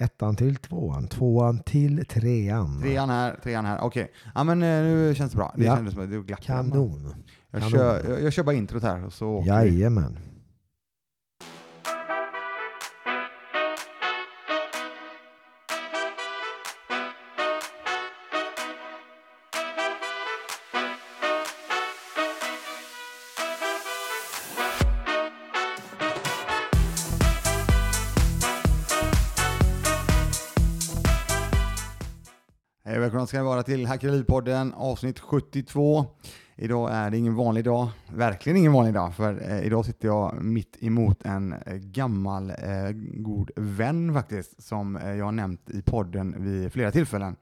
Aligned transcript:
Ettan 0.00 0.36
till 0.36 0.56
tvåan, 0.56 1.08
tvåan 1.08 1.58
till 1.58 2.04
trean. 2.06 2.80
Trean 2.82 3.10
här, 3.10 3.36
trean 3.42 3.64
här. 3.64 3.80
Okej. 3.80 4.12
Ja 4.34 4.44
men 4.44 4.62
eh, 4.62 4.68
nu 4.68 5.14
känns 5.16 5.30
det 5.32 5.36
bra. 5.36 5.54
Det 5.56 5.64
Ja. 5.64 5.76
kändes 5.76 5.94
som 5.94 6.02
att 6.02 6.10
det 6.10 6.20
glapp. 6.20 6.40
Kanon. 6.42 7.14
Jag 7.50 7.60
Kanon. 7.62 7.72
kör, 7.72 8.10
jag, 8.10 8.22
jag 8.22 8.32
kör 8.32 8.42
bara 8.42 8.54
introt 8.56 8.82
här 8.82 9.04
och 9.06 9.12
så 9.12 9.28
åker 9.28 9.64
vi. 9.64 9.70
Ska 33.30 33.38
ni 33.38 33.44
vara 33.44 33.62
till 33.62 33.86
Hackeripodden 33.86 34.74
avsnitt 34.74 35.18
72. 35.18 36.06
Idag 36.56 36.90
är 36.92 37.10
det 37.10 37.18
ingen 37.18 37.34
vanlig 37.34 37.64
dag, 37.64 37.88
verkligen 38.14 38.56
ingen 38.56 38.72
vanlig 38.72 38.94
dag, 38.94 39.14
för 39.14 39.50
eh, 39.50 39.66
idag 39.66 39.84
sitter 39.84 40.08
jag 40.08 40.44
mitt 40.44 40.76
emot 40.80 41.22
en 41.24 41.52
eh, 41.52 41.74
gammal 41.74 42.50
eh, 42.50 42.56
god 43.14 43.50
vän 43.56 44.14
faktiskt, 44.14 44.62
som 44.62 44.96
eh, 44.96 45.14
jag 45.14 45.24
har 45.24 45.32
nämnt 45.32 45.70
i 45.70 45.82
podden 45.82 46.34
vid 46.38 46.72
flera 46.72 46.90
tillfällen. 46.90 47.36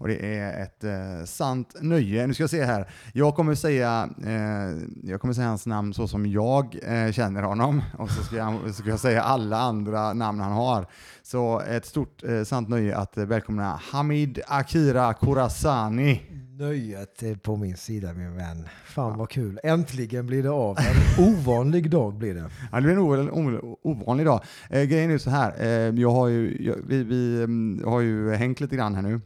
Och 0.00 0.08
det 0.08 0.36
är 0.38 0.62
ett 0.62 0.84
eh, 0.84 1.24
sant 1.24 1.74
nöje. 1.80 2.26
Nu 2.26 2.34
ska 2.34 2.42
jag 2.42 2.50
se 2.50 2.64
här. 2.64 2.90
Jag 3.12 3.34
kommer 3.34 3.54
säga, 3.54 4.08
eh, 4.24 4.78
jag 5.02 5.20
kommer 5.20 5.34
säga 5.34 5.48
hans 5.48 5.66
namn 5.66 5.94
så 5.94 6.08
som 6.08 6.26
jag 6.26 6.76
eh, 6.82 7.12
känner 7.12 7.42
honom 7.42 7.82
och 7.98 8.10
så 8.10 8.22
ska, 8.22 8.36
jag, 8.36 8.54
så 8.66 8.72
ska 8.72 8.88
jag 8.88 9.00
säga 9.00 9.22
alla 9.22 9.56
andra 9.58 10.12
namn 10.12 10.40
han 10.40 10.52
har. 10.52 10.86
Så 11.22 11.60
ett 11.60 11.86
stort 11.86 12.24
eh, 12.24 12.42
sant 12.42 12.68
nöje 12.68 12.96
att 12.96 13.16
välkomna 13.16 13.80
Hamid 13.92 14.40
Akira 14.46 15.14
Khorasani. 15.14 16.20
Nöjet 16.58 17.22
är 17.22 17.34
på 17.34 17.56
min 17.56 17.76
sida 17.76 18.12
min 18.12 18.36
vän. 18.36 18.68
Fan 18.86 19.18
vad 19.18 19.30
kul. 19.30 19.60
Äntligen 19.62 20.26
blir 20.26 20.42
det 20.42 20.50
av. 20.50 20.76
En 20.78 21.24
ovanlig 21.28 21.90
dag 21.90 22.14
blir 22.14 22.34
det. 22.34 22.50
Ja, 22.72 22.76
det 22.76 22.82
blir 22.82 22.92
en 23.18 23.30
o- 23.30 23.60
o- 23.62 23.78
ovanlig 23.82 24.26
dag. 24.26 24.40
Eh, 24.70 24.82
grejen 24.82 25.10
är 25.10 25.18
så 25.18 25.30
här, 25.30 25.54
eh, 25.60 26.00
jag 26.00 26.10
har 26.10 26.28
ju, 26.28 26.56
jag, 26.66 26.76
vi, 26.86 27.04
vi 27.04 27.42
mm, 27.42 27.84
har 27.88 28.00
ju 28.00 28.30
hängt 28.34 28.60
lite 28.60 28.76
grann 28.76 28.94
här 28.94 29.02
nu. 29.02 29.20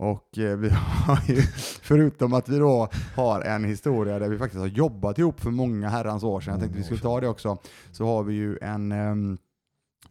Och 0.00 0.38
eh, 0.38 0.56
vi 0.56 0.68
har 1.06 1.20
ju, 1.26 1.42
förutom 1.82 2.32
att 2.32 2.48
vi 2.48 2.58
då 2.58 2.88
har 3.16 3.40
en 3.40 3.64
historia 3.64 4.18
där 4.18 4.28
vi 4.28 4.38
faktiskt 4.38 4.60
har 4.60 4.66
jobbat 4.66 5.18
ihop 5.18 5.40
för 5.40 5.50
många 5.50 5.88
herrans 5.88 6.22
år 6.22 6.40
sedan, 6.40 6.52
jag 6.52 6.60
tänkte 6.60 6.78
vi 6.78 6.84
skulle 6.84 7.00
ta 7.00 7.20
det 7.20 7.28
också, 7.28 7.58
så 7.92 8.06
har 8.06 8.22
vi 8.22 8.34
ju 8.34 8.58
en 8.62 8.92
ehm, 8.92 9.38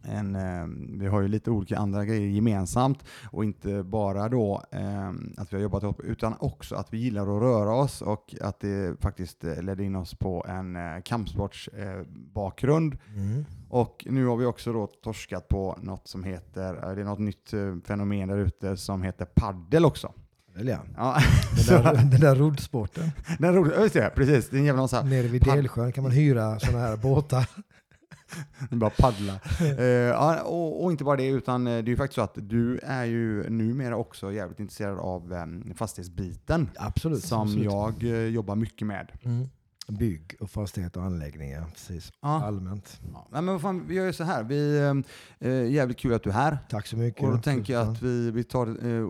en, 0.02 0.36
ehm, 0.36 0.98
vi 0.98 1.06
har 1.06 1.20
ju 1.20 1.28
lite 1.28 1.50
olika 1.50 1.78
andra 1.78 2.04
grejer 2.04 2.28
gemensamt 2.28 3.04
och 3.24 3.44
inte 3.44 3.82
bara 3.82 4.28
då 4.28 4.62
ehm, 4.72 5.34
att 5.36 5.52
vi 5.52 5.56
har 5.56 5.62
jobbat 5.62 5.82
ihop 5.82 6.00
utan 6.00 6.34
också 6.38 6.74
att 6.74 6.92
vi 6.92 6.98
gillar 6.98 7.22
att 7.22 7.42
röra 7.42 7.74
oss 7.74 8.02
och 8.02 8.34
att 8.40 8.60
det 8.60 9.00
faktiskt 9.00 9.44
eh, 9.44 9.62
ledde 9.62 9.84
in 9.84 9.96
oss 9.96 10.14
på 10.14 10.46
en 10.48 10.76
eh, 10.76 11.02
kampsportsbakgrund. 11.04 12.94
Eh. 12.94 13.22
Mm. 13.22 13.44
Och 13.68 14.06
nu 14.10 14.26
har 14.26 14.36
vi 14.36 14.44
också 14.44 14.72
då 14.72 14.86
torskat 14.86 15.48
på 15.48 15.78
något 15.82 16.08
som 16.08 16.24
heter, 16.24 16.94
det 16.94 17.00
är 17.00 17.04
något 17.04 17.18
nytt 17.18 17.50
fenomen 17.84 18.28
där 18.28 18.38
ute 18.38 18.76
som 18.76 19.02
heter 19.02 19.24
paddel 19.24 19.84
också. 19.84 20.12
Ja. 20.54 20.78
Ja, 20.96 21.18
Den 21.68 21.82
där, 21.82 21.94
den 21.94 22.20
där 22.20 22.34
roddsporten. 22.34 23.10
den 23.38 23.72
just 23.80 23.94
det, 23.94 24.12
precis, 24.14 24.50
det 24.50 24.56
är 24.56 24.58
en 24.58 24.64
jävla 24.64 24.82
massa, 24.82 25.02
Nere 25.02 25.28
vid 25.28 25.42
Delsjön 25.42 25.92
kan 25.92 26.02
man 26.02 26.12
hyra 26.12 26.58
sådana 26.60 26.78
här 26.78 26.96
båtar. 26.96 27.46
bara 28.70 28.90
paddla. 28.90 29.40
Eh, 29.60 30.40
och, 30.40 30.84
och 30.84 30.90
inte 30.90 31.04
bara 31.04 31.16
det, 31.16 31.26
utan 31.26 31.66
eh, 31.66 31.72
det 31.72 31.78
är 31.78 31.82
ju 31.82 31.96
faktiskt 31.96 32.14
så 32.14 32.20
att 32.20 32.34
du 32.34 32.78
är 32.82 33.04
ju 33.04 33.50
numera 33.50 33.96
också 33.96 34.32
jävligt 34.32 34.60
intresserad 34.60 34.98
av 34.98 35.32
um, 35.32 35.74
fastighetsbiten. 35.74 36.70
Absolut. 36.76 37.24
som 37.24 37.42
absolut. 37.42 37.64
jag 37.64 38.02
eh, 38.02 38.24
jobbar 38.24 38.56
mycket 38.56 38.86
med. 38.86 39.12
Mm. 39.22 39.48
Bygg 39.88 40.36
och 40.40 40.50
fastighet 40.50 40.96
och 40.96 41.02
anläggningar. 41.02 41.64
Precis. 41.72 42.12
Ja. 42.20 42.44
Allmänt. 42.44 43.00
Ja. 43.12 43.28
Nej, 43.30 43.42
men 43.42 43.54
vad 43.54 43.62
fan, 43.62 43.86
vi 43.86 43.94
gör 43.94 44.06
ju 44.06 44.12
så 44.12 44.24
här, 44.24 44.44
vi, 44.44 44.78
eh, 44.78 45.50
eh, 45.50 45.70
jävligt 45.70 45.98
kul 45.98 46.14
att 46.14 46.22
du 46.22 46.30
är 46.30 46.34
här. 46.34 46.58
Tack 46.68 46.86
så 46.86 46.96
mycket. 46.96 47.22
Och 47.22 47.30
då 47.30 47.38
tänker 47.38 47.72
jag 47.72 47.88
att 47.88 48.02
vi, 48.02 48.30
vi, 48.30 48.44
tar, 48.44 48.66
eh, 48.66 49.08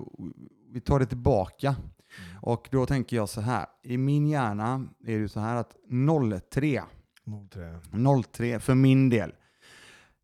vi 0.72 0.80
tar 0.80 0.98
det 0.98 1.06
tillbaka. 1.06 1.76
Och 2.42 2.68
då 2.70 2.86
tänker 2.86 3.16
jag 3.16 3.28
så 3.28 3.40
här, 3.40 3.66
i 3.82 3.96
min 3.96 4.26
hjärna 4.26 4.84
är 5.06 5.18
det 5.18 5.28
så 5.28 5.40
här 5.40 5.56
att 5.56 5.76
03, 6.50 6.82
Motträ. 7.30 7.80
03 8.32 8.60
för 8.60 8.74
min 8.74 9.08
del, 9.08 9.32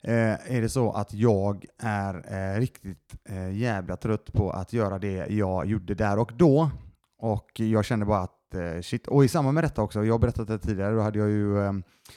eh, 0.02 0.52
är 0.52 0.60
det 0.60 0.68
så 0.68 0.92
att 0.92 1.14
jag 1.14 1.64
är 1.78 2.14
eh, 2.34 2.60
riktigt 2.60 3.14
eh, 3.28 3.50
jävla 3.56 3.96
trött 3.96 4.32
på 4.32 4.50
att 4.50 4.72
göra 4.72 4.98
det 4.98 5.26
jag 5.26 5.66
gjorde 5.66 5.94
där 5.94 6.18
och 6.18 6.32
då. 6.36 6.70
Och 7.18 7.60
jag 7.60 7.84
känner 7.84 8.06
bara 8.06 8.20
att 8.20 8.54
eh, 8.54 8.80
shit, 8.80 9.06
och 9.06 9.24
i 9.24 9.28
samband 9.28 9.54
med 9.54 9.64
detta 9.64 9.82
också, 9.82 10.04
jag 10.04 10.14
har 10.14 10.18
berättat 10.18 10.48
det 10.48 10.58
tidigare, 10.58 10.94
då 10.94 11.00
hade 11.00 11.18
jag 11.18 11.28
ju 11.28 11.64
eh, 11.64 11.72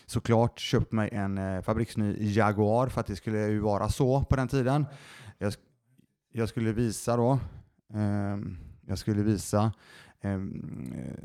såklart 0.06 0.60
köpt 0.60 0.92
mig 0.92 1.10
en 1.12 1.38
eh, 1.38 1.62
fabriksny 1.62 2.16
Jaguar 2.34 2.88
för 2.88 3.02
att 3.02 3.08
det 3.08 3.16
skulle 3.16 3.48
ju 3.48 3.60
vara 3.60 3.90
så 3.90 4.24
på 4.24 4.36
den 4.36 4.48
tiden. 4.48 4.86
Jag, 5.38 5.54
jag 6.32 6.50
skulle 6.50 6.72
visa 6.72 7.18
då, 7.18 7.40
ehm, 7.94 8.58
jag 8.88 8.98
skulle 8.98 9.24
visa, 9.24 9.72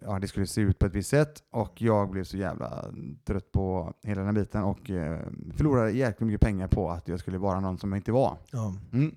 ja 0.03 0.19
det 0.19 0.29
skulle 0.29 0.47
se 0.47 0.61
ut 0.61 0.79
på 0.79 0.87
ett 0.87 0.95
visst 0.95 1.11
sätt 1.11 1.43
och 1.51 1.83
jag 1.83 2.11
blev 2.11 2.25
så 2.25 2.37
jävla 2.37 2.85
trött 3.25 3.53
på 3.53 3.95
hela 4.03 4.23
den 4.23 4.35
biten 4.35 4.63
och 4.63 4.91
eh, 4.91 5.21
förlorade 5.57 5.91
jäkligt 5.91 6.27
mycket 6.27 6.41
pengar 6.41 6.69
på 6.69 6.91
att 6.91 7.09
jag 7.09 7.21
skulle 7.21 7.39
vara 7.39 7.61
någon 7.61 7.79
som 7.79 7.93
jag 7.93 7.99
inte 7.99 8.13
var. 8.13 8.37
Ja. 8.51 8.75
Mm. 8.93 9.15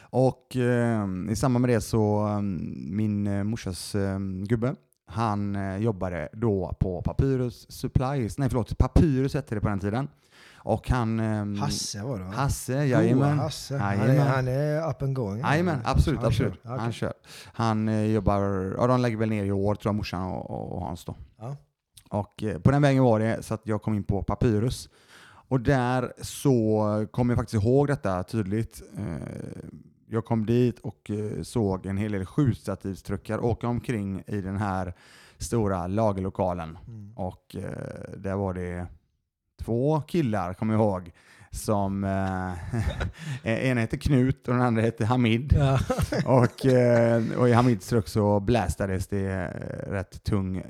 Och 0.00 0.56
eh, 0.56 1.06
i 1.30 1.36
samband 1.36 1.62
med 1.62 1.70
det 1.70 1.80
så, 1.80 2.28
eh, 2.28 2.40
min 2.90 3.46
morsas 3.46 3.96
gubbe, 4.46 4.74
han 5.06 5.58
jobbade 5.82 6.28
då 6.32 6.76
på 6.80 7.02
Papyrus 7.02 7.70
Supplies, 7.70 8.38
nej 8.38 8.48
förlåt, 8.48 8.78
Papyrus 8.78 9.34
hette 9.34 9.54
det 9.54 9.60
på 9.60 9.68
den 9.68 9.80
tiden. 9.80 10.08
Och 10.62 10.88
han... 10.90 11.20
Eh, 11.20 11.60
Hasse 11.62 12.02
var 12.02 12.18
det 12.18 12.24
va? 12.24 12.30
Hasse, 12.30 12.72
jajamän. 12.72 13.38
Hasse. 13.38 13.76
Han 13.78 14.00
är, 14.00 14.06
Jajamän. 14.08 14.26
han 14.26 14.48
är 14.48 14.90
up 14.90 15.02
and 15.02 15.14
going. 15.14 15.40
Jajamän, 15.40 15.80
absolut, 15.84 16.18
Han 16.20 16.28
absolut. 16.28 16.54
kör. 16.62 16.76
Han 16.78 16.92
kör. 16.92 17.12
Han 17.52 17.88
eh, 17.88 18.04
jobbar, 18.06 18.40
ja 18.78 18.86
de 18.86 19.00
lägger 19.00 19.16
väl 19.16 19.28
ner 19.28 19.44
i 19.44 19.52
år 19.52 19.74
tror 19.74 19.88
jag, 19.88 19.94
morsan 19.94 20.22
och, 20.30 20.72
och, 20.74 20.80
Hans 20.80 21.04
då. 21.04 21.16
Ja. 21.38 21.56
Och 22.10 22.42
eh, 22.42 22.58
på 22.58 22.70
den 22.70 22.82
vägen 22.82 23.02
var 23.02 23.20
det 23.20 23.42
så 23.42 23.54
att 23.54 23.62
jag 23.64 23.82
kom 23.82 23.94
in 23.94 24.04
på 24.04 24.22
Papyrus. 24.22 24.88
Och 25.48 25.60
där 25.60 26.12
så 26.22 27.06
kom 27.10 27.30
jag 27.30 27.38
faktiskt 27.38 27.64
ihåg 27.64 27.86
detta 27.86 28.22
tydligt. 28.22 28.82
Eh, 28.98 29.62
Jag 30.12 30.24
kom 30.24 30.46
dit 30.46 30.78
och 30.78 31.10
såg 31.42 31.86
en 31.86 31.96
hel 31.96 32.12
del 32.12 32.26
sjustativstruckar 32.26 33.44
åka 33.44 33.68
omkring 33.68 34.22
i 34.26 34.40
den 34.40 34.56
här 34.56 34.94
stora 35.38 35.86
lagerlokalen. 35.86 36.78
Mm. 36.88 37.12
Och 37.16 37.56
eh, 37.56 38.16
där 38.16 38.34
var 38.36 38.54
det 38.54 38.86
två 39.64 40.00
killar, 40.00 40.54
kommer 40.54 40.74
jag 40.74 40.80
ihåg, 40.80 41.10
som 41.50 42.04
eh, 42.04 42.52
en 43.70 43.78
heter 43.78 43.96
Knut 43.96 44.48
och 44.48 44.54
den 44.54 44.62
andra 44.62 44.82
heter 44.82 45.04
Hamid. 45.04 45.56
Ja. 45.58 45.78
Och, 46.24 46.66
eh, 46.66 47.22
och 47.38 47.48
i 47.48 47.52
Hamids 47.52 47.88
truck 47.88 48.08
så 48.08 48.40
blästades 48.40 49.06
det 49.08 49.30
eh, 49.32 49.90
rätt 49.92 50.24
tung 50.24 50.56
eh, 50.56 50.64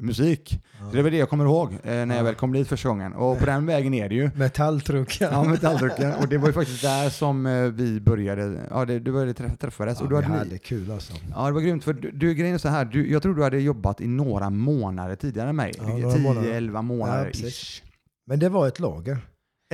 musik. 0.00 0.62
Så 0.90 0.96
det 0.96 1.02
var 1.02 1.10
det 1.10 1.16
jag 1.16 1.28
kommer 1.30 1.44
ihåg 1.44 1.72
eh, 1.72 1.78
när 1.84 2.06
jag 2.06 2.16
Ja. 2.18 2.22
väl 2.22 2.34
kom 2.34 2.52
dit 2.52 2.68
första 2.68 2.88
gången. 2.88 3.12
Och 3.12 3.38
på 3.38 3.46
den 3.46 3.66
vägen 3.66 3.94
är 3.94 4.08
det 4.08 4.14
ju. 4.14 4.30
Metalltruck. 4.34 5.18
Ja, 5.20 5.44
metalldrucken. 5.44 6.12
Och 6.14 6.28
det 6.28 6.38
var 6.38 6.46
ju 6.46 6.52
faktiskt 6.52 6.82
där 6.82 7.10
som 7.10 7.46
eh, 7.46 7.62
vi 7.62 8.00
började, 8.00 8.60
ja 8.70 8.84
det, 8.84 8.98
du 8.98 9.12
började 9.12 9.32
träff- 9.32 9.56
träffades. 9.56 9.98
Ja, 10.00 10.04
och 10.06 10.12
vi 10.12 10.16
hade 10.16 10.38
hade 10.38 10.58
kul 10.58 10.90
alltså. 10.90 11.12
ja 11.34 11.46
det 11.46 11.52
var 11.52 11.60
grymt, 11.60 11.84
för 11.84 11.92
du, 11.92 12.10
du 12.10 12.34
grejen 12.34 12.54
är 12.54 12.58
så 12.58 12.68
här, 12.68 12.84
du, 12.84 13.12
jag 13.12 13.22
tror 13.22 13.34
du 13.34 13.42
hade 13.42 13.60
jobbat 13.60 14.00
i 14.00 14.06
några 14.06 14.50
månader 14.50 15.16
tidigare 15.16 15.48
än 15.48 15.56
mig. 15.56 15.72
Ja, 15.78 15.88
några 15.88 16.18
månader. 16.18 16.60
10-11 16.60 16.82
månader 16.82 17.18
Ja, 17.18 17.24
precis. 17.24 17.80
ish. 17.80 17.83
Men 18.26 18.38
det 18.38 18.48
var 18.48 18.68
ett 18.68 18.80
lager. 18.80 19.18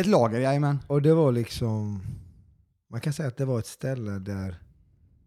Ett 0.01 0.07
lager, 0.07 0.41
jajamän. 0.41 0.79
Och 0.87 1.03
det 1.03 1.15
var 1.15 1.33
liksom, 1.33 2.01
man 2.91 3.01
kan 3.01 3.13
säga 3.13 3.29
att 3.29 3.37
det 3.37 3.45
var 3.45 3.59
ett 3.59 3.67
ställe 3.67 4.11
där, 4.19 4.55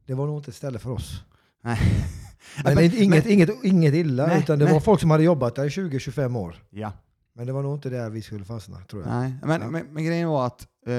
det 0.06 0.14
var 0.14 0.25
nog 0.28 0.40
inte 0.40 0.50
ett 0.52 0.56
ställe 0.56 0.80
för 0.80 0.90
oss. 0.90 1.24
Nej. 1.64 1.80
Men, 2.64 2.75
Men- 2.75 2.84
inget, 3.04 3.25
inget, 3.25 3.50
inget 3.64 3.94
illa, 3.94 4.28
Nej, 4.28 4.40
utan 4.40 4.60
det 4.60 4.66
nej. 4.66 4.74
var 4.74 4.80
folk 4.81 5.02
som 5.02 5.12
hade 5.12 5.24
jobbat 5.24 5.56
där 5.56 5.66
i 5.66 5.70
20-25 5.70 6.38
år. 6.38 6.56
Ja. 6.70 6.92
Men 7.36 7.48
det 7.48 7.54
var 7.54 7.64
nog 7.64 7.78
inte 7.78 7.90
där 7.90 8.10
vi 8.10 8.22
skulle 8.22 8.46
fastna, 8.46 8.80
tror 8.80 9.02
jag. 9.04 9.12
Nej, 9.12 9.34
men, 9.44 9.62
Ja. 9.62 9.69
men, 9.69 9.86
men 9.94 10.06
grejen 10.06 10.30
var 10.30 10.46
att 10.48 10.62
eh, 10.86 10.94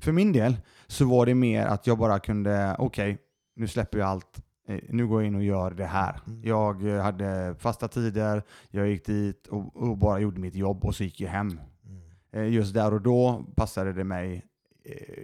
för 0.00 0.12
min 0.12 0.32
del 0.32 0.56
så 0.86 1.04
var 1.04 1.26
det 1.26 1.34
mer 1.34 1.66
att 1.66 1.86
jag 1.86 1.98
bara 1.98 2.18
kunde, 2.18 2.76
okej, 2.78 3.18
nu 3.56 3.68
släpper 3.68 3.98
jag 3.98 4.08
allt. 4.08 4.42
Eh, 4.70 4.80
Nu 4.88 5.06
går 5.06 5.22
jag 5.22 5.26
in 5.26 5.34
och 5.34 5.44
gör 5.44 5.70
det 5.70 5.84
här. 5.86 6.20
Mm. 6.26 6.40
Jag 6.44 6.86
eh, 6.96 7.02
hade 7.02 7.54
fasta 7.58 7.88
tider, 7.88 8.42
jag 8.70 8.88
gick 8.88 9.06
dit 9.06 9.46
och, 9.46 9.76
och 9.76 9.98
bara 9.98 10.18
gjorde 10.18 10.40
mitt 10.40 10.54
jobb 10.54 10.84
och 10.84 10.94
så 10.94 11.04
gick 11.04 11.20
jag 11.20 11.30
hem. 11.30 11.48
Mm. 11.48 12.00
Eh, 12.32 12.54
just 12.54 12.74
där 12.74 12.94
och 12.94 13.00
då 13.00 13.44
passade 13.56 13.92
det 13.92 14.04
mig 14.04 14.44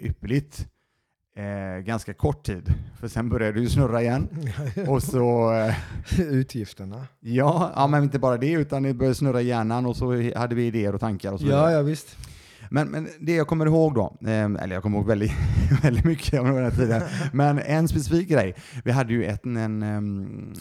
ypperligt. 0.00 0.68
Eh, 1.36 1.78
ganska 1.84 2.14
kort 2.14 2.42
tid, 2.46 2.74
för 3.00 3.08
sen 3.08 3.28
började 3.28 3.52
det 3.52 3.60
ju 3.60 3.68
snurra 3.68 4.02
igen. 4.02 4.28
Och 4.88 5.02
så, 5.02 5.52
eh, 5.54 5.74
Utgifterna. 6.20 7.06
ja, 7.20 7.72
ja, 7.76 7.86
men 7.86 8.02
inte 8.02 8.18
bara 8.18 8.36
det, 8.36 8.52
utan 8.52 8.82
det 8.82 8.94
började 8.94 9.14
snurra 9.14 9.40
i 9.42 9.46
hjärnan 9.46 9.86
och 9.86 9.96
så 9.96 10.32
hade 10.38 10.54
vi 10.54 10.66
idéer 10.66 10.94
och 10.94 11.00
tankar 11.00 11.32
och 11.32 11.40
så 11.40 11.46
Ja, 11.46 11.70
ja 11.70 11.82
visst. 11.82 12.16
Men, 12.70 12.88
men 12.88 13.08
det 13.20 13.34
jag 13.34 13.46
kommer 13.46 13.66
ihåg 13.66 13.94
då, 13.94 14.16
eh, 14.20 14.44
eller 14.44 14.68
jag 14.74 14.82
kommer 14.82 14.98
ihåg 14.98 15.06
väldigt, 15.06 15.32
väldigt 15.82 16.04
mycket 16.04 16.40
om 16.40 16.46
den 16.46 16.64
här 16.64 16.70
tiden, 16.70 17.02
men 17.32 17.58
en 17.58 17.88
specifik 17.88 18.28
grej. 18.28 18.54
Vi 18.84 18.90
hade 18.92 19.12
ju 19.12 19.24
ett, 19.24 19.44
en, 19.44 19.82
em, 19.82 20.52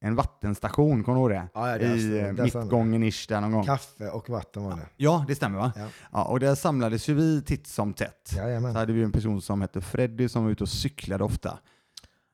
en 0.00 0.14
vattenstation, 0.14 1.04
kommer 1.04 1.16
du 1.16 1.20
ihåg 1.20 1.30
det? 1.30 1.48
Ja, 1.54 1.70
ja, 1.70 1.78
det 1.78 1.84
I 1.84 2.18
eh, 2.18 2.34
det 2.34 2.42
är 2.42 2.46
sant. 2.48 2.64
mittgången-ish 2.64 3.28
där 3.28 3.40
någon 3.40 3.52
gång. 3.52 3.64
Kaffe 3.64 4.08
och 4.08 4.28
vatten 4.30 4.64
var 4.64 4.70
det. 4.70 4.86
Ja, 4.96 5.24
det 5.28 5.34
stämmer 5.34 5.58
va? 5.58 5.72
Ja. 5.76 5.86
Ja, 6.12 6.24
och 6.24 6.40
där 6.40 6.54
samlades 6.54 7.08
ju 7.08 7.14
vi 7.14 7.42
titt 7.42 7.66
som 7.66 7.92
tätt. 7.92 8.20
Så 8.24 8.36
Jajamän. 8.38 8.76
hade 8.76 8.92
vi 8.92 9.02
en 9.02 9.12
person 9.12 9.40
som 9.42 9.60
hette 9.60 9.80
Freddy 9.80 10.28
som 10.28 10.44
var 10.44 10.50
ute 10.50 10.62
och 10.62 10.68
cyklade 10.68 11.24
ofta. 11.24 11.58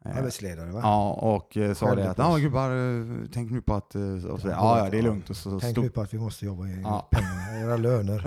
Arbetsledare 0.05 0.71
va? 0.71 0.81
Ja, 0.83 1.11
och 1.13 1.57
eh, 1.57 1.75
sa 1.75 1.95
det 1.95 2.11
att 2.11 2.19
ja 2.19 2.37
gubbar, 2.37 2.71
eh, 2.71 3.07
tänk 3.33 3.51
nu 3.51 3.61
på 3.63 3.75
att... 3.75 3.95
eh, 3.95 4.03
Och 4.25 4.41
så, 4.41 4.49
Ja, 4.49 4.79
ja, 4.85 4.91
det 4.91 4.99
är 4.99 5.03
lugnt. 5.03 5.31
Och 5.31 5.37
så 5.37 5.61
Tänk 5.61 5.77
nu 5.79 5.91
på 5.91 6.01
att 6.01 6.15
vi 6.15 6.19
måste 6.19 6.47
jobba 6.47 6.67
i 6.67 6.81
Ja. 6.83 7.09
pengarna, 7.11 7.61
era 7.61 7.77
löner. 7.77 8.19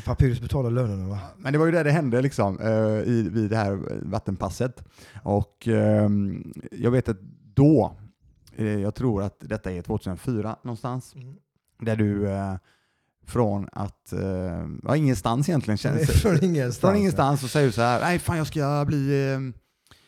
Papyrus 0.04 0.40
betalar 0.40 0.70
lönerna 0.70 1.08
va? 1.08 1.18
Men 1.38 1.52
det 1.52 1.58
var 1.58 1.66
ju 1.66 1.72
där 1.72 1.84
det 1.84 1.90
hände 1.90 2.22
liksom, 2.22 2.60
i, 3.06 3.28
vid 3.32 3.50
det 3.50 3.56
här 3.56 3.78
vattenpasset. 4.02 4.84
Och 5.22 5.68
ehm, 5.68 6.52
jag 6.72 6.90
vet 6.90 7.08
att 7.08 7.20
då, 7.54 7.96
jag 8.82 8.94
tror 8.94 9.22
att 9.22 9.36
detta 9.40 9.72
är 9.72 9.82
2004 9.82 10.56
någonstans, 10.62 11.14
där 11.80 11.96
du 11.96 12.28
från 13.26 13.68
att, 13.72 14.12
ja, 14.84 14.96
ingenstans 14.96 15.48
egentligen, 15.48 15.78
känns, 15.78 16.10
Från 16.22 16.44
ingenstans. 16.44 16.78
från 16.78 16.96
ingenstans 16.96 17.40
så 17.40 17.48
säger 17.48 17.66
du 17.66 17.72
så 17.72 17.82
här, 17.82 18.00
nej 18.00 18.18
fan 18.18 18.36
jag 18.38 18.46
ska 18.46 18.84
bli, 18.86 19.32
eh, 19.32 19.38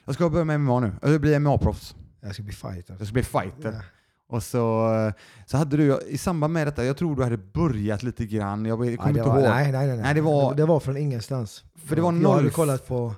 jag 0.05 0.15
ska 0.15 0.31
börja 0.31 0.45
med 0.45 0.61
MMA 0.61 0.81
nu, 0.81 0.93
jag 1.03 1.11
ska 1.11 1.19
bli 1.19 1.35
MMA-proffs, 1.39 1.95
Jag 2.21 2.35
ska 2.35 2.43
bli 2.43 2.53
fighter. 2.53 2.97
jag 2.99 3.07
ska 3.07 3.13
bli 3.13 3.23
fighter. 3.23 3.73
Ja. 3.73 3.81
Och 4.29 4.43
så, 4.43 4.95
eh, 4.95 5.13
så 5.47 5.57
hade 5.57 5.77
du, 5.77 6.01
i 6.07 6.19
samband 6.19 6.53
med 6.53 6.67
detta, 6.67 6.85
jag 6.85 6.97
tror 6.97 7.17
du 7.17 7.23
hade 7.23 7.37
börjat 7.39 8.03
lite 8.03 8.27
grann, 8.27 8.65
jag 8.65 8.81
Nej, 8.81 8.97
kommer 8.97 9.11
inte 9.11 9.23
var, 9.23 9.35
ihåg. 9.41 9.49
nej, 9.49 9.73
nej, 9.73 9.87
nej, 9.87 9.97
Nej, 9.97 10.15
det 10.15 10.21
var- 10.21 10.55
det 10.55 10.65
var 10.67 10.81
från 10.81 10.97
ingenstans. 10.97 11.65
För 11.77 11.97
det 11.97 12.03
var 12.03 12.13
Jag 12.13 12.33
hade 12.33 12.51
kollat 12.51 12.87
på, 12.89 13.15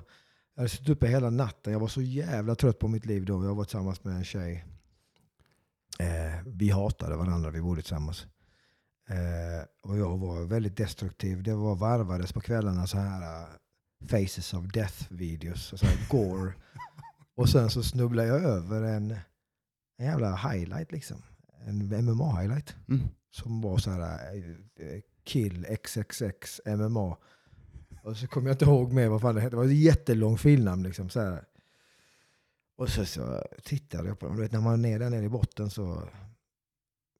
jag 0.55 0.61
hade 0.61 0.69
suttit 0.69 0.89
uppe 0.89 1.07
hela 1.07 1.29
natten. 1.29 1.73
Jag 1.73 1.79
var 1.79 1.87
så 1.87 2.01
jävla 2.01 2.55
trött 2.55 2.79
på 2.79 2.87
mitt 2.87 3.05
liv 3.05 3.25
då. 3.25 3.45
Jag 3.45 3.55
var 3.55 3.63
tillsammans 3.63 4.03
med 4.03 4.15
en 4.15 4.23
tjej. 4.23 4.65
Eh, 5.99 6.43
vi 6.45 6.69
hatade 6.69 7.15
varandra, 7.15 7.49
vi 7.49 7.61
bodde 7.61 7.81
tillsammans. 7.81 8.25
Eh, 9.09 9.89
och 9.89 9.97
jag 9.97 10.17
var 10.17 10.43
väldigt 10.45 10.77
destruktiv. 10.77 11.43
Det 11.43 11.53
var 11.53 11.75
varvades 11.75 12.33
på 12.33 12.41
kvällarna 12.41 12.87
så 12.87 12.97
här 12.97 13.21
uh, 13.21 13.47
Faces 14.05 14.53
of 14.53 14.65
Death-videos, 14.65 15.77
så 15.77 15.85
här 15.85 16.07
gore. 16.09 16.53
och 17.35 17.49
sen 17.49 17.69
så 17.69 17.83
snubblade 17.83 18.27
jag 18.27 18.41
över 18.43 18.81
en, 18.81 19.11
en 19.97 20.05
jävla 20.05 20.35
highlight 20.35 20.91
liksom. 20.91 21.23
En 21.65 21.81
MMA-highlight 21.93 22.75
Mm. 22.87 23.07
som 23.31 23.61
var 23.61 23.77
så 23.77 23.91
här 23.91 24.35
eh, 24.79 25.01
Kill 25.23 25.65
XXX 25.83 26.61
MMA. 26.65 27.17
Och 28.03 28.17
så 28.17 28.27
kommer 28.27 28.47
jag 28.47 28.53
inte 28.53 28.65
ihåg 28.65 28.93
mer 28.93 29.07
vad 29.07 29.21
fan 29.21 29.35
det 29.35 29.41
hette. 29.41 29.49
Det 29.53 29.57
var 29.57 29.65
ett 29.65 29.77
jättelång 29.77 30.37
filmnamn 30.37 30.83
liksom. 30.83 31.09
Så 31.09 31.19
här. 31.21 31.43
Och 32.77 32.89
så, 32.89 33.05
så 33.05 33.43
tittade 33.63 34.07
jag 34.07 34.19
på 34.19 34.25
dem. 34.27 34.35
Du 34.35 34.41
vet, 34.41 34.51
när 34.51 34.61
man 34.61 34.73
är 34.73 34.77
ner 34.77 34.99
där 34.99 35.09
nere 35.09 35.25
i 35.25 35.29
botten 35.29 35.69
så, 35.69 36.09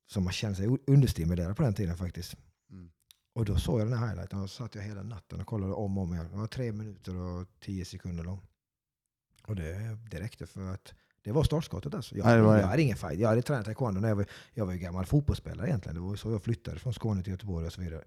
så 0.08 0.22
man 0.22 0.34
känner 0.34 0.56
sig 0.56 0.68
understimulerad 0.88 1.58
på 1.58 1.64
den 1.64 1.74
tiden 1.74 1.98
faktiskt. 1.98 2.36
Och 3.38 3.46
då 3.46 3.56
såg 3.56 3.80
jag 3.80 3.88
den 3.88 3.98
här 3.98 4.08
highlighten 4.08 4.42
och 4.42 4.50
så 4.50 4.64
satt 4.64 4.76
jag 4.76 4.82
hela 4.82 5.04
natten 5.04 5.42
och 5.42 5.48
kollade 5.48 5.74
om 5.74 5.98
och 5.98 6.04
om 6.04 6.14
igen. 6.14 6.28
Det 6.32 6.38
var 6.38 6.48
tre 6.48 6.72
minuter 6.72 7.16
och 7.16 7.48
tio 7.60 7.86
sekunder 7.86 8.24
lång. 8.24 8.42
Och 9.48 9.56
det, 9.56 9.98
det 10.12 10.20
räckte 10.20 10.46
för 10.48 10.74
att 10.74 10.94
det 11.24 11.32
var 11.32 11.44
startskottet 11.44 11.94
alltså. 11.94 12.18
Jag, 12.18 12.28
Ja, 12.28 12.36
det 12.36 12.42
var 12.42 12.58
jag 12.58 12.68
hade 12.68 12.82
ingen 12.82 12.98
fight. 12.98 13.20
Jag 13.20 13.30
hade 13.30 13.42
tränat 13.42 13.66
taekwondo 13.66 14.02
när 14.02 14.08
jag 14.08 14.16
var, 14.16 14.26
jag 14.54 14.66
var 14.66 14.74
ju 14.74 14.80
gammal 14.80 15.06
fotbollsspelare 15.06 15.68
egentligen. 15.68 15.96
Det 15.96 16.02
var 16.02 16.16
så 16.16 16.32
jag 16.32 16.44
flyttade 16.44 16.80
från 16.80 16.94
Skåne 16.94 17.24
till 17.24 17.32
Göteborg 17.32 17.66
och 17.66 17.74
så 17.74 17.82
vidare. 17.82 18.04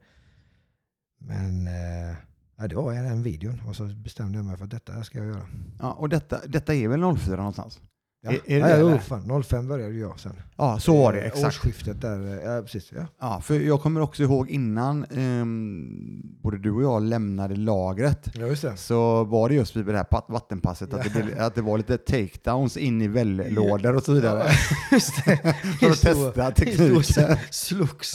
Men 1.19 1.67
eh, 1.67 2.69
det 2.69 2.75
var 2.75 2.95
den 2.95 3.23
videon 3.23 3.61
och 3.69 3.77
så 3.77 3.85
bestämde 3.85 4.39
jag 4.39 4.45
mig 4.45 4.57
för 4.57 4.65
att 4.65 4.71
detta 4.71 5.05
ska 5.05 5.19
jag 5.19 5.27
göra. 5.27 5.47
Ja, 5.79 5.93
och 5.93 6.09
detta, 6.09 6.41
detta 6.47 6.75
är 6.75 6.89
väl 6.89 7.17
04 7.17 7.37
någonstans? 7.37 7.81
Ja, 8.23 8.31
Är- 8.31 8.35
är 8.47 8.61
det 8.63 8.71
ja, 8.71 8.77
det, 8.77 8.81
jo, 8.81 8.89
eller? 8.89 8.99
fan, 8.99 9.43
05 9.43 9.69
började 9.69 9.95
jag 9.95 10.21
sen. 10.21 10.33
Ja, 10.57 10.79
så 10.81 10.97
var 11.03 11.13
det. 11.13 11.21
Eh, 11.21 11.27
Exakt. 11.27 11.47
Årsskiftet 11.47 12.01
där. 12.01 12.27
eh, 12.47 12.53
Ja, 12.55 12.63
precis. 12.63 12.93
Ja. 12.97 13.07
Ja, 13.21 13.41
för 13.41 13.55
jag 13.61 13.81
kommer 13.83 14.01
också 14.01 14.23
ihåg 14.23 14.51
innan 14.51 15.05
ehm, 15.05 16.23
både 16.43 16.59
du 16.59 16.71
och 16.73 16.83
jag 16.83 17.03
lämnade 17.03 17.57
lagret 17.57 18.29
ja, 18.35 18.77
så 18.77 19.25
var 19.25 19.49
det 19.49 19.55
just 19.55 19.77
vid 19.77 19.87
det 19.87 19.97
här 19.97 20.07
vattenpasset 20.33 20.95
att, 20.95 21.03
det, 21.05 21.11
blev- 21.11 21.41
att 21.41 21.55
det 21.55 21.63
var 21.63 21.79
lite 21.79 21.99
takedowns 21.99 22.77
in 22.77 23.03
i 23.03 23.09
vällådor 23.09 23.97
och 23.97 24.03
så 24.03 24.13
vidare. 24.13 24.43
Ja, 24.49 24.53
just 24.97 25.25
det. 25.25 25.55
För 25.81 25.91
att 25.91 26.01
testa 26.01 26.51
tekniken. 26.51 27.37
slogs. 27.51 28.13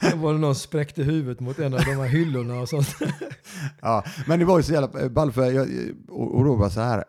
Det 0.00 0.14
var 0.16 0.32
det 0.32 0.38
någon 0.38 0.54
som 0.54 0.60
spräckte 0.60 1.02
huvudet 1.02 1.40
mot 1.40 1.58
en 1.58 1.74
av 1.74 1.80
de 1.80 1.92
här 1.94 2.06
hyllorna 2.08 2.60
och 2.60 2.68
sånt. 2.68 2.88
Ja, 3.80 4.04
men 4.26 4.38
det 4.38 4.44
var 4.44 4.56
ju 4.58 4.62
så 4.62 4.72
jävla 4.72 5.08
ball 5.08 5.32
för 5.32 5.50
jag, 5.50 5.68
och, 6.08 6.34
och 6.34 6.44
då 6.44 6.54
var 6.54 6.68
så 6.68 6.80
här. 6.80 7.04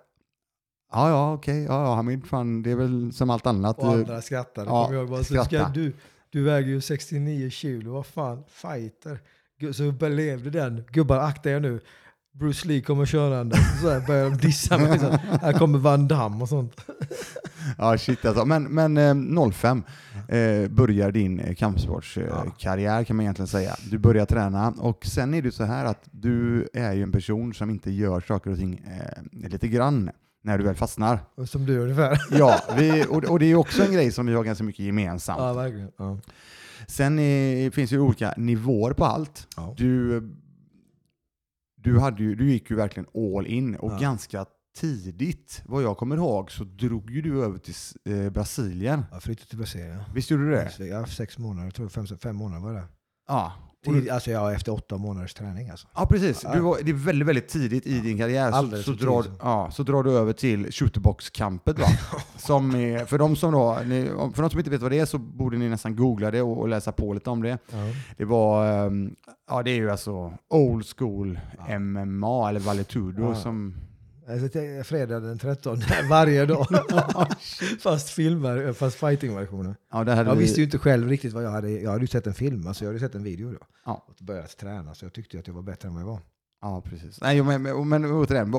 Ja, 0.91 1.09
ja, 1.09 1.33
okej, 1.33 1.63
ja, 1.63 1.83
ja, 1.83 1.95
Hamid, 1.95 2.25
fan, 2.25 2.63
det 2.63 2.71
är 2.71 2.75
väl 2.75 3.13
som 3.13 3.29
allt 3.29 3.45
annat. 3.45 3.79
Och 3.79 3.91
andra 3.91 4.21
skrattade. 4.21 4.69
Ja, 4.69 4.85
Kommer 4.85 4.99
jag 4.99 5.09
bara, 5.09 5.23
så 5.23 5.43
ska 5.43 5.67
du, 5.67 5.93
du 6.29 6.43
väger 6.43 6.69
ju 6.69 6.81
69 6.81 7.49
kilo, 7.49 7.93
vad 7.93 8.05
fan, 8.05 8.43
fighter. 8.47 9.19
Så 9.73 9.91
belevde 9.91 10.49
den. 10.49 10.83
Gubbar, 10.91 11.17
akta 11.17 11.49
er 11.49 11.59
nu. 11.59 11.79
Bruce 12.31 12.67
Lee 12.67 12.81
kommer 12.81 13.05
körande. 13.05 13.55
Så 13.81 13.89
här 13.89 14.07
börjar 14.07 14.29
de 14.29 14.37
dissa 14.37 14.77
mig. 14.77 14.99
Så 14.99 15.09
här, 15.41 15.53
kommer 15.53 15.79
Van 15.79 16.07
Damme 16.07 16.41
och 16.41 16.49
sånt. 16.49 16.81
Ja, 17.77 17.97
shit 17.97 18.25
alltså. 18.25 18.45
Men, 18.45 18.63
men 18.63 18.97
eh, 18.97 19.51
05 19.51 19.83
eh, 20.27 20.69
börjar 20.69 21.11
din 21.11 21.39
eh, 21.39 21.55
kampsportskarriär 21.55 22.45
eh, 22.45 22.51
karriär, 22.57 23.03
kan 23.03 23.15
man 23.15 23.23
egentligen 23.23 23.47
säga. 23.47 23.75
Du 23.91 23.97
börjar 23.97 24.25
träna 24.25 24.73
och 24.77 25.05
sen 25.05 25.33
är 25.33 25.41
det 25.41 25.51
så 25.51 25.63
här 25.63 25.85
att 25.85 26.03
du 26.11 26.67
är 26.73 26.93
ju 26.93 27.03
en 27.03 27.11
person 27.11 27.53
som 27.53 27.69
inte 27.69 27.91
gör 27.91 28.21
saker 28.21 28.51
och 28.51 28.57
ting 28.57 28.73
eh, 28.73 29.49
lite 29.49 29.67
grann 29.67 30.09
när 30.41 30.57
du 30.57 30.63
väl 30.63 30.75
fastnar. 30.75 31.19
Och 31.35 31.49
Som 31.49 31.65
du 31.65 31.79
ungefär. 31.79 32.19
Ja, 32.31 32.61
vi, 32.77 33.05
och, 33.09 33.23
och 33.23 33.39
det 33.39 33.45
är 33.45 33.55
också 33.55 33.83
en 33.85 33.93
grej 33.93 34.11
som 34.11 34.25
vi 34.25 34.33
har 34.33 34.43
ganska 34.43 34.63
mycket 34.63 34.85
gemensamt. 34.85 35.39
Ja, 35.39 35.53
verkligen. 35.53 35.91
Ja. 35.97 36.17
Sen 36.87 37.19
är, 37.19 37.71
finns 37.71 37.91
ju 37.91 37.99
olika 37.99 38.33
nivåer 38.37 38.93
på 38.93 39.05
allt. 39.05 39.47
Ja. 39.55 39.73
Du, 39.77 40.21
du, 41.77 41.99
hade 41.99 42.23
ju, 42.23 42.35
du 42.35 42.49
gick 42.51 42.69
ju 42.69 42.75
verkligen 42.75 43.07
all 43.37 43.47
in 43.47 43.75
och 43.75 43.91
Ja. 43.91 43.97
ganska 43.99 44.45
tidigt, 44.77 45.61
vad 45.65 45.83
jag 45.83 45.97
kommer 45.97 46.15
ihåg, 46.17 46.51
så 46.51 46.63
drog 46.63 47.11
ju 47.11 47.21
du 47.21 47.43
över 47.43 47.57
till 47.57 47.73
eh, 48.05 48.29
Brasilien. 48.29 49.05
Jag 49.11 49.23
flyttade 49.23 49.49
till 49.49 49.57
Brasilien. 49.57 49.97
ja. 49.97 50.03
Visst 50.13 50.29
gjorde 50.31 50.43
du 50.43 50.51
det? 50.51 50.85
Jag 50.85 51.09
sex 51.09 51.37
månader, 51.37 51.63
jag 51.67 51.73
tror 51.75 51.89
fem, 51.89 52.07
fem 52.07 52.35
månader 52.35 52.61
var 52.63 52.73
det. 52.73 52.83
Ja. 53.27 53.53
Tid, 53.85 54.09
alltså 54.09 54.31
jag 54.31 54.53
efter 54.53 54.73
åtta 54.73 54.97
månaders 54.97 55.33
träning 55.33 55.69
alltså. 55.69 55.87
ja, 55.95 56.05
precis. 56.05 56.41
Ja. 56.43 56.53
Du 56.53 56.59
var, 56.59 56.77
det 56.83 56.91
är 56.91 56.93
väldigt, 56.95 57.27
väldigt 57.27 57.47
tidigt 57.47 57.87
i 57.87 57.99
din 57.99 58.17
karriär. 58.17 58.51
Så, 58.51 58.57
Alldeles 58.57 58.85
så, 58.85 58.91
drar, 58.91 59.25
ja, 59.39 59.71
så 59.71 59.83
drar 59.83 60.03
du 60.03 60.11
över 60.11 60.33
till 60.33 60.65
shooterbox-campet. 60.71 61.77
Som 62.37 62.75
är, 62.75 63.05
för, 63.05 63.17
de 63.17 63.35
som 63.35 63.51
då, 63.51 63.77
ni, 63.85 64.05
för 64.33 64.41
de 64.41 64.49
som 64.49 64.59
inte 64.59 64.69
vet 64.71 64.81
vad 64.81 64.91
det 64.91 64.99
är 64.99 65.05
så 65.05 65.17
borde 65.17 65.57
ni 65.57 65.69
nästan 65.69 65.95
googla 65.95 66.31
det 66.31 66.41
och, 66.41 66.57
och 66.57 66.67
läsa 66.69 66.91
på 66.91 67.13
lite 67.13 67.29
om 67.29 67.41
det. 67.43 67.49
Ja. 67.71 67.77
Det 68.17 68.25
var, 68.25 68.85
ehm, 68.87 69.15
ja 69.49 69.63
det 69.63 69.71
är 69.71 69.75
ju 69.75 69.91
alltså 69.91 70.33
old 70.49 70.85
school 70.97 71.39
Ja. 71.67 71.79
MMA 71.79 72.49
eller 72.49 72.59
valetudo 72.59 73.21
Ja. 73.23 73.35
som... 73.35 73.75
Alltså, 74.29 74.59
fredag 74.83 75.19
den 75.19 75.37
13 75.37 75.77
varje 76.09 76.45
dag. 76.45 76.67
fast 77.79 78.09
filmer, 78.09 78.73
fast 78.73 78.95
fighting-versionen. 78.99 79.75
Ja, 79.91 80.15
Jag 80.15 80.35
vi, 80.35 80.41
visste 80.41 80.59
ju 80.59 80.65
inte 80.65 80.77
själv 80.77 81.09
riktigt 81.09 81.33
vad 81.33 81.43
jag 81.43 81.51
hade. 81.51 81.69
Jag 81.69 81.91
hade 81.91 82.03
ju 82.03 82.07
sett 82.07 82.27
en 82.27 82.33
film, 82.33 82.67
alltså 82.67 82.83
jag 82.83 82.89
hade 82.89 82.99
sett 82.99 83.15
en 83.15 83.23
video 83.23 83.51
då. 83.51 83.59
Ja. 83.85 84.05
Och 84.07 84.25
börjat 84.25 84.57
träna, 84.57 84.93
så 84.95 85.05
jag 85.05 85.13
tyckte 85.13 85.35
ju 85.37 85.39
att 85.39 85.47
jag 85.47 85.53
var 85.53 85.61
bättre 85.61 85.87
än 85.87 85.93
vad 85.93 86.03
jag 86.03 86.07
var. 86.07 86.19
Ja, 86.61 86.81
precis. 86.81 87.21
Nej, 87.21 87.43
men, 87.43 87.61
men, 87.61 87.89
men 87.89 88.05
återigen, 88.05 88.53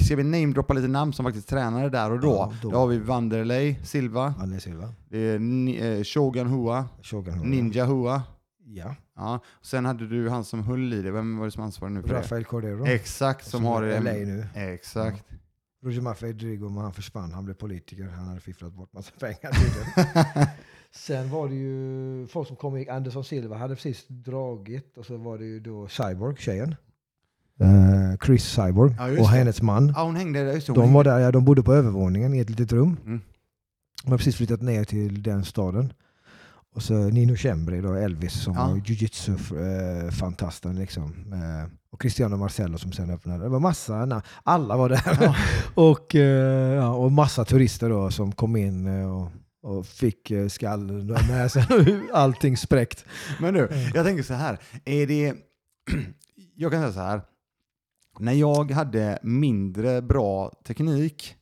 ska 0.00 0.16
vi 0.16 0.22
namedroppa 0.24 0.74
lite 0.74 0.88
namn 0.88 1.12
som 1.12 1.24
faktiskt 1.24 1.48
tränade 1.48 1.90
där 1.90 2.12
och 2.12 2.20
då? 2.20 2.28
Ja, 2.28 2.52
då. 2.62 2.70
Då 2.70 2.76
har 2.76 2.86
vi 2.86 2.98
Vanderlei 2.98 3.78
Silva, 3.84 4.34
Anne 4.38 4.60
Silva, 4.60 4.84
eh, 5.10 6.04
Shogun 6.04 6.46
Hua, 6.46 6.88
Shogun 7.02 7.34
Hua. 7.34 7.44
Ninja 7.44 7.84
Hua. 7.84 8.22
Ja, 8.64 8.94
Ja. 9.16 9.40
Sen 9.62 9.84
hade 9.84 10.06
du 10.06 10.28
han 10.28 10.44
som 10.44 10.62
höll 10.62 10.92
i 10.92 11.02
det, 11.02 11.10
vem 11.10 11.38
var 11.38 11.44
det 11.44 11.50
som 11.50 11.62
ansvarade 11.62 11.94
nu 11.94 12.02
för 12.02 12.14
Rafael 12.14 12.44
Cordero. 12.44 12.84
det? 12.84 12.94
Exakt, 12.94 13.46
som, 13.46 13.64
har... 13.64 13.82
är 13.82 13.92
i 13.92 13.96
em, 13.96 14.04
LA 14.04 14.12
nu. 14.12 14.46
Exakt. 14.54 15.24
Roger 15.84 16.00
Maffei 16.00 16.32
Drigo, 16.32 16.68
men 16.68 16.82
han 16.82 16.92
försvann. 16.92 17.32
Han 17.32 17.44
blev 17.44 17.54
politiker. 17.54 18.04
Han 18.04 18.28
hade 18.28 18.40
fifflat 18.40 18.72
bort 18.72 18.92
massa 18.92 19.12
pengar 19.20 19.52
tydligen. 19.52 20.46
Sen 20.90 21.30
var 21.30 21.48
det 21.48 21.54
ju 21.54 22.26
folk 22.26 22.48
som 22.48 22.56
kom 22.56 22.72
och 22.72 22.78
gick. 22.78 22.88
Anderson 22.88 23.24
Silva 23.24 23.56
hade 23.56 23.74
precis 23.74 24.04
dragit. 24.08 24.96
Och 24.98 25.06
så 25.06 25.16
var 25.16 25.38
det 25.38 25.44
ju 25.44 25.60
då 25.60 25.88
Cyborg, 25.88 26.36
tjejen. 26.38 26.74
Eh, 27.60 28.18
Chris 28.26 28.44
Cyborg 28.44 28.94
Ja, 28.98 29.04
och 29.10 29.16
det. 29.16 29.26
hennes 29.26 29.62
man. 29.62 29.92
Ja, 29.96 30.04
hon 30.04 30.16
hängde 30.16 30.44
där. 30.44 30.52
Just 30.52 30.66
det, 30.66 30.72
De 30.72 30.92
var 30.92 31.04
där, 31.04 31.18
ja, 31.18 31.32
de 31.32 31.44
bodde 31.44 31.62
på 31.62 31.74
övervåningen 31.74 32.34
i 32.34 32.38
ett 32.38 32.50
litet 32.50 32.72
rum. 32.72 32.96
Mm. 33.04 33.20
De 34.04 34.10
har 34.10 34.18
precis 34.18 34.36
flyttat 34.36 34.62
ner 34.62 34.84
till 34.84 35.22
den 35.22 35.44
staden. 35.44 35.92
Och 36.76 36.82
så 36.82 36.94
Nino 36.94 37.36
Chembri, 37.36 37.80
då, 37.80 37.92
Elvis, 37.94 38.42
som 38.42 38.54
Ja. 38.54 38.66
var 38.68 38.76
jujitsu-fantasten. 38.76 40.78
liksom. 40.78 41.32
Eh, 41.32 41.70
och 41.90 42.00
Cristiano 42.00 42.36
Marcello 42.36 42.78
som 42.78 42.92
sen 42.92 43.10
öppnade. 43.10 43.44
Det 43.44 43.48
var 43.48 43.60
massa, 43.60 44.22
alla 44.42 44.76
var 44.76 44.88
där. 44.88 45.36
och, 45.74 46.14
eh, 46.14 46.74
ja, 46.74 46.94
och 46.94 47.12
massa 47.12 47.44
turister 47.44 47.90
då 47.90 48.10
som 48.10 48.32
kom 48.32 48.56
in 48.56 48.86
eh, 48.86 49.16
och, 49.16 49.28
och 49.62 49.86
fick 49.86 50.30
eh, 50.30 50.48
skallen 50.48 51.06
med 51.06 51.52
sig. 51.52 51.66
Allting 52.12 52.56
spräckt. 52.56 53.04
Men 53.40 53.54
du, 53.54 53.68
jag 53.94 54.06
tänker 54.06 54.22
så 54.22 54.34
här. 54.34 54.58
Är 54.84 55.06
det... 55.06 55.34
jag 56.56 56.72
kan 56.72 56.80
säga 56.80 56.92
så 56.92 57.00
här. 57.00 57.20
När 58.18 58.32
jag 58.32 58.70
hade 58.70 59.18
mindre 59.22 60.02
bra 60.02 60.52
teknik, 60.66 61.34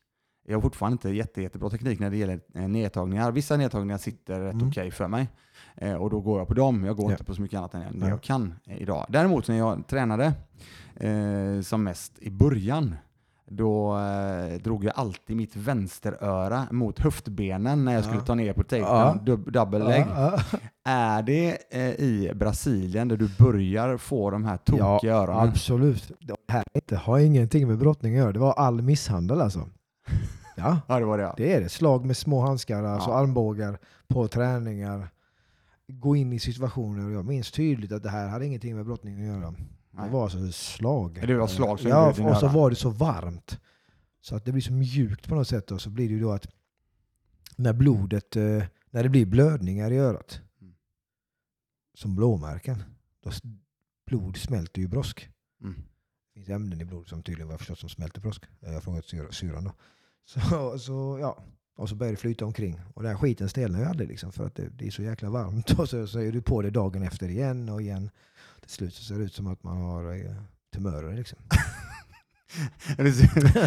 jag 0.46 0.56
har 0.56 0.62
fortfarande 0.62 0.94
inte 0.94 1.10
jätte, 1.10 1.42
jättebra 1.42 1.70
teknik 1.70 2.00
när 2.00 2.10
det 2.10 2.16
gäller 2.16 2.40
eh, 2.54 2.68
nedtagningar. 2.68 3.32
Vissa 3.32 3.56
nedtagningar 3.56 3.98
sitter 3.98 4.40
rätt 4.40 4.54
Mm. 4.54 4.68
okej 4.68 4.90
för 4.90 5.08
mig 5.08 5.28
eh, 5.76 5.94
och 5.94 6.10
då 6.10 6.20
går 6.20 6.38
jag 6.38 6.48
på 6.48 6.54
dem. 6.54 6.84
Jag 6.84 6.96
går 6.96 7.06
Ja. 7.06 7.10
inte 7.12 7.24
på 7.24 7.34
så 7.34 7.42
mycket 7.42 7.58
annat 7.58 7.74
än 7.74 7.80
det 8.00 8.06
Ja. 8.06 8.08
jag 8.08 8.22
kan 8.22 8.54
eh, 8.66 8.82
idag. 8.82 9.06
Däremot 9.08 9.48
när 9.48 9.56
jag 9.58 9.86
tränade 9.86 10.32
eh, 10.96 11.60
som 11.62 11.84
mest 11.84 12.18
i 12.18 12.30
början, 12.30 12.96
då 13.50 13.98
eh, 13.98 14.58
drog 14.60 14.84
jag 14.84 14.92
alltid 14.96 15.36
mitt 15.36 15.56
vänsteröra 15.56 16.66
mot 16.70 16.98
höftbenen 16.98 17.84
när 17.84 17.94
jag 17.94 18.04
skulle 18.04 18.20
Ja. 18.20 18.24
ta 18.26 18.34
ner 18.34 18.52
på 18.52 18.62
takedown, 18.62 18.88
Ja. 19.26 19.32
dub- 19.32 19.50
double 19.50 19.78
leg. 19.78 20.06
Ja, 20.14 20.38
ja. 20.52 20.58
Är 20.84 21.22
det 21.22 21.58
eh, 21.70 21.88
i 21.90 22.32
Brasilien 22.34 23.08
där 23.08 23.16
du 23.16 23.28
börjar 23.38 23.96
få 23.96 24.30
de 24.30 24.44
här 24.44 24.56
tokiga 24.56 25.14
öronen? 25.14 25.48
Absolut. 25.48 26.12
Det 26.20 26.34
här 26.48 26.64
inte, 26.74 26.96
har 26.96 27.18
ingenting 27.18 27.68
med 27.68 27.78
brottning 27.78 28.12
att 28.14 28.18
göra. 28.18 28.32
Det 28.32 28.38
var 28.38 28.52
all 28.52 28.82
misshandel 28.82 29.40
alltså. 29.40 29.68
Ja, 30.54 30.80
Ja, 30.88 30.98
det 30.98 31.04
var 31.04 31.18
det 31.18 31.24
ja. 31.24 31.34
det 31.36 31.52
är 31.52 31.60
det. 31.60 31.68
Slag 31.68 32.04
med 32.04 32.16
små 32.16 32.40
handskar, 32.40 32.82
alltså 32.82 33.10
Ja. 33.10 33.16
armbågar 33.18 33.78
på 34.08 34.28
träningar. 34.28 35.08
Gå 35.88 36.16
in 36.16 36.32
i 36.32 36.38
situationer. 36.38 37.10
Jag 37.10 37.24
minns 37.24 37.50
tydligt 37.52 37.92
att 37.92 38.02
det 38.02 38.10
här 38.10 38.28
hade 38.28 38.46
ingenting 38.46 38.76
med 38.76 38.84
brottning 38.84 39.14
att 39.20 39.26
göra. 39.26 39.50
Nej. 39.50 40.06
Det 40.06 40.12
var 40.12 40.22
alltså 40.22 40.52
slag. 40.52 41.24
Det 41.26 41.34
var 41.36 41.46
slag 41.46 41.80
som 41.80 41.90
Ja, 41.90 42.08
och 42.30 42.36
så 42.36 42.48
var 42.48 42.70
det 42.70 42.76
så 42.76 42.90
varmt. 42.90 43.60
Så 44.20 44.36
att 44.36 44.44
det 44.44 44.52
blir 44.52 44.62
så 44.62 44.72
mjukt 44.72 45.28
på 45.28 45.34
något 45.34 45.48
sätt. 45.48 45.70
Och 45.70 45.80
så 45.80 45.90
blir 45.90 46.08
det 46.08 46.14
ju 46.14 46.20
då 46.20 46.32
att 46.32 46.46
när 47.56 47.72
blodet, 47.72 48.36
eh, 48.36 48.62
när 48.90 49.02
det 49.02 49.08
blir 49.08 49.26
blödningar 49.26 49.90
i 49.90 49.98
örat, 49.98 50.40
Mm. 50.60 50.74
som 51.94 52.16
blåmärken, 52.16 52.82
då 53.22 53.30
blod 54.06 54.36
smälter 54.36 54.80
ju 54.80 54.88
brosk. 54.88 55.28
Mm. 55.62 55.74
Det 55.74 56.40
finns 56.40 56.48
ämnen 56.48 56.80
i 56.80 56.84
blodet 56.84 57.08
som 57.08 57.22
tydligen 57.22 57.46
vad 57.48 57.52
jag 57.52 57.60
förstått 57.60 57.78
som 57.78 57.88
smälter 57.88 58.20
brosk. 58.20 58.44
Jag 58.60 58.72
har 58.72 58.80
frågat 58.80 59.04
syra- 59.04 59.32
syran 59.32 59.64
då. 59.64 59.72
Så, 60.26 60.78
så, 60.78 61.18
ja. 61.20 61.38
Och 61.76 61.88
så 61.88 61.94
börjar 61.94 62.10
det 62.12 62.16
flyta 62.16 62.44
omkring. 62.44 62.80
Och 62.94 63.02
den 63.02 63.10
här 63.12 63.18
skiten 63.18 63.48
stelnar 63.48 63.78
ju 63.78 63.84
aldrig 63.84 64.08
liksom 64.08 64.32
för 64.32 64.46
att 64.46 64.54
det, 64.54 64.68
det 64.68 64.86
är 64.86 64.90
så 64.90 65.02
jäkla 65.02 65.30
varmt. 65.30 65.70
Och 65.78 65.88
så, 65.88 66.06
så 66.06 66.18
är 66.20 66.32
du 66.32 66.42
på 66.42 66.62
det 66.62 66.70
dagen 66.70 67.02
efter 67.02 67.28
igen 67.28 67.68
och 67.68 67.82
igen. 67.82 68.10
Till 68.60 68.70
slut 68.70 68.94
så 68.94 69.04
ser 69.04 69.14
det 69.18 69.24
ut 69.24 69.34
som 69.34 69.46
att 69.46 69.62
man 69.62 69.76
har 69.76 70.12
eh, 70.14 70.34
tumörer 70.74 71.14
liksom. 71.16 71.38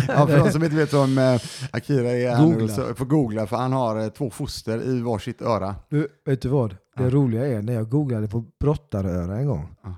ja, 0.08 0.28
för 0.28 0.38
de 0.38 0.52
som 0.52 0.64
inte 0.64 0.76
vet 0.76 0.94
om 0.94 1.18
eh, 1.18 1.42
Akira 1.72 2.12
är 2.12 2.30
här 2.36 2.46
nu, 2.46 2.54
Googla. 2.54 2.68
så 2.76 2.96
får 2.96 3.06
googla 3.06 3.48
för 3.48 3.58
han 3.58 3.74
har 3.74 4.00
eh, 4.00 4.08
två 4.10 4.30
foster 4.30 4.84
i 4.84 5.02
varsitt 5.02 5.42
öra. 5.42 5.76
Du, 5.90 6.08
vet 6.26 6.42
du 6.42 6.50
vad? 6.50 6.70
Det 6.70 7.04
Ja. 7.04 7.10
roliga 7.10 7.48
är 7.48 7.62
när 7.62 7.74
jag 7.74 7.90
googlade 7.90 8.28
på 8.28 8.46
brottaröra 8.60 9.38
en 9.38 9.48
gång. 9.48 9.76
Ja. 9.84 9.96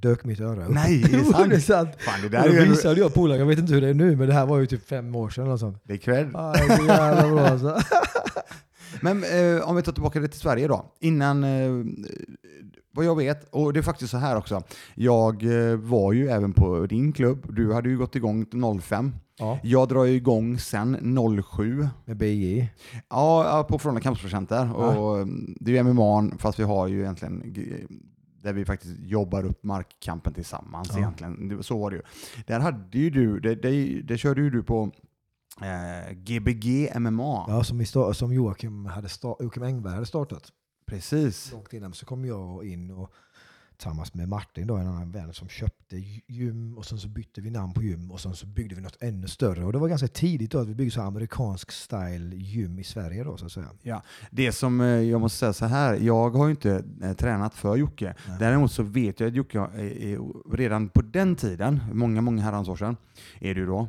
Dök 0.00 0.24
mitt 0.24 0.40
öra 0.40 0.66
upp. 0.66 0.74
Nej, 0.74 1.02
är 1.02 1.08
det 1.18 1.24
sant? 1.24 1.50
det 1.50 1.56
är 1.56 1.60
sant. 1.60 1.88
Fan, 1.98 2.22
det 2.22 2.28
Där 2.28 2.42
där 2.42 2.48
är 2.56 2.64
ju 2.64 2.68
visade 2.70 3.00
jag 3.00 3.14
polaren, 3.14 3.40
jag 3.40 3.46
vet 3.46 3.58
inte 3.58 3.72
hur 3.74 3.80
det 3.80 3.88
är 3.88 3.94
nu, 3.94 4.16
men 4.16 4.28
det 4.28 4.34
här 4.34 4.46
var 4.46 4.58
ju 4.58 4.66
typ 4.66 4.88
fem 4.88 5.16
år 5.16 5.30
sedan 5.30 5.46
eller 5.46 5.56
sånt. 5.56 5.80
det 5.84 5.92
är 5.92 5.96
cred. 5.98 6.30
Ah, 6.34 6.52
det 6.52 6.58
är 6.58 6.86
jävla 6.86 7.28
bra 7.34 7.46
alltså. 7.46 7.78
Men 9.00 9.24
eh, 9.24 9.68
om 9.68 9.76
vi 9.76 9.82
tar 9.82 9.92
tillbaka 9.92 10.20
det 10.20 10.28
till 10.28 10.40
Sverige 10.40 10.68
då. 10.68 10.92
Innan, 11.00 11.44
eh, 11.44 11.70
vad 12.94 13.04
jag 13.04 13.16
vet, 13.16 13.48
och 13.50 13.72
det 13.72 13.80
är 13.80 13.82
faktiskt 13.82 14.10
så 14.10 14.16
här 14.16 14.36
också. 14.36 14.62
Jag 14.94 15.42
eh, 15.70 15.76
var 15.76 16.12
ju 16.12 16.28
även 16.28 16.52
på 16.52 16.86
din 16.86 17.12
klubb. 17.12 17.46
Du 17.56 17.72
hade 17.72 17.88
ju 17.88 17.98
gått 17.98 18.16
igång 18.16 18.46
05. 18.82 19.14
Ja, 19.38 19.58
Jag 19.62 19.88
drar 19.88 20.04
ju 20.04 20.14
igång 20.14 20.58
sen 20.58 21.16
07. 21.56 21.88
med 22.04 22.16
BJ. 22.16 22.58
Ja, 23.10 23.44
ja, 23.44 23.64
på 23.68 23.78
Frölunda 23.78 24.00
Kampsportcenter. 24.00 24.70
Ja. 24.74 24.96
Och 24.96 25.16
mm, 25.18 25.56
det 25.60 25.70
är 25.78 25.84
ju 25.84 25.92
MMA, 25.92 26.30
fast 26.38 26.58
vi 26.58 26.64
har 26.64 26.86
ju 26.88 27.00
egentligen 27.00 27.54
där 28.46 28.52
vi 28.52 28.64
faktiskt 28.64 28.98
jobbar 28.98 29.44
upp 29.44 29.62
markkampen 29.64 30.34
tillsammans 30.34 30.88
Ja. 30.92 30.98
egentligen. 30.98 31.62
Så 31.62 31.78
var 31.78 31.90
det 31.90 31.96
ju. 31.96 32.02
Där 32.46 32.60
hade 32.60 32.98
ju 32.98 33.10
du, 33.10 33.40
det, 33.40 33.54
det, 33.54 34.00
det 34.02 34.18
körde 34.18 34.40
ju 34.40 34.50
du 34.50 34.62
på 34.62 34.90
eh, 35.62 36.12
Gbg 36.14 36.90
MMA. 37.00 37.44
Ja, 37.48 37.64
som, 37.64 37.84
som 38.14 38.32
Joakim, 38.32 38.86
hade 38.86 39.08
Joakim 39.40 39.62
Engberg 39.62 39.94
hade 39.94 40.06
startat. 40.06 40.52
Precis. 40.86 41.52
Långt 41.52 41.72
innan 41.72 41.92
så 41.92 42.06
kom 42.06 42.24
jag 42.24 42.66
in 42.66 42.90
och 42.90 43.12
tillsammans 43.76 44.14
med 44.14 44.28
Martin, 44.28 44.66
då, 44.66 44.76
en 44.76 44.86
annan 44.86 45.10
vän, 45.10 45.32
som 45.32 45.48
köpte 45.48 45.96
gym 46.26 46.78
och 46.78 46.84
sen 46.86 46.98
så 46.98 47.08
bytte 47.08 47.40
vi 47.40 47.50
namn 47.50 47.72
på 47.72 47.82
gym 47.82 48.10
och 48.10 48.20
sen 48.20 48.34
så 48.34 48.46
byggde 48.46 48.74
vi 48.74 48.80
något 48.80 48.96
ännu 49.02 49.28
större. 49.28 49.64
Och 49.64 49.72
det 49.72 49.78
var 49.78 49.88
ganska 49.88 50.08
tidigt 50.08 50.50
då 50.50 50.58
att 50.58 50.68
vi 50.68 50.74
byggde 50.74 50.90
så 50.90 51.00
amerikansk 51.02 51.70
style 51.72 52.36
gym 52.36 52.78
i 52.78 52.84
Sverige 52.84 53.24
då 53.24 53.36
så 53.36 53.46
att 53.46 53.52
säga. 53.52 54.02
Det 54.30 54.52
som 54.52 54.80
eh, 54.80 54.86
jag 54.86 55.20
måste 55.20 55.38
säga 55.38 55.52
så 55.52 55.66
här, 55.66 55.94
jag 55.94 56.30
har 56.30 56.44
ju 56.46 56.50
inte 56.50 56.84
eh, 57.02 57.12
tränat 57.12 57.54
för 57.54 57.76
Jocke. 57.76 58.14
Nej. 58.28 58.36
Däremot 58.38 58.72
så 58.72 58.82
vet 58.82 59.20
jag 59.20 59.28
att 59.28 59.34
Jocke 59.34 59.58
eh, 59.58 60.20
redan 60.52 60.88
på 60.88 61.02
den 61.02 61.36
tiden, 61.36 61.80
många, 61.92 62.20
många 62.20 62.42
herrans 62.42 62.68
år 62.68 62.76
sedan, 62.76 62.96
är 63.40 63.54
ju 63.54 63.66
då, 63.66 63.88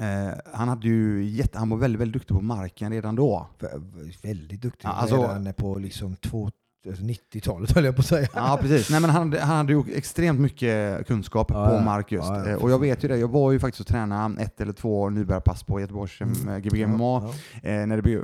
eh, 0.00 0.34
han, 0.52 0.68
hade 0.68 0.86
ju 0.88 1.24
jätte, 1.24 1.58
han 1.58 1.68
var 1.68 1.76
väldigt, 1.76 2.00
väldigt 2.00 2.14
duktig 2.14 2.36
på 2.36 2.42
marken 2.42 2.92
redan 2.92 3.16
då. 3.16 3.46
Vä- 3.58 4.16
Väldigt 4.22 4.62
duktig. 4.62 4.88
Ja, 4.88 4.92
alltså- 4.92 5.16
Redan 5.22 5.52
på 5.54 5.78
liksom 5.78 6.16
två, 6.16 6.50
90-talet 6.92 7.70
höll 7.72 7.84
jag 7.84 7.96
på 7.96 8.00
att 8.00 8.06
säga. 8.06 8.28
Ja, 8.34 8.58
precis. 8.60 8.90
Nej, 8.90 9.00
men 9.00 9.10
han, 9.10 9.22
hade- 9.32 9.44
han 9.44 9.56
hade 9.56 9.72
ju 9.72 9.82
extremt 9.94 10.40
mycket 10.40 11.06
kunskap 11.06 11.50
Ja, 11.50 11.68
på 11.68 11.84
mark 11.84 12.12
just. 12.12 12.28
Ja, 12.28 12.38
ja, 12.38 12.50
Eh, 12.50 12.54
och 12.56 12.70
jag 12.70 12.78
vet 12.78 13.04
ju 13.04 13.08
det, 13.08 13.16
jag 13.16 13.28
var 13.28 13.52
ju 13.52 13.58
faktiskt 13.58 13.80
och 13.80 13.86
tränade 13.86 14.42
ett 14.42 14.60
eller 14.60 14.72
två 14.72 15.10
nybörjarpass 15.10 15.62
på 15.62 15.80
Göteborgs 15.80 16.20
Mm. 16.20 16.34
mm. 16.42 16.62
Gbg 16.62 16.86
MMA, 16.86 17.16
eh, 17.62 17.86
när 17.86 17.96
det 17.96 18.02
blev, 18.02 18.20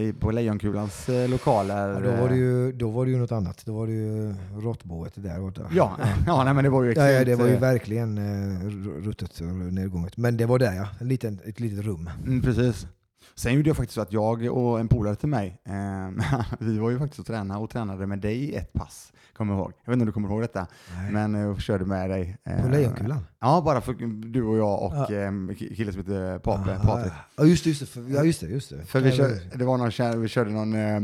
eh, 0.00 0.14
på 0.14 0.30
Lejonkulans 0.30 1.08
eh, 1.08 1.28
lokaler. 1.28 2.00
Då, 2.02 2.22
var 2.22 2.28
det 2.28 2.36
ju, 2.36 2.72
då 2.72 2.90
var 2.90 3.04
det 3.04 3.10
ju 3.10 3.18
något 3.18 3.32
annat. 3.32 3.62
Då 3.66 3.72
var 3.74 3.86
det 3.86 3.92
ju 3.92 4.34
råttboet 4.60 5.12
där 5.14 5.40
borta. 5.40 5.62
Ja, 5.74 5.96
ja 6.26 6.44
nej, 6.44 6.54
men 6.54 6.64
det 6.64 6.70
var 6.70 6.82
ju 6.82 6.92
Ja, 6.96 7.02
ja, 7.02 7.08
extremt, 7.08 7.26
det 7.26 7.44
var 7.44 7.48
ju 7.50 7.54
eh, 7.54 7.60
verkligen 7.60 8.18
eh, 8.18 8.68
ruttet 9.06 9.40
och 9.40 9.46
nedgånget. 9.46 10.16
Men 10.16 10.36
det 10.36 10.46
var 10.46 10.58
där 10.58 10.72
ja, 10.74 10.86
en 11.00 11.08
liten, 11.08 11.38
ett 11.44 11.60
litet 11.60 11.84
rum. 11.84 12.10
Mm, 12.24 12.42
precis. 12.42 12.86
Sen 13.34 13.54
gjorde 13.54 13.68
jag 13.70 13.76
faktiskt 13.76 13.94
så 13.94 14.00
att 14.00 14.12
jag 14.12 14.42
och 14.56 14.80
en 14.80 14.88
polare 14.88 15.14
till 15.16 15.28
mig, 15.28 15.60
eh, 15.64 16.44
vi 16.58 16.78
var 16.78 16.90
ju 16.90 16.98
faktiskt 16.98 17.20
och 17.20 17.26
tränade 17.26 17.60
och 17.60 17.70
tränade 17.70 18.06
med 18.06 18.18
dig 18.18 18.36
i 18.44 18.54
ett 18.54 18.72
pass. 18.72 19.12
Kommer 19.36 19.52
jag 19.54 19.60
ihåg. 19.60 19.72
Jag 19.84 19.90
vet 19.90 19.94
inte 19.94 20.02
om 20.02 20.06
du 20.06 20.12
kommer 20.12 20.28
ihåg 20.28 20.40
detta, 20.40 20.66
Nej. 20.96 21.12
men 21.12 21.34
eh, 21.50 21.56
körde 21.58 21.84
med 21.84 22.10
dig. 22.10 22.36
eh, 22.44 22.62
På 22.62 22.68
Lejonkulan? 22.68 23.18
Ja, 23.40 23.62
bara 23.64 23.80
för 23.80 23.92
du 24.32 24.42
och 24.42 24.58
jag 24.58 24.82
och 24.82 24.92
Ja. 24.94 25.12
eh, 25.16 25.26
en 25.26 25.54
kille 25.54 25.92
som 25.92 26.00
heter 26.00 26.38
Pape, 26.38 26.76
Ah, 26.82 26.86
Patrik. 26.86 27.12
Ja 27.36 27.44
just 27.44 27.64
det, 27.64 27.70
just 27.70 27.80
det. 27.80 27.86
För, 27.86 28.14
ja, 28.14 28.24
just 28.24 28.40
det, 28.40 28.46
just 28.46 28.70
det. 28.70 28.84
För 28.84 29.00
vi, 29.00 29.08
Ja, 29.10 29.16
kör, 29.16 29.58
det 29.58 29.64
var 29.64 29.78
någon, 30.12 30.20
vi 30.22 30.28
körde 30.28 30.50
någon, 30.50 30.74
eh, 30.74 31.00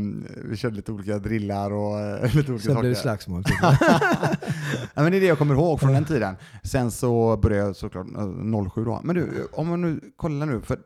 vi 0.49 0.57
körde 0.57 0.75
lite 0.75 0.91
olika 0.91 1.17
drillar 1.19 1.71
och 1.71 1.99
eh, 1.99 2.35
lite 2.35 2.51
olika 2.51 2.65
Sen 2.65 2.79
blev 2.79 2.89
det 2.91 2.95
saker. 2.95 3.01
slagsmål. 3.01 3.43
Typ. 3.43 3.57
ja, 3.61 5.01
men 5.03 5.11
det 5.11 5.17
är 5.17 5.21
det 5.21 5.27
jag 5.27 5.37
kommer 5.37 5.53
ihåg 5.55 5.79
från 5.79 5.93
den 5.93 6.05
tiden. 6.05 6.35
Sen 6.63 6.91
så 6.91 7.37
började 7.37 7.65
jag 7.67 7.75
såklart 7.75 8.07
eh, 8.17 8.69
07 8.69 8.85
då. 8.85 8.99
Men 9.03 9.15
du, 9.15 9.47
om 9.53 9.67
man 9.67 9.81
nu 9.81 9.99
kollar 10.15 10.45
nu, 10.45 10.61
för 10.61 10.77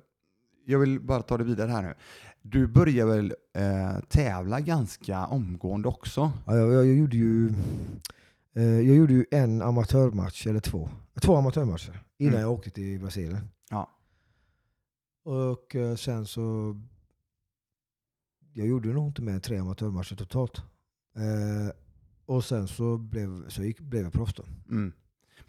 jag 0.65 0.79
vill 0.79 0.99
bara 0.99 1.21
ta 1.21 1.37
det 1.37 1.43
vidare 1.43 1.71
här 1.71 1.81
nu. 1.83 1.93
Du 2.41 2.67
börjar 2.67 3.05
väl 3.05 3.33
eh, 3.53 3.99
tävla 4.09 4.59
ganska 4.59 5.25
omgående 5.25 5.87
också? 5.87 6.31
Ja, 6.45 6.57
jag, 6.57 6.73
jag, 6.73 6.85
gjorde 6.85 7.17
ju, 7.17 7.53
eh, 8.55 8.63
jag 8.63 8.95
gjorde 8.95 9.13
ju 9.13 9.25
en 9.31 9.61
amatörmatch, 9.61 10.47
eller 10.47 10.59
två. 10.59 10.89
Två 11.21 11.35
amatörmatcher 11.35 12.03
innan 12.17 12.33
Mm. 12.33 12.41
jag 12.41 12.51
åkte 12.51 12.69
till 12.69 12.99
Brasilien. 12.99 13.49
Ja. 13.69 13.89
Och 15.25 15.75
eh, 15.75 15.95
sen 15.95 16.25
så... 16.25 16.75
Jag 18.55 18.67
gjorde 18.67 18.89
nog 18.93 19.07
inte 19.07 19.21
mer 19.21 19.33
än 19.33 19.41
tre 19.41 19.57
amatörmatcher 19.57 20.15
totalt. 20.15 20.57
Eh, 21.15 21.75
och 22.25 22.43
sen 22.43 22.67
så 22.67 22.97
blev, 22.97 23.49
så 23.49 23.63
gick, 23.63 23.79
blev 23.79 24.03
jag 24.03 24.13
proffs 24.13 24.33
då. 24.33 24.43
Mm. 24.69 24.93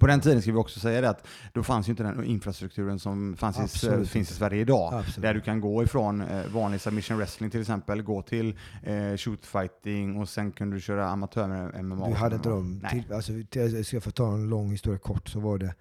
På 0.05 0.09
den 0.09 0.21
tiden 0.21 0.43
ska 0.43 0.53
vi 0.53 0.59
också 0.59 0.81
säga 0.81 1.01
det 1.01 1.09
att 1.09 1.27
då 1.53 1.63
fanns 1.63 1.89
ju 1.89 1.91
inte 1.91 2.03
den 2.03 2.25
infrastrukturen 2.25 2.99
som 2.99 3.37
fanns 3.37 3.85
i, 3.85 4.07
finns 4.07 4.31
i. 4.31 4.35
Sverige 4.35 4.61
idag. 4.61 4.95
Absolut. 4.95 5.23
Där 5.23 5.35
du 5.35 5.41
kan 5.41 5.61
gå 5.61 5.83
ifrån 5.83 6.21
eh, 6.21 6.47
vanlig 6.47 6.81
submission 6.81 7.17
wrestling 7.17 7.51
till 7.51 7.61
exempel, 7.61 8.03
gå 8.03 8.23
till 8.23 8.59
eh, 8.83 9.17
shootfighting 9.17 10.17
och 10.17 10.29
sen 10.29 10.53
kunde 10.53 10.77
du 10.77 10.81
köra 10.81 11.09
amatör 11.09 11.49
med 11.49 11.85
MMA. 11.85 12.09
Du 12.09 12.15
hade 12.15 12.37
inte. 12.37 12.49
Nej. 12.49 12.91
Till, 12.91 13.13
alltså, 13.13 13.33
till, 13.51 13.85
ska 13.85 13.97
jag 13.97 14.03
få 14.03 14.11
ta 14.11 14.33
en 14.33 14.49
lång 14.49 14.71
historia 14.71 14.99
kort 14.99 15.29
så 15.29 15.41
var 15.41 15.59
det 15.59 15.75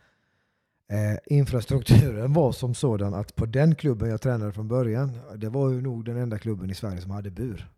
eh, 0.92 1.38
infrastrukturen 1.38 2.34
var 2.34 2.52
som 2.52 2.76
sådan 2.76 3.14
att 3.14 3.36
på 3.36 3.46
den 3.46 3.76
klubben 3.76 4.10
jag 4.10 4.22
tränade 4.22 4.52
från 4.52 4.68
början, 4.68 5.20
det 5.36 5.50
var 5.50 5.70
ju 5.70 5.82
nog 5.82 6.06
den 6.06 6.18
enda 6.18 6.38
klubben 6.38 6.70
i 6.70 6.76
Sverige 6.76 7.02
som 7.02 7.12
hade 7.12 7.32
bur. 7.32 7.70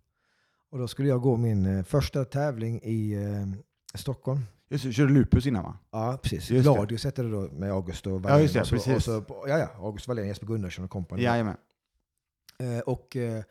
Och 0.71 0.79
då 0.79 0.87
skulle 0.87 1.09
jag 1.09 1.21
gå 1.21 1.37
min 1.37 1.65
eh, 1.65 1.83
första 1.83 2.25
tävling 2.25 2.79
i 2.83 3.13
eh, 3.13 3.97
Stockholm. 3.97 4.41
Just 4.69 4.84
det, 4.86 4.93
körde 4.93 5.13
lupus 5.13 5.45
innan 5.45 5.63
va? 5.63 5.77
Ja, 5.91 6.19
precis. 6.24 6.50
Just. 6.51 6.63
Gladius 6.63 7.03
hette 7.03 7.24
det 7.24 7.31
då 7.31 7.41
med 7.51 7.72
August 7.72 8.07
och 8.07 8.13
Ja, 8.13 8.17
Wallén. 8.17 8.41
just 8.41 8.53
det, 8.53 8.62
och 8.62 8.67
så, 8.67 8.75
precis. 8.75 8.95
Och 8.95 9.03
så, 9.03 9.24
ja, 9.48 9.57
ja, 9.57 9.69
August 9.77 10.07
Wallén, 10.07 10.27
Jesper 10.27 10.48
Gunnarsson 10.48 10.86
och 10.86 10.91
kompani. 10.91 11.24
Jajamän. 11.24 11.57
Eh, 12.60 12.79
och 12.79 13.15
eh, 13.15 13.43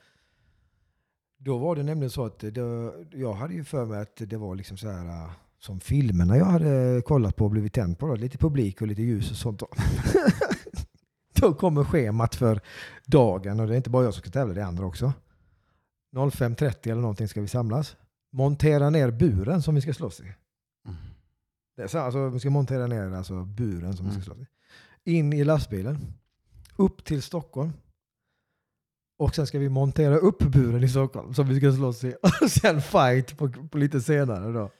då 1.39 1.59
var 1.59 1.77
det 1.77 1.83
nämligen 1.83 2.11
så 2.11 2.25
att 2.25 2.39
det, 2.39 2.93
jag 3.13 3.33
hade 3.33 3.55
ju 3.55 3.65
för 3.65 3.85
mig 3.87 4.01
att 4.01 4.17
det 4.17 4.37
var 4.37 4.55
liksom 4.55 4.77
så 4.77 4.89
här 4.89 5.07
eh, 5.07 5.31
som 5.59 5.81
filmerna 5.81 6.37
jag 6.37 6.45
hade 6.45 7.03
kollat 7.05 7.37
på 7.37 7.45
och 7.45 7.51
blivit 7.51 7.73
tänd 7.73 7.99
på. 7.99 8.07
Då, 8.07 8.15
lite 8.15 8.39
publik 8.39 8.81
och 8.81 8.87
lite 8.87 9.03
ljus 9.03 9.31
och 9.31 9.37
sånt. 9.37 9.61
Då, 9.61 9.69
då 11.41 11.55
kommer 11.55 11.85
schemat 11.85 12.35
för 12.35 12.61
dagen 13.07 13.61
och 13.61 13.67
det 13.67 13.75
är 13.75 13.77
inte 13.77 13.91
bara 13.91 14.05
jag 14.05 14.15
som 14.15 14.21
ska 14.21 14.31
tävla, 14.31 14.55
det 14.55 14.61
är 14.61 14.65
andra 14.65 14.87
också. 14.87 15.13
05.30 16.15 16.91
eller 16.91 17.01
någonting 17.01 17.29
ska 17.29 17.41
vi 17.41 17.49
samlas. 17.49 17.97
Montera 18.33 18.91
ner 18.91 19.11
buren 19.11 19.63
som 19.63 19.75
vi 19.75 19.81
ska 19.81 19.95
slåss 19.95 20.21
i. 20.21 20.25
Mm. 21.77 21.77
Det 21.77 21.83
är 21.83 21.89
så, 21.89 21.99
alltså, 21.99 22.29
vi 22.29 22.41
ska 22.41 22.51
montera 22.51 22.87
ner 22.87 23.15
alltså, 23.15 23.45
buren 23.45 23.97
som 23.97 24.07
vi 24.07 24.13
ska 24.13 24.17
Mm. 24.21 24.23
slåss 24.25 24.39
i. 25.05 25.17
In 25.19 25.33
i 25.33 25.45
lastbilen. 25.45 25.99
Upp 26.77 27.05
till 27.05 27.23
Stockholm. 27.23 27.73
Och 29.19 29.35
sen 29.35 29.47
ska 29.47 29.59
vi 29.59 29.69
montera 29.69 30.17
upp 30.17 30.39
buren 30.39 30.85
i 30.85 30.89
Stockholm 30.89 31.35
som 31.35 31.49
vi 31.49 31.57
ska 31.61 31.73
slåss 31.73 32.05
i. 32.05 32.15
Och 32.43 32.51
sen 32.51 32.83
fight 32.83 33.39
på, 33.39 33.49
på 33.71 33.79
lite 33.79 34.01
senare 34.01 34.53
då. 34.53 34.71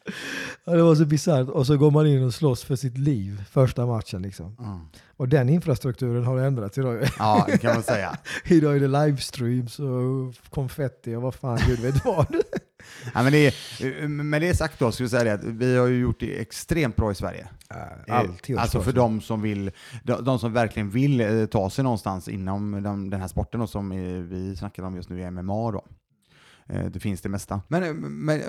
Det 0.65 0.83
var 0.83 0.95
så 0.95 1.05
bisarrt. 1.07 1.49
Och 1.49 1.67
så 1.67 1.77
går 1.77 1.91
man 1.91 2.07
in 2.07 2.25
och 2.25 2.35
slåss 2.35 2.65
för 2.65 2.77
sitt 2.77 2.99
liv 2.99 3.45
första 3.51 3.87
matchen 3.87 4.23
liksom. 4.23 4.57
Mm. 4.61 4.79
Och 5.17 5.29
den 5.29 5.49
infrastrukturen 5.49 6.25
har 6.25 6.39
ändrats 6.39 6.79
idag. 6.79 7.09
Ja, 7.19 7.45
det 7.49 7.59
kan 7.59 7.75
man 7.75 7.83
säga. 7.83 8.19
idag 8.45 8.77
är 8.77 8.81
det 8.81 8.89
livestreams 9.07 9.79
och 9.79 10.35
konfetti 10.51 11.15
och 11.15 11.23
vad 11.23 11.35
fan 11.35 11.59
gud 11.67 11.79
vet 11.81 12.05
vad. 12.05 12.27
Ja, 13.15 13.23
men 13.23 13.33
det 13.33 13.47
är, 13.47 14.09
med 14.09 14.43
det 14.43 14.55
sagt 14.55 14.79
då, 14.79 14.93
skulle 14.93 15.09
säga 15.09 15.25
det 15.25 15.33
att 15.33 15.45
vi 15.45 15.77
har 15.77 15.87
ju 15.87 16.01
gjort 16.01 16.21
det 16.21 16.41
extremt 16.41 16.97
bra 16.97 17.13
i 17.13 17.15
Sverige. 17.15 17.49
Alltid 18.09 18.59
alltså 18.59 18.83
för 18.83 18.93
de 18.93 19.21
som, 19.21 19.43
vill, 19.43 19.71
de, 20.03 20.25
de 20.25 20.39
som 20.39 20.53
verkligen 20.53 20.91
vill 20.91 21.21
eh, 21.21 21.47
ta 21.47 21.71
sig 21.71 21.85
någonstans 21.85 22.29
inom 22.29 22.83
de, 22.83 23.11
den 23.11 23.21
här 23.21 23.29
sporten 23.29 23.61
då, 23.61 23.67
som 23.67 23.93
eh, 23.93 23.99
vi 23.99 24.57
snackar 24.57 24.83
om 24.83 24.97
just 24.97 25.09
nu 25.09 25.31
MMA. 25.31 25.71
Då. 25.71 25.85
Eh, 26.69 26.85
Det 26.87 27.01
finns 27.01 27.21
det 27.21 27.29
mesta. 27.29 27.61
Men, 27.69 27.83
eh, 27.83 27.93
men 27.95 28.41
eh, 28.41 28.47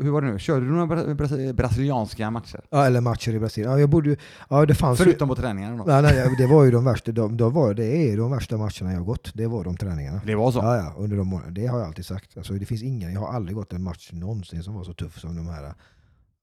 hur 0.00 0.10
var 0.10 0.22
det 0.22 0.26
nu? 0.32 0.38
Körde 0.38 0.66
du 0.66 0.72
några 0.72 0.86
bra, 0.86 1.14
bra, 1.14 1.52
brasilianska 1.52 2.30
matcher? 2.30 2.60
Ja, 2.70 2.86
eller 2.86 3.00
matcher 3.00 3.32
i 3.32 3.38
Brasilien. 3.38 3.72
Ja, 3.72 3.80
jag 3.80 3.90
bodde, 3.90 4.08
ju- 4.10 4.16
ja, 4.50 4.66
det 4.66 4.74
fanns 4.74 5.00
ju- 5.00 5.04
Förutom 5.04 5.28
på 5.28 5.34
träningarna 5.36 5.84
då? 5.84 5.90
Ja, 5.90 6.00
nej, 6.00 6.34
det 6.38 6.46
var 6.46 6.64
ju 6.64 6.70
de 6.70 6.84
värsta, 6.84 7.12
de, 7.12 7.36
de 7.36 7.52
var, 7.52 7.74
det 7.74 7.86
är 8.12 8.16
de 8.16 8.30
värsta 8.30 8.56
matcherna 8.56 8.90
jag 8.92 8.98
har 8.98 9.04
gått. 9.04 9.30
Det 9.34 9.46
var 9.46 9.64
de 9.64 9.76
träningarna. 9.76 10.20
Det 10.26 10.34
var 10.34 10.52
så? 10.52 10.58
Ja, 10.58 10.76
ja, 10.76 10.94
under 10.98 11.16
de 11.16 11.28
månaderna. 11.28 11.54
Det 11.54 11.66
har 11.66 11.78
jag 11.78 11.86
alltid 11.88 12.06
sagt. 12.06 12.36
Alltså, 12.36 12.52
det 12.52 12.66
finns 12.66 12.82
ingen, 12.82 13.12
jag 13.12 13.20
har 13.20 13.32
aldrig 13.32 13.56
gått 13.56 13.72
en 13.72 13.82
match 13.82 14.10
någonsin 14.12 14.62
som 14.62 14.74
var 14.74 14.84
så 14.84 14.92
tuff 14.92 15.18
som 15.20 15.36
de 15.36 15.46
här. 15.48 15.74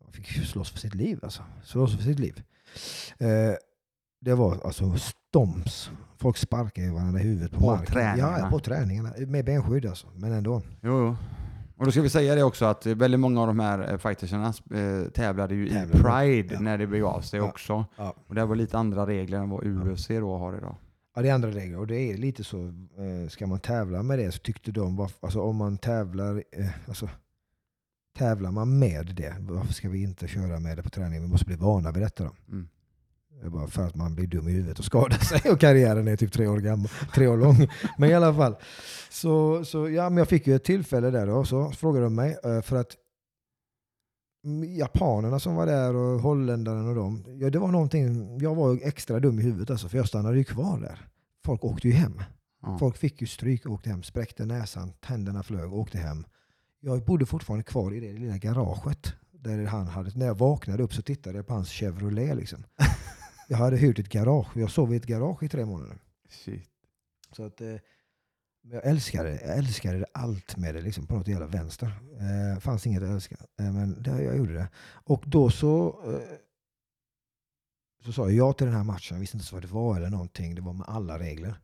De 0.05 0.11
fick 0.13 0.37
ju 0.37 0.43
slåss 0.45 0.71
för 0.71 0.79
sitt 0.79 0.95
liv 0.95 1.19
alltså. 1.23 1.43
Slåss 1.63 1.95
för 1.95 2.03
sitt 2.03 2.19
liv. 2.19 2.41
Eh, 3.17 3.27
det 4.23 4.35
var 4.35 4.59
alltså 4.65 4.95
stomps. 4.97 5.91
Folk 6.17 6.37
sparkade 6.37 6.91
varandra 6.91 7.19
i 7.19 7.23
huvudet 7.23 7.51
på, 7.51 7.59
På 7.59 7.65
marken. 7.65 7.85
träningarna? 7.93 8.39
Ja, 8.39 8.49
på 8.49 8.59
träningarna. 8.59 9.13
Med 9.27 9.45
benskydd 9.45 9.85
alltså. 9.85 10.07
Men 10.15 10.31
ändå. 10.31 10.61
Jo, 10.81 10.91
jo. 10.99 11.15
Och 11.77 11.85
då 11.85 11.91
ska 11.91 12.01
vi 12.01 12.09
säga 12.09 12.35
det 12.35 12.43
också 12.43 12.65
att 12.65 12.85
väldigt 12.85 13.19
många 13.19 13.41
av 13.41 13.47
de 13.47 13.59
här 13.59 13.91
eh, 13.91 13.97
fightersarna 13.97 14.47
eh, 14.47 15.09
tävlade 15.11 15.55
ju 15.55 15.69
Tävlade. 15.69 15.97
i 15.99 16.01
Pride 16.01 16.53
Ja. 16.53 16.59
när 16.59 16.77
det 16.77 16.87
begav 16.87 17.21
sig 17.21 17.39
Ja. 17.39 17.45
också. 17.45 17.85
Ja. 17.97 18.15
Och 18.27 18.35
det 18.35 18.45
var 18.45 18.55
lite 18.55 18.77
andra 18.77 19.07
regler 19.07 19.37
än 19.37 19.49
vad 19.49 19.63
UFC 19.65 20.07
då 20.07 20.37
har 20.37 20.57
idag. 20.57 20.75
Ja, 21.15 21.21
det 21.21 21.29
är 21.29 21.33
andra 21.33 21.49
regler 21.51 21.79
och 21.79 21.87
det 21.87 21.95
är 21.97 22.17
lite 22.17 22.43
så, 22.43 22.65
eh, 22.67 23.29
ska 23.29 23.47
man 23.47 23.59
tävla 23.59 24.03
med 24.03 24.19
det 24.19 24.31
så 24.31 24.39
tyckte 24.39 24.71
de, 24.71 25.07
alltså 25.19 25.41
om 25.41 25.55
man 25.55 25.77
tävlar, 25.77 26.43
eh, 26.51 26.65
alltså 26.87 27.09
tävlar 28.17 28.51
man 28.51 28.79
med 28.79 29.05
det, 29.15 29.35
varför 29.39 29.73
ska 29.73 29.89
vi 29.89 30.03
inte 30.03 30.27
köra 30.27 30.59
med 30.59 30.77
det 30.77 30.83
på 30.83 30.89
träning? 30.89 31.21
Vi 31.21 31.27
måste 31.27 31.45
bli 31.45 31.55
vana 31.55 31.91
vid 31.91 32.03
detta 32.03 32.23
då. 32.23 32.31
Mm. 32.51 32.67
Bara 33.51 33.67
för 33.67 33.83
att 33.83 33.95
man 33.95 34.15
blir 34.15 34.27
dum 34.27 34.47
i 34.47 34.51
huvudet 34.51 34.79
och 34.79 34.85
skadar 34.85 35.17
sig 35.39 35.51
och 35.51 35.59
karriären 35.59 36.07
är 36.07 36.15
typ 36.15 36.31
tre 36.31 36.47
år, 36.47 36.57
gammal, 36.57 36.87
tre 37.15 37.27
år 37.27 37.37
lång. 37.37 37.67
Men 37.97 38.09
i 38.09 38.13
alla 38.13 38.33
fall. 38.33 38.55
Så, 39.09 39.65
så 39.65 39.89
ja, 39.89 40.09
men 40.09 40.17
jag 40.17 40.27
fick 40.27 40.47
ju 40.47 40.55
ett 40.55 40.63
tillfälle 40.63 41.09
där 41.09 41.27
då, 41.27 41.45
så 41.45 41.71
frågade 41.71 42.05
de 42.05 42.15
mig 42.15 42.37
eh, 42.43 42.61
för 42.61 42.75
att 42.75 42.95
mm, 44.45 44.75
japanerna 44.75 45.39
som 45.39 45.55
var 45.55 45.65
där 45.65 45.95
och 45.95 46.21
holländaren 46.21 46.87
och 46.87 46.95
dem, 46.95 47.23
ja, 47.39 47.49
det 47.49 47.59
var 47.59 47.71
någonting, 47.71 48.39
jag 48.39 48.55
var 48.55 48.79
extra 48.83 49.19
dum 49.19 49.39
i 49.39 49.43
huvudet 49.43 49.69
alltså, 49.69 49.89
för 49.89 49.97
jag 49.97 50.07
stannade 50.07 50.37
ju 50.37 50.43
kvar 50.43 50.79
där. 50.79 51.07
Folk 51.45 51.63
åkte 51.63 51.87
ju 51.87 51.93
hem. 51.93 52.21
Ja. 52.61 52.77
Folk 52.77 52.97
fick 52.97 53.21
ju 53.21 53.27
stryk 53.27 53.65
och 53.65 53.71
åkte 53.71 53.89
hem, 53.89 54.03
spräckte 54.03 54.45
näsan, 54.45 54.93
tänderna 54.99 55.43
flög 55.43 55.73
och 55.73 55.79
åkte 55.79 55.97
hem. 55.97 56.25
Jag 56.79 57.05
bodde 57.05 57.25
fortfarande 57.25 57.63
kvar 57.63 57.93
i 57.93 57.99
det 57.99 58.13
lilla 58.13 58.37
garaget. 58.37 59.13
Där 59.31 59.65
han 59.65 59.87
hade, 59.87 60.11
när 60.15 60.25
jag 60.25 60.37
vaknade 60.37 60.83
upp 60.83 60.93
så 60.93 61.01
tittade 61.01 61.37
jag 61.37 61.47
på 61.47 61.53
hans 61.53 61.69
Chevrolet. 61.69 62.37
Liksom. 62.37 62.63
Jag 63.53 63.57
hade 63.57 63.77
hyrt 63.77 63.99
ett 63.99 64.09
garage. 64.09 64.57
Jag 64.57 64.71
sov 64.71 64.93
i 64.93 64.97
ett 64.97 65.05
garage 65.05 65.43
i 65.43 65.49
tre 65.49 65.65
månader. 65.65 65.97
Shit. 66.29 66.69
Så 67.31 67.43
att, 67.43 67.61
eh, 67.61 67.75
jag 68.61 68.85
älskade 68.85 69.29
det. 69.29 69.41
Jag 69.41 69.57
älskade 69.57 70.05
allt 70.13 70.57
med 70.57 70.75
det 70.75 70.81
liksom, 70.81 71.07
på 71.07 71.15
något 71.15 71.27
jävla 71.27 71.47
vänster. 71.47 71.87
Eh, 72.19 72.59
fanns 72.59 72.87
inget 72.87 73.03
att 73.03 73.09
älska. 73.09 73.35
Eh, 73.59 73.73
men 73.73 74.03
det, 74.03 74.23
jag 74.23 74.37
gjorde 74.37 74.53
det. 74.53 74.69
Och 75.05 75.23
då 75.27 75.49
så, 75.49 76.01
eh, 76.11 76.37
så 78.05 78.11
sa 78.13 78.21
jag 78.21 78.33
ja 78.33 78.53
till 78.53 78.67
den 78.67 78.75
här 78.75 78.83
matchen. 78.83 79.15
Jag 79.15 79.19
visste 79.21 79.37
inte 79.37 79.43
ens 79.43 79.53
vad 79.53 79.61
det 79.61 79.73
var 79.73 79.97
eller 79.97 80.09
någonting. 80.09 80.55
Det 80.55 80.61
var 80.61 80.73
med 80.73 80.85
alla 80.87 81.19
regler. 81.19 81.59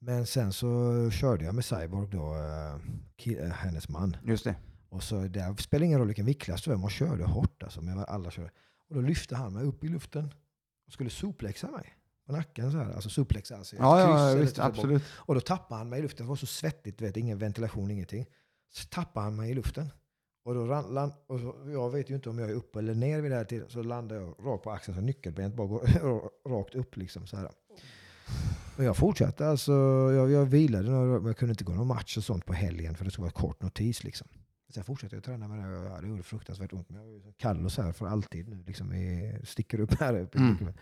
Men 0.00 0.26
sen 0.26 0.52
så 0.52 1.10
körde 1.10 1.44
jag 1.44 1.54
med 1.54 1.64
Cyborg 1.64 2.08
då, 2.10 2.34
eh, 2.34 3.44
eh, 3.44 3.52
hennes 3.52 3.88
man. 3.88 4.16
Just 4.24 4.44
det. 4.44 4.56
Och 4.88 5.02
så 5.02 5.20
det 5.20 5.56
spelar 5.58 5.86
ingen 5.86 5.98
roll 5.98 6.08
vilken 6.08 6.26
viktklass 6.26 6.62
du 6.62 6.72
är, 6.72 6.76
man 6.76 6.90
körde 6.90 7.24
hårt 7.24 7.62
alltså. 7.62 7.82
Men 7.82 7.98
alla 7.98 8.30
körde. 8.30 8.50
Och 8.88 8.94
då 8.94 9.00
lyfte 9.00 9.36
han 9.36 9.52
mig 9.52 9.64
upp 9.64 9.84
i 9.84 9.88
luften 9.88 10.30
och 10.86 10.92
skulle 10.92 11.10
suplexa 11.10 11.70
mig 11.70 11.96
på 12.26 12.32
nacken 12.32 12.72
så 12.72 12.78
här. 12.78 12.92
Alltså 12.92 13.10
suplexa 13.10 13.56
alltså. 13.56 13.76
Ja, 13.76 14.00
ja 14.00 14.28
eller 14.28 14.40
visst, 14.40 14.54
tillbaka. 14.54 14.72
absolut. 14.72 15.02
Och 15.12 15.34
då 15.34 15.40
tappade 15.40 15.78
han 15.78 15.88
mig 15.88 15.98
i 15.98 16.02
luften. 16.02 16.26
Det 16.26 16.28
var 16.28 16.36
så 16.36 16.46
svettigt, 16.46 17.00
vet, 17.00 17.16
ingen 17.16 17.38
ventilation, 17.38 17.90
ingenting. 17.90 18.26
Så 18.72 18.88
tappade 18.88 19.24
han 19.24 19.36
mig 19.36 19.50
i 19.50 19.54
luften. 19.54 19.90
Och 20.44 20.54
då 20.54 20.66
ran, 20.66 20.94
land, 20.94 21.12
och 21.26 21.40
så, 21.40 21.54
jag 21.66 21.90
vet 21.90 22.10
ju 22.10 22.14
inte 22.14 22.30
om 22.30 22.38
jag 22.38 22.50
är 22.50 22.54
upp 22.54 22.76
eller 22.76 22.94
ner 22.94 23.20
vid 23.20 23.30
det 23.30 23.36
här 23.36 23.44
tiden. 23.44 23.68
Så 23.68 23.82
landade 23.82 24.20
jag 24.20 24.34
rakt 24.38 24.64
på 24.64 24.70
axeln, 24.70 24.96
så 24.96 25.00
nyckelbenet 25.00 25.54
bara 25.54 25.66
går 25.66 25.80
rakt 26.48 26.74
upp 26.74 26.96
liksom 26.96 27.26
så 27.26 27.36
här. 27.36 27.50
Men 28.76 28.86
jag 28.86 28.96
fortsatte 28.96 29.46
alltså. 29.46 29.72
Jag, 30.12 30.30
jag 30.30 30.44
vilade, 30.44 30.90
några, 30.90 31.18
men 31.18 31.26
jag 31.26 31.36
kunde 31.36 31.52
inte 31.52 31.64
gå 31.64 31.72
någon 31.72 31.86
match 31.86 32.16
och 32.16 32.24
sånt 32.24 32.46
på 32.46 32.52
helgen 32.52 32.94
för 32.94 33.04
det 33.04 33.10
skulle 33.10 33.22
vara 33.22 33.32
kort 33.32 33.62
notis 33.62 34.04
liksom. 34.04 34.28
Sen 34.74 34.84
fortsatte 34.84 35.16
jag 35.16 35.24
träna 35.24 35.48
med 35.48 35.58
det. 35.58 35.88
Ja, 35.88 36.00
det 36.00 36.08
gjorde 36.08 36.22
fruktansvärt 36.22 36.72
ont. 36.72 36.90
Men 36.90 37.00
jag 37.00 37.14
är 37.14 37.32
kall 37.32 37.64
och 37.64 37.72
så 37.72 37.82
här 37.82 37.92
för 37.92 38.06
alltid 38.06 38.48
nu. 38.48 38.64
Liksom, 38.66 38.92
sticker 39.44 39.80
upp 39.80 39.94
här. 40.00 40.14
uppe 40.14 40.38
Mm. 40.38 40.72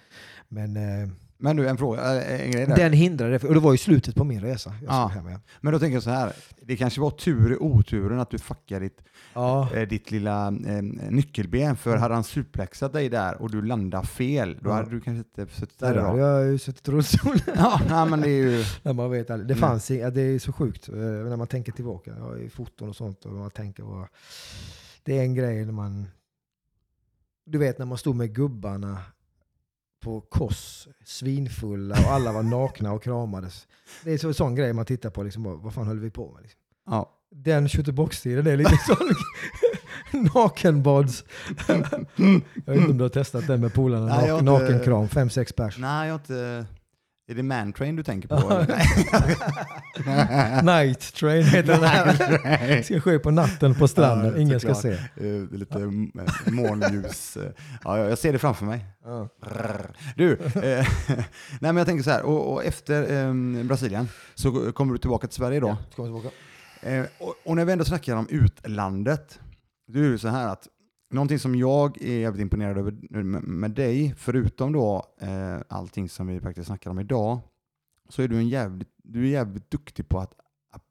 Men 0.48 0.76
eh, 0.76 1.08
Men 1.42 1.56
du, 1.56 1.68
en 1.68 1.76
fråga, 1.78 2.22
äh, 2.22 2.40
en 2.44 2.50
grej 2.50 2.66
där. 2.66 2.76
den 2.76 2.92
hindrade 2.92 3.38
det. 3.38 3.48
Och 3.48 3.54
det 3.54 3.60
var 3.60 3.72
ju 3.72 3.78
slutet 3.78 4.14
på 4.14 4.24
min 4.24 4.40
resa. 4.40 4.74
Jag 4.82 4.92
Ja. 4.94 5.06
hem, 5.06 5.28
ja. 5.28 5.38
Men 5.60 5.72
då 5.72 5.78
tänker 5.78 5.94
jag 5.94 6.02
så 6.02 6.10
här, 6.10 6.32
det 6.62 6.76
kanske 6.76 7.00
var 7.00 7.10
tur 7.10 7.52
i 7.52 7.56
oturen 7.56 8.20
att 8.20 8.30
du 8.30 8.38
fuckade 8.38 8.80
ditt, 8.84 9.00
Ja. 9.34 9.74
eh, 9.74 9.88
ditt 9.88 10.10
lilla 10.10 10.46
eh, 10.48 10.82
nyckelben, 11.10 11.76
för 11.76 11.96
hade 11.96 12.14
han 12.14 12.24
suplexat 12.24 12.92
dig 12.92 13.08
där 13.08 13.42
och 13.42 13.50
du 13.50 13.62
landade 13.62 14.06
fel, 14.06 14.58
då 14.60 14.70
Ja. 14.70 14.74
hade 14.74 14.90
du 14.90 15.00
kanske 15.00 15.18
inte 15.42 15.54
suttit 15.54 15.78
Där 15.78 15.96
har 15.96 16.14
idag. 16.14 16.18
jag 16.18 16.46
ju 16.52 16.58
suttit 16.58 16.88
i 16.88 16.90
rullstol. 16.90 17.36
Ja, 17.56 17.80
nej, 17.88 18.10
men 18.10 18.20
det 18.20 18.28
är 18.30 18.42
ju... 18.50 18.64
när 18.82 18.92
man 18.92 19.10
vet 19.10 19.30
aldrig. 19.30 19.48
Det 19.48 19.54
Mm. 19.54 19.60
fanns 19.68 19.90
inga, 19.90 20.10
det 20.10 20.20
är 20.22 20.38
så 20.38 20.52
sjukt 20.52 20.88
eh, 20.88 20.94
när 20.94 21.36
man 21.36 21.46
tänker 21.46 21.72
tillbaka 21.72 22.12
ja, 22.18 22.36
i 22.38 22.48
foton 22.50 22.88
och 22.88 22.96
sånt. 22.96 23.24
Och 23.24 23.32
man 23.32 23.50
tänker 23.50 23.82
vad, 23.82 24.06
det 25.02 25.18
är 25.18 25.22
en 25.22 25.34
grej 25.34 25.64
när 25.64 25.72
man... 25.72 26.06
Du 27.44 27.58
vet 27.58 27.78
när 27.78 27.86
man 27.86 27.98
stod 27.98 28.16
med 28.16 28.34
gubbarna 28.34 28.98
på 30.02 30.20
koss, 30.20 30.88
svinfulla 31.04 31.94
och 32.06 32.12
alla 32.12 32.32
var 32.32 32.42
nakna 32.42 32.92
och 32.92 33.02
kramades. 33.02 33.66
Det 34.04 34.12
är 34.12 34.18
så- 34.18 34.28
en 34.28 34.34
sån 34.34 34.54
grej 34.54 34.72
man 34.72 34.84
tittar 34.84 35.10
på. 35.10 35.22
Liksom, 35.22 35.42
bara, 35.42 35.54
vad 35.54 35.74
fan 35.74 35.86
höll 35.86 35.98
vi 35.98 36.10
på 36.10 36.32
med? 36.32 36.42
Liksom. 36.42 36.60
Ja. 36.86 37.18
Den 37.34 37.68
shoot-box-tiden 37.68 38.46
är 38.46 38.56
lite 38.56 38.76
sån 38.86 39.08
nakenbads. 40.34 41.24
jag 41.66 41.76
vet 42.72 42.76
inte 42.76 42.90
om 42.90 42.98
du 42.98 43.04
har 43.04 43.08
testat 43.08 43.46
den 43.46 43.60
med 43.60 43.74
polarna. 43.74 44.06
Nej, 44.06 44.30
inte- 44.30 44.44
Nakenkram, 44.44 45.08
fem, 45.08 45.30
sex 45.30 45.52
pers. 45.52 45.78
Nej, 45.78 46.08
jag 46.08 46.14
har 46.14 46.18
inte... 46.18 46.66
Är 47.28 47.34
det 47.34 47.42
mantrain 47.42 47.96
du 47.96 48.02
tänker 48.02 48.28
på? 48.28 48.34
Night 50.62 51.14
train 51.14 51.44
heter 51.44 51.72
den 51.72 51.82
här. 51.82 52.82
Ska 52.82 53.00
ske 53.00 53.18
på 53.18 53.30
natten 53.30 53.74
på 53.74 53.88
stranden. 53.88 54.40
Ingen 54.40 54.60
ska 54.60 54.74
se. 54.74 54.92
Eh, 54.92 54.98
lite 55.50 55.78
eh, 55.80 56.52
månljus. 56.52 57.36
eh. 57.36 57.50
Ja, 57.84 57.98
jag 57.98 58.18
ser 58.18 58.32
det 58.32 58.38
framför 58.38 58.64
mig. 58.64 58.84
Du, 60.16 60.32
eh, 60.32 60.86
nej 61.60 61.60
men 61.60 61.76
jag 61.76 61.86
tänker 61.86 62.04
så 62.04 62.10
här, 62.10 62.22
och, 62.22 62.52
och 62.52 62.64
efter 62.64 63.26
eh, 63.26 63.34
Brasilien 63.64 64.08
så 64.34 64.72
kommer 64.72 64.92
du 64.92 64.98
tillbaka 64.98 65.26
till 65.26 65.36
Sverige 65.36 65.60
då. 65.60 65.68
Ja, 65.68 65.76
vi 65.88 65.94
tillbaka? 65.94 66.28
Eh, 66.82 67.04
och, 67.18 67.34
och 67.44 67.56
när 67.56 67.64
vi 67.64 67.72
ändå 67.72 67.84
snackar 67.84 68.16
om 68.16 68.26
utlandet, 68.30 69.38
då 69.92 69.98
är 70.00 70.08
det 70.10 70.18
så 70.18 70.28
här 70.28 70.48
att 70.48 70.68
någonting 71.12 71.38
som 71.38 71.54
jag 71.54 72.02
är 72.02 72.18
jävligt 72.18 72.42
imponerad 72.42 72.78
över 72.78 72.92
med, 73.40 73.70
dig, 73.70 74.14
förutom 74.16 74.72
då 74.72 75.06
eh, 75.20 75.58
allting 75.68 76.08
som 76.08 76.26
vi 76.26 76.40
faktiskt 76.40 76.66
snackar 76.66 76.90
om 76.90 76.98
idag, 76.98 77.38
så 78.08 78.22
är 78.22 78.28
du 78.28 78.36
en 78.36 78.48
jävligt, 78.48 78.88
du 79.04 79.22
är 79.22 79.30
jävligt 79.30 79.70
duktig 79.70 80.08
på 80.08 80.18
att 80.18 80.32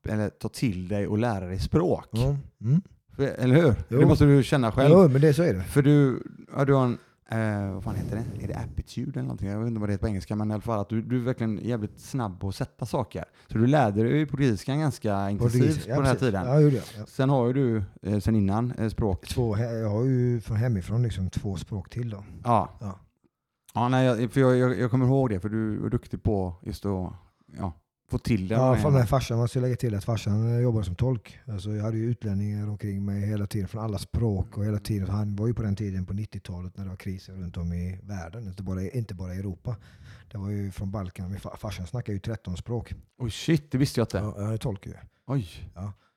eller, 0.10 0.30
ta 0.30 0.50
till 0.50 0.88
dig 0.88 1.08
och 1.08 1.18
lära 1.18 1.46
dig 1.46 1.60
språk. 1.60 2.08
Ja. 2.12 2.38
Mm. 2.62 2.82
För, 3.16 3.24
eller 3.24 3.56
hur? 3.56 3.74
Jo. 3.90 4.00
Det 4.00 4.06
måste 4.06 4.26
du 4.26 4.44
känna 4.44 4.72
själv. 4.72 4.94
Jo, 4.94 5.08
men 5.08 5.22
det 5.22 5.34
så 5.34 5.44
är 5.44 5.54
det. 5.54 5.64
För 5.64 5.82
du, 5.82 6.24
ja, 6.56 6.66
du 6.66 6.74
har 6.74 6.86
en, 6.86 6.98
eh, 7.32 7.74
vad 7.74 7.84
fan 7.84 7.96
heter 7.96 8.16
det? 8.16 8.44
Är 8.44 8.48
det 8.48 8.56
aptitude 8.56 9.12
eller 9.12 9.22
någonting? 9.22 9.50
Jag 9.50 9.60
vet 9.60 9.68
inte 9.68 9.80
vad 9.80 9.90
det 9.90 9.94
heter 9.94 10.02
på 10.02 10.08
engelska, 10.08 10.36
men 10.36 10.52
i 10.52 10.54
alla 10.54 10.62
fall 10.62 10.80
att 10.80 10.90
du, 10.90 11.02
du 11.02 11.16
är 11.16 11.22
verkligen 11.22 11.60
jävligt 11.64 12.00
snabb 12.00 12.40
på 12.40 12.50
att 12.50 12.56
sätta 12.56 12.86
saker. 12.86 13.26
Så 13.48 13.58
du 13.58 13.68
lärde 13.68 14.04
dig 14.04 14.26
portugiskan 14.26 14.80
ganska 14.80 15.30
intensivt 15.30 15.84
på 15.84 15.90
den 15.90 16.06
här 16.06 16.14
precis. 16.14 16.20
tiden. 16.20 16.48
Ja, 16.48 16.60
gjorde 16.60 16.76
jag. 16.76 16.86
Ja. 16.98 17.06
Sen 17.06 17.30
har 17.30 17.48
ju 17.48 17.54
du 17.54 17.84
eh, 18.02 18.20
sen 18.20 18.36
innan 18.36 18.72
eh, 18.72 18.90
språk. 18.90 19.28
Två, 19.28 19.58
jag 19.58 19.90
har 19.90 20.04
ju 20.04 20.42
från 20.42 20.58
hemifrån 20.58 21.04
liksom 21.04 21.30
två 21.30 21.58
språk 21.58 21.90
till 21.90 22.10
då. 22.10 22.24
Ja. 22.44 22.70
Ja. 22.80 23.00
Ja, 23.74 23.90
nej, 23.90 24.06
jag, 24.06 24.32
för 24.32 24.42
jag, 24.42 24.58
jag, 24.58 24.80
jag 24.80 24.92
kommer 24.92 25.06
ihåg 25.06 25.30
det, 25.30 25.40
för 25.40 25.50
du 25.50 25.78
var 25.78 25.90
duktig 25.90 26.24
på 26.24 26.54
just 26.62 26.86
att 26.86 27.14
ja, 27.58 27.74
få 28.12 28.18
till 28.18 28.48
det. 28.48 28.56
Ja, 28.56 28.76
för 28.76 28.90
med 28.90 29.10
farsan, 29.10 29.38
man 29.38 29.48
ska 29.48 29.60
lägga 29.60 29.76
till 29.76 29.96
att 29.96 30.04
farsan 30.04 30.54
eh, 30.56 30.60
jobbade 30.62 30.86
som 30.86 30.96
tolk. 30.96 31.40
Alltså 31.48 31.70
jag 31.70 31.84
hade 31.84 31.98
ju 31.98 32.06
utlänningar 32.10 32.70
omkring 32.70 33.06
mig 33.06 33.22
hela 33.26 33.48
tiden 33.48 33.68
från 33.68 33.84
alla 33.84 33.98
språk 33.98 34.58
och 34.58 34.66
hela 34.66 34.80
tiden. 34.80 35.10
Han 35.10 35.36
var 35.36 35.48
ju 35.48 35.54
på 35.54 35.62
den 35.62 35.76
tiden 35.76 36.06
på 36.06 36.14
90-talet 36.14 36.78
när 36.78 36.84
det 36.84 36.90
var 36.90 36.98
kriser 36.98 37.34
runt 37.34 37.58
om 37.58 37.74
i 37.74 38.00
världen, 38.04 38.48
inte 38.48 38.64
bara, 38.64 38.82
inte 38.82 39.14
bara 39.16 39.36
i 39.36 39.38
Europa. 39.40 39.76
Det 40.32 40.38
var 40.38 40.50
ju 40.50 40.72
från 40.72 40.92
Balkan. 40.92 41.30
Min 41.32 41.40
fa- 41.40 41.58
farsan 41.58 41.88
snackar 41.88 42.14
ju 42.14 42.20
13 42.20 42.58
språk. 42.58 42.94
Oj 43.18 43.32
shit, 43.32 43.72
det 43.72 43.78
visste 43.78 44.00
jag 44.00 44.06
inte. 44.06 44.18
Ja, 44.18 44.34
jag 44.38 44.54
är 44.54 44.58
tolk 44.58 44.86
ju. 44.86 44.94
Oj. 45.28 45.48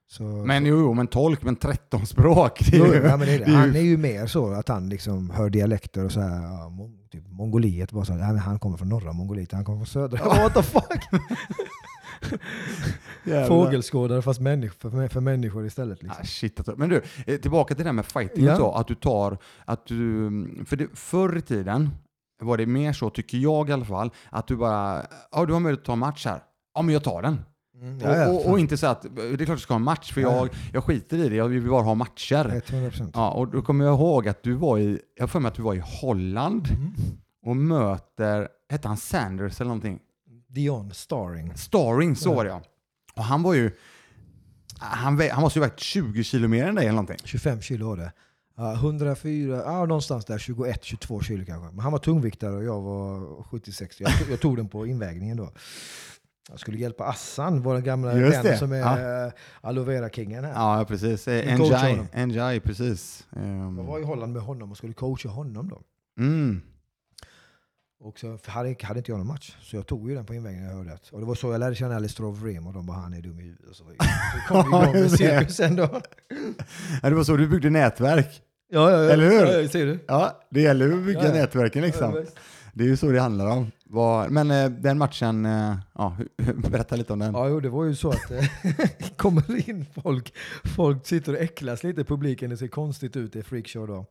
Så, 0.07 0.23
Men 0.23 0.67
jo, 0.67 0.77
jo, 0.81 0.95
men 0.95 1.07
tolk, 1.07 1.43
men 1.43 1.57
13 1.57 2.07
språk. 2.07 2.59
Det 2.71 2.77
är 2.77 2.87
ju, 2.87 2.95
ja, 2.95 3.17
men 3.17 3.27
det 3.27 3.35
är 3.35 3.39
det. 3.39 3.53
Han 3.53 3.77
är 3.77 3.81
ju 3.81 3.97
mer 3.97 4.27
så 4.27 4.53
att 4.53 4.69
han 4.69 4.89
liksom 4.89 5.31
hör 5.31 5.51
dialekter 5.51 6.05
och 6.05 6.13
så 6.13 6.21
här, 6.21 6.43
ja, 6.43 6.69
mon, 6.69 6.99
typ 7.11 7.25
Mongoliet. 7.29 7.93
Bara 7.93 8.05
så 8.05 8.13
här, 8.13 8.35
han 8.35 8.59
kommer 8.59 8.77
från 8.77 8.89
norra 8.89 9.13
Mongoliet, 9.13 9.53
han 9.53 9.65
kommer 9.65 9.79
från 9.79 9.87
södra. 9.87 10.25
What 10.25 10.55
the 10.55 10.63
fuck? 10.63 11.05
Fågelskådare 13.49 14.23
fast 14.23 14.41
människ 14.41 14.81
för, 14.81 15.09
för 15.09 15.21
människor 15.21 15.67
istället. 15.67 16.03
Liksom. 16.03 16.21
Ah, 16.23 16.25
shit. 16.25 16.77
Men 16.77 16.89
du, 16.89 17.03
eh, 17.27 17.37
tillbaka 17.37 17.75
till 17.75 17.85
det 17.85 17.89
här 17.89 17.93
med 17.95 18.07
fighting 18.07 18.45
Ja. 18.45 18.57
så. 18.57 18.73
Att 18.73 18.89
du 18.89 18.95
tar, 18.95 19.39
att 19.65 19.87
du, 19.87 20.31
för 20.67 20.77
det, 20.77 20.87
förr 20.95 21.37
i 21.37 21.41
tiden 21.43 21.91
var 22.43 22.57
det 22.57 22.67
mer 22.67 22.93
så, 22.93 23.11
tycker 23.11 23.39
jag 23.39 23.69
i 23.69 23.73
alla 23.73 23.85
fall, 23.85 24.11
att 24.31 24.47
du 24.47 24.57
bara, 24.57 25.07
ja 25.33 25.47
du 25.47 25.53
har 25.53 25.61
möjlighet 25.61 25.81
att 25.81 25.87
ta 25.87 25.93
en 25.93 25.99
match 25.99 26.27
här. 26.27 26.43
Ja 26.75 26.83
men 26.83 26.93
jag 26.93 27.05
tar 27.05 27.23
den. 27.23 27.41
Mm, 27.85 28.29
och, 28.31 28.35
och, 28.47 28.51
och 28.51 28.59
inte 28.61 28.77
så 28.77 28.87
att, 28.87 29.03
det 29.17 29.23
är 29.23 29.37
klart 29.45 29.57
du 29.59 29.63
ska 29.63 29.75
ha 29.75 29.79
en 29.79 29.83
match, 29.85 30.13
för 30.13 30.21
Ja. 30.21 30.37
jag, 30.37 30.49
jag 30.73 30.85
skiter 30.85 31.19
i 31.19 31.29
det, 31.29 31.37
jag 31.37 31.49
vill 31.49 31.69
bara 31.69 31.83
ha 31.83 31.95
matcher. 31.95 32.63
100%. 32.67 33.11
Ja, 33.15 33.31
och 33.31 33.49
då 33.49 33.63
kommer 33.63 33.85
jag 33.85 33.95
ihåg 33.95 34.29
att 34.29 34.43
du 34.43 34.53
var 34.53 34.79
i, 34.79 34.99
jag 35.15 35.31
för 35.31 35.41
mig 35.41 35.49
att 35.49 35.55
du 35.55 35.63
var 35.63 35.75
i 35.75 35.83
Holland 36.01 36.69
Mm. 36.71 36.93
och 37.47 37.57
möter, 37.57 38.49
hette 38.71 38.89
han 38.89 38.97
Sanders 38.97 39.61
eller 39.61 39.69
någonting? 39.69 39.99
Dion 40.49 40.91
Starring. 40.95 41.53
Starring, 41.57 42.17
så 42.17 42.29
Ja. 42.31 42.35
var 42.35 42.45
det 42.45 42.51
ja. 42.51 42.63
Och 43.15 43.25
han 43.25 43.43
var 43.43 43.55
ju, 43.55 43.71
han, 44.79 45.21
han 45.31 45.41
måste 45.43 45.59
ju 45.59 45.63
ha 45.65 45.69
vägt 45.69 45.81
20 45.81 46.25
kilo 46.25 46.49
mer 46.49 46.67
än 46.69 46.75
dig 46.75 46.85
eller 46.85 46.93
någonting. 46.93 47.17
25 47.25 47.61
kilo 47.61 47.87
var 47.87 47.97
det. 47.97 48.13
Ja, 48.57 48.73
104, 48.75 49.63
ja, 49.67 49.87
någonstans 49.87 50.25
där 50.25 50.39
21-22 50.39 51.23
kilo 51.23 51.45
kanske. 51.47 51.71
Men 51.71 51.79
han 51.81 51.93
var 51.93 51.99
tungviktare 51.99 52.57
och 52.57 52.65
jag 52.65 52.81
var 52.81 53.43
76. 53.43 54.01
Jag, 54.01 54.11
jag 54.31 54.41
tog 54.41 54.57
den 54.57 54.69
på 54.69 54.87
invägningen 54.87 55.37
då. 55.37 55.53
Jag 56.51 56.61
skulle 56.61 56.79
hjälpa 56.79 57.05
Assan, 57.05 57.63
vår 57.63 57.79
gamla 57.79 58.19
Just 58.19 58.37
vän 58.37 58.45
det, 58.45 58.59
som 58.59 58.73
är 58.73 58.77
ja. 58.79 59.27
eh, 59.27 59.33
aloe 59.61 59.85
vera-kingen. 59.85 60.45
Ja, 60.45 60.85
precis. 60.89 61.29
Eh, 61.29 61.61
enjoy, 62.15 62.61
precis. 62.61 63.27
Ehm, 63.37 63.79
Jag 63.79 63.85
var 63.85 64.01
i 64.01 64.03
Holland 64.03 64.33
med 64.33 64.43
honom 64.43 64.71
och 64.71 64.77
skulle 64.77 64.93
coacha 64.93 65.29
honom 65.29 65.69
då. 65.69 65.81
mm. 66.23 66.63
Och 68.01 68.19
så 68.19 68.39
hade, 68.47 68.77
hade 68.83 68.99
inte 68.99 69.11
jag 69.11 69.19
någon 69.19 69.27
match, 69.27 69.57
så 69.63 69.77
jag 69.77 69.87
tog 69.87 70.09
ju 70.11 70.15
den 70.17 70.27
på 70.27 70.35
invägningen 70.35 70.69
jag 70.71 70.77
hörde 70.77 70.93
att. 70.93 71.09
Och 71.09 71.21
det 71.21 71.27
var 71.27 71.35
så 71.35 71.53
jag 71.53 71.59
lärde 71.59 71.75
känna 71.75 71.97
Alice 71.97 72.23
Rim 72.23 72.67
och 72.67 72.73
de 72.73 72.87
bara 72.87 72.97
han 72.97 73.15
är 73.15 73.21
dum 73.21 73.41
i 73.41 73.43
huvudet. 73.43 73.77
Så, 73.77 73.85
kom 74.49 74.63
vi 74.71 74.77
igång 74.79 74.93
med 74.93 75.11
cirkusen 75.11 75.77
då. 75.77 76.01
Ja, 77.03 77.09
det 77.09 77.15
var 77.15 77.25
så 77.25 77.37
du 77.37 77.49
byggde 77.49 77.71
nätverk. 77.71 78.43
Ja, 78.71 78.91
ja, 78.91 79.03
ja. 79.05 79.11
Eller 79.11 79.25
hur? 79.31 79.63
Ja, 79.63 79.69
ser 79.69 79.87
du? 79.87 79.99
Ja, 80.09 80.41
det 80.51 80.61
gäller 80.61 80.93
att 80.93 81.03
bygga 81.05 81.21
Ja, 81.21 81.27
ja. 81.27 81.33
nätverken 81.33 81.83
liksom. 81.83 82.15
Ja. 82.15 82.23
Det 82.73 82.85
är 82.85 82.89
ju 82.89 82.97
så 82.97 83.11
det 83.11 83.21
handlar 83.21 83.47
om. 83.47 83.71
Var, 83.95 84.29
men 84.29 84.51
eh, 84.51 84.71
den 84.71 84.99
matchen, 84.99 85.47
eh, 85.47 85.77
ja, 85.95 86.17
berätta 86.71 86.97
lite 86.97 87.13
om 87.13 87.19
den. 87.19 87.35
Ja, 87.35 87.49
jo, 87.49 87.61
det 87.61 87.69
var 87.69 87.85
ju 87.85 87.95
så 87.95 88.11
att 88.11 88.29
det 88.29 88.51
kommer 89.17 89.71
in 89.71 89.87
folk, 90.03 90.35
folk 90.65 91.07
sitter 91.07 91.33
och 91.33 91.39
äcklas 91.39 91.85
lite 91.85 92.01
i 92.01 92.05
publiken, 92.05 92.51
det 92.51 92.57
ser 92.57 92.69
konstigt 92.69 93.17
ut, 93.17 93.33
det 93.33 93.39
är 93.39 93.43
freakshow 93.43 93.87
då. 93.87 94.07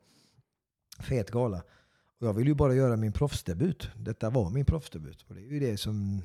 Fet 1.00 1.32
gala. 1.32 1.58
Och 2.20 2.28
jag 2.28 2.34
vill 2.34 2.48
ju 2.48 2.54
bara 2.54 2.74
göra 2.74 2.96
min 2.96 3.12
proffsdebut. 3.12 3.90
Detta 3.96 4.30
var 4.30 4.50
min 4.50 4.66
proffsdebut. 4.66 5.26
Och 5.28 5.36
det 5.36 5.42
är 5.42 5.52
ju 5.52 5.60
det 5.60 5.78
som... 5.78 6.22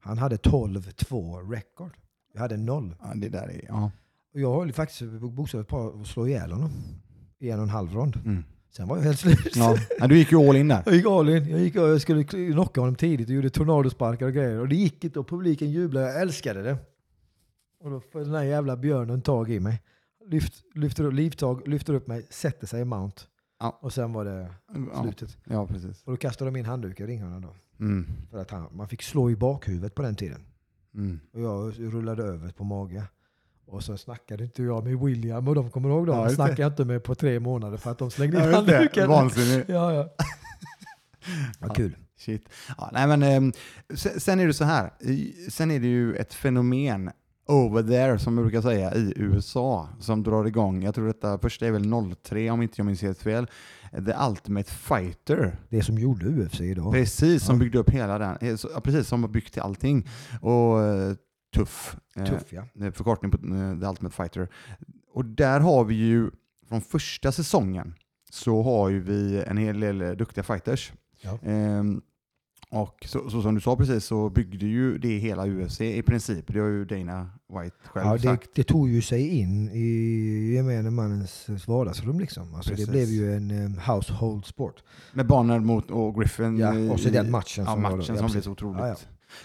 Han 0.00 0.18
hade 0.18 0.36
12-2 0.36 1.50
record. 1.50 1.96
Jag 2.32 2.40
hade 2.40 2.56
noll. 2.56 2.96
Ja, 3.00 3.12
det 3.14 3.28
där 3.28 3.48
är, 3.48 3.64
ja. 3.68 3.90
Och 4.34 4.40
jag 4.40 4.54
höll 4.54 4.72
faktiskt 4.72 5.12
bokstavligt 5.12 5.70
på 5.70 6.00
att 6.00 6.06
slå 6.06 6.28
ihjäl 6.28 6.52
honom 6.52 6.70
i 7.38 7.50
en 7.50 7.58
och 7.58 7.62
en 7.62 7.70
halv 7.70 7.92
rond. 7.92 8.16
Mm. 8.16 8.44
Sen 8.70 8.88
var 8.88 8.96
jag 8.96 9.04
helt 9.04 9.18
slut. 9.18 9.56
ja. 9.56 9.76
ja. 9.98 10.06
Du 10.06 10.18
gick 10.18 10.32
ju 10.32 10.38
all 10.48 10.56
in 10.56 10.68
där. 10.68 10.82
Jag 10.86 10.94
gick 10.94 11.06
all 11.06 11.28
in. 11.28 11.48
Jag, 11.48 11.60
gick, 11.60 11.74
jag 11.74 12.00
skulle 12.00 12.24
knocka 12.24 12.80
honom 12.80 12.94
tidigt 12.94 13.28
och 13.28 13.34
gjorde 13.34 13.50
tornadosparkar 13.50 14.26
och 14.26 14.32
grejer. 14.32 14.58
Och 14.58 14.68
det 14.68 14.76
gick 14.76 15.04
inte 15.04 15.18
och 15.18 15.28
publiken 15.28 15.70
jublade. 15.70 16.06
Jag 16.06 16.20
älskade 16.22 16.62
det. 16.62 16.76
Och 17.80 17.90
då 17.90 18.00
får 18.00 18.20
den 18.20 18.34
här 18.34 18.44
jävla 18.44 18.76
björnen 18.76 19.22
tag 19.22 19.50
i 19.50 19.60
mig. 19.60 19.82
Lyft, 20.26 20.54
lyfter 20.74 21.04
upp, 21.04 21.12
livtag, 21.12 21.68
lyfter 21.68 21.94
upp 21.94 22.06
mig, 22.06 22.26
sätter 22.30 22.66
sig 22.66 22.80
i 22.80 22.84
mount. 22.84 23.22
Ja. 23.60 23.78
Och 23.82 23.92
sen 23.92 24.12
var 24.12 24.24
det 24.24 24.50
Ja, 24.92 25.02
slutet. 25.02 25.36
ja 25.44 25.66
precis. 25.66 26.02
Och 26.04 26.12
då 26.12 26.16
kastade 26.16 26.50
de 26.50 26.56
in 26.58 26.64
handdukar 26.66 27.04
i 27.04 27.06
ringhörnan 27.06 27.42
då. 27.42 27.54
Mm. 27.80 28.06
För 28.30 28.38
att 28.38 28.50
han, 28.50 28.66
man 28.72 28.88
fick 28.88 29.02
slå 29.02 29.30
i 29.30 29.36
bakhuvudet 29.36 29.94
på 29.94 30.02
den 30.02 30.14
tiden. 30.14 30.40
Mm. 30.94 31.20
Och 31.32 31.40
jag 31.40 31.72
rullade 31.78 32.22
över 32.22 32.48
på 32.50 32.64
mage. 32.64 33.04
Och 33.70 33.82
så 33.82 33.96
snackade 33.96 34.44
inte 34.44 34.62
jag 34.62 34.84
med 34.84 34.98
William 35.00 35.48
och 35.48 35.54
de 35.54 35.70
kommer 35.70 35.88
ihåg 35.88 36.06
dem. 36.06 36.16
Ja, 36.16 36.20
Ja, 36.22 36.24
just 36.26 36.32
det. 36.32 36.36
snackade 36.44 36.62
jag 36.62 36.72
inte 36.72 36.84
med 36.84 37.02
på 37.04 37.14
tre 37.14 37.40
månader 37.40 37.76
för 37.76 37.90
att 37.90 37.98
de 37.98 38.10
slängde 38.10 38.44
in 38.48 38.54
handduken. 38.54 39.08
Vansinnigt. 39.08 39.68
Ja, 39.68 39.92
ja. 39.94 40.08
ja, 41.60 41.68
kul. 41.68 41.96
Shit. 42.18 42.48
Ja, 42.78 42.90
nej, 42.92 43.06
men, 43.06 43.22
ehm, 43.22 43.52
sen, 43.94 44.40
är 44.40 44.46
det 44.46 44.54
så 44.54 44.64
här. 44.64 44.90
Sen 45.50 45.70
är 45.70 45.80
det 45.80 45.86
ju 45.86 46.14
ett 46.14 46.34
fenomen 46.34 47.10
over 47.46 47.82
there, 47.82 48.18
som 48.18 48.34
man 48.34 48.44
brukar 48.44 48.62
säga, 48.62 48.94
i 48.94 49.12
USA 49.16 49.88
som 50.00 50.22
drar 50.22 50.44
igång. 50.44 50.82
Jag 50.82 50.94
tror 50.94 51.06
detta 51.06 51.38
första 51.38 51.66
är 51.66 51.70
väl 51.70 52.14
03 52.22 52.50
om 52.50 52.62
inte 52.62 52.74
jag 52.76 52.86
minns 52.86 53.02
helt 53.02 53.18
fel. 53.22 53.46
The 54.06 54.14
Ultimate 54.28 54.70
Fighter. 54.70 55.56
Det 55.68 55.82
som 55.82 55.98
gjorde 55.98 56.26
UFC 56.26 56.60
idag. 56.60 56.92
Precis, 56.92 57.44
som 57.44 57.54
Ja. 57.56 57.60
byggde 57.60 57.78
upp 57.78 57.90
hela 57.90 58.18
den. 58.18 58.36
eh, 58.40 58.80
Precis, 58.82 59.08
som 59.08 59.22
har 59.22 59.30
byggt 59.30 59.52
till 59.52 59.62
allting. 59.62 60.08
Och 60.40 60.80
eh, 60.82 61.12
tuff. 61.54 61.96
Eh, 62.16 62.24
Tuff 62.24 62.52
ja. 62.52 62.62
eh, 62.86 62.92
förkortning 62.92 63.30
på 63.30 63.36
eh, 63.38 63.80
The 63.80 63.86
Ultimate 63.86 64.16
Fighter. 64.16 64.48
Och 65.12 65.24
där 65.24 65.60
har 65.60 65.84
vi 65.84 65.94
ju, 65.94 66.30
från 66.68 66.80
första 66.80 67.32
säsongen, 67.32 67.94
så 68.30 68.62
har 68.62 68.88
ju 68.88 69.00
vi 69.00 69.42
en 69.46 69.56
hel 69.56 69.80
del 69.80 70.02
eh, 70.02 70.10
duktiga 70.10 70.44
fighters. 70.44 70.92
Ja. 71.20 71.38
Ehm, 71.42 72.02
och 72.72 73.04
så, 73.08 73.30
så 73.30 73.42
som 73.42 73.54
du 73.54 73.60
sa 73.60 73.76
precis 73.76 74.04
så 74.04 74.30
byggde 74.30 74.66
ju 74.66 74.98
det 74.98 75.18
hela 75.18 75.46
UFC 75.46 75.80
i 75.80 76.02
princip. 76.02 76.44
Det 76.52 76.58
har 76.60 76.68
ju 76.68 76.84
Dana 76.84 77.30
White 77.48 77.76
själv 77.84 78.06
Ja, 78.06 78.12
det, 78.12 78.20
sagt. 78.22 78.50
det 78.54 78.64
tog 78.64 78.88
ju 78.88 79.02
sig 79.02 79.28
in 79.28 79.70
i 79.70 80.52
gemene 80.54 80.90
mannens 80.90 81.48
vardagsrum. 81.68 82.20
Liksom. 82.20 82.54
Alltså, 82.54 82.74
det 82.74 82.90
blev 82.90 83.08
ju 83.08 83.36
en 83.36 83.50
um, 83.50 83.78
household 83.78 84.44
sport. 84.46 84.82
Med 85.12 85.26
Barner 85.26 85.58
mot 85.60 85.90
och 85.90 86.14
Griffin. 86.20 86.58
Ja, 86.58 86.74
i- 86.78 86.90
och 86.90 87.00
så 87.00 87.08
den 87.08 87.30
matchen 87.30 87.64
Ja, 87.64 87.72
som 87.72 87.82
var 87.82 87.90
då. 87.90 87.96
matchen 87.96 88.14
Ja, 88.14 88.22
som 88.22 88.30
blev 88.32 88.42
så 88.42 88.50
otroligt. 88.50 88.80
Ja. 88.80 88.96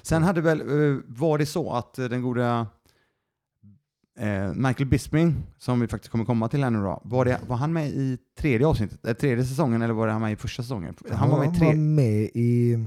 Sen 0.02 0.24
hade 0.24 0.42
väl, 0.42 0.62
eh, 0.62 0.98
var 1.08 1.38
det 1.38 1.46
så 1.46 1.74
att 1.74 2.00
eh, 2.00 2.06
den 2.06 2.22
goda 2.22 2.68
eh, 4.20 4.54
Michael 4.54 4.90
Bisping, 4.90 5.36
som 5.58 5.80
vi 5.80 5.88
faktiskt 5.88 6.12
kommer 6.12 6.26
komma 6.26 6.48
till 6.48 6.64
här 6.64 6.72
nu 6.72 6.80
då, 6.80 7.02
var, 7.04 7.26
det, 7.26 7.40
var 7.48 7.56
han 7.56 7.74
med 7.74 7.90
i 7.90 8.18
tredje 8.38 8.68
avsnittet, 8.68 9.20
tredje 9.20 9.46
säsongen 9.46 9.82
eller 9.82 9.94
var 9.94 10.08
det 10.08 10.14
han 10.14 10.22
med 10.22 10.32
i 10.32 10.36
första 10.36 10.64
säsongen? 10.64 10.96
Han 11.12 11.30
var 11.30 11.38
med 11.38 11.46
i 11.46 11.50
Han 11.50 11.60
tre... 11.60 11.68
var 11.68 11.76
med 11.76 12.30
i... 12.34 12.86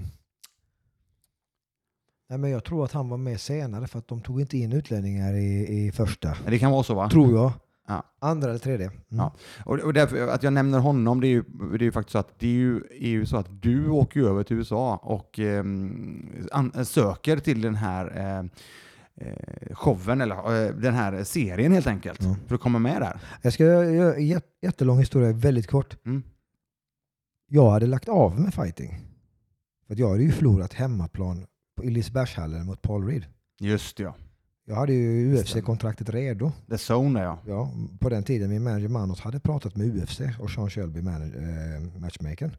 Nej, 2.30 2.38
men 2.38 2.50
jag 2.50 2.64
tror 2.64 2.84
att 2.84 2.92
han 2.92 3.08
var 3.08 3.16
med 3.16 3.40
senare 3.40 3.86
för 3.86 3.98
att 3.98 4.08
de 4.08 4.20
tog 4.20 4.40
inte 4.40 4.58
in 4.58 4.72
utlänningar 4.72 5.34
i, 5.34 5.86
i 5.86 5.92
första. 5.92 6.36
Det 6.46 6.58
kan 6.58 6.70
vara 6.72 6.82
så 6.82 6.94
va? 6.94 7.10
Tror 7.10 7.34
jag. 7.34 7.52
Ja. 7.88 8.02
Andra 8.18 8.48
eller 8.50 8.58
tredje. 8.58 8.86
Mm. 8.86 8.98
Ja. 9.08 9.34
Och, 9.64 9.78
och 9.78 9.92
därför 9.92 10.28
att 10.28 10.42
jag 10.42 10.52
nämner 10.52 10.78
honom, 10.78 11.20
det 11.20 11.26
är 11.26 11.30
ju, 11.30 11.42
det 11.42 11.76
är 11.76 11.82
ju 11.82 11.92
faktiskt 11.92 12.12
så 12.12 12.18
att 12.18 12.38
det 12.38 12.46
är 12.46 12.52
ju, 12.52 12.76
är 12.90 13.08
ju 13.08 13.26
så 13.26 13.36
att 13.36 13.62
du 13.62 13.88
åker 13.88 14.20
över 14.20 14.42
till 14.42 14.56
USA 14.56 14.96
och 14.96 15.38
ehm, 15.38 16.46
an, 16.52 16.84
söker 16.84 17.36
till 17.38 17.60
den 17.60 17.74
här 17.74 18.16
eh, 18.16 18.38
eh, 19.28 19.74
showen, 19.74 20.20
eller 20.20 20.66
eh, 20.66 20.74
den 20.74 20.94
här 20.94 21.24
serien 21.24 21.72
helt 21.72 21.86
enkelt, 21.86 22.22
Ja. 22.22 22.36
för 22.46 22.54
att 22.54 22.60
komma 22.60 22.78
med 22.78 23.02
där. 23.02 23.20
Jag 23.42 23.52
ska 23.52 23.64
göra 23.64 24.14
en 24.14 24.20
jät- 24.26 24.42
jättelång 24.62 24.98
historia, 24.98 25.32
väldigt 25.32 25.66
kort. 25.66 25.96
Mm. 26.06 26.22
Jag 27.50 27.70
hade 27.70 27.86
lagt 27.86 28.08
av 28.08 28.40
med 28.40 28.54
fighting. 28.54 28.98
För 29.86 29.96
jag 29.96 30.08
hade 30.10 30.22
ju 30.22 30.32
förlorat 30.32 30.72
hemmaplan 30.72 31.46
på 31.76 31.82
Lisebergshallen 31.82 32.66
mot 32.66 32.82
Paul 32.82 33.06
Reed. 33.06 33.24
Just 33.60 33.96
det, 33.96 34.02
ja. 34.02 34.14
Jag 34.68 34.76
hade 34.76 34.92
ju. 34.92 35.34
UFC-kontraktet 35.34 36.10
redo. 36.10 36.52
The 36.70 36.76
Zone 36.92 37.22
ja. 37.22 37.38
Ja, 37.46 37.72
på 38.00 38.08
den 38.08 38.22
tiden 38.22 38.50
min 38.50 38.62
manager 38.62 38.88
Manos 38.88 39.20
hade 39.20 39.40
pratat 39.40 39.76
med 39.76 39.96
UFC 39.96 40.20
och 40.40 40.50
Sean 40.50 40.70
Shelby, 40.70 41.02
manager, 41.02 41.40
eh, 41.76 42.00
matchmakern. 42.00 42.56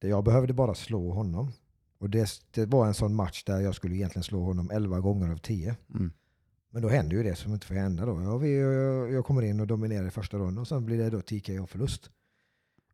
Jag 0.00 0.24
behövde 0.24 0.52
bara 0.52 0.74
slå 0.74 1.10
honom. 1.10 1.52
Och 1.98 2.10
det, 2.10 2.28
det 2.50 2.66
var 2.66 2.86
en 2.86 2.94
sån 2.94 3.14
match 3.14 3.44
där 3.44 3.60
jag 3.60 3.74
skulle 3.74 3.94
egentligen 3.94 4.22
slå 4.22 4.42
honom 4.42 4.70
11 4.70 5.00
gånger 5.00 5.32
av 5.32 5.36
10. 5.36 5.76
Mm. 5.94 6.12
Men 6.70 6.82
då 6.82 6.88
händer 6.88 7.16
ju 7.16 7.22
det 7.22 7.36
som 7.36 7.52
inte 7.52 7.66
får 7.66 7.74
hända 7.74 8.06
då. 8.06 8.22
Jag, 8.22 8.46
jag, 8.48 9.12
jag 9.12 9.24
kommer 9.24 9.42
in 9.42 9.60
och 9.60 9.66
dominerar 9.66 10.06
i 10.06 10.10
första 10.10 10.36
ronden 10.36 10.58
och 10.58 10.68
sen 10.68 10.84
blir 10.84 10.98
det 10.98 11.10
då 11.10 11.20
TKO-förlust. 11.20 12.10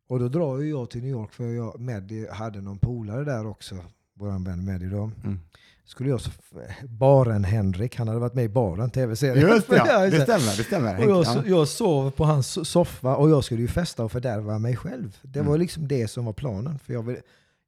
Och 0.07 0.19
då 0.19 0.27
drar 0.27 0.59
jag 0.59 0.89
till 0.89 1.01
New 1.01 1.11
York 1.11 1.33
för 1.33 1.47
jag 1.47 1.79
Meddi 1.79 2.27
hade 2.29 2.61
någon 2.61 2.77
polare 2.77 3.23
där 3.23 3.47
också. 3.47 3.75
Vår 4.13 4.45
vän 4.45 4.65
Meddi 4.65 4.85
då. 4.85 5.11
Mm. 5.23 5.39
Skulle 5.85 6.09
jag, 6.09 6.19
baren 6.89 7.43
Henrik, 7.43 7.95
han 7.97 8.07
hade 8.07 8.19
varit 8.19 8.33
med 8.33 8.45
i 8.45 8.49
baren, 8.49 8.89
tv-serien. 8.89 9.49
Just 9.49 9.69
det, 9.69 9.75
ja. 9.75 9.99
det 10.09 10.21
stämmer. 10.21 10.57
Det 10.57 10.63
stämmer. 10.63 10.95
och 10.97 11.11
jag, 11.11 11.25
Ja. 11.25 11.43
jag 11.45 11.67
sov 11.67 12.11
på 12.11 12.23
hans 12.25 12.69
soffa 12.69 13.15
och 13.15 13.29
jag 13.29 13.43
skulle 13.43 13.61
ju 13.61 13.67
festa 13.67 14.03
och 14.03 14.11
fördärva 14.11 14.59
mig 14.59 14.75
själv. 14.75 15.17
Det 15.21 15.39
Mm. 15.39 15.49
var 15.51 15.57
liksom 15.57 15.87
det 15.87 16.07
som 16.07 16.25
var 16.25 16.33
planen. 16.33 16.79
För 16.79 16.93
jag, 16.93 17.03
vill, 17.03 17.17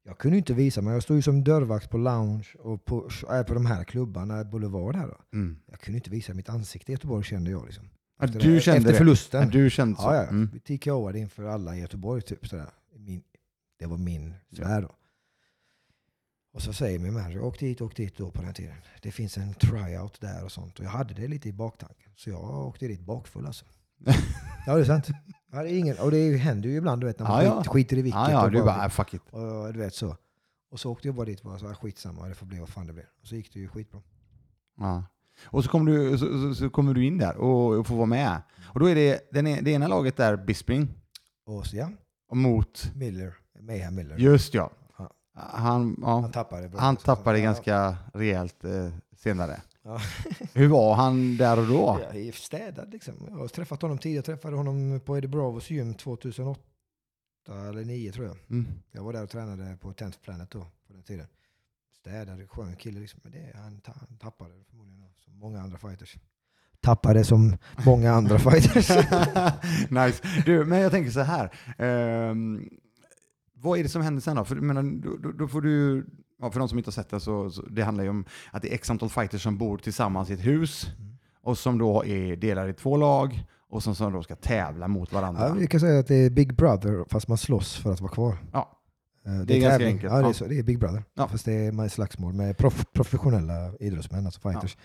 Jag 0.06 0.18
kunde 0.18 0.36
ju 0.36 0.38
inte 0.38 0.54
visa 0.54 0.82
mig. 0.82 0.92
Jag 0.92 1.02
stod 1.02 1.16
ju 1.16 1.22
som 1.22 1.44
dörrvakt 1.44 1.90
på 1.90 1.98
lounge 1.98 2.46
och 2.58 2.84
på, 2.84 3.08
äh, 3.32 3.42
på 3.42 3.54
de 3.54 3.66
här 3.66 3.84
klubbarna, 3.84 4.44
Boulevard 4.44 4.96
här 4.96 5.06
då. 5.06 5.16
Mm. 5.38 5.56
Jag 5.70 5.80
kunde 5.80 5.98
inte 5.98 6.10
visa 6.10 6.34
mitt 6.34 6.48
ansikte 6.48 6.92
i 6.92 6.94
Göteborg 6.94 7.24
kände 7.24 7.50
jag. 7.50 7.64
Liksom. 7.66 7.84
Efter, 8.22 8.40
du 8.40 8.60
kände 8.60 8.78
efter 8.78 8.92
det? 8.92 8.98
förlusten. 8.98 9.42
Ja, 9.42 9.48
du 9.48 9.70
kände 9.70 9.96
så? 9.96 10.02
Ja, 10.02 10.14
ja. 10.14 10.22
Mm. 10.22 10.50
Vi 10.66 10.78
TKOade 10.78 11.18
inför 11.18 11.44
alla 11.44 11.76
i 11.76 11.80
Göteborg. 11.80 12.22
Typ, 12.22 12.46
sådär. 12.48 12.66
Min, 12.98 13.22
det 13.78 13.86
var 13.86 13.96
min 13.98 14.34
sfär 14.56 14.82
då. 14.82 14.90
Och 16.56 16.62
så 16.62 16.72
säger 16.72 16.98
min 16.98 17.14
manager, 17.14 17.40
åk 17.40 17.58
dit, 17.58 17.80
åk 17.80 17.96
dit 17.96 18.16
då 18.16 18.30
på 18.30 18.42
den 18.42 18.54
tiden. 18.54 18.74
Det 19.02 19.10
finns 19.12 19.38
en 19.38 19.54
tryout 19.54 20.20
där 20.20 20.44
och 20.44 20.52
sånt. 20.52 20.78
Och 20.78 20.84
jag 20.84 20.90
hade 20.90 21.14
det 21.14 21.28
lite 21.28 21.48
i 21.48 21.52
baktanken. 21.52 22.12
Så 22.16 22.30
jag 22.30 22.66
åkte 22.66 22.86
dit 22.86 23.00
bakfull 23.00 23.46
alltså. 23.46 23.64
ja, 24.66 24.74
det 24.74 24.80
är 24.80 24.84
sant. 24.84 25.08
Jag 25.50 25.56
hade 25.56 25.74
ingen, 25.76 25.98
och 25.98 26.10
det 26.10 26.36
händer 26.36 26.68
ju 26.68 26.76
ibland 26.76 27.02
du 27.02 27.06
vet, 27.06 27.18
när 27.18 27.26
man 27.28 27.44
Ja, 27.44 27.50
ja. 27.50 27.56
skit, 27.62 27.72
skiter 27.72 27.96
i 27.96 28.02
vilket. 28.02 28.20
Ja, 28.20 28.30
ja, 28.30 28.48
du 28.48 28.62
bara, 28.62 28.84
äh, 28.84 28.90
fuck 28.90 29.14
it. 29.14 29.22
och, 29.30 29.72
du 29.72 29.78
vet 29.78 29.94
så. 29.94 30.16
Och 30.70 30.80
så 30.80 30.92
åkte 30.92 31.08
jag 31.08 31.14
bara 31.14 31.26
dit 31.26 31.40
och 31.40 31.46
bara 31.46 31.58
så 31.58 31.66
här, 31.66 31.74
skitsamma, 31.74 32.28
det 32.28 32.34
får 32.34 32.46
bli 32.46 32.58
vad 32.58 32.68
fan 32.68 32.86
det 32.86 32.92
blir. 32.92 33.08
Och 33.20 33.26
så 33.26 33.36
gick 33.36 33.52
det 33.52 33.58
ju 33.58 33.68
skitbra. 33.68 34.02
Ja. 34.78 35.04
Och 35.44 35.64
så 35.64 35.70
kommer, 35.70 35.92
du, 35.92 36.18
så, 36.18 36.26
så, 36.26 36.54
så 36.54 36.70
kommer 36.70 36.94
du 36.94 37.04
in 37.04 37.18
där 37.18 37.36
och, 37.36 37.78
och 37.78 37.86
får 37.86 37.96
vara 37.96 38.06
med. 38.06 38.42
Och 38.62 38.80
då 38.80 38.86
är 38.90 38.94
det, 38.94 39.28
den, 39.32 39.44
det 39.44 39.70
ena 39.70 39.88
laget 39.88 40.16
där 40.16 40.36
Bisping 40.36 40.88
Och 41.46 41.66
så 41.66 41.76
ja, 41.76 41.90
och 42.28 42.36
mot, 42.36 42.92
Miller, 42.94 43.34
Mayhem 43.60 43.94
Miller. 43.94 44.16
just 44.18 44.54
ja. 44.54 44.70
Ja. 45.36 45.42
Han, 45.52 45.96
ja, 46.02 46.20
Han 46.20 46.32
tappade. 46.32 46.70
han 46.78 46.96
tappade 46.96 47.38
ja. 47.38 47.44
ganska 47.44 47.96
rejält 48.14 48.64
eh, 48.64 48.88
senare. 49.16 49.60
Ja. 49.82 50.00
Hur 50.54 50.68
var 50.68 50.94
han 50.94 51.36
där 51.36 51.58
och 51.58 51.66
då? 51.66 51.98
Är 52.12 52.32
städad 52.32 52.92
liksom. 52.92 53.14
Jag 53.30 53.36
har 53.36 53.48
träffat 53.48 53.82
honom 53.82 53.98
tidigare. 53.98 54.16
Jag 54.18 54.24
träffade 54.24 54.56
honom 54.56 55.00
på 55.04 55.16
Eddie 55.18 55.28
Bravos 55.28 55.70
gym 55.70 55.94
2008 55.94 56.60
eller 57.48 57.64
2009 57.72 58.12
tror 58.12 58.26
jag. 58.26 58.36
Mm. 58.50 58.66
Jag 58.92 59.02
var 59.02 59.12
där 59.12 59.22
och 59.22 59.30
tränade 59.30 59.76
på 59.80 59.92
10th 59.92 60.18
Planet 60.24 60.50
då 60.50 60.60
på 60.60 60.92
den 60.92 61.02
tiden. 61.02 61.26
Städad, 62.00 62.50
skön 62.50 62.76
kille 62.76 63.00
liksom. 63.00 63.20
Men 63.22 63.32
det, 63.32 63.52
han, 63.54 63.80
han 63.84 64.18
tappade 64.18 64.50
förmodligen 64.70 65.10
som 65.24 65.38
många 65.38 65.60
andra 65.60 65.78
fighters. 65.78 66.16
Tappade 66.80 67.24
som 67.24 67.56
många 67.86 68.12
andra 68.12 68.38
fighters. 68.50 68.88
nice. 69.90 70.22
Du, 70.46 70.64
men 70.64 70.78
jag 70.80 70.90
tänker 70.92 71.10
så 71.10 71.20
här. 71.20 71.50
ehm, 71.78 72.68
vad 73.60 73.78
är 73.78 73.82
det 73.82 73.88
som 73.88 74.02
händer 74.02 74.20
sen 74.22 74.36
då? 74.36 74.44
För, 74.44 74.56
menar, 74.56 74.82
då, 75.18 75.32
då, 75.32 75.48
får 75.48 75.60
du, 75.60 76.06
ja, 76.40 76.50
för 76.50 76.58
de 76.60 76.68
som 76.68 76.78
inte 76.78 76.88
har 76.88 76.92
sett 76.92 77.10
det 77.10 77.20
så, 77.20 77.50
så 77.50 77.62
det 77.62 77.82
handlar 77.82 78.04
ju 78.04 78.10
om 78.10 78.24
att 78.50 78.62
det 78.62 78.70
är 78.70 78.74
x 78.74 78.90
antal 78.90 79.08
fighters 79.10 79.42
som 79.42 79.58
bor 79.58 79.78
tillsammans 79.78 80.30
i 80.30 80.32
ett 80.32 80.46
hus 80.46 80.86
Mm. 80.98 81.16
och 81.42 81.58
som 81.58 81.78
då 81.78 82.04
är 82.04 82.36
delade 82.36 82.70
i 82.70 82.72
två 82.74 82.96
lag 82.96 83.44
och 83.70 83.82
som, 83.82 83.94
som 83.94 84.12
då 84.12 84.22
ska 84.22 84.36
tävla 84.36 84.88
mot 84.88 85.12
varandra. 85.12 85.48
ja, 85.48 85.54
vi 85.54 85.66
kan 85.66 85.80
säga 85.80 85.98
att 86.00 86.06
det 86.06 86.14
är 86.14 86.30
Big 86.30 86.56
Brother 86.56 87.04
fast 87.10 87.28
man 87.28 87.38
slåss 87.38 87.76
för 87.76 87.92
att 87.92 88.00
vara 88.00 88.12
kvar. 88.12 88.36
Ja. 88.52 88.72
Eh, 89.26 89.32
Det 89.32 89.54
är 89.56 89.60
ganska 89.60 89.70
tävling. 89.78 89.88
enkelt, 89.94 90.12
Ja, 90.12 90.16
det 90.18 90.22
ja. 90.24 90.28
är, 90.28 90.32
så, 90.32 90.46
det 90.46 90.58
är 90.58 90.62
Big 90.62 90.78
Brother. 90.78 91.04
Ja. 91.14 91.28
Fast 91.28 91.44
det 91.44 91.52
är 91.52 91.88
slagsmål 91.88 92.32
med 92.34 92.56
prof, 92.58 92.84
professionella 92.92 93.72
idrottsmän, 93.80 94.26
alltså 94.26 94.40
fighters. 94.40 94.76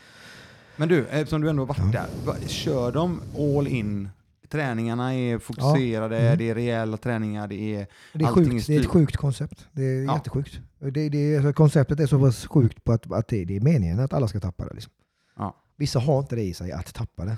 Men 0.77 0.89
du, 0.89 1.05
eftersom 1.07 1.41
du 1.41 1.49
ändå 1.49 1.61
har 1.61 1.67
varit 1.67 1.93
Ja. 1.93 2.05
där, 2.25 2.47
kör 2.47 2.91
de 2.91 3.21
all 3.57 3.67
in? 3.67 4.09
Träningarna 4.51 5.13
är 5.15 5.37
fokuserade, 5.39 6.19
Mm. 6.19 6.37
det 6.37 6.49
är 6.49 6.55
rejäla 6.55 6.97
träningar, 6.97 7.47
det 7.47 7.75
är... 7.75 7.87
Det 8.13 8.23
är, 8.25 8.27
sjukt, 8.27 8.67
det 8.67 8.75
är 8.75 8.79
ett 8.79 8.85
sjukt 8.85 9.17
koncept. 9.17 9.67
Det 9.71 9.83
är 9.83 10.03
Ja. 10.03 10.13
jättesjukt. 10.15 10.59
Det, 10.79 11.09
det, 11.09 11.37
alltså, 11.37 11.53
konceptet 11.53 11.99
är 11.99 12.07
så 12.07 12.19
pass 12.19 12.47
sjukt 12.47 12.83
på 12.83 12.91
att, 12.91 13.11
att 13.11 13.27
det, 13.27 13.45
det 13.45 13.55
är 13.55 13.61
meningen 13.61 13.99
att 13.99 14.13
alla 14.13 14.27
ska 14.27 14.39
tappa 14.39 14.65
det. 14.65 14.73
Liksom. 14.73 14.91
Ja. 15.37 15.55
Vissa 15.77 15.99
har 15.99 16.19
inte 16.19 16.35
det 16.35 16.43
i 16.43 16.53
sig 16.53 16.71
att 16.71 16.93
tappa 16.93 17.25
det. 17.25 17.37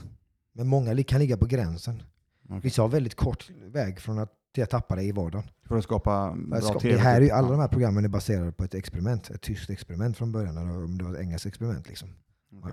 Men 0.54 0.68
många 0.68 1.04
kan 1.04 1.20
ligga 1.20 1.38
på 1.38 1.46
gränsen. 1.46 2.04
Okej. 2.50 2.60
Vissa 2.64 2.82
har 2.82 2.90
väldigt 2.90 3.16
kort 3.16 3.50
väg 3.72 4.00
från 4.00 4.20
att 4.20 4.30
till 4.54 4.64
att 4.64 4.70
tappa 4.70 4.96
det 4.96 5.04
i 5.04 5.12
vardagen. 5.12 5.48
För 5.68 5.78
att 5.78 5.84
skapa 5.84 6.36
bra 6.48 6.62
Ska- 6.62 6.80
det 6.80 6.98
här 6.98 7.22
är 7.22 7.26
Ja. 7.26 7.36
alla 7.36 7.50
de 7.52 7.60
här 7.60 7.68
programmen 7.68 8.06
är 8.06 8.10
baserade 8.10 8.52
på 8.52 8.64
ett 8.64 8.74
experiment. 8.74 9.30
Ett 9.30 9.42
tyskt 9.42 9.70
experiment 9.70 10.18
från 10.18 10.32
början. 10.32 10.58
Eller 10.58 10.84
om 10.84 10.98
det 10.98 11.04
var 11.04 11.14
ett 11.14 11.20
engelskt 11.22 11.46
experiment. 11.46 11.88
Liksom. 11.90 12.10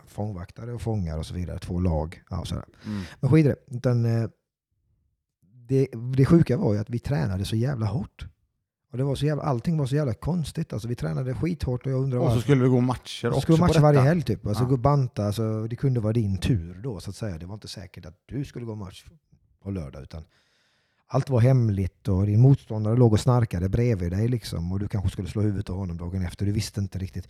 Fångvaktare 0.06 0.72
och 0.72 0.82
fångar 0.82 1.18
och 1.18 1.26
så 1.26 1.34
vidare. 1.34 1.58
Två 1.58 1.80
lag. 1.80 2.22
Ja, 2.30 2.44
sådär. 2.44 2.64
Mm. 2.86 3.02
Men 3.20 3.30
skit 3.30 3.46
i 3.46 3.48
det. 3.48 3.76
Utan, 3.76 4.04
eh, 4.04 4.28
det. 5.68 5.88
Det 6.16 6.24
sjuka 6.24 6.56
var 6.56 6.72
ju 6.74 6.78
att 6.80 6.90
vi 6.90 6.98
tränade 6.98 7.44
så 7.44 7.56
jävla 7.56 7.86
hårt. 7.86 8.26
Och 8.92 8.98
det 8.98 9.04
var 9.04 9.14
så 9.14 9.26
jävla, 9.26 9.42
allting 9.42 9.78
var 9.78 9.86
så 9.86 9.94
jävla 9.94 10.14
konstigt. 10.14 10.72
Alltså, 10.72 10.88
vi 10.88 10.94
tränade 10.94 11.34
skithårt 11.34 11.86
och 11.86 11.92
jag 11.92 12.02
undrar 12.02 12.18
Och 12.18 12.24
varför. 12.24 12.36
så 12.36 12.42
skulle 12.42 12.62
det 12.62 12.68
gå 12.68 12.80
matcher 12.80 13.28
också 13.28 13.40
så 13.40 13.40
skulle 13.40 13.58
matcha 13.58 13.80
varje 13.80 14.00
helg 14.00 14.22
typ. 14.22 14.46
Alltså 14.46 14.64
Ja. 14.64 14.68
gå 14.68 14.76
banta. 14.76 15.24
Alltså, 15.26 15.66
det 15.66 15.76
kunde 15.76 16.00
vara 16.00 16.12
din 16.12 16.38
tur 16.38 16.80
då 16.82 17.00
så 17.00 17.10
att 17.10 17.16
säga. 17.16 17.38
Det 17.38 17.46
var 17.46 17.54
inte 17.54 17.68
säkert 17.68 18.06
att 18.06 18.14
du 18.26 18.44
skulle 18.44 18.64
gå 18.66 18.74
match 18.74 19.04
på 19.62 19.70
lördag. 19.70 20.02
Utan 20.02 20.24
allt 21.12 21.30
var 21.30 21.40
hemligt 21.40 22.08
och 22.08 22.26
din 22.26 22.40
motståndare 22.40 22.96
låg 22.96 23.12
och 23.12 23.20
snarkade 23.20 23.68
bredvid 23.68 24.12
dig 24.12 24.28
liksom. 24.28 24.72
Och 24.72 24.78
du 24.80 24.88
kanske 24.88 25.10
skulle 25.10 25.28
slå 25.28 25.42
huvudet 25.42 25.70
av 25.70 25.76
honom 25.76 25.96
dagen 25.96 26.22
efter. 26.22 26.46
Du 26.46 26.52
visste 26.52 26.80
inte 26.80 26.98
riktigt. 26.98 27.28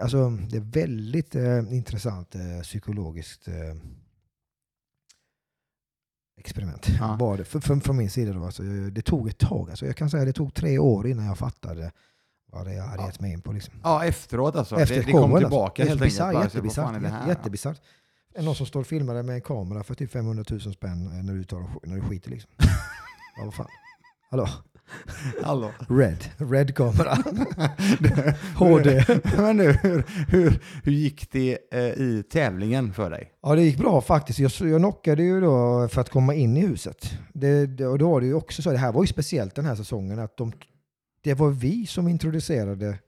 Alltså, 0.00 0.30
det 0.30 0.56
är 0.56 0.60
väldigt 0.60 1.34
eh, 1.34 1.58
intressant 1.58 2.34
eh, 2.34 2.60
psykologiskt 2.62 3.48
eh, 3.48 3.54
experiment. 6.38 6.86
Ja. 6.98 7.18
För, 7.44 7.60
för, 7.60 7.76
från 7.80 7.96
min 7.96 8.10
sida 8.10 8.32
då. 8.32 8.44
Alltså, 8.44 8.62
det 8.92 9.02
tog 9.02 9.28
ett 9.28 9.38
tag. 9.38 9.70
Alltså, 9.70 9.86
jag 9.86 9.96
kan 9.96 10.10
säga 10.10 10.22
att 10.22 10.28
det 10.28 10.32
tog 10.32 10.54
tre 10.54 10.78
år 10.78 11.06
innan 11.06 11.26
jag 11.26 11.38
fattade 11.38 11.92
vad 12.52 12.66
det 12.66 12.74
jag 12.74 12.84
hade 12.84 13.02
Ja. 13.02 13.06
gett 13.06 13.20
mig 13.20 13.32
in 13.32 13.40
på. 13.40 13.52
Liksom. 13.52 13.74
Ja, 13.82 14.04
efteråt 14.04 14.56
alltså. 14.56 14.76
Efter 14.80 14.94
det, 14.96 15.02
det 15.02 15.12
kom 15.12 15.22
alltså. 15.34 15.38
tillbaka 15.38 15.82
är 15.82 15.86
helt 15.88 16.02
enkelt. 16.02 16.20
Jättebisarrt. 16.44 17.02
jätte- 17.02 17.24
Jättebisarrt. 17.28 17.80
Någon 18.38 18.54
som 18.54 18.66
står 18.66 18.80
och 18.80 18.86
filmar 18.86 19.14
dig 19.14 19.22
med 19.22 19.34
en 19.34 19.40
kamera 19.40 19.82
för 19.82 19.94
typ 19.94 20.10
500 20.10 20.44
000 20.50 20.60
spänn 20.60 21.26
när 21.26 21.34
du, 21.34 21.44
tar, 21.44 21.66
när 21.82 21.96
du 21.96 22.02
skiter 22.02 22.30
liksom. 22.30 22.50
ja, 23.36 23.44
vad 23.44 23.54
fan. 23.54 23.66
Hallå? 24.30 24.48
Hallå. 25.42 25.70
Red. 25.88 26.24
Red 26.36 26.74
kamera. 26.76 27.14
HD. 28.56 29.04
Men 29.36 29.56
nu, 29.56 29.72
hur, 29.82 30.04
hur, 30.28 30.60
hur 30.84 30.92
gick 30.92 31.30
det 31.32 31.58
eh, 31.72 31.80
i 31.80 32.22
tävlingen 32.30 32.92
för 32.92 33.10
dig? 33.10 33.32
Ja, 33.42 33.54
det 33.54 33.62
gick 33.62 33.78
bra 33.78 34.00
faktiskt. 34.00 34.38
Jag, 34.38 34.52
jag 34.70 34.80
knockade 34.80 35.22
ju 35.22 35.40
då 35.40 35.88
för 35.88 36.00
att 36.00 36.10
komma 36.10 36.34
in 36.34 36.56
i 36.56 36.60
huset. 36.66 37.18
Det, 37.32 37.66
det, 37.66 37.86
och 37.86 37.98
då 37.98 38.10
var 38.10 38.20
det 38.20 38.26
ju 38.26 38.34
också 38.34 38.62
så, 38.62 38.70
det 38.70 38.78
här 38.78 38.92
var 38.92 39.02
ju 39.02 39.06
speciellt 39.06 39.54
den 39.54 39.64
här 39.64 39.74
säsongen, 39.74 40.18
att 40.18 40.36
de, 40.36 40.52
det 41.22 41.34
var 41.34 41.50
vi 41.50 41.86
som 41.86 42.08
introducerade 42.08 42.98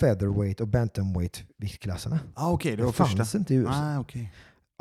featherweight 0.00 0.60
och 0.60 0.68
bantamweight 0.68 1.42
viktklasserna. 1.58 2.20
Ah, 2.34 2.50
Okej, 2.50 2.70
det 2.70 2.76
Det 2.76 2.84
var 2.84 2.92
fanns 2.92 3.16
första. 3.16 3.38
inte 3.38 3.54
i 3.54 3.56
USA. 3.56 3.72
Ah, 3.74 3.98
okej. 4.00 4.32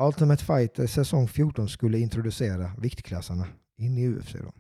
Ultimate 0.01 0.45
Fighter 0.45 0.87
säsong 0.87 1.27
14 1.27 1.69
skulle 1.69 1.99
introducera 1.99 2.71
viktklasserna 2.77 3.47
in 3.77 3.97
i 3.97 4.07
UFC. 4.07 4.33
Då. 4.33 4.51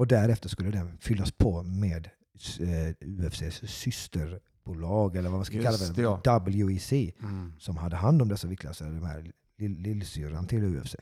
Och 0.00 0.06
därefter 0.06 0.48
skulle 0.48 0.70
den 0.70 0.98
fyllas 0.98 1.30
på 1.32 1.62
med 1.62 2.10
eh, 2.60 2.94
UFCs 3.00 3.70
systerbolag, 3.70 5.16
eller 5.16 5.28
vad 5.30 5.38
man 5.38 5.44
ska 5.44 5.54
Just 5.56 5.64
kalla 5.66 5.78
det, 5.78 6.64
WEC, 6.64 6.92
Mm. 7.22 7.52
som 7.58 7.76
hade 7.76 7.96
hand 7.96 8.22
om 8.22 8.28
dessa 8.28 8.48
viktklasser, 8.48 8.84
de 8.84 9.02
här 9.02 9.32
lill- 9.58 9.78
lillsyrran 9.82 10.46
till 10.46 10.64
UFC. 10.64 10.96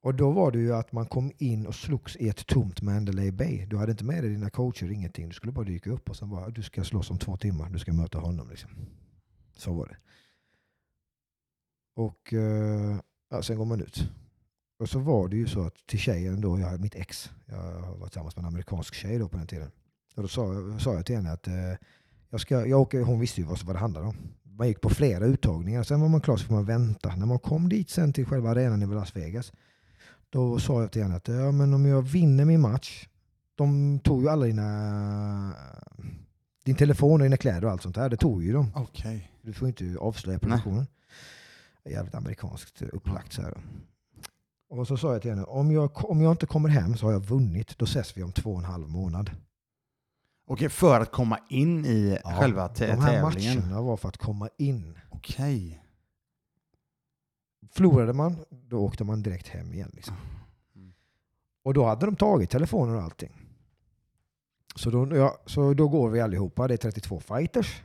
Och 0.00 0.14
då 0.14 0.30
var 0.30 0.52
det 0.52 0.58
ju 0.58 0.74
att 0.74 0.92
man 0.92 1.06
kom 1.06 1.32
in 1.38 1.66
och 1.66 1.74
slogs 1.74 2.16
i 2.16 2.28
ett 2.28 2.46
tomt 2.46 2.82
Mandalay 2.82 3.30
Bay. 3.30 3.66
Du 3.66 3.76
hade 3.76 3.92
inte 3.92 4.04
med 4.04 4.24
dig 4.24 4.30
dina 4.30 4.50
coacher, 4.50 4.90
ingenting. 4.90 5.28
Du 5.28 5.34
skulle 5.34 5.52
bara 5.52 5.64
dyka 5.64 5.90
upp 5.90 6.10
och 6.10 6.16
sen 6.16 6.30
bara, 6.30 6.48
du 6.50 6.62
ska 6.62 6.84
slåss 6.84 7.10
om 7.10 7.18
två 7.18 7.36
timmar, 7.36 7.70
du 7.70 7.78
ska 7.78 7.92
möta 7.92 8.18
honom. 8.18 8.50
Liksom. 8.50 8.70
Så 9.56 9.72
var 9.74 9.86
det. 9.86 9.96
Och 11.94 12.32
eh, 12.32 12.96
ja, 13.30 13.42
sen 13.42 13.56
går 13.58 13.64
man 13.64 13.80
ut. 13.80 14.10
Och 14.78 14.88
så 14.88 14.98
var 14.98 15.28
det 15.28 15.36
ju 15.36 15.46
så 15.46 15.66
att 15.66 15.86
till 15.86 15.98
tjejen 15.98 16.40
då, 16.40 16.58
jag, 16.58 16.80
mitt 16.80 16.94
ex, 16.94 17.30
jag 17.46 17.96
var 17.98 18.06
tillsammans 18.08 18.36
med 18.36 18.42
en 18.42 18.48
amerikansk 18.48 18.94
tjej 18.94 19.18
då 19.18 19.28
på 19.28 19.36
den 19.36 19.46
tiden. 19.46 19.70
Och 20.16 20.22
då 20.22 20.28
sa, 20.28 20.54
jag- 20.54 20.80
sa 20.80 20.94
jag 20.94 21.06
till 21.06 21.16
henne 21.16 21.32
att 21.32 21.46
eh, 21.46 21.54
jag 22.30 22.40
ska, 22.40 22.66
jag 22.66 22.80
åker, 22.80 23.00
hon 23.02 23.20
visste 23.20 23.40
ju 23.40 23.46
vad, 23.46 23.62
vad 23.62 23.74
det 23.76 23.80
handlade 23.80 24.06
om. 24.06 24.16
Man 24.42 24.68
gick 24.68 24.80
på 24.80 24.88
flera 24.90 25.24
uttagningar, 25.24 25.82
sen 25.82 26.00
var 26.00 26.08
man 26.08 26.20
klar 26.20 26.36
så 26.36 26.46
får 26.46 26.54
man 26.54 26.64
vänta. 26.64 27.16
När 27.16 27.26
man 27.26 27.38
kom 27.38 27.68
dit 27.68 27.90
sen 27.90 28.12
till 28.12 28.26
själva 28.26 28.50
arenan 28.50 28.82
i 28.82 28.86
Las 28.86 29.16
Vegas, 29.16 29.52
då 30.30 30.58
sa 30.58 30.80
jag 30.80 30.92
till 30.92 31.02
henne 31.02 31.16
att 31.16 31.28
ja, 31.28 31.52
men 31.52 31.74
om 31.74 31.86
jag 31.86 32.02
vinner 32.02 32.44
min 32.44 32.60
match, 32.60 33.08
de 33.54 33.98
tog 33.98 34.22
ju 34.22 34.28
alla 34.28 34.46
dina 34.46 35.54
din 36.64 36.74
telefon 36.76 37.12
och 37.20 37.24
dina 37.24 37.36
kläder 37.36 37.64
och 37.64 37.70
allt 37.70 37.82
sånt 37.82 37.94
där, 37.94 38.08
det 38.08 38.16
tog 38.16 38.44
ju 38.44 38.52
de. 38.52 38.72
Okej. 38.74 39.30
Du 39.42 39.52
får 39.52 39.68
inte 39.68 39.96
avslöja 40.00 40.38
produktionen. 40.38 40.86
Jävligt 41.84 42.14
amerikanskt 42.14 42.82
upplagt 42.82 43.32
så 43.32 43.42
här. 43.42 43.54
Och 44.78 44.86
så 44.88 44.96
sa 44.96 45.12
jag 45.12 45.22
till 45.22 45.30
henne, 45.30 45.44
om 45.44 45.70
jag, 45.70 46.10
om 46.10 46.20
jag 46.22 46.30
inte 46.32 46.46
kommer 46.46 46.68
hem 46.68 46.96
så 46.96 47.06
har 47.06 47.12
jag 47.12 47.20
vunnit. 47.20 47.78
Då 47.78 47.84
ses 47.84 48.16
vi 48.16 48.22
om 48.22 48.32
två 48.32 48.52
och 48.52 48.58
en 48.58 48.64
halv 48.64 48.88
månad. 48.88 49.30
Okej, 50.46 50.68
för 50.68 51.00
att 51.00 51.10
komma 51.12 51.38
in 51.48 51.84
i 51.84 52.18
Ja, 52.24 52.30
själva 52.40 52.68
tä- 52.68 52.86
De 52.86 53.00
här 53.02 53.22
tävlingen? 53.22 53.58
matcherna 53.58 53.82
var 53.82 53.96
för 53.96 54.08
att 54.08 54.16
komma 54.16 54.48
in. 54.58 54.98
Okej. 55.10 55.80
Förlorade 57.70 58.12
man, 58.12 58.36
då 58.50 58.78
åkte 58.78 59.04
man 59.04 59.22
direkt 59.22 59.48
hem 59.48 59.72
igen. 59.74 59.90
Liksom. 59.94 60.16
Mm. 60.76 60.92
Och 61.64 61.74
då 61.74 61.84
hade 61.84 62.06
de 62.06 62.16
tagit 62.16 62.50
telefonen 62.50 62.96
och 62.96 63.02
allting. 63.02 63.32
Så 64.76 64.90
då, 64.90 65.16
ja, 65.16 65.38
så 65.46 65.74
då 65.74 65.88
går 65.88 66.10
vi 66.10 66.20
allihopa. 66.20 66.68
Det 66.68 66.74
är 66.74 66.78
32 66.78 67.20
fighters. 67.20 67.82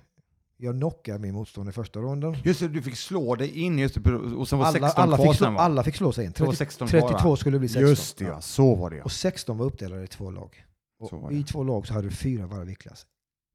Jag 0.62 0.76
knockar 0.76 1.18
min 1.18 1.34
motståndare 1.34 1.72
i 1.72 1.74
första 1.74 2.00
ronden. 2.00 2.36
Just 2.44 2.60
det, 2.60 2.68
du 2.68 2.82
fick 2.82 2.96
slå 2.96 3.36
dig 3.36 3.60
in 3.60 3.80
just 3.80 4.04
det, 4.04 4.14
och 4.16 4.48
sen 4.48 4.60
var 4.60 4.66
Alla, 4.66 4.88
16 4.88 5.04
alla, 5.04 5.18
kvar 5.18 5.26
fick 5.26 5.38
slå, 5.38 5.46
sen 5.46 5.54
va? 5.54 5.62
alla 5.62 5.84
fick 5.84 5.96
slå 5.96 6.12
sig 6.12 6.26
in. 6.26 6.32
Det 6.32 6.40
var 6.40 6.48
30, 6.48 6.58
16 6.58 6.88
kvar, 6.88 7.02
va? 7.02 7.08
32 7.08 7.36
skulle 7.36 7.60
bli 7.60 7.68
16. 7.68 7.90
Just 7.90 8.18
det, 8.18 8.26
ja. 8.26 8.42
så 8.42 8.76
var 8.76 8.90
det 8.90 8.98
ja. 8.98 9.04
Och 9.04 9.12
16 9.12 9.58
var 9.58 9.66
uppdelade 9.66 10.04
i 10.04 10.08
två 10.08 10.32
lag. 10.32 10.66
Och 11.00 11.34
I 11.34 11.44
två 11.44 11.64
lag 11.64 11.88
så 11.88 11.94
hade 11.94 12.08
du 12.08 12.16
fyra 12.16 12.48
varje 12.48 12.66
viktklass. 12.66 13.06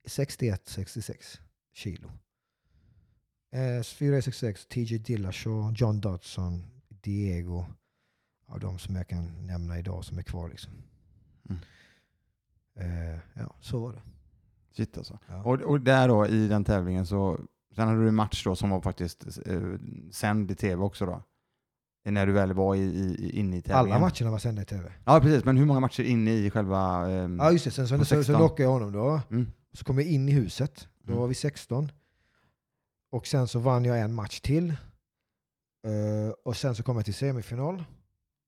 61-66 0.08 1.38
kilo. 1.74 2.10
Eh, 3.52 3.82
fyra 3.82 4.18
i 4.18 4.22
66, 4.22 4.66
TJ 4.66 4.98
Dillashaw, 4.98 5.74
John 5.76 6.00
Dodson, 6.00 6.64
Diego. 6.88 7.64
Ja, 8.48 8.58
de 8.58 8.78
som 8.78 8.96
jag 8.96 9.08
kan 9.08 9.46
nämna 9.46 9.78
idag 9.78 10.04
som 10.04 10.18
är 10.18 10.22
kvar. 10.22 10.48
Liksom. 10.48 10.72
Mm. 11.48 11.60
Eh, 12.76 13.18
ja, 13.34 13.54
så 13.60 13.78
var 13.78 13.92
det. 13.92 14.02
Shit 14.76 14.98
alltså. 14.98 15.18
Ja. 15.28 15.42
Och, 15.44 15.60
och 15.60 15.80
där 15.80 16.08
då 16.08 16.26
i 16.26 16.48
den 16.48 16.64
tävlingen 16.64 17.06
så, 17.06 17.38
sen 17.74 17.88
hade 17.88 18.02
du 18.02 18.08
en 18.08 18.14
match 18.14 18.44
då 18.44 18.56
som 18.56 18.70
var 18.70 18.80
faktiskt 18.80 19.26
eh, 19.46 19.60
sänd 20.12 20.50
i 20.50 20.54
tv 20.54 20.82
också 20.82 21.06
då? 21.06 21.22
När 22.06 22.26
du 22.26 22.32
väl 22.32 22.52
var 22.52 22.74
i, 22.74 22.80
i, 22.80 23.30
inne 23.38 23.56
i 23.56 23.62
tävlingen? 23.62 23.96
Alla 23.96 23.98
matcherna 24.10 24.30
var 24.30 24.38
sända 24.38 24.62
i 24.62 24.64
tv. 24.64 24.92
Ja 25.04 25.20
precis, 25.20 25.44
men 25.44 25.56
hur 25.56 25.64
många 25.66 25.80
matcher 25.80 26.02
inne 26.04 26.30
i 26.34 26.50
själva... 26.50 27.10
ehm, 27.10 27.38
Ja 27.38 27.52
just 27.52 27.64
det, 27.64 27.70
sen 27.70 27.88
så, 27.88 27.98
så, 27.98 28.04
så 28.04 28.14
16. 28.16 28.38
lockade 28.38 28.62
jag 28.62 28.70
honom 28.70 28.92
då. 28.92 29.20
Mm. 29.30 29.46
Så 29.72 29.84
kom 29.84 29.98
jag 29.98 30.06
in 30.08 30.28
i 30.28 30.32
huset, 30.32 30.88
då 31.02 31.08
Mm. 31.12 31.20
var 31.20 31.28
vi 31.28 31.34
16. 31.34 31.92
Och 33.12 33.26
sen 33.26 33.48
så 33.48 33.58
vann 33.58 33.84
jag 33.84 34.00
en 34.00 34.14
match 34.14 34.40
till. 34.40 34.70
Eh, 35.86 36.32
och 36.44 36.56
sen 36.56 36.74
så 36.74 36.82
kom 36.82 36.96
jag 36.96 37.04
till 37.04 37.14
semifinal. 37.14 37.84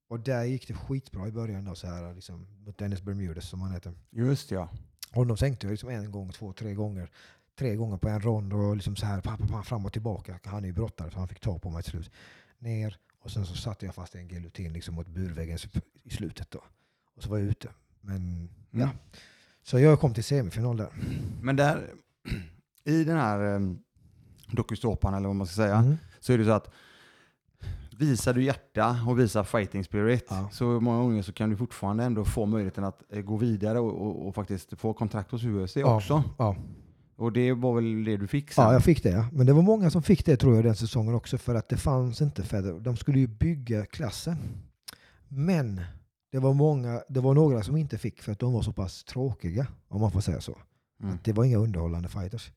Och 0.08 0.20
där 0.20 0.44
gick 0.44 0.68
det 0.68 0.74
skitbra 0.74 1.28
i 1.28 1.32
början 1.32 1.64
då, 1.64 1.74
så 1.74 1.86
här, 1.86 2.14
liksom, 2.14 2.46
mot 2.64 2.78
Dennis 2.78 3.02
Bermudez 3.02 3.48
som 3.48 3.60
han 3.60 3.72
heter. 3.72 3.92
Just 4.10 4.50
ja. 4.50 4.68
Honom 5.16 5.36
sänkte 5.36 5.66
jag 5.66 5.70
liksom 5.70 5.88
en 5.88 6.10
gång, 6.10 6.32
två, 6.32 6.52
tre 6.52 6.74
gånger. 6.74 7.10
Tre 7.58 7.76
gånger 7.76 7.96
på 7.96 8.08
en 8.08 8.20
rond 8.20 8.52
och 8.52 8.76
liksom 8.76 8.96
så 8.96 9.06
här, 9.06 9.20
pa, 9.20 9.36
pa, 9.36 9.46
pa, 9.46 9.62
fram 9.62 9.86
och 9.86 9.92
tillbaka. 9.92 10.38
Han 10.44 10.62
är 10.64 10.66
ju 10.68 10.72
brottare 10.72 11.10
så 11.10 11.18
han 11.18 11.28
fick 11.28 11.40
ta 11.40 11.58
på 11.58 11.70
mig 11.70 11.82
till 11.82 11.90
slut. 11.90 12.10
Ner 12.58 12.96
och 13.22 13.30
sen 13.30 13.46
så 13.46 13.54
satte 13.54 13.86
jag 13.86 13.94
fast 13.94 14.14
en 14.14 14.28
giljotin 14.28 14.72
liksom 14.72 14.94
mot 14.94 15.06
burväggen 15.06 15.58
i 16.02 16.10
slutet 16.10 16.50
då. 16.50 16.60
Och 17.16 17.22
så 17.22 17.30
var 17.30 17.38
jag 17.38 17.46
ute. 17.46 17.68
Men 18.00 18.48
ja. 18.70 18.82
Mm. 18.82 18.96
Så 19.62 19.78
jag 19.78 20.00
kom 20.00 20.14
till 20.14 20.24
semifinal 20.24 20.76
där. 20.76 20.88
Men 21.42 21.56
där, 21.56 21.90
i 22.84 23.04
den 23.04 23.16
här 23.16 23.54
um, 23.54 23.82
dokusåpan 24.50 25.14
eller 25.14 25.26
vad 25.26 25.36
man 25.36 25.46
ska 25.46 25.54
säga, 25.56 25.76
Mm. 25.76 25.96
så 26.20 26.32
är 26.32 26.38
det 26.38 26.44
så 26.44 26.50
att 26.50 26.70
visar 27.98 28.34
du 28.34 28.42
hjärta 28.44 29.00
och 29.08 29.18
visar 29.20 29.44
fighting 29.44 29.84
spirit 29.84 30.26
Ja. 30.30 30.48
så 30.52 30.64
många 30.80 30.98
gånger 31.02 31.22
så 31.22 31.32
kan 31.32 31.50
du 31.50 31.56
fortfarande 31.56 32.04
ändå 32.04 32.24
få 32.24 32.46
möjligheten 32.46 32.84
att 32.84 33.02
eh, 33.12 33.20
gå 33.22 33.36
vidare 33.36 33.78
och, 33.80 34.06
och, 34.06 34.28
och 34.28 34.34
faktiskt 34.34 34.78
få 34.78 34.92
kontrakt 34.92 35.30
hos 35.30 35.44
UFC 35.44 35.76
Ja. 35.76 35.96
också. 35.96 36.24
Ja. 36.38 36.56
Och 37.16 37.32
det 37.32 37.52
var 37.52 37.74
väl 37.74 38.04
det 38.04 38.16
du 38.16 38.26
fick 38.26 38.52
sen? 38.52 38.64
Ja, 38.64 38.72
jag 38.72 38.84
fick 38.84 39.02
det. 39.02 39.26
Men 39.32 39.46
det 39.46 39.52
var 39.52 39.62
många 39.62 39.90
som 39.90 40.02
fick 40.02 40.26
det 40.26 40.36
tror 40.36 40.54
jag 40.54 40.64
den 40.64 40.76
säsongen 40.76 41.14
också 41.14 41.38
för 41.38 41.54
att 41.54 41.68
det 41.68 41.76
fanns 41.76 42.20
inte 42.22 42.42
feather. 42.42 42.72
De 42.80 42.96
skulle 42.96 43.18
ju 43.18 43.26
bygga 43.26 43.86
klassen. 43.86 44.36
Men 45.28 45.80
det 46.32 46.38
var, 46.38 46.54
många, 46.54 47.02
det 47.08 47.20
var 47.20 47.34
några 47.34 47.62
som 47.62 47.76
inte 47.76 47.98
fick 47.98 48.22
för 48.22 48.32
att 48.32 48.38
de 48.38 48.52
var 48.52 48.62
så 48.62 48.72
pass 48.72 49.04
tråkiga, 49.04 49.66
om 49.88 50.00
man 50.00 50.10
får 50.12 50.20
säga 50.20 50.40
så. 50.40 50.58
Mm. 51.02 51.18
Det 51.24 51.32
var 51.32 51.44
inga 51.44 51.58
underhållande 51.58 52.08
fighters. 52.08 52.50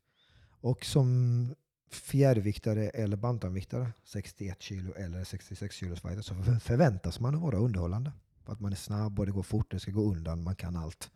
Och 0.62 0.86
som 0.86 1.48
fjärdeviktare 1.90 2.90
eller 2.90 3.18
bantamviktare, 3.18 3.92
61 4.04 4.62
kilo 4.62 4.94
eller 4.94 5.24
66 5.24 5.76
kilos 5.76 6.02
fighter, 6.02 6.22
så 6.22 6.36
för- 6.36 6.60
förväntas 6.60 7.20
man 7.20 7.36
att 7.36 7.42
vara 7.42 7.58
underhållande. 7.58 8.12
För 8.46 8.54
att 8.54 8.60
man 8.60 8.72
är 8.72 8.76
snabb 8.76 9.20
och 9.20 9.26
det 9.26 9.32
går 9.32 9.44
fort, 9.44 9.72
det 9.72 9.80
ska 9.80 9.92
gå 9.92 10.12
undan, 10.12 10.44
man 10.44 10.56
kan 10.56 10.76
allt. 10.76 11.12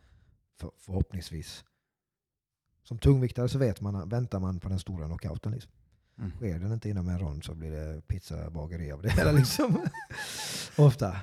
För, 0.60 0.70
förhoppningsvis. 0.78 1.64
Som 2.82 2.98
tungviktare 2.98 3.48
så 3.48 3.58
vet 3.58 3.80
man, 3.80 4.08
väntar 4.08 4.40
man 4.40 4.60
på 4.60 4.68
den 4.68 4.78
stora 4.78 5.06
knockouten. 5.06 5.52
Liksom. 5.52 5.72
Mm. 6.18 6.30
Sker 6.30 6.58
den 6.58 6.72
inte 6.72 6.88
inom 6.88 7.08
en 7.08 7.18
rond 7.18 7.44
så 7.44 7.54
blir 7.54 7.70
det 7.70 8.00
pizzabageri 8.06 8.92
av 8.92 9.02
det 9.02 9.10
hela. 9.10 9.32
Liksom. 9.40 9.80
Ofta. 10.76 11.16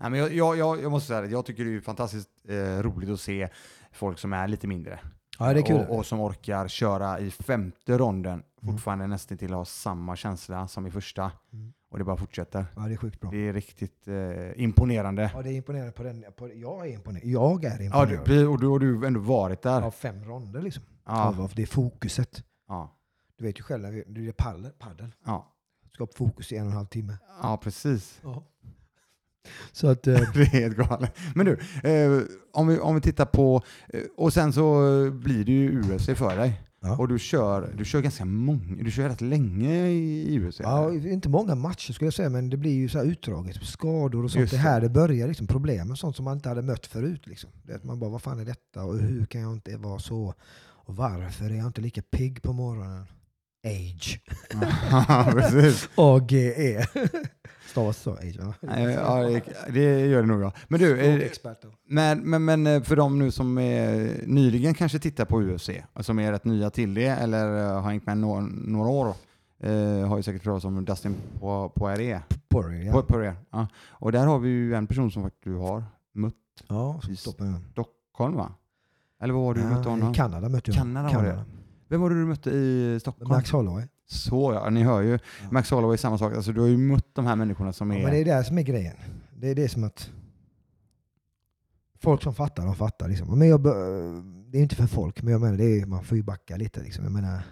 Nej, 0.00 0.10
men 0.10 0.20
jag, 0.20 0.56
jag, 0.56 0.82
jag, 0.82 0.90
måste 0.90 1.06
säga 1.08 1.20
det, 1.20 1.28
jag 1.28 1.46
tycker 1.46 1.64
det 1.64 1.76
är 1.76 1.80
fantastiskt 1.80 2.28
eh, 2.48 2.82
roligt 2.82 3.10
att 3.10 3.20
se 3.20 3.48
folk 3.92 4.18
som 4.18 4.32
är 4.32 4.48
lite 4.48 4.66
mindre. 4.66 5.00
Ja. 5.38 5.74
Och, 5.74 5.98
och 5.98 6.06
som 6.06 6.20
orkar 6.20 6.68
köra 6.68 7.20
i 7.20 7.30
femte 7.30 7.98
ronden, 7.98 8.42
fortfarande 8.66 9.06
nästan 9.06 9.38
till 9.38 9.52
ha 9.52 9.64
samma 9.64 10.16
känsla 10.16 10.68
som 10.68 10.86
i 10.86 10.90
första. 10.90 11.32
Mm. 11.52 11.72
Och 11.90 11.98
det 11.98 12.04
bara 12.04 12.16
fortsätter. 12.16 12.66
Ja, 12.76 12.82
det 12.82 12.92
är 12.92 12.96
sjukt 12.96 13.20
bra. 13.20 13.30
Det 13.30 13.48
är 13.48 13.52
riktigt 13.52 14.08
eh, 14.08 14.62
imponerande. 14.62 15.30
Ja, 15.34 15.42
det 15.42 15.48
är 15.50 15.52
imponerande 15.52 15.92
på 15.92 16.02
den. 16.02 16.24
På, 16.36 16.48
jag 16.54 16.86
är 16.88 16.92
imponerad. 16.94 17.24
Jag 17.26 17.64
är 17.64 17.68
Ja, 17.78 17.84
imponerad. 17.84 18.08
du, 18.08 18.16
precis, 18.18 18.46
och 18.48 18.60
du 18.60 18.66
har 18.66 18.78
du 18.78 19.06
ändå 19.06 19.20
varit 19.20 19.62
där. 19.62 19.82
av 19.82 19.90
fem 19.90 20.24
ronder 20.24 20.62
liksom. 20.62 20.82
Ja, 21.06 21.28
Av 21.28 21.52
det 21.54 21.62
är 21.62 21.66
fokuset. 21.66 22.44
ja, 22.68 22.96
Du 23.38 23.44
vet 23.44 23.58
ju 23.58 23.62
själv, 23.62 23.82
när 23.82 24.04
det 24.06 24.28
är 24.28 24.32
paddel. 24.32 24.70
paddel. 24.78 25.12
ja, 25.26 25.54
Ska 25.92 26.02
ha 26.04 26.08
fokus 26.14 26.52
i 26.52 26.56
en 26.56 26.64
och 26.66 26.70
en 26.70 26.76
halv 26.76 26.86
timme. 26.86 27.16
ja, 27.42 27.56
precis. 27.62 28.20
Så 29.72 29.88
att, 29.90 30.06
eh, 30.06 30.14
Det 30.34 30.40
är 30.40 30.44
helt 30.44 30.76
galet. 30.76 31.16
Men 31.34 31.46
du, 31.46 31.52
eh, 31.90 32.22
om, 32.52 32.66
vi, 32.68 32.78
om 32.78 32.94
vi 32.94 33.00
tittar 33.00 33.24
på, 33.26 33.62
eh, 33.88 34.02
och 34.16 34.32
sen 34.32 34.52
så 34.52 34.62
blir 35.10 35.44
det 35.44 35.52
ju 35.52 35.80
UFC 35.80 36.06
för 36.18 36.36
dig. 36.36 36.60
Ja. 36.80 36.96
Och 36.96 37.08
du 37.08 37.18
kör, 37.18 37.74
du 37.76 37.84
kör 37.84 38.00
ganska 38.00 38.24
många, 38.24 38.82
du 38.82 38.90
kör 38.90 39.08
rätt 39.08 39.20
länge 39.20 39.88
i, 39.88 40.40
UFC. 40.40 40.60
ja, 40.60 40.90
eller? 40.90 41.12
inte 41.12 41.28
många 41.28 41.54
matcher 41.54 41.92
skulle 41.92 42.06
jag 42.06 42.14
säga, 42.14 42.28
men 42.30 42.50
det 42.50 42.56
blir 42.56 42.74
ju 42.74 42.88
så 42.88 42.98
här 42.98 43.04
utdraget. 43.04 43.56
Skador 43.62 44.24
och 44.24 44.30
sånt. 44.30 44.40
Just 44.40 44.52
det 44.52 44.58
här 44.58 44.80
det 44.80 44.88
börjar, 44.88 45.28
liksom, 45.28 45.46
problem 45.46 45.90
och 45.90 45.98
sånt 45.98 46.16
som 46.16 46.24
man 46.24 46.36
inte 46.36 46.48
hade 46.48 46.62
mött 46.62 46.86
förut. 46.86 47.26
Liksom. 47.26 47.50
Att 47.74 47.84
man 47.84 47.98
bara, 47.98 48.10
vad 48.10 48.22
fan 48.22 48.40
är 48.40 48.44
detta? 48.44 48.84
Och 48.84 48.98
hur 48.98 49.26
kan 49.26 49.40
jag 49.40 49.52
inte 49.52 49.76
vara 49.76 49.98
så? 49.98 50.34
Och 50.88 50.96
varför 50.96 51.44
är 51.44 51.54
jag 51.54 51.66
inte 51.66 51.80
lika 51.80 52.02
pigg 52.02 52.42
på 52.42 52.52
morgonen? 52.52 53.06
Age. 53.64 54.20
Precis. 55.32 55.88
A-G-E. 55.96 56.86
Stavas 57.70 57.96
så, 57.96 58.12
age 58.12 58.38
Ja, 58.60 59.22
det, 59.22 59.42
det 59.72 60.06
gör 60.06 60.20
det 60.20 60.26
nog 60.28 60.42
ja. 60.42 60.52
Men 60.68 60.80
du, 60.80 60.98
eh, 61.00 61.12
Språkexperten. 61.16 61.70
men, 61.88 62.18
men, 62.30 62.44
men 62.44 62.66
eh, 62.66 62.82
för 62.82 62.96
de 62.96 63.18
nu 63.18 63.30
som 63.30 63.58
är, 63.58 64.20
nyligen 64.26 64.74
kanske 64.74 64.98
tittar 64.98 65.24
på 65.24 65.40
UFC, 65.42 65.70
och 65.92 66.04
som 66.04 66.18
är 66.18 66.32
rätt 66.32 66.44
nya 66.44 66.70
till 66.70 66.94
det, 66.94 67.06
eller 67.06 67.58
eh, 67.76 67.82
har 67.82 67.90
hängt 67.90 68.06
med 68.06 68.18
några, 68.18 68.40
några 68.50 68.88
år, 68.90 69.14
eh, 69.62 70.08
har 70.08 70.16
ju 70.16 70.22
säkert 70.22 70.42
pratat 70.42 70.64
om 70.64 70.84
Dustin 70.84 71.16
Po- 71.40 71.68
Poirier. 71.68 72.22
Poirier, 72.48 72.92
Po- 72.92 72.96
ja. 72.96 73.02
Poirier. 73.02 73.36
Ja. 73.50 73.66
Och 73.88 74.12
där 74.12 74.26
har 74.26 74.38
vi 74.38 74.48
ju 74.48 74.74
en 74.74 74.86
person 74.86 75.10
som 75.10 75.22
faktiskt 75.22 75.44
du 75.44 75.54
har 75.54 75.84
mött 76.12 76.34
Ja, 76.68 77.00
i. 77.10 77.16
Stockholm 77.16 78.34
va? 78.36 78.52
Eller 79.22 79.34
var 79.34 79.54
det 79.54 79.60
du 79.60 79.66
mötte 79.66 79.82
Ja, 79.84 79.90
honom? 79.90 80.12
I 80.12 80.14
Kanada 80.14 80.48
mötte 80.48 80.70
jag 80.70 80.76
Kanada 80.78 81.16
var 81.16 81.22
det. 81.24 81.44
Vem 81.88 82.00
var 82.00 82.10
det 82.10 82.16
du 82.20 82.24
mötte 82.26 82.50
i 82.50 82.98
Stockholm? 83.00 83.28
Max 83.30 83.50
Holloway. 83.50 83.84
Så 84.06 84.52
ja, 84.52 84.70
ni 84.70 84.82
hör 84.82 85.00
ju. 85.02 85.12
Ja. 85.12 85.18
Max 85.50 85.70
Holloway 85.70 85.94
är 85.94 85.98
samma 85.98 86.18
sak. 86.18 86.34
Alltså, 86.34 86.52
du 86.52 86.60
har 86.60 86.68
ju 86.68 86.76
mött 86.78 87.14
de 87.14 87.26
här 87.26 87.36
människorna 87.36 87.72
som 87.72 87.90
Ja, 87.90 87.98
är... 87.98 88.02
men 88.02 88.12
det 88.12 88.18
är 88.20 88.24
det 88.24 88.44
som 88.44 88.58
är 88.58 88.62
grejen. 88.62 88.96
Det 89.36 89.48
är 89.50 89.54
det 89.54 89.68
som 89.68 89.84
att 89.84 90.10
folk 92.00 92.22
som 92.22 92.34
fattar, 92.34 92.66
de 92.66 92.74
fattar. 92.74 93.08
Liksom. 93.08 93.38
Men 93.38 93.48
jag, 93.48 93.62
det 94.50 94.58
är 94.58 94.62
inte 94.62 94.76
för 94.76 94.86
folk, 94.86 95.22
men 95.22 95.32
jag 95.32 95.40
menar, 95.40 95.56
det 95.56 95.64
är, 95.80 95.86
man 95.86 96.04
får 96.04 96.16
ju 96.16 96.22
backa 96.22 96.56
lite. 96.56 96.80
Liksom. 96.82 97.04
Jag 97.04 97.12
menar, 97.12 97.42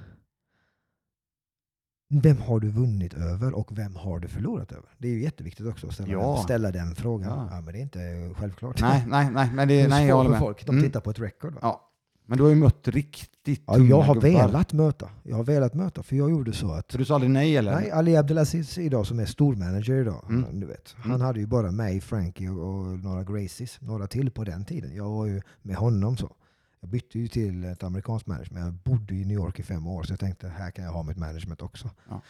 vem 2.09 2.37
har 2.38 2.61
du 2.61 2.68
vunnit 2.68 3.14
över 3.14 3.55
och 3.57 3.79
vem 3.79 3.96
har 3.96 4.18
du 4.18 4.29
förlorat 4.29 4.72
över? 4.72 4.88
Det 4.99 5.09
är 5.09 5.12
ju 5.12 5.22
jätteviktigt 5.22 5.66
också 5.66 5.87
att 5.87 5.92
ställa, 5.94 6.12
Ja. 6.12 6.35
den, 6.35 6.42
ställa 6.42 6.70
den 6.70 6.94
frågan. 6.94 7.29
Ja. 7.29 7.49
Ja. 7.57 7.61
men 7.61 7.72
det 7.75 7.79
är 7.81 7.83
inte 7.83 8.31
självklart. 8.40 8.81
Nej, 8.81 9.05
nej, 9.09 9.31
nej, 9.31 9.51
men 9.55 9.68
det 9.68 9.75
det, 9.75 9.81
är 9.81 9.88
nej 9.88 10.07
jag 10.07 10.16
håller 10.16 10.31
med. 10.31 10.38
folk. 10.38 10.66
De 10.66 10.70
Mm. 10.77 10.85
tittar 10.85 11.01
på 11.01 11.11
ett 11.11 11.18
record. 11.18 11.53
Va? 11.55 11.59
Ja. 11.62 11.86
Men 12.26 12.38
du 12.38 12.44
har 12.44 12.50
ju 12.50 12.56
mött 12.56 12.88
riktigt 12.88 13.62
Ja, 13.66 13.78
jag 13.78 14.00
har 14.00 14.14
gubbar. 14.14 14.28
velat 14.28 14.72
möta. 14.72 15.08
Jag 15.22 15.36
har 15.36 15.44
velat 15.44 15.74
möta, 15.74 16.02
för 16.02 16.16
jag 16.16 16.30
gjorde 16.30 16.52
så 16.52 16.70
att 16.72 16.92
Så 16.92 16.98
du 16.98 17.04
sa 17.04 17.14
aldrig 17.14 17.30
nej 17.32 17.56
eller? 17.56 17.74
Nej, 17.74 17.90
Ali 17.90 18.16
Abdelaziz 18.16 18.78
idag 18.78 19.06
som 19.06 19.18
är 19.18 19.26
stormanager 19.26 19.94
idag. 20.00 20.24
Mm. 20.28 20.44
Han, 20.44 20.60
du 20.60 20.66
vet, 20.66 20.94
Mm. 20.98 21.10
han 21.10 21.20
hade 21.20 21.40
ju 21.40 21.46
bara 21.46 21.70
mig, 21.70 22.00
Frankie 22.00 22.50
och, 22.50 22.68
och 22.78 22.84
några 22.98 23.24
Gracies, 23.24 23.78
några 23.80 24.06
till 24.06 24.30
på 24.30 24.44
den 24.44 24.64
tiden. 24.64 24.94
Jag 24.96 25.10
var 25.10 25.26
ju 25.26 25.42
med 25.62 25.76
honom 25.76 26.16
så. 26.16 26.32
Jag 26.80 26.90
bytte 26.90 27.18
ju 27.18 27.28
till 27.28 27.64
ett 27.64 27.82
amerikanskt 27.82 28.26
management. 28.26 28.64
Jag 28.64 28.74
bodde 28.74 29.14
i 29.14 29.24
New 29.24 29.34
York 29.36 29.58
i 29.60 29.62
fem 29.62 29.86
år 29.86 30.02
så 30.02 30.12
jag 30.12 30.20
tänkte 30.20 30.48
här 30.48 30.70
kan 30.70 30.84
jag 30.84 30.92
ha 30.92 31.02
mitt 31.02 31.16
management 31.18 31.62
också. 31.62 31.90
Ja. 32.08 32.20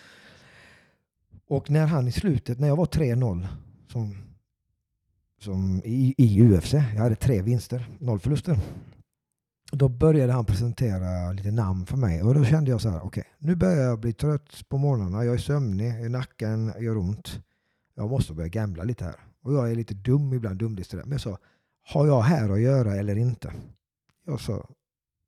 Och 1.48 1.70
när 1.70 1.86
han 1.86 2.08
i 2.08 2.12
slutet, 2.12 2.60
när 2.60 2.68
jag 2.68 2.76
var 2.76 2.86
3-0 2.86 3.46
som, 3.92 4.16
som 5.40 5.80
i, 5.84 6.14
i 6.18 6.42
UFC, 6.42 6.72
jag 6.72 6.80
hade 7.02 7.14
tre 7.16 7.42
vinster, 7.42 7.86
noll 7.98 8.18
förluster. 8.18 8.58
Då 9.72 9.88
började 9.88 10.32
han 10.32 10.44
presentera 10.44 11.32
lite 11.32 11.50
namn 11.50 11.86
för 11.86 11.96
mig 11.96 12.22
och 12.22 12.34
då 12.34 12.44
kände 12.44 12.70
jag 12.70 12.80
så 12.80 12.88
här, 12.88 13.00
okej, 13.04 13.24
nu 13.38 13.56
börjar 13.56 13.84
jag 13.84 14.00
bli 14.00 14.12
trött 14.12 14.68
på 14.68 14.78
morgnarna, 14.78 15.24
jag 15.24 15.34
är 15.34 15.38
sömnig, 15.38 16.10
nacken 16.10 16.72
gör 16.80 16.96
ont. 16.96 17.40
Jag 17.94 18.10
måste 18.10 18.32
börja 18.32 18.48
gambla 18.48 18.84
lite 18.84 19.04
här. 19.04 19.16
Och 19.42 19.52
jag 19.52 19.70
är 19.70 19.74
lite 19.74 19.94
dum 19.94 20.32
ibland, 20.32 20.58
dumdistraherad. 20.58 21.08
Men 21.08 21.12
jag 21.14 21.20
sa, 21.20 21.38
har 21.82 22.06
jag 22.06 22.20
här 22.20 22.50
att 22.50 22.60
göra 22.60 22.96
eller 22.96 23.16
inte? 23.16 23.52
Jag 24.26 24.40
sa, 24.40 24.68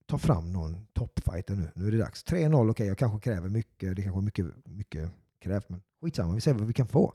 ta 0.07 0.18
fram 0.18 0.53
någon 0.53 0.86
toppfighter 0.93 1.55
nu. 1.55 1.70
Nu 1.74 1.86
är 1.89 1.93
det 1.93 1.99
dags. 1.99 2.24
3-0, 2.24 2.70
okej, 2.70 2.86
jag 2.86 2.99
kanske 2.99 3.30
kräver 3.30 3.49
mycket. 3.49 3.97
Det 3.97 4.03
kanske 4.03 4.20
är 4.20 4.22
mycket, 4.22 4.47
mycket 4.64 5.11
krävt, 5.41 5.68
men 5.68 5.82
skitsamma, 6.03 6.34
vi 6.34 6.41
ser 6.41 6.55
vad 6.55 6.66
vi 6.66 6.72
kan 6.72 6.89
få. 6.89 7.12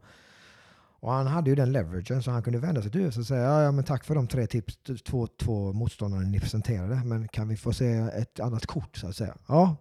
Och 1.04 1.12
han 1.12 1.28
hade 1.28 1.50
ju 1.50 1.56
den 1.56 1.72
leveragen 1.72 2.24
så 2.24 2.32
han 2.32 2.44
kunde 2.44 2.60
vända 2.60 2.82
sig 2.82 2.92
till 2.92 3.02
USA 3.02 3.20
och 3.20 3.26
säga 3.26 3.44
ja, 3.44 3.62
ja, 3.62 3.72
men 3.72 3.84
tack 3.84 4.04
för 4.04 4.16
de 4.16 4.28
tre 4.28 4.48
tips, 4.48 4.78
två, 5.06 5.28
två 5.28 5.74
motståndare 5.74 6.26
ni 6.26 6.40
presenterade, 6.40 7.02
men 7.06 7.28
kan 7.28 7.48
vi 7.48 7.58
få 7.58 7.74
se 7.74 7.92
ett 7.94 8.40
annat 8.40 8.66
kort 8.66 8.98
så 8.98 9.08
att 9.08 9.16
säga? 9.16 9.36
Ja, 9.48 9.76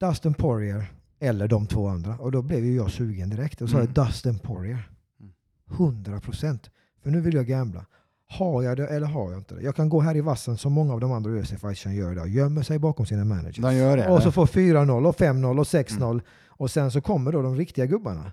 Dustin 0.00 0.34
Poirier 0.34 0.92
eller 1.20 1.48
de 1.48 1.66
två 1.66 1.88
andra. 1.88 2.16
Och 2.18 2.32
då 2.32 2.42
blev 2.42 2.64
ju 2.64 2.76
jag 2.76 2.90
sugen 2.90 3.30
direkt 3.30 3.60
och 3.62 3.70
sa 3.70 3.78
Mm. 3.78 3.92
Dustin 3.92 4.38
Poirier. 4.38 4.90
Mm. 5.20 5.32
100 5.70 6.20
procent. 6.20 6.70
För 7.02 7.10
nu 7.10 7.20
vill 7.20 7.34
jag 7.34 7.46
gambla. 7.46 7.86
Har 8.28 8.62
jag 8.62 8.76
det 8.76 8.86
eller 8.86 9.06
har 9.06 9.30
jag 9.30 9.40
inte 9.40 9.54
det? 9.54 9.62
Jag 9.62 9.76
kan 9.76 9.88
gå 9.88 10.00
här 10.00 10.16
i 10.16 10.20
vassen 10.20 10.58
som 10.58 10.72
många 10.72 10.92
av 10.92 11.00
de 11.00 11.12
andra 11.12 11.30
UFC-fightersarna 11.30 11.94
gör 11.94 12.12
idag. 12.12 12.28
Gömmer 12.28 12.62
sig 12.62 12.78
bakom 12.78 13.06
sina 13.06 13.24
managers. 13.24 13.56
De 13.56 13.74
gör 13.76 13.96
det. 13.96 14.08
Och 14.08 14.22
så 14.22 14.32
får 14.32 14.46
4-0 14.46 15.08
och 15.08 15.16
5-0 15.16 15.58
och 15.58 15.64
6-0. 15.66 16.20
Och 16.46 16.70
sen 16.70 16.90
så 16.90 17.00
kommer 17.00 17.32
då 17.32 17.42
de 17.42 17.56
riktiga 17.56 17.86
gubbarna. 17.86 18.32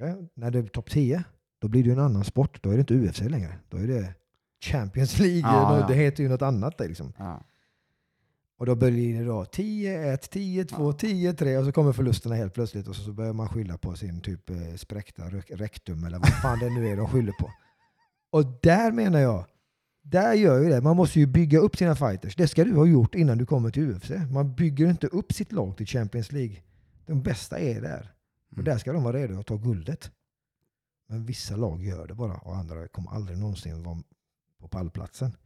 Okej? 0.00 0.28
När 0.34 0.50
det 0.50 0.58
är 0.58 0.62
topp 0.62 0.90
10, 0.90 1.24
då 1.60 1.68
blir 1.68 1.82
det 1.82 1.86
ju 1.86 1.92
en 1.92 1.98
annan 2.00 2.24
sport. 2.24 2.62
Då 2.62 2.70
är 2.70 2.74
det 2.74 2.80
inte 2.80 2.94
UFC 2.94 3.20
längre. 3.20 3.58
Då 3.68 3.76
är 3.76 3.86
det 3.86 4.14
Champions 4.64 5.18
League. 5.18 5.40
Ja, 5.40 5.80
ja. 5.80 5.86
Det 5.86 5.94
heter 5.94 6.22
ju 6.22 6.28
något 6.28 6.42
annat. 6.42 6.78
där, 6.78 6.88
Liksom. 6.88 7.12
ja. 7.18 7.44
Och 8.58 8.66
då 8.66 8.74
blir 8.74 9.18
det 9.18 9.24
då 9.24 9.44
10-1, 9.44 10.16
10-2, 10.32 10.92
10-3 10.98 11.58
och 11.58 11.64
så 11.64 11.72
kommer 11.72 11.92
förlusterna 11.92 12.34
helt 12.34 12.54
plötsligt 12.54 12.88
och 12.88 12.96
så, 12.96 13.02
så 13.02 13.12
börjar 13.12 13.32
man 13.32 13.48
skylla 13.48 13.78
på 13.78 13.94
sin 13.94 14.20
typ 14.20 14.50
eh, 14.50 14.56
spräckta 14.76 15.22
rek- 15.22 15.56
rektum 15.56 16.04
eller 16.04 16.18
vad 16.18 16.28
fan 16.42 16.58
det 16.58 16.70
nu 16.70 16.88
är 16.88 16.96
de 16.96 17.08
skyller 17.08 17.32
på. 17.32 17.50
Och 18.30 18.44
där 18.62 18.92
menar 18.92 19.18
jag, 19.20 19.44
där 20.02 20.34
gör 20.34 20.58
ju 20.62 20.68
det. 20.68 20.80
Man 20.80 20.96
måste 20.96 21.20
ju 21.20 21.26
bygga 21.26 21.58
upp 21.58 21.76
sina 21.76 21.94
fighters. 21.96 22.36
Det 22.36 22.48
ska 22.48 22.64
du 22.64 22.74
ha 22.76 22.86
gjort 22.86 23.14
innan 23.14 23.38
du 23.38 23.46
kommer 23.46 23.70
till 23.70 23.90
UFC. 23.90 24.10
Man 24.32 24.54
bygger 24.54 24.90
inte 24.90 25.06
upp 25.06 25.32
sitt 25.32 25.52
lag 25.52 25.76
till 25.76 25.86
Champions 25.86 26.32
League. 26.32 26.56
De 27.06 27.22
bästa 27.22 27.58
är 27.58 27.80
där. 27.80 28.10
Och 28.56 28.64
där 28.64 28.78
ska 28.78 28.92
de 28.92 29.02
vara 29.02 29.16
redo 29.16 29.40
att 29.40 29.46
ta 29.46 29.56
guldet. 29.56 30.10
Men 31.08 31.26
vissa 31.26 31.56
lag 31.56 31.82
gör 31.82 32.06
det 32.06 32.14
bara 32.14 32.36
och 32.36 32.56
andra 32.56 32.88
kommer 32.88 33.10
aldrig 33.10 33.38
någonsin 33.38 33.82
vara 33.82 34.02
på 34.58 34.68
pallplatsen. 34.68 35.36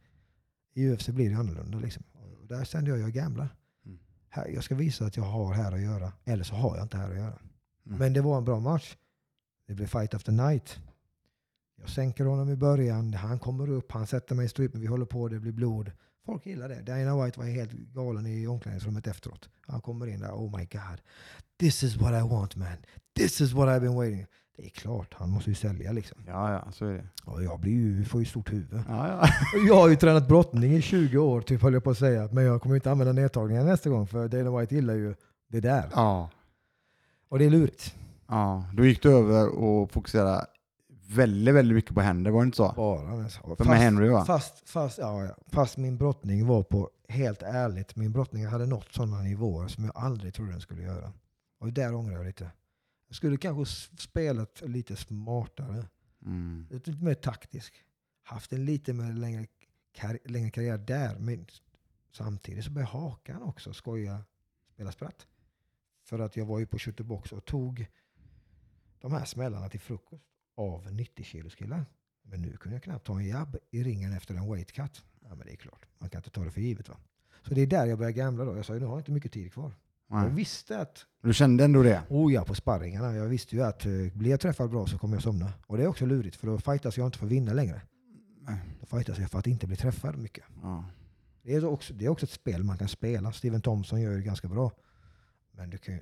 I 0.73 0.89
UFC 0.89 1.09
blir 1.09 1.29
det 1.29 1.35
annorlunda. 1.35 1.79
Liksom. 1.79 2.03
Och 2.13 2.47
där 2.47 2.65
kände 2.65 2.89
jag, 2.89 2.99
jag 2.99 3.11
gamblar. 3.11 3.55
Mm. 3.85 3.99
Här, 4.29 4.47
jag 4.47 4.63
ska 4.63 4.75
visa 4.75 5.05
att 5.05 5.17
jag 5.17 5.23
har 5.23 5.53
här 5.53 5.71
att 5.71 5.81
göra. 5.81 6.13
Eller 6.25 6.43
så 6.43 6.55
har 6.55 6.75
jag 6.75 6.85
inte 6.85 6.97
här 6.97 7.09
att 7.09 7.17
göra. 7.17 7.39
Mm. 7.85 7.97
Men 7.99 8.13
det 8.13 8.21
var 8.21 8.37
en 8.37 8.45
bra 8.45 8.59
match. 8.59 8.97
Det 9.67 9.73
blev 9.73 9.87
fight 9.87 10.13
after 10.13 10.31
night. 10.31 10.79
Jag 11.75 11.89
sänker 11.89 12.25
honom 12.25 12.49
i 12.49 12.55
början. 12.55 13.13
Han 13.13 13.39
kommer 13.39 13.69
upp, 13.69 13.91
han 13.91 14.07
sätter 14.07 14.35
mig 14.35 14.45
i 14.45 14.49
strypen. 14.49 14.81
Vi 14.81 14.87
håller 14.87 15.05
på, 15.05 15.27
det 15.27 15.39
blir 15.39 15.51
blod. 15.51 15.91
Folk 16.25 16.45
gillar 16.45 16.69
det. 16.69 16.81
Dana 16.81 17.25
White 17.25 17.39
var 17.39 17.47
helt 17.47 17.71
galen 17.71 18.27
i 18.27 18.47
omklädningsrummet 18.47 19.07
efteråt. 19.07 19.49
Han 19.67 19.81
kommer 19.81 20.07
in 20.07 20.19
där. 20.19 20.31
Oh 20.31 20.57
my 20.57 20.65
god. 20.65 21.01
This 21.59 21.83
is 21.83 21.95
what 21.97 22.13
I 22.13 22.21
want 22.29 22.55
man. 22.55 22.77
This 23.17 23.41
is 23.41 23.53
what 23.53 23.67
I've 23.69 23.79
been 23.79 23.95
waiting. 23.95 24.25
Det 24.57 24.65
är 24.65 24.69
klart, 24.69 25.13
han 25.13 25.29
måste 25.29 25.49
ju 25.49 25.55
sälja 25.55 25.91
liksom. 25.91 26.17
Ja, 26.27 26.51
ja, 26.53 26.71
så 26.71 26.85
är 26.85 26.93
det. 26.93 27.03
Och 27.23 27.43
jag 27.43 27.59
blir 27.59 27.71
ju, 27.71 28.05
får 28.05 28.19
ju 28.19 28.25
stort 28.25 28.53
huvud. 28.53 28.83
Ja, 28.87 29.07
ja. 29.07 29.29
Jag 29.67 29.75
har 29.75 29.87
ju 29.89 29.95
tränat 29.95 30.27
brottning 30.27 30.73
i 30.73 30.81
20 30.81 31.17
år, 31.17 31.41
typ 31.41 31.61
höll 31.61 31.73
jag 31.73 31.83
på 31.83 31.89
att 31.89 31.97
säga. 31.97 32.29
Men 32.31 32.43
jag 32.43 32.61
kommer 32.61 32.75
inte 32.75 32.91
använda 32.91 33.13
nedtagningar 33.13 33.63
nästa 33.63 33.89
gång, 33.89 34.07
för 34.07 34.27
Dana 34.27 34.59
White 34.59 34.75
gillar 34.75 34.93
ju 34.93 35.15
det 35.47 35.59
där. 35.59 35.89
ja. 35.95 36.29
Och 37.29 37.39
det 37.39 37.45
är 37.45 37.49
lurigt. 37.49 37.95
ja. 38.27 38.65
Då 38.73 38.85
gick 38.85 39.01
du 39.03 39.11
över 39.11 39.47
och 39.49 39.91
fokuserade 39.91 40.45
väldigt, 41.07 41.55
väldigt 41.55 41.75
mycket 41.75 41.93
på 41.95 42.01
händer, 42.01 42.31
var 42.31 42.41
det 42.41 42.45
inte 42.45 42.57
så? 42.57 42.73
Bara. 42.75 43.29
så- 43.29 43.55
För 43.55 43.65
med 43.65 43.77
Henry 43.77 44.09
va? 44.09 44.25
Fast, 44.25 44.69
fast, 44.69 44.97
ja, 44.97 45.35
fast 45.47 45.77
min 45.77 45.97
brottning 45.97 46.47
var 46.47 46.63
på, 46.63 46.89
helt 47.09 47.41
ärligt, 47.43 47.95
min 47.95 48.11
brottning 48.11 48.45
hade 48.45 48.65
nått 48.65 48.93
sådana 48.93 49.21
nivåer 49.21 49.67
som 49.67 49.83
jag 49.83 49.93
aldrig 49.97 50.33
trodde 50.33 50.51
den 50.51 50.61
skulle 50.61 50.81
göra. 50.83 51.13
Och 51.59 51.73
där 51.73 51.95
ångrar 51.95 52.13
jag 52.17 52.25
lite. 52.25 52.51
Jag 53.07 53.15
skulle 53.15 53.37
kanske 53.37 53.89
spelat 53.97 54.61
lite 54.65 54.95
smartare, 54.95 55.85
Mm. 56.25 56.67
lite 56.71 56.91
mer 56.91 57.13
taktisk. 57.13 57.73
Haft 58.23 58.53
en 58.53 58.65
lite 58.65 58.93
mer 58.93 59.13
längre, 59.13 59.45
kar 59.93 60.19
längre 60.25 60.49
karriär 60.49 60.77
där. 60.77 61.15
Men 61.19 61.45
samtidigt 62.11 62.65
så 62.65 62.71
började 62.71 62.91
Hakan 62.91 63.41
också 63.43 63.73
skoja, 63.73 64.23
spela 64.73 64.91
spratt. 64.91 65.27
För 66.03 66.19
att 66.19 66.37
jag 66.37 66.45
var 66.45 66.59
ju 66.59 66.65
på 66.65 66.77
Kötterbox 66.77 67.31
och 67.31 67.45
tog 67.45 67.87
de 69.01 69.11
här 69.11 69.25
smällarna 69.25 69.69
till 69.69 69.79
frukost 69.79 70.23
av 70.55 70.93
90 70.93 71.23
kilos 71.25 71.55
killar. 71.55 71.85
Men 72.23 72.41
nu 72.41 72.57
kunde 72.57 72.75
jag 72.75 72.83
knappt 72.83 73.05
ta 73.05 73.19
en 73.19 73.27
jabb 73.27 73.57
i 73.71 73.83
ringen 73.83 74.13
efter 74.13 74.35
en 74.35 74.51
weight 74.51 74.71
cut. 74.71 75.03
Ja, 75.21 75.35
men 75.35 75.47
det 75.47 75.51
är 75.53 75.55
klart, 75.55 75.85
man 75.97 76.09
kan 76.09 76.19
inte 76.19 76.29
ta 76.29 76.43
det 76.43 76.51
för 76.51 76.61
givet. 76.61 76.89
Va? 76.89 76.97
Så 77.47 77.53
det 77.53 77.61
är 77.61 77.67
där 77.67 77.85
jag 77.85 77.97
började 77.97 78.13
gambla 78.17 78.45
då. 78.45 78.55
Jag 78.55 78.65
sa 78.65 78.73
nu 78.73 78.85
har 78.85 78.91
jag 78.93 78.99
inte 78.99 79.11
mycket 79.11 79.31
tid 79.31 79.53
kvar. 79.53 79.73
Jag 80.09 80.21
Nej. 80.21 80.31
visste 80.31 80.79
att, 80.79 81.05
Du 81.21 81.33
kände 81.33 81.63
ändå 81.63 81.83
det? 81.83 82.03
oh 82.09 82.33
ja, 82.33 82.43
på 82.45 82.55
sparringarna. 82.55 83.15
Jag 83.15 83.25
visste 83.25 83.55
ju 83.55 83.61
att 83.63 83.85
eh, 83.85 83.91
blir 84.13 84.29
jag 84.31 84.39
träffad 84.39 84.69
bra 84.69 84.87
så 84.87 84.97
kommer 84.97 85.15
jag 85.15 85.23
somna. 85.23 85.53
Och 85.67 85.77
det 85.77 85.83
är 85.83 85.87
också 85.87 86.05
lurigt, 86.05 86.35
för 86.35 86.47
då 86.47 86.57
fightas 86.59 86.97
jag 86.97 87.07
inte 87.07 87.17
för 87.17 87.25
att 87.25 87.31
vinna 87.31 87.53
längre. 87.53 87.81
Nej. 88.41 88.59
Då 88.79 88.85
fightas 88.97 89.19
jag 89.19 89.31
för 89.31 89.39
att 89.39 89.47
inte 89.47 89.67
bli 89.67 89.75
träffad 89.75 90.17
mycket. 90.17 90.43
Ja. 90.61 90.85
Det 91.43 91.55
är, 91.55 91.65
också, 91.65 91.93
det 91.93 92.05
är 92.05 92.09
också 92.09 92.25
ett 92.25 92.31
spel 92.31 92.63
man 92.63 92.77
kan 92.77 92.87
spela. 92.87 93.31
Steven 93.31 93.61
Thompson 93.61 94.01
gör 94.01 94.15
det 94.15 94.21
ganska 94.21 94.47
bra. 94.47 94.71
Men 95.51 95.69
du 95.69 95.77
kan, 95.77 95.93
ju, 95.93 95.99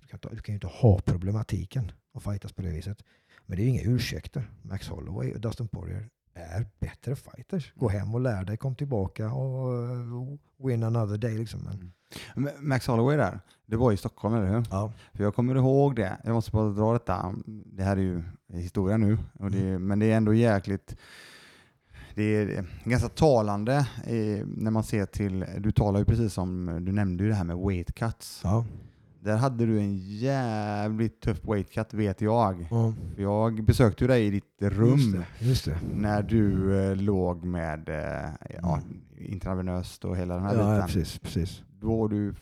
du 0.00 0.06
kan, 0.06 0.18
ta- 0.18 0.28
du 0.30 0.36
kan 0.40 0.52
ju 0.52 0.54
inte 0.56 0.66
ha 0.66 0.98
problematiken 1.00 1.92
och 2.12 2.22
fightas 2.22 2.52
på 2.52 2.62
det 2.62 2.68
viset. 2.70 3.02
Men 3.46 3.56
det 3.56 3.62
är 3.62 3.64
ju 3.64 3.70
inga 3.70 3.82
ursäkter. 3.82 4.50
Max 4.62 4.88
Holloway 4.88 5.32
och 5.32 5.40
Dustin 5.40 5.68
Poirier 5.68 6.08
är 6.34 6.66
bättre 6.80 7.16
fighters. 7.16 7.72
Gå 7.74 7.88
hem 7.88 8.14
och 8.14 8.20
lär 8.20 8.44
dig, 8.44 8.56
kom 8.56 8.74
tillbaka 8.74 9.32
och 9.32 10.38
win 10.56 10.82
another 10.82 11.18
day. 11.18 11.38
Liksom. 11.38 11.60
Men 12.34 12.50
Max 12.58 12.86
Holloway 12.86 13.16
där, 13.16 13.40
det 13.66 13.76
var 13.76 13.92
i 13.92 13.96
Stockholm, 13.96 14.34
eller 14.34 14.48
hur? 14.48 14.66
ja. 14.70 14.92
För 15.12 15.24
jag 15.24 15.34
kommer 15.34 15.54
ihåg 15.54 15.96
det. 15.96 16.16
Jag 16.24 16.34
måste 16.34 16.50
bara 16.50 16.70
dra 16.70 16.92
detta. 16.92 17.34
Det 17.46 17.82
här 17.82 17.96
är 17.96 18.00
ju 18.00 18.22
historia 18.52 18.96
nu, 18.96 19.18
och 19.32 19.50
det, 19.50 19.78
men 19.78 19.98
det 19.98 20.12
är 20.12 20.16
ändå 20.16 20.34
jäkligt 20.34 20.96
det 22.16 22.22
är 22.22 22.64
ganska 22.84 23.08
talande 23.08 23.86
när 24.44 24.70
man 24.70 24.84
ser 24.84 25.06
till, 25.06 25.44
du 25.58 25.72
talar 25.72 25.98
ju 25.98 26.04
precis 26.04 26.38
om, 26.38 26.78
du 26.84 26.92
nämnde 26.92 27.24
ju 27.24 27.30
det 27.30 27.36
här 27.36 27.44
med 27.44 27.56
weight 27.56 27.94
cuts. 27.94 28.40
Ja. 28.44 28.64
Där 29.26 29.36
hade 29.36 29.66
du 29.66 29.78
en 29.78 29.96
jävligt 29.98 31.20
tuff 31.20 31.38
weight 31.44 31.70
cut 31.70 31.94
vet 31.94 32.20
jag. 32.20 32.66
Ja. 32.70 32.94
För 33.14 33.22
Jag 33.22 33.64
besökte 33.64 34.04
ju 34.04 34.08
dig 34.08 34.26
i 34.26 34.30
ditt 34.30 34.56
rum 34.62 34.98
Just 34.98 35.12
det. 35.12 35.26
Just 35.46 35.64
det. 35.64 35.78
när 35.94 36.22
du 36.22 36.74
eh, 36.80 36.96
låg 36.96 37.44
med 37.44 37.88
eh, 37.88 38.30
ja, 38.62 38.80
intravenöst 39.18 40.04
och 40.04 40.16
hela 40.16 40.34
den 40.34 40.42
här 40.42 40.54
Ja, 40.54 40.60
ja, 40.60 40.86
biten. 40.86 40.86
precis. 40.86 41.18
precis. 41.18 41.62
Då 41.80 41.96
var 41.96 42.08
du 42.08 42.34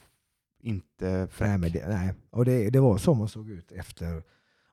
inte 0.61 1.28
fräck. 1.30 1.61
Nej, 1.61 1.70
det, 1.70 1.89
nej. 1.89 2.14
Och 2.30 2.45
det, 2.45 2.70
det 2.70 2.80
var 2.80 2.97
så 2.99 3.14
man 3.14 3.28
såg 3.28 3.51
ut 3.51 3.72
efter. 3.72 4.22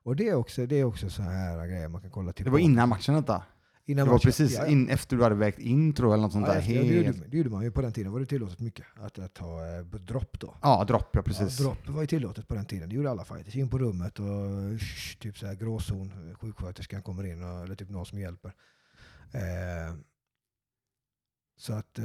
Och 0.04 0.16
det 0.16 0.28
är 0.28 0.34
också, 0.34 0.66
det 0.66 0.76
är 0.80 0.84
också 0.84 1.10
så 1.10 1.22
här 1.22 1.66
grejer 1.66 1.88
man 1.88 2.00
kan 2.00 2.10
kolla 2.10 2.32
till. 2.32 2.44
det 2.44 2.50
var 2.50 2.58
innan 2.58 2.88
matchen 2.88 3.14
detta? 3.14 3.42
Innan 3.86 4.06
Det 4.06 4.12
var 4.12 4.18
precis 4.18 4.52
Ja, 4.54 4.62
ja. 4.62 4.66
in, 4.66 4.88
efter 4.88 5.16
du 5.16 5.22
hade 5.22 5.34
vägt 5.34 5.58
in 5.58 5.92
tror 5.92 6.08
jag, 6.08 6.14
eller 6.14 6.22
något 6.22 6.32
sånt 6.32 6.46
Ja, 6.46 6.52
där. 6.52 6.60
efter, 6.60 6.74
det, 6.74 6.86
gjorde, 6.86 7.12
det 7.28 7.36
gjorde 7.36 7.50
man 7.50 7.64
ju 7.64 7.70
på 7.70 7.82
den 7.82 7.92
tiden. 7.92 8.12
var 8.12 8.20
det 8.20 8.26
tillåtet 8.26 8.60
mycket 8.60 8.86
att, 8.96 9.18
att 9.18 9.34
ta 9.34 9.66
eh, 9.66 9.84
dropp 9.84 10.40
då. 10.40 10.56
Ja, 10.62 10.84
dropp 10.84 11.08
ja, 11.12 11.22
precis. 11.22 11.60
Ja, 11.60 11.64
dropp 11.64 11.88
var 11.88 12.00
ju 12.00 12.06
tillåtet 12.06 12.48
på 12.48 12.54
den 12.54 12.64
tiden. 12.66 12.88
Det 12.88 12.94
gjorde 12.94 13.10
alla 13.10 13.24
fighters. 13.24 13.56
In 13.56 13.68
på 13.70 13.78
rummet 13.78 14.18
och 14.18 14.80
sh, 14.80 15.18
typ 15.18 15.38
så 15.38 15.46
här 15.46 15.54
gråzon. 15.54 16.34
Sjuksköterskan 16.40 17.02
kommer 17.02 17.24
in 17.26 17.42
och, 17.42 17.64
eller 17.64 17.74
typ 17.74 17.90
någon 17.90 18.06
som 18.06 18.18
hjälper. 18.18 18.52
Eh, 19.32 19.94
så 21.56 21.72
att 21.72 21.98
eh, 21.98 22.04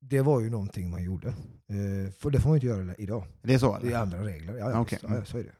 det 0.00 0.20
var 0.22 0.40
ju 0.40 0.50
någonting 0.50 0.90
man 0.90 1.02
gjorde. 1.04 1.28
Eh, 1.28 2.12
för 2.18 2.30
det 2.30 2.40
får 2.40 2.48
man 2.48 2.56
inte 2.56 2.66
göra 2.66 2.94
idag. 2.98 3.24
Det 3.42 3.54
är 3.54 3.58
så? 3.58 3.78
Det 3.78 3.86
är 3.86 3.88
eller? 3.88 3.98
andra 3.98 4.24
regler. 4.24 4.56
Ja, 4.58 4.70
ja, 4.70 4.82
visst. 4.90 5.02
ja, 5.02 5.14
ja, 5.14 5.24
så 5.24 5.38
är 5.38 5.42
det. 5.44 5.52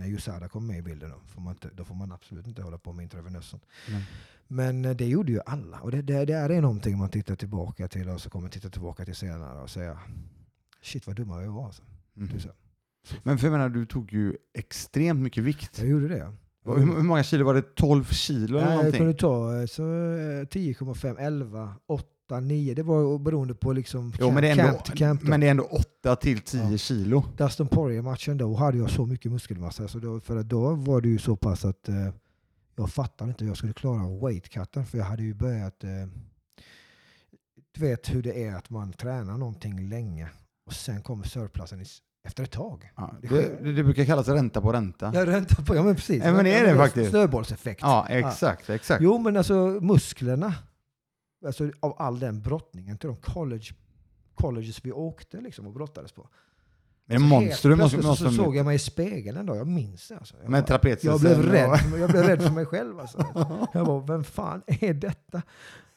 När 0.00 0.08
USADA 0.08 0.48
kom 0.48 0.66
med 0.66 0.78
i 0.78 0.82
bilden 0.82 1.10
då 1.10 1.16
får, 1.26 1.40
man 1.40 1.52
inte, 1.52 1.70
då 1.74 1.84
får 1.84 1.94
man 1.94 2.12
absolut 2.12 2.46
inte 2.46 2.62
hålla 2.62 2.78
på 2.78 2.92
med 2.92 3.02
intravenöst. 3.02 3.48
sånt. 3.48 3.66
Mm. 3.88 4.00
Men 4.48 4.84
eh, 4.84 4.96
det 4.96 5.06
gjorde 5.06 5.32
ju 5.32 5.40
alla. 5.46 5.80
Och 5.80 5.90
det, 5.90 6.02
det, 6.02 6.24
det 6.24 6.34
är 6.34 6.60
någonting 6.60 6.98
man 6.98 7.08
tittar 7.08 7.36
tillbaka 7.36 7.88
till 7.88 8.08
och 8.08 8.20
så 8.20 8.30
kommer 8.30 8.48
titta 8.48 8.70
tillbaka 8.70 9.04
till 9.04 9.14
senare 9.14 9.60
och 9.62 9.70
säga 9.70 9.98
shit 10.82 11.06
vad 11.06 11.16
dumma 11.16 11.38
vi 11.40 11.46
var. 11.46 11.64
Alltså. 11.66 11.82
Mm. 12.16 12.40
Så. 12.40 12.48
Men 13.22 13.38
för 13.38 13.46
jag 13.46 13.52
menar, 13.52 13.68
du 13.68 13.86
tog 13.86 14.12
ju 14.12 14.36
extremt 14.54 15.20
mycket 15.20 15.44
vikt. 15.44 15.78
Jag 15.78 15.88
gjorde 15.88 16.08
det. 16.08 16.32
Hur, 16.64 16.76
hur 16.76 17.02
många 17.02 17.22
kilo 17.22 17.44
var 17.44 17.54
det? 17.54 17.74
12 17.74 18.04
kilo 18.04 18.58
eller 18.58 18.66
Nej, 18.66 18.74
jag 18.74 18.76
någonting? 18.76 19.00
kunde 19.00 19.14
ta 19.14 19.60
eh, 19.60 19.66
så, 19.66 19.82
eh, 19.82 20.44
10,5, 20.46 21.16
11, 21.18 21.74
8, 21.86 22.04
9. 22.40 22.74
Det 22.74 22.82
var 22.82 23.18
beroende 23.18 23.54
på 23.54 23.72
liksom 23.72 24.12
Jo, 24.20 24.30
men 24.30 24.42
det 24.42 24.48
är 24.48 24.52
ändå, 24.52 24.64
camp 24.72 24.84
till 24.84 24.98
camp. 24.98 25.20
då. 25.22 25.28
men 25.30 25.40
det 25.40 25.46
är 25.46 25.50
ändå 25.50 25.64
8 25.64 26.16
till 26.16 26.40
10 26.40 26.70
Ja. 26.70 26.76
kilo. 26.76 27.24
Dustin 27.36 27.66
Poirier-matchen 27.68 28.38
då 28.38 28.54
hade 28.54 28.78
jag 28.78 28.90
så 28.90 29.06
mycket 29.06 29.32
muskelmassa. 29.32 29.88
Så 29.88 29.98
då, 29.98 30.20
för 30.20 30.42
då 30.42 30.74
var 30.74 31.00
det 31.00 31.08
ju 31.08 31.18
så 31.18 31.36
pass 31.36 31.64
att 31.64 31.88
eh, 31.88 31.94
jag 32.76 32.90
fattade 32.90 33.28
inte 33.30 33.44
hur 33.44 33.50
jag 33.50 33.56
skulle 33.56 33.72
klara 33.72 34.26
weightcutten. 34.26 34.86
För 34.86 34.98
jag 34.98 35.04
hade 35.04 35.22
ju 35.22 35.34
börjat... 35.34 35.84
Eh, 35.84 35.90
du 37.74 37.80
vet 37.80 38.14
hur 38.14 38.22
det 38.22 38.44
är 38.44 38.54
att 38.56 38.70
man 38.70 38.92
tränar 38.92 39.36
någonting 39.38 39.88
länge 39.88 40.28
och 40.66 40.72
sen 40.72 41.02
kommer 41.02 41.24
surplusen 41.24 41.78
i, 41.80 41.82
s- 41.82 41.98
efter 42.26 42.42
ett 42.44 42.50
tag. 42.50 42.90
Ja, 42.96 43.14
Det 43.22 43.28
det, 43.28 43.62
det, 43.64 43.72
det 43.72 43.84
brukar 43.84 44.04
kallas 44.04 44.28
ränta 44.28 44.60
på 44.60 44.72
ränta. 44.72 45.10
Jag 45.14 45.28
räntar 45.28 45.64
på, 45.64 45.74
ja 45.76 45.82
men 45.82 45.94
precis. 45.94 46.24
Ja, 46.24 46.32
men 46.32 46.44
det 46.44 46.54
är 46.54 46.66
det 46.66 46.76
faktiskt. 46.76 47.10
Snöbollseffekt. 47.10 47.80
Ja, 47.82 48.06
exakt. 48.08 48.70
exakt. 48.70 49.02
Jo 49.02 49.18
men 49.18 49.36
alltså 49.36 49.54
musklerna, 49.80 50.54
alltså, 51.46 51.70
av 51.80 51.94
all 51.98 52.18
den 52.18 52.40
brottningen 52.42 52.98
till 52.98 53.08
de 53.08 53.16
college, 53.16 53.64
colleges 54.34 54.84
vi 54.84 54.92
åkte 54.92 55.40
liksom 55.40 55.66
och 55.66 55.72
brottades 55.72 56.12
på. 56.12 56.28
Men 57.06 57.20
Så 57.20 57.26
monster. 57.26 57.68
Du 57.68 57.74
helt 57.76 57.80
plötsligt 57.80 58.04
måste, 58.04 58.24
så 58.24 58.30
såg 58.30 58.56
jag 58.56 58.66
mig 58.66 58.76
i 58.76 58.78
spegeln 58.78 59.36
en 59.38 59.46
dag, 59.46 59.56
jag 59.56 59.66
minns 59.66 60.08
det. 60.08 60.16
Alltså. 60.16 60.34
Jag, 60.42 60.50
bara, 60.50 60.78
jag, 61.02 61.20
blev 61.20 61.42
rädd, 61.42 61.80
jag 62.00 62.10
blev 62.10 62.22
rädd 62.22 62.42
för 62.42 62.50
mig 62.50 62.66
själv. 62.66 63.00
Alltså. 63.00 63.26
Jag 63.74 63.86
bara, 63.86 64.00
vem 64.00 64.24
fan 64.24 64.62
är 64.66 64.94
detta? 64.94 65.42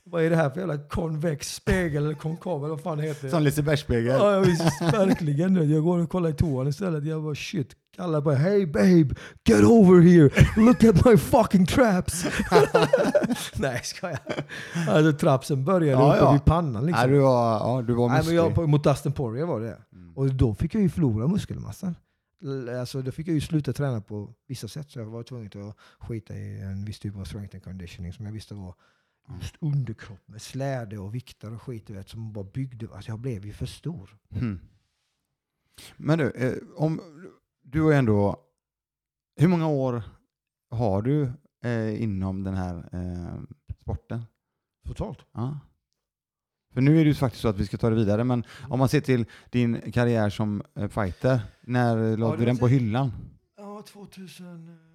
Vad 0.06 0.24
är 0.24 0.30
det 0.30 0.36
här 0.36 0.49
för 0.49 0.60
jävla 0.60 0.78
konvex 0.78 1.56
spegel 1.56 2.04
eller 2.04 2.16
konkav 2.16 2.60
eller 2.60 2.70
vad 2.70 2.82
fan 2.82 2.97
det 2.97 3.04
heter? 3.04 3.30
Som 3.30 3.43
Lisebergsspegel. 3.43 4.06
Ja, 4.06 4.34
ja, 4.34 4.39
visst, 4.39 4.82
verkligen. 4.82 5.70
Jag 5.72 5.84
går 5.84 5.99
och 5.99 6.10
kollar 6.10 6.30
i 6.30 6.34
toan 6.34 6.68
istället. 6.68 7.06
Jag 7.06 7.24
bara 7.24 7.36
shit. 7.36 7.76
Alla 7.97 8.22
bara 8.22 8.36
hey 8.36 8.66
babe, 8.66 9.16
get 9.47 9.64
over 9.64 10.01
here. 10.01 10.30
Look 10.58 10.84
at 10.84 11.06
my 11.06 11.18
fucking 11.18 11.66
traps. 11.66 12.26
Nej, 13.56 13.82
ska 13.84 14.10
jag? 14.10 14.20
Alltså 14.88 15.14
trapsen 15.14 15.66
började 15.66 16.01
Ja, 16.01 16.14
uppe 16.14 16.24
ja. 16.24 16.32
vid 16.32 16.45
pannan 16.45 16.86
liksom. 16.86 17.10
Nej, 17.10 17.18
du 17.18 17.24
var, 17.24 17.54
ja, 17.54 17.84
du 17.88 17.93
var 17.93 18.10
Nej, 18.10 18.22
men 18.26 18.36
jag, 18.36 18.70
mot 18.70 18.84
Dustin 18.84 19.12
Poirier 19.12 19.45
var 19.45 19.60
det. 19.60 19.78
Mm. 19.93 20.18
Och 20.18 20.34
då 20.34 20.56
fick 20.56 20.76
jag 20.76 20.82
ju 20.82 20.89
förlora 20.89 21.28
muskelmassan. 21.28 21.95
Alltså, 22.80 23.01
då 23.01 23.12
fick 23.12 23.28
jag 23.28 23.34
ju 23.34 23.41
sluta 23.41 23.74
träna 23.74 24.01
på 24.01 24.30
vissa 24.47 24.68
sätt. 24.68 24.91
Så 24.91 24.99
jag 24.99 25.06
var 25.06 25.24
tvungen 25.24 25.70
att 25.70 26.08
skita 26.08 26.34
i 26.34 26.62
en 26.62 26.86
viss 26.86 26.99
typ 26.99 27.18
av 27.18 27.24
strength 27.24 27.56
and 27.56 27.64
conditioning 27.64 28.14
som 28.14 28.26
jag 28.26 28.34
visste 28.34 28.54
var 28.54 28.74
underkropp 29.59 30.28
med 30.28 30.41
släde 30.41 30.97
och 30.97 31.15
vikter 31.15 31.53
och 31.53 31.61
skit 31.61 31.88
du 31.88 31.93
vet, 31.93 32.09
som 32.09 32.34
bara 32.34 32.43
byggde. 32.43 32.88
Alltså 32.93 33.11
jag 33.11 33.19
blev 33.19 33.45
ju 33.45 33.53
för 33.53 33.65
stor. 33.65 34.17
Hmm. 34.30 34.59
Men 35.97 36.17
du, 36.17 36.32
eh, 36.32 36.57
om, 36.76 37.01
du 37.61 37.80
ju 37.80 37.93
ändå... 37.93 38.39
Hur 39.36 39.47
många 39.47 39.67
år 39.67 40.03
har 40.69 41.01
du 41.01 41.32
eh, 41.63 42.03
inom 42.03 42.43
den 42.43 42.55
här 42.55 42.89
eh, 42.91 43.41
sporten? 43.82 44.26
Totalt. 44.88 45.19
Ja. 45.32 45.59
För 46.74 46.82
nu 46.82 46.99
är 46.99 47.03
det 47.03 47.09
ju 47.09 47.15
faktiskt 47.15 47.41
så 47.41 47.47
att 47.47 47.57
vi 47.57 47.65
ska 47.65 47.78
ta 47.78 47.89
det 47.89 47.95
vidare, 47.95 48.24
men 48.24 48.43
om 48.69 48.80
man 48.80 48.89
ser 48.89 49.01
till 49.01 49.26
din 49.49 49.91
karriär 49.91 50.30
som 50.30 50.63
eh, 50.76 50.88
fighter, 50.88 51.41
när 51.61 52.17
la 52.17 52.32
det 52.32 52.38
du 52.38 52.45
den 52.45 52.57
på 52.57 52.65
så- 52.65 52.67
hyllan? 52.67 53.11
Ja, 53.57 53.84
2000... 53.88 54.93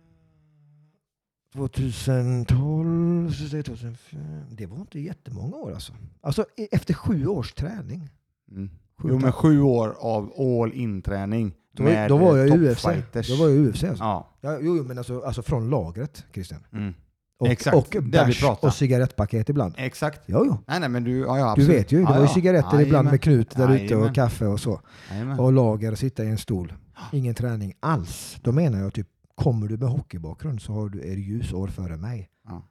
eh, 1.55 1.61
2012, 1.67 3.31
så 3.33 3.49
säger 3.49 3.57
jag 3.57 3.65
2005. 3.65 4.21
Det 4.51 4.67
var 4.67 4.77
inte 4.81 5.01
jättemånga 5.01 5.57
år 5.57 5.73
alltså. 5.73 5.93
Alltså 6.21 6.45
efter 6.71 6.95
sju 6.95 7.27
års 7.27 7.53
träning. 7.53 8.09
Mm. 8.51 8.71
Sju 9.03 9.09
Jo, 9.13 9.19
men 9.19 9.33
sju 9.33 9.61
år 9.61 9.97
av 10.01 10.33
all-in-träning 10.39 11.53
Då, 11.73 11.83
var- 11.83 11.91
med 11.91 12.09
då 12.09 12.17
var 12.17 12.39
eh, 12.39 12.45
jag 12.45 12.49
i 12.63 12.69
UFC. 12.69 12.83
toppfighters. 12.83 13.29
Då 13.29 13.37
var 13.45 13.49
jag 13.49 13.67
UFC 13.67 13.85
alltså. 13.85 14.05
Ja. 14.05 14.35
Ja, 14.41 14.59
jo, 14.61 14.85
men 14.85 14.99
alltså, 14.99 15.21
alltså 15.21 15.43
från 15.43 15.71
lagret, 15.71 16.25
Christian. 16.35 16.61
Mm. 16.73 16.95
Och, 17.41 17.49
Exakt, 17.49 17.77
och 17.77 17.97
bärs 18.03 18.45
och 18.61 18.75
cigarettpaket 18.75 19.49
ibland. 19.49 19.75
Exakt. 19.77 20.21
Jo, 20.27 20.43
jo. 20.47 20.59
Nej, 20.67 20.81
nej, 20.81 20.89
men 20.89 21.05
du, 21.05 21.19
ja, 21.19 21.39
ja, 21.39 21.55
Du 21.57 21.67
vet 21.67 21.93
ju, 21.93 21.99
det 21.99 22.05
var 22.05 22.21
ju 22.21 22.29
cigaretter 22.29 22.69
ibland 22.81 22.87
Jajamän. 22.87 23.11
med 23.11 23.23
Knut 23.23 23.51
där 23.57 23.75
ute 23.77 23.97
och 23.97 24.15
kaffe 24.15 24.47
och 24.47 24.61
så. 24.61 24.81
Jajamän. 25.11 25.39
Och 25.39 25.53
lager 25.53 25.93
och 25.93 25.99
sitta 25.99 26.25
i 26.25 26.29
en 26.29 26.39
stol. 26.39 26.73
Ingen 27.13 27.35
träning 27.35 27.75
alls. 27.81 28.37
Då 28.43 28.53
menar 28.53 28.79
jag 28.79 28.95
typ, 28.95 29.09
kommer 29.39 29.69
du 29.69 29.77
med 29.77 29.89
hockeybakgrund 29.89 30.63
så 30.63 30.73
har 30.73 30.89
du, 30.89 31.01
är 31.01 31.17
du 31.17 31.23
ljusår 31.23 31.69
före 31.69 31.97
mig. 31.97 32.31
Ja. 32.45 32.63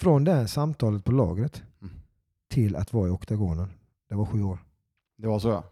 Från 0.00 0.24
det 0.24 0.32
här 0.32 0.46
samtalet 0.46 1.04
på 1.04 1.12
lagret 1.12 1.62
Mm. 1.82 1.94
till 2.50 2.76
att 2.76 2.92
vara 2.92 3.08
i 3.08 3.10
oktagonen. 3.10 3.68
Det 4.08 4.14
var 4.14 4.26
sju 4.26 4.42
år. 4.42 4.58
Det 5.18 5.26
var 5.28 5.38
så 5.38 5.48
ja. 5.48 5.64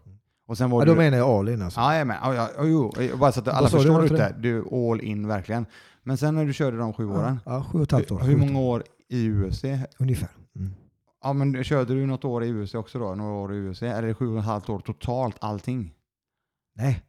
Och 0.47 0.57
sen 0.57 0.69
var 0.69 0.81
Ja, 0.81 0.85
du... 0.85 0.91
då 0.91 0.97
menar 0.97 1.17
jag 1.17 1.29
all 1.29 1.49
in 1.49 1.61
alltså. 1.61 1.79
Ja, 1.79 2.05
men, 2.05 2.17
ja, 2.23 2.33
ja, 2.35 2.49
ja, 2.57 2.63
jo, 2.65 2.91
bara 3.19 3.31
så 3.31 3.39
att 3.39 3.47
alla 3.47 3.69
förstår 3.69 4.05
ute. 4.05 4.13
heter 4.13 4.39
Du 4.39 4.65
all 4.71 5.01
in 5.01 5.27
verkligen. 5.27 5.65
Men 6.03 6.17
sen 6.17 6.35
när 6.35 6.45
du 6.45 6.53
körde 6.53 6.77
de 6.77 6.93
sju 6.93 7.09
åren, 7.09 7.39
Ja, 7.45 7.63
sju 7.63 7.77
och 7.77 7.83
ett 7.83 7.91
halvt 7.91 8.11
år. 8.11 8.19
hur, 8.19 8.37
många 8.37 8.59
år 8.59 8.83
i 9.07 9.29
UFC? 9.29 9.63
Ungefär. 9.99 10.29
Mm. 10.55 10.71
Ja, 11.23 11.33
men 11.33 11.63
körde 11.63 11.93
du 11.93 12.05
något 12.05 12.25
år 12.25 12.43
i 12.43 12.51
UFC 12.53 12.75
också 12.75 12.99
då? 12.99 13.15
Några 13.15 13.31
år 13.33 13.53
i 13.55 13.69
UFC? 13.69 13.81
Eller 13.83 14.07
det 14.07 14.13
sju 14.13 14.27
och 14.27 14.39
ett 14.39 14.45
halvt 14.45 14.69
år 14.69 14.79
totalt 14.79 15.35
allting? 15.41 15.93
Nej, 16.75 17.03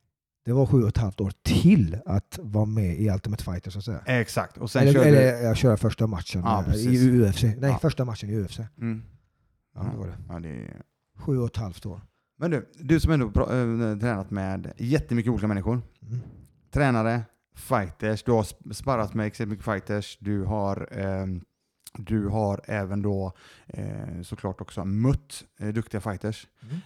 det 0.45 0.53
var 0.53 0.67
sju 0.67 0.83
och 0.83 0.89
ett 0.89 0.97
halvt 0.99 1.21
år 1.21 1.33
till 1.43 1.99
att 2.07 2.39
vara 2.43 2.65
med 2.65 3.01
i 3.01 3.11
Ultimate 3.11 3.45
Fighter 3.45 3.71
så 3.71 3.79
att 3.79 3.85
säga. 3.85 4.01
Exakt. 4.07 4.59
Och 4.59 4.71
sen 4.71 4.83
Eller, 4.83 4.93
körde 4.93 5.09
eller 5.09 5.43
jag 5.47 5.57
körde 5.57 5.77
första 5.77 6.07
matchen 6.07 6.43
Ja, 6.45 6.65
eh, 6.69 6.75
i 6.77 7.21
UFC. 7.23 7.43
Nej, 7.43 7.57
Ja. 7.61 7.79
första 7.79 8.05
matchen 8.05 8.31
i 8.31 8.37
UFC. 8.41 8.59
Mm. 8.79 9.03
Ja, 9.75 9.83
det 9.93 9.99
var 9.99 10.07
det. 10.07 10.19
Ja, 10.29 10.39
det. 10.41 10.69
Sju 11.19 11.39
och 11.39 11.47
ett 11.47 11.57
halvt 11.57 11.87
år. 11.87 12.01
Men 12.39 12.51
du, 12.51 12.71
du 12.75 13.01
som 13.01 13.13
ändå 13.13 13.27
äh, 13.27 13.99
tränat 13.99 14.31
med 14.31 14.73
jättemycket 14.79 15.33
olika 15.33 15.47
människor. 15.49 15.83
Mm. 16.03 16.21
Tränare, 16.71 17.23
fighters, 17.55 18.23
du 18.23 18.33
har 18.33 18.43
sp- 18.43 18.73
sparrat 18.73 19.15
med 19.15 19.27
extremt 19.27 19.51
mycket 19.51 19.65
fighters. 19.65 20.19
Du 20.21 20.43
har, 20.45 20.89
ehm, 20.93 21.45
du 21.99 22.29
har 22.29 22.61
även 22.65 23.03
då 23.03 23.33
eh, 23.67 24.23
såklart 24.23 24.61
också 24.61 24.85
mött 24.85 25.45
duktiga 25.75 26.01
fighters. 26.01 26.47
Mm. 26.63 26.77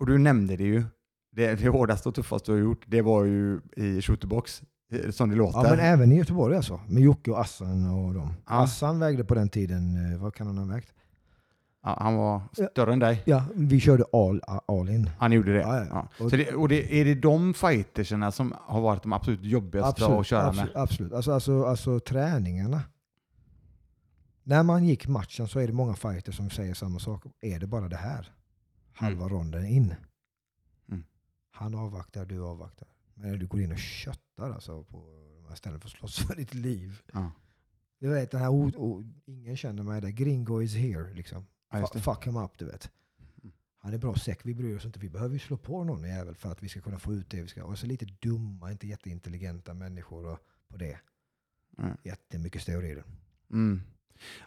Och 0.00 0.06
du 0.06 0.18
nämnde 0.18 0.56
det 0.56 0.64
ju. 0.64 0.84
Det, 1.36 1.54
det 1.54 1.68
hårdaste 1.68 2.08
och 2.08 2.14
tuffaste 2.14 2.52
du 2.52 2.56
har 2.56 2.62
gjort, 2.62 2.84
det 2.86 3.02
var 3.02 3.24
ju 3.24 3.60
i 3.76 4.02
shooterbox, 4.02 4.62
eh, 4.92 5.10
som 5.10 5.30
det 5.30 5.36
låter. 5.36 5.58
Ja, 5.58 5.70
men 5.70 5.80
även 5.80 6.12
i 6.12 6.16
Göteborg 6.16 6.56
alltså. 6.56 6.80
Med 6.88 7.02
Jocke 7.02 7.30
och 7.30 7.40
Assan 7.40 7.90
och 7.90 8.14
dem. 8.14 8.34
Ja. 8.48 8.62
Assan 8.62 8.98
vägde 8.98 9.24
på 9.24 9.34
den 9.34 9.48
tiden, 9.48 10.12
eh, 10.12 10.18
vad 10.22 10.34
kan 10.34 10.46
han 10.46 10.58
ha 10.58 10.64
vägt? 10.64 10.92
Ja, 11.84 11.96
han 12.00 12.16
var 12.16 12.42
Ja. 12.56 12.66
större 12.72 12.92
än 12.92 12.98
dig. 12.98 13.22
Ja, 13.24 13.44
vi 13.54 13.80
körde 13.80 14.04
all, 14.12 14.42
all 14.66 14.88
in. 14.88 15.10
Han 15.18 15.32
gjorde 15.32 15.52
det. 15.52 15.60
Ja, 15.60 15.78
ja. 15.78 16.08
Ja. 16.18 16.28
Så 16.30 16.36
det, 16.36 16.52
och 16.54 16.68
det, 16.68 17.00
är 17.00 17.04
det 17.04 17.14
de 17.14 17.54
fighterserna 17.54 18.32
som 18.32 18.54
har 18.60 18.80
varit 18.80 19.02
de 19.02 19.12
absolut 19.12 19.42
jobbigaste 19.44 20.06
att 20.06 20.26
köra 20.26 20.46
absolut, 20.48 20.74
med? 20.74 20.82
absolut. 20.82 21.12
Alltså, 21.12 21.32
alltså, 21.32 21.64
alltså 21.64 22.00
träningarna. 22.00 22.82
När 24.44 24.62
man 24.62 24.84
gick 24.84 25.08
matchen 25.08 25.48
så 25.48 25.58
är 25.58 25.66
det 25.66 25.72
många 25.72 25.94
fighters 25.94 26.36
som 26.36 26.50
säger 26.50 26.74
samma 26.74 26.98
sak. 26.98 27.24
Är 27.40 27.58
det 27.60 27.66
bara 27.66 27.88
det 27.88 27.96
här? 27.96 28.32
Halva 28.92 29.28
ronden 29.28 29.64
in. 29.66 29.94
Han 31.62 31.74
avvaktar, 31.74 32.24
du 32.26 32.40
avvaktar. 32.42 32.88
Men 33.14 33.38
du 33.38 33.46
går 33.46 33.60
in 33.60 33.72
och 33.72 33.78
köttar 33.78 34.50
alltså 34.50 34.84
på 34.84 34.98
de 35.42 35.48
här 35.48 35.54
ställena 35.54 35.80
för 35.80 35.88
att 35.88 35.92
slåss 35.92 36.18
för 36.18 36.34
ditt 36.36 36.54
liv. 36.54 37.02
Ja. 37.12 37.32
Du 37.98 38.08
vet 38.08 38.30
den 38.30 38.40
här, 38.40 38.48
o- 38.50 38.72
o- 38.76 39.04
ingen 39.26 39.56
känner 39.56 39.82
mig 39.82 40.00
där. 40.00 40.08
Gringo 40.10 40.62
is 40.62 40.74
here 40.74 41.14
liksom. 41.14 41.46
Ja. 41.70 41.86
Fuck 42.00 42.26
him 42.26 42.36
up 42.36 42.58
du 42.58 42.64
vet. 42.64 42.90
Mm. 43.42 43.52
Han 43.78 43.94
är 43.94 43.98
bra 43.98 44.14
säck, 44.14 44.40
vi 44.44 44.54
bryr 44.54 44.76
oss 44.76 44.84
inte. 44.84 44.98
Vi 44.98 45.08
behöver 45.10 45.32
ju 45.34 45.38
slå 45.38 45.56
på 45.56 45.84
någon 45.84 46.02
jävel 46.08 46.34
för 46.34 46.52
att 46.52 46.62
vi 46.62 46.68
ska 46.68 46.80
kunna 46.80 46.98
få 46.98 47.14
ut 47.14 47.30
det 47.30 47.42
vi 47.42 47.48
ska. 47.48 47.64
Och 47.64 47.78
så 47.78 47.86
lite 47.86 48.04
dumma, 48.04 48.72
inte 48.72 48.86
jätteintelligenta 48.86 49.74
människor 49.74 50.26
och 50.26 50.38
på 50.68 50.76
det. 50.76 50.98
Mm. 51.78 51.96
Jättemycket 52.04 52.62
steroider. 52.62 53.04
Mm. 53.50 53.80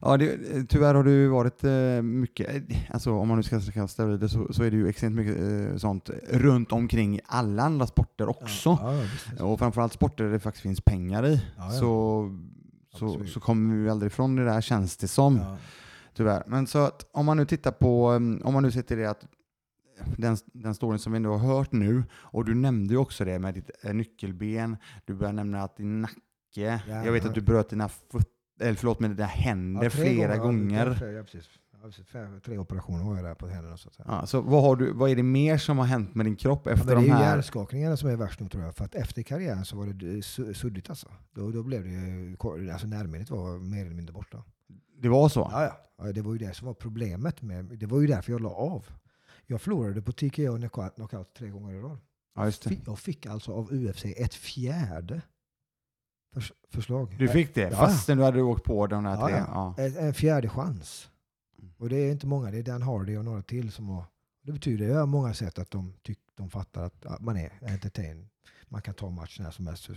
Ja, 0.02 0.18
det, 0.18 0.38
tyvärr 0.70 0.96
har 0.96 1.04
det 1.04 1.12
ju 1.12 1.28
varit 1.28 1.64
eh, 1.64 2.02
mycket, 2.02 2.72
eh, 2.72 2.78
alltså 2.90 3.12
om 3.12 3.28
man 3.28 3.38
nu 3.38 3.44
ska 3.44 3.60
kalla 3.60 3.88
steroider 3.88 4.28
så, 4.28 4.54
så 4.54 4.64
är 4.64 4.72
det 4.72 4.78
ju 4.78 4.90
extremt 4.90 5.16
mycket 5.16 5.42
eh, 5.42 5.78
sånt 5.78 6.10
runt 6.30 6.72
omkring 6.72 7.20
alla 7.26 7.64
andra 7.64 7.88
sporter 7.88 8.30
också. 8.30 8.70
Ja, 8.82 8.94
ja, 8.94 9.02
visst. 9.02 9.42
Och 9.42 9.60
framförallt 9.60 9.94
sporter 9.94 10.24
där 10.24 10.32
det 10.32 10.40
faktiskt 10.40 10.64
finns 10.64 10.82
pengar 10.82 11.26
i. 11.26 11.42
Ja. 11.58 11.70
Så, 11.70 12.30
så, 12.94 13.26
så 13.26 13.40
kommer 13.40 13.76
vi 13.76 13.90
aldrig 13.90 14.12
ifrån 14.12 14.36
det 14.36 14.46
där 14.46 14.62
känns 14.62 14.98
det 14.98 15.08
som. 15.08 15.58
Tyvärr. 16.16 16.44
Men 16.48 16.68
så 16.68 16.80
att 16.80 17.10
om 17.12 17.26
man 17.26 17.38
nu 17.38 17.46
tittar 17.46 17.72
på, 17.72 18.12
um, 18.12 18.42
om 18.44 18.54
man 18.54 18.64
nu 18.64 18.72
ser 18.72 18.82
till 18.82 18.98
det 18.98 19.06
att 19.06 19.26
den, 20.18 20.38
den 20.54 20.76
storyn 20.76 21.00
som 21.00 21.12
vi 21.12 21.16
ändå 21.16 21.38
har 21.38 21.56
hört 21.56 21.72
nu, 21.72 22.04
och 22.14 22.46
du 22.46 22.56
nämnde 22.56 22.94
ju 22.94 22.98
också 22.98 23.26
det 23.26 23.40
med 23.40 23.54
ditt 23.54 23.72
eh, 23.82 23.94
nyckelben, 23.94 24.78
du 25.06 25.14
började 25.14 25.36
nämna 25.36 25.64
att 25.64 25.78
din 25.78 26.02
nacke, 26.02 26.82
jag 26.86 27.12
vet 27.12 27.26
att 27.26 27.36
du 27.36 27.42
bröt 27.42 27.70
dina 27.70 27.90
föt, 27.90 28.28
eller 28.60 28.74
förlåt 28.76 28.99
mig, 28.99 29.10
dina 29.10 29.26
händer 29.26 29.84
Ja, 29.84 29.89
flera 29.89 30.38
gånger. 30.38 30.95
tre, 30.95 31.12
ja, 31.12 31.24
precis. 31.24 31.49
Ja, 31.74 31.80
precis. 31.88 32.08
Fem- 32.08 32.41
Tre 32.41 32.58
operationer 32.58 33.03
har 33.03 33.16
jag 33.16 33.26
där 33.26 33.36
på 33.36 33.47
händerna 33.47 33.78
så. 33.78 33.89
Ja, 34.06 34.26
så 34.26 34.41
vad, 34.41 34.62
har 34.64 34.76
du, 34.76 34.91
vad 34.91 35.10
är 35.10 35.16
det 35.16 35.24
mer 35.24 35.58
som 35.58 35.78
har 35.78 35.86
hänt 35.86 36.16
med 36.16 36.26
din 36.26 36.36
kropp 36.36 36.62
Ja, 36.66 36.72
efter 36.72 36.86
men 36.86 36.95
det 36.95 37.01
är 37.01 37.01
de 37.01 37.06
ju 37.06 37.12
här? 37.14 37.24
hjärnskakningarna 37.36 37.97
som 37.97 38.10
är 38.10 38.16
värst 38.16 38.39
nu 38.39 38.49
tror 38.49 38.64
jag. 38.64 38.76
För 38.76 38.86
att 38.86 38.95
efter 38.95 39.22
karriären 39.22 39.66
så 39.66 39.78
var 39.78 39.86
det 39.86 40.06
su- 40.06 40.53
suddigt 40.53 40.89
alltså. 40.89 41.08
Då, 41.32 41.51
då 41.51 41.64
blev 41.64 41.84
det 41.84 42.72
alltså 42.74 42.88
närminnet 42.88 43.30
var 43.30 43.60
mer 43.60 43.86
eller 43.86 43.95
mindre 43.95 44.14
borta. 44.14 44.43
Det 45.01 45.10
var 45.10 45.30
så? 45.30 45.49
Ja, 45.51 45.78
ja. 45.97 46.12
det 46.12 46.22
var 46.22 46.32
ju 46.34 46.38
det 46.39 46.53
som 46.53 46.68
var 46.68 46.74
problemet 46.74 47.41
med, 47.41 47.66
det 47.66 47.86
var 47.86 48.01
ju 48.01 48.08
därför 48.08 48.32
jag 48.32 48.41
la 48.41 48.49
av. 48.49 48.86
Jag 49.47 49.62
förlorade 49.62 50.01
på 50.01 50.12
TKO 50.12 50.51
och 50.53 50.58
knockout, 50.60 50.95
knockout 50.95 51.34
tre 51.34 51.49
gånger 51.49 51.74
i 51.74 51.80
rad. 51.82 51.97
Ja, 52.36 52.43
det. 52.64 52.78
Jag 52.86 52.99
fick 52.99 53.26
alltså 53.26 53.51
av 53.53 53.74
UFC 53.74 54.06
ett 54.06 54.34
fjärde 54.34 55.22
förs- 56.36 56.54
förslag. 56.70 57.16
Du 57.20 57.28
fick 57.28 57.56
det, 57.56 57.62
Ja. 57.62 57.70
fastän 57.78 58.18
du 58.18 58.24
hade 58.24 58.42
åkt 58.42 58.64
på 58.64 58.88
de 58.88 59.06
här 59.06 59.16
Ja, 59.16 59.28
tre? 59.28 59.38
ja. 59.38 59.76
En, 59.78 59.98
en 60.08 60.14
fjärde 60.14 60.50
chans. 60.50 61.10
Mm. 61.60 61.72
Och 61.78 61.90
det 61.90 61.96
är 61.98 62.12
inte 62.12 62.28
många, 62.28 62.52
det 62.52 62.58
är 62.58 62.64
Dan 62.64 62.82
Hardy 62.82 63.18
och 63.18 63.26
några 63.26 63.42
till 63.42 63.72
som 63.72 63.90
har... 63.90 64.04
Det 64.44 64.52
betyder 64.52 65.00
på 65.02 65.06
många 65.06 65.34
sätt 65.34 65.60
att 65.60 65.72
de, 65.72 65.94
tyck, 66.04 66.20
de 66.36 66.50
fattar 66.50 66.84
att 66.84 67.22
man 67.22 67.38
är 67.38 67.52
entertain. 67.62 68.30
Man 68.70 68.82
kan 68.82 68.94
ta 68.94 69.10
matchen 69.10 69.44
när 69.44 69.52
som 69.52 69.68
helst. 69.68 69.90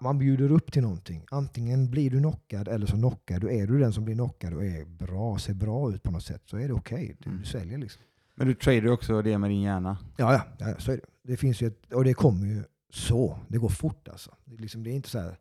Man 0.00 0.18
bjuder 0.18 0.52
upp 0.52 0.72
till 0.72 0.82
någonting. 0.82 1.26
Antingen 1.30 1.90
blir 1.90 2.10
du 2.10 2.18
knockad 2.18 2.68
eller 2.68 2.86
så 2.86 2.96
knockar 2.96 3.40
du. 3.40 3.50
Är 3.58 3.66
du 3.66 3.78
den 3.78 3.92
som 3.92 4.04
blir 4.04 4.14
knockad 4.14 4.54
och 4.54 4.64
är 4.64 4.84
bra, 4.84 5.38
ser 5.38 5.54
bra 5.54 5.90
ut 5.92 6.02
på 6.02 6.10
något 6.10 6.24
sätt 6.24 6.42
så 6.46 6.56
är 6.56 6.68
det 6.68 6.74
okej. 6.74 7.16
Du, 7.18 7.30
Mm. 7.30 7.40
du 7.42 7.46
säljer 7.48 7.78
liksom. 7.78 8.02
Men 8.34 8.46
du 8.46 8.54
tradar 8.54 8.88
också 8.90 9.22
det 9.22 9.38
med 9.38 9.50
din 9.50 9.60
hjärna? 9.60 9.98
Ja, 10.16 10.32
ja, 10.32 10.42
ja 10.66 10.74
så 10.78 10.92
är 10.92 10.96
det. 10.96 11.02
Det 11.22 11.36
finns 11.36 11.60
ju 11.62 11.66
ett, 11.66 11.92
och 11.92 12.04
det 12.04 12.14
kommer 12.14 12.46
ju 12.46 12.64
så. 12.90 13.38
Det 13.48 13.58
går 13.58 13.68
fort 13.68 14.08
alltså. 14.08 14.34
Det 14.44 14.54
är, 14.54 14.58
liksom, 14.58 14.82
det 14.84 14.90
är 14.90 14.94
inte 14.94 15.08
så 15.08 15.18
här 15.18 15.36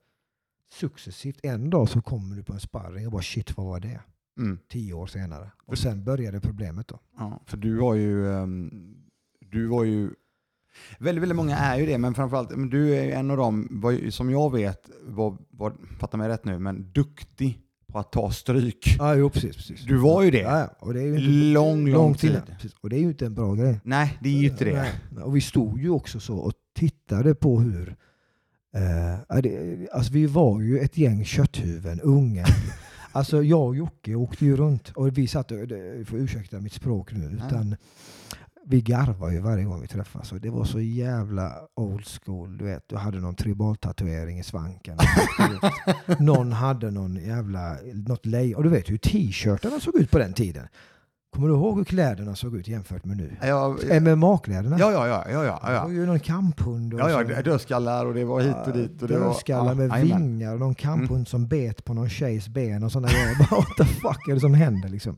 successivt. 0.74 1.39
En 1.43 1.70
dag 1.70 1.89
så 1.89 2.02
kommer 2.02 2.36
du 2.36 2.43
på 2.43 2.54
en 2.54 2.60
sparring 2.60 3.06
och 3.06 3.12
bara 3.12 3.22
shit, 3.22 3.58
vad 3.58 3.66
var 3.66 3.80
det? 3.80 4.00
Mm. 4.39 4.60
Tio 4.70 4.93
år 4.93 5.08
senare. 5.08 5.52
Och 5.66 5.78
sen 5.78 6.04
började 6.04 6.39
problemet 6.41 6.88
då. 6.88 7.00
Ja, 7.18 7.41
för 7.45 7.58
du 7.58 7.78
var 7.78 7.95
ju, 7.95 8.34
ehm, 8.34 8.95
du 9.39 9.68
var 9.68 9.84
ju, 9.84 10.12
väldigt, 11.00 11.22
väldigt 11.22 11.36
många 11.36 11.58
är 11.58 11.80
ju 11.80 11.86
det, 11.86 11.98
men 11.98 12.14
framförallt, 12.14 12.50
men 12.50 12.70
du 12.70 12.95
är 12.95 13.04
ju 13.04 13.12
en 13.12 13.32
av 13.32 13.38
dem, 13.38 13.84
som 14.10 14.32
jag 14.32 14.52
vet, 14.52 14.89
var, 15.06 15.38
var, 15.50 15.74
fatta 16.00 16.18
mig 16.18 16.30
rätt 16.30 16.45
nu, 16.45 16.60
men 16.60 16.91
duktig 16.91 17.62
på 17.88 18.00
att 18.00 18.12
ta 18.12 18.32
stryk. 18.32 18.95
Ja, 19.00 19.16
jo, 19.16 19.30
precis, 19.30 19.56
precis. 19.56 19.86
Du 19.86 19.98
var 19.98 20.24
ju 20.24 20.32
det. 20.32 20.41
Ja, 20.41 20.60
ja, 20.60 20.76
och 20.80 20.93
det 20.93 21.02
är 21.02 21.06
ju 21.06 21.16
inte 21.16 21.28
Lång, 21.54 21.86
lång 21.86 21.93
långt 21.93 22.20
tid. 22.20 22.41
Precis. 22.48 22.74
Och 22.82 22.89
det 22.89 22.95
är 22.95 23.00
ju 23.00 23.08
inte 23.08 23.26
en 23.26 23.34
bra 23.34 23.54
grej. 23.54 23.80
Nej, 23.84 24.18
det 24.22 24.30
är 24.30 24.34
ju 24.34 24.48
inte 24.48 24.66
det. 24.66 24.93
Nej. 25.10 25.24
Och 25.24 25.36
vi 25.36 25.41
stod 25.41 25.82
ju 25.82 25.89
också 25.89 26.20
så 26.20 26.38
och 26.38 26.54
tittade 26.78 27.36
på 27.36 27.59
hur 27.59 27.95
eh, 28.75 29.39
det, 29.41 29.88
alltså 29.91 30.13
vi 30.13 30.25
var 30.25 30.61
ju 30.61 30.80
ett 30.80 30.97
gäng 30.97 31.25
kötthuvuden, 31.25 32.01
unga. 32.01 32.45
Alltså 33.11 33.43
jag 33.43 33.61
och 33.67 33.75
Jocke 33.75 34.15
åkte 34.15 34.45
ju 34.45 34.55
runt 34.57 34.89
och 34.89 35.17
vi 35.17 35.28
satt, 35.28 35.51
och- 35.51 35.67
det- 35.67 36.05
får 36.07 36.17
ursäkta 36.19 36.59
mitt 36.59 36.73
språk 36.73 37.11
nu, 37.13 37.25
utan 37.45 37.75
vi 38.65 38.82
garvar 38.82 39.32
ju 39.32 39.39
varje 39.39 39.63
gång 39.63 39.82
vi 39.82 39.88
träffas. 39.88 40.32
Och 40.32 40.41
det 40.41 40.49
var 40.49 40.63
så 40.65 40.80
jävla 40.80 41.53
old 41.75 42.05
school. 42.05 42.57
Du 42.57 42.65
vet, 42.65 42.89
du 42.89 42.95
hade 42.95 43.19
någon 43.19 43.36
tribaltatuering 43.36 44.39
i 44.39 44.43
svanken. 44.43 44.97
någon 46.19 46.51
hade 46.51 46.91
någon 46.91 47.15
jävla, 47.15 47.78
något 47.93 48.25
lejon. 48.25 48.55
Och 48.55 48.63
du 48.63 48.69
vet 48.69 48.89
hur 48.89 48.97
t-shirtarna 48.97 49.80
såg 49.80 49.95
ut 49.95 50.11
på 50.11 50.17
den 50.17 50.34
tiden. 50.34 50.67
Kommer 51.36 51.47
du 51.47 51.53
ihåg 51.53 51.78
hur 51.78 51.84
kläderna 51.84 52.36
såg 52.36 52.55
ut 52.55 52.67
jämfört 52.67 53.05
med 53.05 53.17
nu? 53.17 53.36
Ja, 53.41 53.78
MMA-kläderna. 53.99 54.80
ja, 54.80 54.91
ja, 54.91 55.07
ja, 55.07 55.23
ja, 55.32 55.43
ja, 55.63 55.73
Det 55.73 55.80
var 55.80 55.89
ju 55.89 56.05
någon 56.05 56.19
kamphund. 56.19 56.93
och 56.93 56.99
Ja, 56.99 57.23
ja, 57.23 57.41
dödskallar 57.41 58.05
och 58.05 58.13
det 58.13 58.25
var 58.25 58.41
hit 58.41 58.55
och 58.67 58.73
dit. 58.73 59.01
Och 59.01 59.07
det 59.07 59.17
var, 59.19 59.28
Dödskallar 59.28 59.75
med 59.75 59.89
jajamän. 59.89 60.11
Mm. 60.11 60.28
vingar 60.28 60.53
och 60.53 60.59
någon 60.59 60.75
kamphund 60.75 61.28
som 61.28 61.47
bet 61.47 61.86
på 61.86 61.93
någon 61.93 62.09
tjejs 62.09 62.47
ben 62.47 62.84
och 62.84 62.91
sådana 62.91 63.07
grejer. 63.07 63.36
What 63.51 63.67
the 63.78 63.86
fuck 63.86 64.28
är 64.30 64.34
det 64.34 64.39
som 64.39 64.53
händer 64.53 64.89
liksom? 64.89 65.17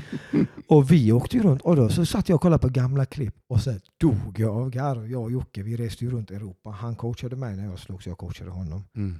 och 0.68 0.90
vi 0.92 1.12
åkte 1.12 1.36
ju 1.36 1.42
runt 1.42 1.62
och 1.62 1.76
då 1.76 1.88
så 1.88 2.06
satt 2.06 2.28
jag 2.28 2.36
och 2.36 2.42
kollade 2.42 2.60
på 2.62 2.68
gamla 2.68 3.04
klipp 3.06 3.34
och 3.46 3.60
så 3.60 3.74
dog 4.00 4.34
jag 4.38 4.56
av 4.56 4.70
garv. 4.70 5.10
Jag 5.10 5.22
och 5.22 5.30
Jocke, 5.32 5.62
vi 5.62 5.76
reste 5.76 6.04
ju 6.04 6.10
runt 6.10 6.30
Europa. 6.30 6.70
Han 6.70 6.94
coachade 6.96 7.36
mig 7.36 7.56
när 7.56 7.64
jag 7.64 7.78
slogs, 7.78 8.06
jag 8.06 8.18
coachade 8.18 8.50
honom. 8.50 8.84
Mm. 8.96 9.18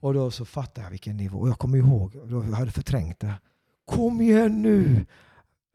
Och 0.00 0.14
då 0.14 0.30
så 0.30 0.44
fattade 0.44 0.86
jag 0.86 0.90
vilken 0.90 1.16
nivå. 1.16 1.38
Och 1.38 1.48
jag 1.48 1.58
kommer 1.58 1.78
ihåg, 1.78 2.12
då 2.24 2.44
jag 2.50 2.56
hade 2.56 2.70
förträngt 2.70 3.20
det. 3.20 3.34
Kom 3.86 4.20
igen 4.20 4.62
nu! 4.62 5.06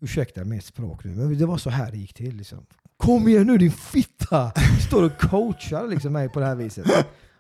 Ursäkta 0.02 0.44
mitt 0.44 0.66
språk 0.66 1.04
nu, 1.04 1.16
men 1.16 1.38
det 1.38 1.46
var 1.46 1.58
så 1.58 1.70
här 1.70 1.92
det 1.92 1.98
gick 1.98 2.14
till. 2.14 2.36
Liksom. 2.36 2.66
Kom 2.98 3.28
igen 3.28 3.48
nu 3.48 3.58
din 3.58 3.72
fitta! 3.72 4.52
Står 4.88 5.04
och 5.04 5.18
coachar 5.18 5.88
liksom 5.88 6.14
mig 6.14 6.30
på 6.30 6.40
det 6.40 6.46
här 6.46 6.56
viset. 6.56 6.86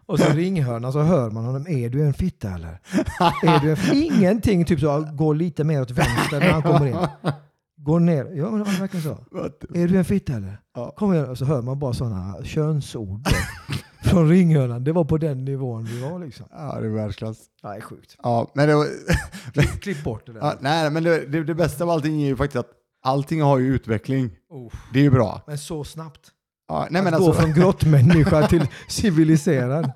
Och 0.05 0.19
så 0.19 0.33
ringhörnan 0.33 0.93
så 0.93 1.01
hör 1.01 1.31
man 1.31 1.45
honom. 1.45 1.67
Är 1.67 1.89
du 1.89 2.05
en 2.05 2.13
fitta 2.13 2.49
eller? 2.49 2.79
Är 3.43 3.59
du 3.59 3.71
en 3.71 3.77
Ingenting, 3.93 4.65
typ 4.65 4.79
så. 4.79 5.07
Gå 5.13 5.33
lite 5.33 5.63
mer 5.63 5.81
åt 5.81 5.91
vänster 5.91 6.39
när 6.39 6.51
han 6.51 6.61
kommer 6.61 6.85
in. 6.85 6.97
Gå 7.77 7.99
ner. 7.99 8.31
Ja 8.35 8.51
men 8.51 8.59
det 8.59 8.65
var 8.65 8.79
verkligen 8.79 9.03
så. 9.03 9.17
Är 9.75 9.87
du 9.87 9.97
en 9.97 10.05
fitta 10.05 10.33
eller? 10.33 10.59
Kom 10.95 11.13
igen. 11.13 11.29
Och 11.29 11.37
så 11.37 11.45
hör 11.45 11.61
man 11.61 11.79
bara 11.79 11.93
sådana 11.93 12.43
könsord 12.43 13.27
från 14.03 14.29
ringhörnan. 14.29 14.83
Det 14.83 14.91
var 14.91 15.03
på 15.03 15.17
den 15.17 15.45
nivån 15.45 15.83
vi 15.85 16.01
var 16.01 16.19
liksom. 16.19 16.45
Ja, 16.51 16.77
det 16.81 16.85
är 16.87 16.89
världsklass. 16.91 17.37
Ja, 17.63 17.69
det 17.69 17.75
är 17.77 17.81
sjukt. 17.81 18.15
Ja, 18.23 18.51
men 18.53 18.67
det 18.67 18.75
var, 18.75 18.85
Klipp, 19.53 19.81
klipp 19.81 20.03
bort 20.03 20.25
det 20.25 20.33
där. 20.33 20.39
ja, 20.39 20.53
nej, 20.59 20.89
men 20.91 21.03
det, 21.03 21.25
det, 21.25 21.43
det 21.43 21.55
bästa 21.55 21.83
av 21.83 21.89
allting 21.89 22.21
är 22.21 22.27
ju 22.27 22.35
faktiskt 22.35 22.59
att 22.59 22.69
allting 23.03 23.41
har 23.41 23.57
ju 23.59 23.75
utveckling. 23.75 24.29
Oh, 24.49 24.73
Det 24.93 24.99
är 24.99 25.03
ju 25.03 25.09
bra. 25.11 25.41
men 25.47 25.57
så 25.57 25.83
snabbt. 25.83 26.19
Ja, 26.67 26.87
nej, 26.91 27.01
men 27.03 27.13
att 27.13 27.19
gå 27.19 27.25
alltså, 27.27 27.41
från 27.41 27.53
grottmänniska 27.53 28.47
till 28.47 28.67
civiliserad. 28.87 29.91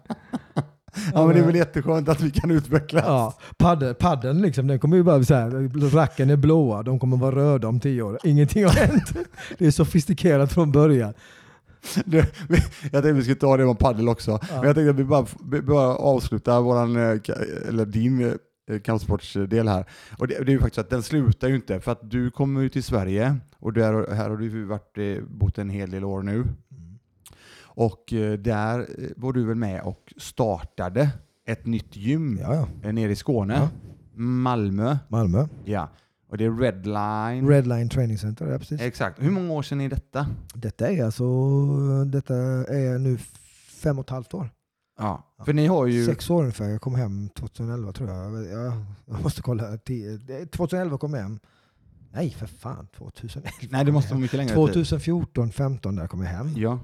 ja, 1.14 1.26
men 1.26 1.36
det 1.36 1.41
är 1.41 1.45
väl 1.45 1.56
jätteskönt 1.56 2.10
att 2.10 2.22
vi 2.22 2.32
kan 2.32 2.51
utvecklas. 2.51 3.04
Ja, 3.08 3.34
paddeln, 3.58 3.95
paddeln 3.95 4.41
liksom, 4.41 4.68
den 4.68 4.80
kommer 4.80 4.97
ju 4.97 5.04
bara 5.04 5.24
så 5.24 5.34
här, 5.36 5.89
racken 5.95 6.30
är 6.30 6.36
blåa, 6.36 6.84
de 6.84 6.99
kommer 6.99 7.18
vara 7.18 7.36
röda 7.36 7.68
om 7.68 7.80
tio 7.80 8.01
år. 8.01 8.20
Ingenting 8.24 8.64
har 8.66 8.72
hänt. 8.72 9.14
Det 9.58 9.66
är 9.66 9.72
sofistikerat 9.72 10.54
från 10.54 10.72
början. 10.72 11.14
Du, 12.06 12.18
jag 12.82 12.92
tänkte 12.92 13.12
vi 13.12 13.22
skulle 13.22 13.36
ta 13.36 13.58
det 13.58 13.66
om 13.66 13.76
paddel 13.76 14.10
också. 14.10 14.40
Men 14.50 14.64
jag 14.64 14.76
tänkte 14.76 14.90
att 14.90 14.96
vi 14.96 15.04
bara, 15.04 15.26
bara 15.62 15.96
avslutar 15.96 16.62
våran, 16.62 16.96
eh, 16.96 17.20
eller 17.68 17.86
din 17.86 18.38
eh, 18.70 18.80
kampsportsdel 18.80 19.68
här. 19.68 19.86
Och 20.18 20.28
det, 20.28 20.36
det 20.36 20.52
är 20.52 20.54
ju 20.54 20.60
faktiskt 20.60 20.80
att 20.80 20.90
den 20.90 21.04
slutar 21.04 21.48
ju 21.48 21.56
inte, 21.56 21.80
för 21.80 21.92
att 21.92 22.12
du 22.12 22.32
kommer 22.32 22.62
ju 22.62 22.70
till 22.70 22.84
Sverige 22.84 23.36
och 23.60 23.74
där, 23.74 24.14
här 24.14 24.30
har 24.30 24.38
du 24.38 24.66
varit, 24.66 24.98
eh, 24.98 25.24
bott 25.28 25.58
en 25.58 25.70
hel 25.70 25.92
del 25.92 26.04
år 26.04 26.22
nu. 26.22 26.46
Och 27.76 28.14
eh, 28.14 28.34
där 28.34 28.88
var 29.16 29.34
du 29.34 29.46
väl 29.46 29.56
med 29.56 29.82
och 29.82 30.14
startade 30.18 31.10
ett 31.46 31.66
nytt 31.66 31.96
gym 31.96 32.40
Ja, 32.42 32.68
ja. 32.84 32.92
nere 32.92 33.12
i 33.12 33.16
Skåne. 33.16 33.54
Ja. 33.54 33.70
Malmö. 34.16 34.98
Malmö. 35.08 35.48
Ja. 35.66 35.90
Och 36.34 36.38
det 36.38 36.46
är 36.46 36.52
Redline. 36.52 37.50
Redline 37.50 37.90
Training 37.90 38.18
Center, 38.18 38.48
ja 38.48 38.58
precis. 38.60 38.82
Exakt. 38.82 39.22
Hur 39.24 39.32
många 39.32 39.54
år 39.54 39.62
sedan 39.64 39.82
är 39.82 39.90
detta? 39.90 40.28
Detta 40.54 40.92
är 40.92 41.04
alltså, 41.04 41.26
detta 42.06 42.36
är 42.36 42.98
nu 43.00 43.18
fem 43.68 44.00
och 44.00 44.06
ett 44.06 44.10
halvt 44.10 44.34
år. 44.34 44.50
Ja. 45.00 45.36
För 45.46 45.54
ni 45.54 45.68
har 45.68 45.88
ju... 45.88 46.06
Sex 46.06 46.30
år 46.30 46.42
ungefär. 46.42 46.70
Jag 46.70 46.82
kom 46.82 46.96
hem 46.96 47.30
2011 47.30 47.92
tror 47.92 48.10
jag. 48.10 48.46
Ja, 48.46 48.86
jag 49.06 49.24
måste 49.24 49.42
kolla. 49.42 49.64
Ti- 49.72 50.48
2011 50.48 50.98
kom 50.98 51.14
jag 51.14 51.22
hem. 51.22 51.40
Nej 52.12 52.30
för 52.30 52.48
fan, 52.48 52.88
2011. 52.98 53.50
Nej, 53.70 53.86
det 53.86 53.92
måste 53.92 54.12
vara 54.14 54.22
mycket 54.22 54.38
längre 54.38 54.50
tid. 54.50 54.56
2014, 54.56 55.52
15 55.52 55.96
där 55.96 56.08
kom 56.08 56.22
jag 56.22 56.30
hem. 56.30 56.50
Ja. 56.56 56.80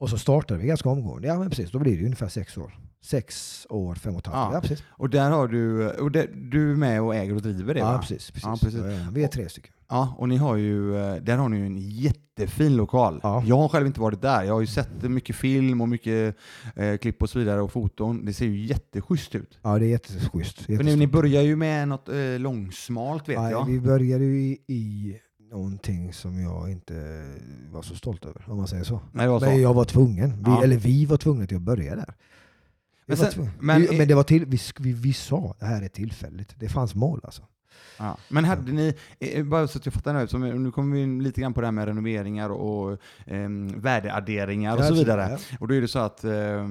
Och 0.00 0.10
så 0.10 0.18
startade 0.18 0.60
vi 0.60 0.66
ganska 0.66 0.88
omgående. 0.88 1.28
Ja 1.28 1.38
men 1.38 1.50
precis, 1.50 1.70
då 1.70 1.78
blir 1.78 1.98
det 1.98 2.04
ungefär 2.04 2.28
sex 2.28 2.58
år. 2.58 2.78
Sex 3.04 3.66
år, 3.70 3.94
fem 3.94 4.14
och 4.14 4.20
ett 4.20 4.26
halvt 4.26 4.52
Ja. 4.52 4.54
Ja 4.56 4.60
precis. 4.60 4.84
Och 4.88 5.10
där 5.10 5.30
har 5.30 5.48
du, 5.48 5.90
och 5.90 6.10
det, 6.10 6.28
du 6.34 6.72
är 6.72 6.76
med 6.76 7.02
och 7.02 7.14
äger 7.14 7.34
och 7.34 7.42
driver 7.42 7.74
det 7.74 7.80
Ja 7.80 7.92
va? 7.92 7.98
precis. 7.98 8.30
precis. 8.30 8.44
Ja, 8.44 8.56
precis. 8.62 8.80
Vi 9.12 9.24
är 9.24 9.28
tre 9.28 9.48
stycken. 9.48 9.72
Ja, 9.88 10.14
och 10.18 10.28
ni 10.28 10.36
har 10.36 10.56
ju, 10.56 10.96
eh, 10.96 11.14
där 11.22 11.36
har 11.36 11.48
ni 11.48 11.56
ju 11.56 11.66
en 11.66 11.76
jättefin 11.78 12.76
lokal. 12.76 13.20
Ja. 13.22 13.42
Jag 13.46 13.56
har 13.56 13.68
själv 13.68 13.86
inte 13.86 14.00
varit 14.00 14.22
där. 14.22 14.42
Jag 14.42 14.54
har 14.54 14.60
ju 14.60 14.66
sett 14.66 15.02
mycket 15.02 15.36
film 15.36 15.80
och 15.80 15.88
mycket 15.88 16.36
eh, 16.76 16.96
klipp 16.96 17.22
och 17.22 17.30
så 17.30 17.38
vidare 17.38 17.60
och 17.62 17.72
foton. 17.72 18.24
Det 18.24 18.32
ser 18.32 18.46
ju 18.46 18.66
jätteschysst 18.66 19.34
ut. 19.34 19.58
Ja 19.62 19.78
det 19.78 19.86
är 19.86 19.88
jätteschysst. 19.88 20.58
För 20.62 20.82
ni, 20.84 20.96
ni 20.96 21.06
börjar 21.06 21.42
ju 21.42 21.56
med 21.56 21.88
något 21.88 22.08
eh, 22.08 22.38
långsmalt 22.38 23.28
vet 23.28 23.34
Ja, 23.34 23.50
jag. 23.50 23.64
Vi 23.66 23.80
började 23.80 24.24
ju 24.24 24.40
i, 24.42 24.58
i 24.66 25.16
någonting 25.50 26.12
som 26.12 26.40
jag 26.40 26.70
inte 26.70 27.24
var 27.72 27.82
så 27.82 27.94
stolt 27.94 28.24
över, 28.24 28.44
om 28.48 28.56
man 28.56 28.68
säger 28.68 28.84
så. 28.84 29.00
Nej, 29.12 29.28
var 29.28 29.40
så. 29.40 29.46
Men 29.46 29.60
jag 29.62 29.74
var 29.74 29.84
tvungen. 29.84 30.30
Vi, 30.30 30.50
Ja. 30.50 30.62
Eller 30.64 30.76
vi 30.76 31.06
var 31.06 31.16
tvungna 31.16 31.46
till 31.46 31.56
att 31.56 31.62
börja 31.62 31.96
där. 31.96 32.14
Men 33.06 33.16
sen- 33.16 33.50
men 33.60 33.82
vi, 33.82 33.98
men 33.98 34.08
det 34.08 34.14
var 34.14 34.22
till, 34.22 34.46
vi, 34.46 34.58
vi, 34.80 34.92
vi 34.92 35.12
sa 35.12 35.54
det 35.60 35.66
här 35.66 35.82
är 35.82 35.88
tillfälligt. 35.88 36.54
Det 36.60 36.68
fanns 36.68 36.94
mål 36.94 37.20
alltså. 37.24 37.42
Ja. 37.98 38.16
Men 38.28 38.44
hade 38.44 38.72
ni, 38.72 38.94
eh, 39.18 39.44
bara 39.44 39.68
så 39.68 39.78
att 39.78 39.86
jag 39.86 39.94
fattar 39.94 40.14
nu, 40.14 40.26
så 40.28 40.38
nu 40.38 40.70
kommer 40.70 40.96
vi 40.96 41.02
in 41.02 41.22
lite 41.22 41.40
grann 41.40 41.54
på 41.54 41.60
det 41.60 41.66
här 41.66 41.72
med 41.72 41.84
renoveringar 41.86 42.50
och 42.50 42.92
eh, 43.26 43.48
värdeadderingar 43.76 44.72
och 44.76 44.84
så 44.84 44.94
vidare. 44.94 45.38
Och 45.60 45.68
då 45.68 45.74
är 45.74 45.80
det 45.80 45.88
så 45.88 45.98
att 45.98 46.24
eh, 46.24 46.68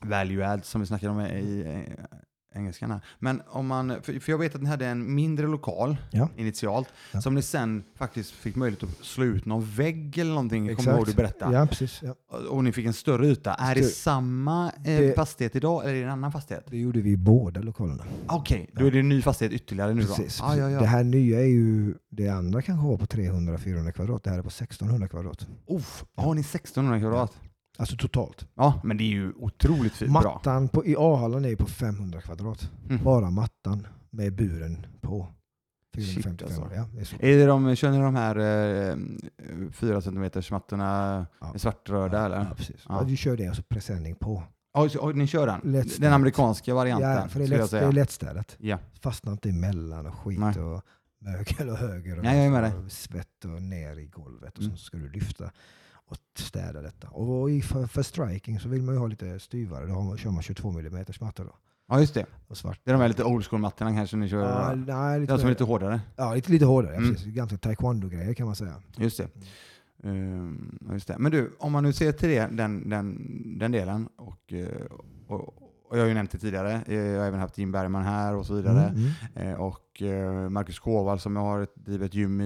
value 0.00 0.48
add 0.48 0.64
som 0.64 0.80
vi 0.80 0.86
snackade 0.86 1.12
om 1.12 1.20
i 1.20 1.60
eh, 1.66 2.04
engelskan 2.56 2.90
här. 2.90 3.00
Men 3.18 3.42
om 3.48 3.66
man, 3.66 3.92
för, 4.02 4.30
jag 4.30 4.38
vet 4.38 4.54
att 4.54 4.62
ni 4.62 4.68
hade 4.68 4.86
en 4.86 5.14
mindre 5.14 5.46
lokal 5.46 5.96
Ja. 6.10 6.28
initialt 6.36 6.88
Ja. 7.12 7.20
som 7.20 7.34
ni 7.34 7.42
sen 7.42 7.84
faktiskt 7.98 8.30
fick 8.30 8.56
möjlighet 8.56 8.82
att 8.82 9.04
slå 9.04 9.24
ut 9.24 9.46
någon 9.46 9.64
vägg 9.70 10.18
eller 10.18 10.30
någonting, 10.30 10.76
kommer 10.76 10.88
jag 10.90 10.96
ihåg 10.98 11.06
du 11.06 11.14
berättade. 11.14 11.56
Ja, 11.56 11.66
precis. 11.66 12.00
Ja. 12.02 12.14
Och 12.48 12.64
ni 12.64 12.72
fick 12.72 12.86
en 12.86 12.92
större 12.92 13.26
yta. 13.26 13.54
Är 13.54 13.74
det 13.74 13.82
samma 13.82 14.66
eh, 14.66 14.72
Det- 14.82 15.16
fastighet 15.16 15.56
idag 15.56 15.84
eller 15.84 15.94
är 15.94 15.98
det 15.98 16.04
en 16.04 16.10
annan 16.10 16.32
fastighet? 16.32 16.64
Det 16.70 16.78
gjorde 16.78 17.00
vi 17.00 17.10
i 17.10 17.16
båda 17.16 17.60
lokalerna. 17.60 18.04
Okej, 18.26 18.70
då 18.72 18.82
Ja. 18.82 18.86
är 18.86 18.90
det 18.90 18.98
en 18.98 19.08
ny 19.08 19.22
fastighet 19.22 19.52
ytterligare 19.52 19.94
nu 19.94 20.02
då? 20.02 20.14
Precis, 20.14 20.40
Ah, 20.42 20.56
ja, 20.56 20.70
ja. 20.70 20.80
Det 20.80 20.86
här 20.86 21.04
nya 21.04 21.40
är 21.40 21.44
ju, 21.46 21.94
det 22.10 22.28
andra 22.28 22.62
kanske 22.62 22.86
var 22.88 22.96
på 22.98 23.06
300-400 23.06 23.92
kvadrat. 23.92 24.24
Det 24.24 24.30
här 24.30 24.38
är 24.38 24.42
på 24.42 24.48
1600 24.50 25.08
kvadrat. 25.08 25.46
Uff, 25.68 26.04
har 26.16 26.34
ni 26.34 26.40
1600 26.40 27.00
kvadrat? 27.00 27.32
Alltså 27.78 27.96
totalt. 27.96 28.46
Ja, 28.54 28.80
men 28.84 28.96
det 28.96 29.04
är 29.04 29.08
ju 29.08 29.32
otroligt 29.36 29.92
fint 29.92 30.12
bra. 30.12 30.22
Mattan 30.22 30.68
på, 30.68 30.86
i 30.86 30.94
A-hallen 30.98 31.44
är 31.44 31.48
ju 31.48 31.56
på 31.56 31.66
500 31.66 32.20
kvadrat. 32.20 32.70
Mm. 32.90 33.04
Bara 33.04 33.30
mattan 33.30 33.86
med 34.10 34.36
buren 34.36 34.86
på. 35.00 35.26
455 35.94 36.32
Shit, 36.38 36.42
alltså. 36.42 36.74
ja, 36.76 36.88
det 36.94 37.00
är 37.00 37.04
så. 37.04 37.16
Är 37.20 37.36
det 37.36 37.46
de, 37.46 37.76
kör 37.76 37.90
ni 37.90 37.98
de 37.98 38.14
här 38.14 38.36
eh, 38.90 38.96
4 39.72 40.00
cm 40.00 40.30
mattorna 40.50 41.26
Ja. 41.40 41.52
svartröda 41.58 42.24
eller? 42.26 42.36
Ja, 42.36 42.46
precis. 42.56 42.76
Ja. 42.88 42.94
Ja. 43.00 43.02
Vi 43.02 43.16
kör 43.16 43.36
det 43.36 43.50
och 43.50 43.56
så 43.56 43.62
presenning 43.62 44.14
på. 44.14 44.42
Ja, 44.74 44.88
så- 44.88 45.10
ni 45.12 45.26
kör 45.26 45.46
den? 45.46 45.60
Lättstädat. 45.72 46.00
Den 46.00 46.12
amerikanska 46.12 46.74
varianten 46.74 47.10
Ja, 47.10 47.28
för 47.28 47.38
det 47.38 47.44
är, 47.44 47.48
lätt, 47.48 47.70
det 47.70 47.78
är 47.80 47.92
lättstädat. 47.92 48.56
Ja. 48.58 48.78
Fastnar 49.00 49.32
inte 49.32 49.48
emellan 49.48 50.06
och 50.06 50.14
skit 50.14 50.38
Nej. 50.38 50.60
och 50.60 50.82
mögel 51.20 51.68
och 51.70 51.76
höger 51.76 52.16
och, 52.18 52.24
Nej, 52.24 52.50
med 52.50 52.74
och 52.84 52.92
svett 52.92 53.44
och 53.44 53.62
ner 53.62 53.96
i 53.96 54.06
golvet. 54.06 54.56
Och 54.58 54.64
Mm. 54.64 54.76
så 54.76 54.84
ska 54.84 54.96
du 54.96 55.08
lyfta 55.08 55.50
och 56.08 56.16
städa 56.38 56.82
detta. 56.82 57.08
Och 57.08 57.50
i, 57.50 57.62
för, 57.62 57.86
för 57.86 58.02
striking 58.02 58.60
så 58.60 58.68
vill 58.68 58.82
man 58.82 58.94
ju 58.94 58.98
ha 58.98 59.06
lite 59.06 59.40
styvare. 59.40 59.86
Då 59.86 59.92
har 59.94 60.02
man, 60.02 60.16
kör 60.18 60.30
man 60.30 60.42
22 60.42 60.70
mm 60.78 61.04
mattor 61.20 61.44
då. 61.44 61.54
ja, 61.88 62.00
just 62.00 62.14
det. 62.14 62.26
Och 62.48 62.56
svart. 62.56 62.80
Det 62.84 62.90
är 62.90 62.92
de 62.92 63.00
här 63.00 63.08
lite 63.08 63.24
old 63.24 63.44
school-mattorna 63.46 63.92
kanske 63.94 64.16
ni 64.16 64.28
kör? 64.28 64.42
Ja, 64.42 64.74
nej, 64.74 65.20
lite, 65.20 65.32
de 65.32 65.38
som 65.38 65.46
är 65.46 65.50
lite 65.50 65.64
hårdare? 65.64 66.00
ja, 66.16 66.34
lite, 66.34 66.52
lite 66.52 66.64
hårdare. 66.64 66.96
Mm. 66.96 67.10
Precis. 67.14 67.34
Ganska 67.34 67.56
taekwondo-grejer 67.56 68.34
kan 68.34 68.46
man 68.46 68.56
säga. 68.56 68.74
Just 68.96 69.16
det. 69.18 69.28
Ehm, 70.04 70.78
ja, 70.86 70.92
just 70.92 71.08
det. 71.08 71.18
Men 71.18 71.32
du, 71.32 71.52
om 71.58 71.72
man 71.72 71.82
nu 71.84 71.92
ser 71.92 72.12
till 72.12 72.28
det, 72.28 72.48
den, 72.52 72.90
den, 72.90 73.18
den 73.58 73.72
delen, 73.72 74.08
och, 74.16 74.52
eh, 74.52 74.68
och, 75.28 75.40
och 75.88 75.96
jag 75.96 76.00
har 76.00 76.06
ju 76.08 76.14
nämnt 76.14 76.30
det 76.30 76.38
tidigare, 76.38 76.82
eh, 76.86 76.94
jag 76.96 77.20
har 77.20 77.26
även 77.26 77.40
haft 77.40 77.58
Jim 77.58 77.72
Bergman 77.72 78.02
här 78.02 78.34
och 78.34 78.46
så 78.46 78.54
vidare, 78.54 78.88
Mm, 78.88 79.10
mm. 79.34 79.48
Eh, 79.52 79.60
och 79.60 80.02
Marcus 80.50 80.78
Kåvall 80.78 81.20
som 81.20 81.36
jag 81.36 81.42
har 81.42 81.60
ett 81.62 81.74
drivet 81.74 82.14
gym 82.14 82.40
i, 82.40 82.44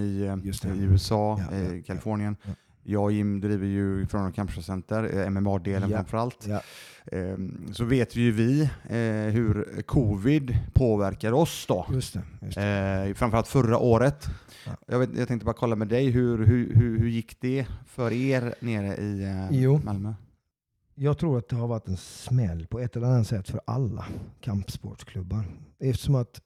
i 0.75 0.81
USA, 0.83 1.39
Ja, 1.51 1.57
ja. 1.57 1.83
Kalifornien. 1.85 2.35
Ja. 2.43 2.51
Jag 2.83 3.03
och 3.03 3.11
Jim 3.11 3.41
driver 3.41 3.67
ju 3.67 4.05
från 4.05 4.31
Campuscenter, 4.31 5.19
eh, 5.19 5.29
MMA-delen 5.29 5.89
Ja. 5.89 5.97
framförallt. 5.97 6.47
Ja. 6.47 6.61
Ehm, 7.11 7.73
Så 7.73 7.85
vet 7.85 8.15
ju 8.15 8.31
vi 8.31 8.61
eh, 8.61 9.33
hur 9.33 9.81
covid 9.81 10.57
påverkar 10.73 11.31
oss 11.31 11.65
då. 11.67 11.85
Just 11.93 12.13
det. 12.13 12.21
Just 12.41 12.55
det. 12.57 13.05
Eh, 13.07 13.13
framförallt 13.13 13.47
förra 13.47 13.77
året. 13.77 14.27
Ja. 14.65 14.71
Jag, 14.87 14.99
vet, 14.99 15.17
jag 15.17 15.27
tänkte 15.27 15.45
bara 15.45 15.53
kolla 15.55 15.75
med 15.75 15.87
dig, 15.87 16.09
hur, 16.09 16.45
hur, 16.45 16.75
hur, 16.75 16.99
hur 16.99 17.07
gick 17.09 17.41
det 17.41 17.67
för 17.85 18.11
er 18.11 18.55
nere 18.59 18.95
i 18.95 19.47
Jo. 19.51 19.81
Malmö? 19.83 20.13
Jag 20.95 21.17
tror 21.17 21.37
att 21.37 21.49
det 21.49 21.55
har 21.55 21.67
varit 21.67 21.87
en 21.87 21.97
smäll 21.97 22.67
på 22.67 22.79
ett 22.79 22.95
eller 22.95 23.07
annat 23.07 23.27
sätt 23.27 23.49
för 23.49 23.61
alla 23.65 24.05
kampsportsklubbar. 24.41 25.43
Eftersom 25.79 26.15
att 26.15 26.41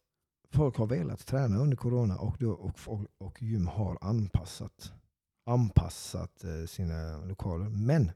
folk 0.54 0.78
har 0.78 0.86
velat 0.88 1.26
träna 1.28 1.58
under 1.58 1.78
corona 1.78 2.18
och, 2.18 2.36
då, 2.40 2.52
och, 2.52 2.74
och, 2.86 3.06
och 3.18 3.42
gym 3.42 3.68
har 3.68 3.98
anpassat, 4.02 4.92
anpassat 5.46 6.44
eh, 6.44 6.66
sina 6.66 7.26
lokaler. 7.26 7.70
Men 7.70 8.12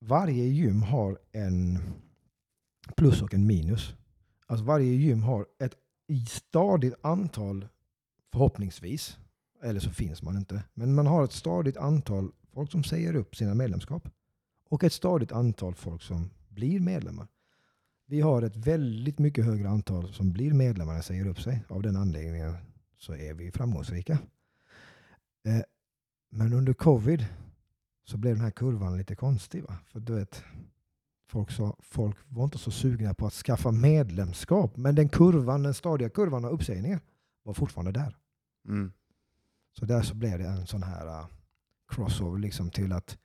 varje 0.00 0.44
gym 0.44 0.82
har 0.82 1.18
en 1.32 1.78
plus 2.96 3.22
och 3.22 3.34
en 3.34 3.46
minus. 3.46 3.94
Alltså 4.46 4.64
varje 4.64 4.92
gym 4.92 5.22
har 5.22 5.46
ett 5.58 5.74
stadigt 6.28 6.94
antal, 7.02 7.68
förhoppningsvis, 8.32 9.18
eller 9.62 9.80
så 9.80 9.90
finns 9.90 10.22
man 10.22 10.36
inte, 10.36 10.62
men 10.74 10.94
man 10.94 11.06
har 11.06 11.24
ett 11.24 11.32
stadigt 11.32 11.76
antal 11.76 12.32
folk 12.52 12.70
som 12.70 12.84
säger 12.84 13.16
upp 13.16 13.36
sina 13.36 13.54
medlemskap 13.54 14.08
och 14.68 14.84
ett 14.84 14.92
stadigt 14.92 15.32
antal 15.32 15.74
folk 15.74 16.02
som 16.02 16.30
blir 16.48 16.80
medlemmar. 16.80 17.26
Vi 18.06 18.20
har 18.20 18.42
ett 18.42 18.56
väldigt 18.56 19.18
mycket 19.18 19.44
högre 19.44 19.68
antal 19.68 20.12
som 20.12 20.32
blir 20.32 20.52
medlemmar 20.52 20.94
än 20.94 21.02
säger 21.02 21.26
upp 21.26 21.40
sig. 21.40 21.62
Av 21.68 21.82
den 21.82 21.96
anledningen 21.96 22.56
så 22.96 23.14
är 23.14 23.34
vi 23.34 23.52
framgångsrika. 23.52 24.18
Eh, 25.44 25.62
Eh, 26.32 26.38
men 26.38 26.52
under 26.52 26.72
covid 26.72 27.26
så 28.04 28.16
blev 28.16 28.34
den 28.34 28.44
här 28.44 28.50
kurvan 28.50 28.98
lite 28.98 29.14
konstig. 29.14 29.62
Va? 29.62 29.78
För 29.92 30.00
du 30.00 30.14
vet, 30.14 30.44
folk, 31.28 31.50
sa, 31.50 31.76
folk 31.80 32.16
var 32.28 32.44
inte 32.44 32.58
så 32.58 32.70
sugna 32.70 33.14
på 33.14 33.26
att 33.26 33.32
skaffa 33.32 33.70
medlemskap. 33.70 34.76
Men 34.76 34.94
den 34.94 35.08
kurvan, 35.08 35.62
den 35.62 35.74
stadiga 35.74 36.08
kurvan 36.08 36.44
av 36.44 36.50
uppsägningar 36.50 37.00
var 37.42 37.54
fortfarande 37.54 37.92
där. 37.92 38.16
Mm. 38.68 38.92
Så 39.78 39.84
där 39.84 40.02
så 40.02 40.14
blev 40.14 40.38
det 40.38 40.46
en 40.46 40.66
sån 40.66 40.82
här 40.82 41.06
uh, 41.06 41.26
crossover 41.88 42.38
liksom 42.38 42.70
till 42.70 42.92
att 42.92 43.18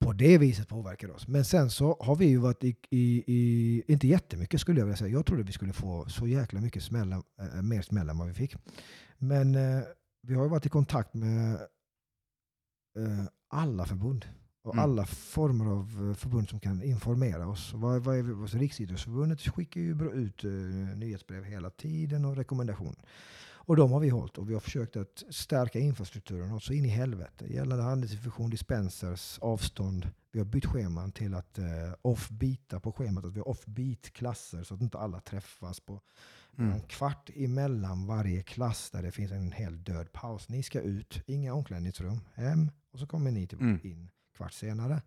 på 0.00 0.12
det 0.12 0.38
viset 0.38 0.68
påverka 0.68 1.12
oss. 1.12 1.28
Men 1.28 1.44
sen 1.44 1.70
så 1.70 1.96
har 2.00 2.16
vi 2.16 2.26
ju 2.26 2.36
varit 2.36 2.64
i, 2.64 2.76
i, 2.90 3.24
i 3.26 3.82
inte 3.86 4.08
jättemycket 4.08 4.60
skulle 4.60 4.80
jag 4.80 4.86
vilja 4.86 4.96
säga. 4.96 5.12
Jag 5.12 5.26
trodde 5.26 5.42
vi 5.42 5.52
skulle 5.52 5.72
få 5.72 6.08
så 6.08 6.26
jäkla 6.26 6.60
mycket 6.60 6.82
smäll, 6.82 7.12
äh, 7.12 7.62
mer 7.62 7.82
smäll 7.82 8.08
än 8.08 8.18
vad 8.18 8.28
vi 8.28 8.34
fick. 8.34 8.56
Men 9.18 9.54
äh, 9.54 9.82
vi 10.22 10.34
har 10.34 10.42
ju 10.42 10.48
varit 10.48 10.66
i 10.66 10.68
kontakt 10.68 11.14
med 11.14 11.58
alla 13.48 13.86
förbund 13.86 14.24
och 14.62 14.74
Mm. 14.74 14.84
alla 14.84 15.06
former 15.06 15.64
av 15.66 16.08
eh, 16.10 16.14
förbund 16.16 16.48
som 16.48 16.60
kan 16.60 16.82
informera 16.82 17.48
oss. 17.48 17.72
Vad, 17.74 18.02
vad 18.02 18.18
är 18.18 18.22
vi, 18.22 18.32
alltså 18.32 18.58
Riksidrottsförbundet 18.58 19.40
skickar 19.40 19.80
ju 19.80 20.10
ut 20.12 20.44
uh, 20.44 20.96
nyhetsbrev 20.96 21.44
hela 21.44 21.70
tiden 21.70 22.24
och 22.24 22.36
rekommendationer. 22.36 23.04
Och 23.62 23.76
de 23.76 23.92
har 23.92 24.00
vi 24.00 24.08
hållit 24.08 24.38
och 24.38 24.50
vi 24.50 24.54
har 24.54 24.60
försökt 24.60 24.96
att 24.96 25.22
stärka 25.30 25.78
infrastrukturen 25.78 26.52
också 26.52 26.72
in 26.72 26.84
i 26.84 26.88
helvete. 26.88 27.46
Gällande 27.52 27.84
handelsinfektion, 27.84 28.50
dispensers, 28.50 29.38
avstånd. 29.38 30.10
Vi 30.32 30.38
har 30.38 30.46
bytt 30.46 30.66
scheman 30.66 31.12
till 31.12 31.34
att 31.34 31.58
uh, 31.58 31.64
off-beata 32.02 32.80
på 32.80 32.92
schemat. 32.92 33.24
Att 33.24 33.32
vi 33.34 33.38
har 33.40 33.48
off-beat-klasser 33.48 34.62
så 34.62 34.74
att 34.74 34.80
inte 34.82 34.98
alla 34.98 35.20
träffas 35.20 35.80
på 35.80 36.00
Mm. 36.58 36.72
en 36.72 36.80
kvart 36.80 37.30
emellan 37.34 38.06
varje 38.06 38.42
klass 38.42 38.90
där 38.90 39.02
det 39.02 39.10
finns 39.10 39.32
en 39.32 39.52
hel 39.52 39.84
död 39.84 40.12
paus. 40.12 40.48
Ni 40.48 40.62
ska 40.62 40.80
ut, 40.80 41.22
inga 41.26 41.54
omklädningsrum, 41.54 42.20
hem 42.34 42.70
och 42.92 42.98
så 42.98 43.06
kommer 43.06 43.30
ni 43.30 43.46
till 43.46 43.58
Mm. 43.60 43.80
in 43.82 44.08
kvart 44.36 44.52
senare. 44.52 45.02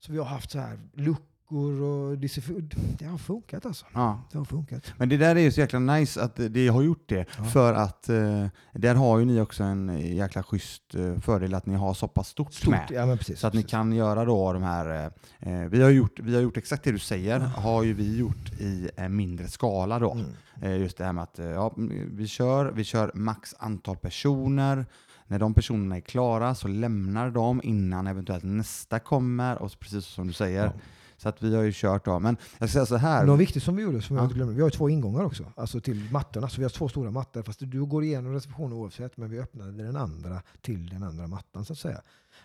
Så 0.00 0.12
vi 0.12 0.18
har 0.18 0.24
haft 0.24 0.50
så 0.50 0.58
här 0.58 0.78
luckor 0.94 1.80
och 1.82 2.18
det 2.18 3.04
har 3.06 3.18
funkat 3.18 3.66
alltså. 3.66 3.86
Ja. 3.94 4.22
Det 4.32 4.38
har 4.38 4.44
funkat. 4.44 4.92
Men 4.98 5.08
det 5.08 5.16
där 5.16 5.36
är 5.36 5.40
ju 5.40 5.52
så 5.52 5.60
jäkla 5.60 5.78
nice 5.78 6.22
att 6.22 6.36
det 6.50 6.68
har 6.68 6.82
gjort 6.82 7.08
det. 7.08 7.26
Ja. 7.38 7.44
För 7.44 7.74
att 7.74 8.08
eh, 8.08 8.46
där 8.72 8.94
har 8.94 9.18
ju 9.18 9.24
ni 9.24 9.40
också 9.40 9.62
en 9.64 9.98
jäkla 10.16 10.42
schysst 10.42 10.94
eh, 10.94 11.18
fördel 11.20 11.54
att 11.54 11.66
ni 11.66 11.74
har 11.74 11.94
så 11.94 12.08
pass 12.08 12.28
stort, 12.28 12.54
Stort, 12.54 12.70
med. 12.70 12.88
ja, 12.90 13.06
men 13.06 13.18
precis, 13.18 13.40
Så 13.40 13.46
att 13.46 13.52
ni 13.54 13.60
precis. 13.62 13.70
kan 13.70 13.92
göra 13.92 14.24
då 14.24 14.52
de 14.52 14.62
här, 14.62 15.12
eh, 15.40 15.52
eh, 15.62 15.68
vi, 15.68 15.82
har 15.82 15.90
gjort, 15.90 16.20
vi 16.20 16.34
har 16.34 16.42
gjort 16.42 16.56
exakt 16.56 16.84
det 16.84 16.92
du 16.92 16.98
säger, 16.98 17.40
har 17.40 17.82
ju 17.82 17.94
vi 17.94 18.16
gjort 18.18 18.52
i 18.60 18.90
eh, 18.96 19.08
mindre 19.08 19.48
skala 19.48 19.98
då. 19.98 20.12
Mm. 20.12 20.26
Eh, 20.62 20.76
just 20.76 20.98
det 20.98 21.04
här 21.04 21.12
med 21.12 21.22
att 21.24 21.38
eh, 21.38 21.46
ja, 21.46 21.72
vi, 22.10 22.26
kör, 22.26 22.72
vi 22.72 22.84
kör 22.84 23.10
max 23.14 23.54
antal 23.58 23.96
personer, 23.96 24.86
när 25.28 25.38
de 25.38 25.54
personerna 25.54 25.96
är 25.96 26.00
klara 26.00 26.54
så 26.54 26.68
lämnar 26.68 27.30
de 27.30 27.60
innan 27.64 28.06
eventuellt 28.06 28.44
nästa 28.44 28.98
kommer, 28.98 29.62
och 29.62 29.78
precis 29.80 30.04
som 30.06 30.26
du 30.26 30.32
säger. 30.32 30.64
Ja. 30.64 30.72
Så 31.16 31.28
att 31.28 31.42
vi 31.42 31.56
har 31.56 31.62
ju 31.62 31.72
kört 31.74 32.04
då. 32.04 32.18
Men 32.18 32.36
jag 32.58 32.68
ska 32.68 32.72
säga 32.74 32.86
så 32.86 32.96
här. 32.96 33.26
Något 33.26 33.40
viktigt 33.40 33.62
som 33.62 33.76
vi 33.76 33.82
gjorde, 33.82 34.02
som 34.02 34.16
jag 34.16 34.22
Ja. 34.22 34.24
inte 34.24 34.34
glömde, 34.34 34.54
vi 34.54 34.60
har 34.60 34.68
ju 34.68 34.70
två 34.76 34.88
ingångar 34.88 35.24
också, 35.24 35.52
alltså 35.56 35.80
till 35.80 36.08
mattorna. 36.12 36.48
Så 36.48 36.56
vi 36.56 36.62
har 36.64 36.70
två 36.70 36.88
stora 36.88 37.10
mattor, 37.10 37.42
fast 37.42 37.60
du 37.60 37.84
går 37.86 38.04
igenom 38.04 38.32
receptionen 38.32 38.72
oavsett, 38.72 39.16
men 39.16 39.30
vi 39.30 39.38
öppnade 39.38 39.82
den 39.82 39.96
andra 39.96 40.42
till 40.60 40.88
den 40.88 41.02
andra 41.02 41.26
mattan 41.26 41.64
så 41.64 41.72
att 41.72 41.78
säga. 41.78 42.02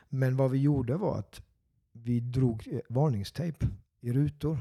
Men 0.10 0.38
vad 0.38 0.52
vi 0.52 0.58
gjorde 0.58 0.96
var 0.98 1.20
att 1.20 1.42
vi 1.92 2.20
drog 2.20 2.68
eh, 2.72 2.80
varningstejp 2.90 3.66
i 4.02 4.14
rutor. 4.14 4.58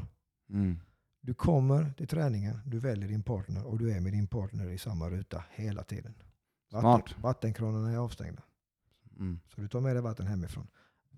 Mm. 0.50 0.78
Du 1.20 1.34
kommer 1.34 1.92
till 1.96 2.08
träningen, 2.08 2.58
du 2.66 2.78
väljer 2.78 3.08
din 3.08 3.22
partner 3.22 3.66
och 3.66 3.78
du 3.78 3.92
är 3.92 4.00
med 4.00 4.12
din 4.12 4.26
partner 4.26 4.70
i 4.70 4.78
samma 4.78 5.10
ruta 5.10 5.44
hela 5.50 5.82
tiden. 5.82 6.14
Vatten, 6.72 6.80
Smart. 7.12 7.22
vattenkranarna 7.22 7.90
är 7.92 7.96
avstängda. 7.96 8.42
Mm. 9.18 9.40
Så 9.54 9.60
du 9.60 9.68
tar 9.68 9.80
med 9.80 9.96
dig 9.96 10.02
vatten 10.02 10.26
hemifrån. 10.26 10.66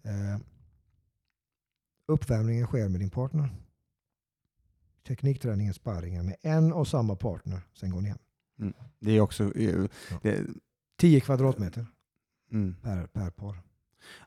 Eh, 0.03 0.39
uppvärmningen 2.07 2.67
sker 2.67 2.89
med 2.89 3.01
din 3.01 3.11
partner. 3.11 3.55
Teknikträningen, 5.07 5.75
sparringen 5.75 6.27
med 6.27 6.37
en 6.41 6.73
och 6.73 6.89
samma 6.89 7.17
partner. 7.17 7.61
Sen 7.75 7.91
går 7.91 8.01
ni 8.01 8.09
hem. 8.09 8.19
Det 8.99 9.13
är 9.13 9.21
också... 9.21 9.55
eh, 9.57 9.87
Ja. 10.11 10.19
Det, 10.23 10.47
10 10.97 11.21
kvadratmeter 11.21 11.87
mm. 12.51 12.75
per, 12.83 13.07
per 13.07 13.31
par. 13.31 13.59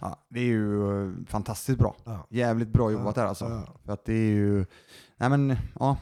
Ja, 0.02 0.26
det 0.30 0.40
är 0.40 0.44
ju 0.46 1.04
eh, 1.08 1.14
fantastiskt 1.28 1.80
bra. 1.80 1.96
Ja. 2.06 2.28
Jävligt 2.30 2.70
bra 2.70 2.92
jobbat 2.92 3.16
där 3.16 3.26
alltså. 3.26 3.46
Ja. 3.46 3.80
För 3.86 3.94
att 3.94 4.06
det 4.06 4.14
är 4.14 4.32
ju... 4.32 4.66
Nej 5.20 5.30
men, 5.30 5.56
ja, 5.80 5.98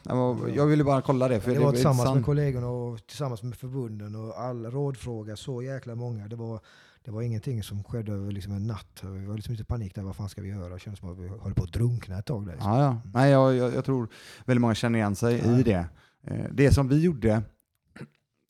jag 0.56 0.66
ville 0.66 0.84
bara 0.84 1.02
kolla 1.02 1.28
det. 1.28 1.40
För 1.42 1.52
Det 1.54 1.60
var 1.60 1.72
tillsammans 1.72 1.98
med 1.98 2.04
intressant. 2.08 2.26
kollegorna 2.26 2.68
och 2.68 3.08
tillsammans 3.08 3.44
med 3.44 3.56
förbunden 3.56 4.16
och 4.16 4.40
all 4.42 4.66
rådfråga. 4.66 5.36
Så 5.36 5.62
jäkla 5.62 5.96
många. 5.96 6.28
Det 6.28 6.36
var, 6.36 6.60
det 7.06 7.12
var 7.12 7.22
ingenting 7.22 7.64
som 7.64 7.84
skedde 7.84 8.12
över 8.12 8.32
liksom 8.32 8.54
en 8.54 8.68
natt. 8.68 9.02
Vi 9.04 9.26
var 9.26 9.36
liksom 9.36 9.52
lite 9.54 9.66
panik 9.66 9.96
där. 9.96 10.02
Vad 10.04 10.16
fan 10.16 10.30
ska 10.30 10.42
vi 10.42 10.50
göra? 10.50 10.74
Det 10.74 10.80
kändes 10.80 11.00
som 11.00 11.12
att 11.12 11.18
vi 11.18 11.28
höll 11.28 11.54
på 11.54 11.64
att 11.64 11.74
drunkna 11.74 12.20
ett 12.20 12.26
tag 12.26 12.46
där. 12.46 12.56
Ja, 12.60 12.84
ja. 12.84 13.02
Nej, 13.14 13.32
jag, 13.32 13.56
jag, 13.56 13.74
jag 13.74 13.86
tror 13.86 14.08
väldigt 14.46 14.62
många 14.62 14.76
känner 14.76 15.00
igen 15.00 15.16
sig 15.16 15.42
Ja. 15.46 15.60
i 15.60 15.64
det. 15.64 15.86
Eh, 16.28 16.46
Det 16.52 16.72
som 16.72 16.88
vi 16.88 17.02
gjorde, 17.02 17.42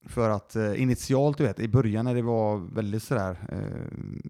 för 0.08 0.30
att 0.30 0.56
eh, 0.56 0.82
initialt, 0.82 1.38
du 1.38 1.44
vet, 1.44 1.60
i 1.60 1.68
början 1.68 2.06
när 2.06 2.16
det 2.16 2.22
var 2.22 2.58
väldigt 2.58 3.04
sådär, 3.04 3.38
eh, 3.52 4.30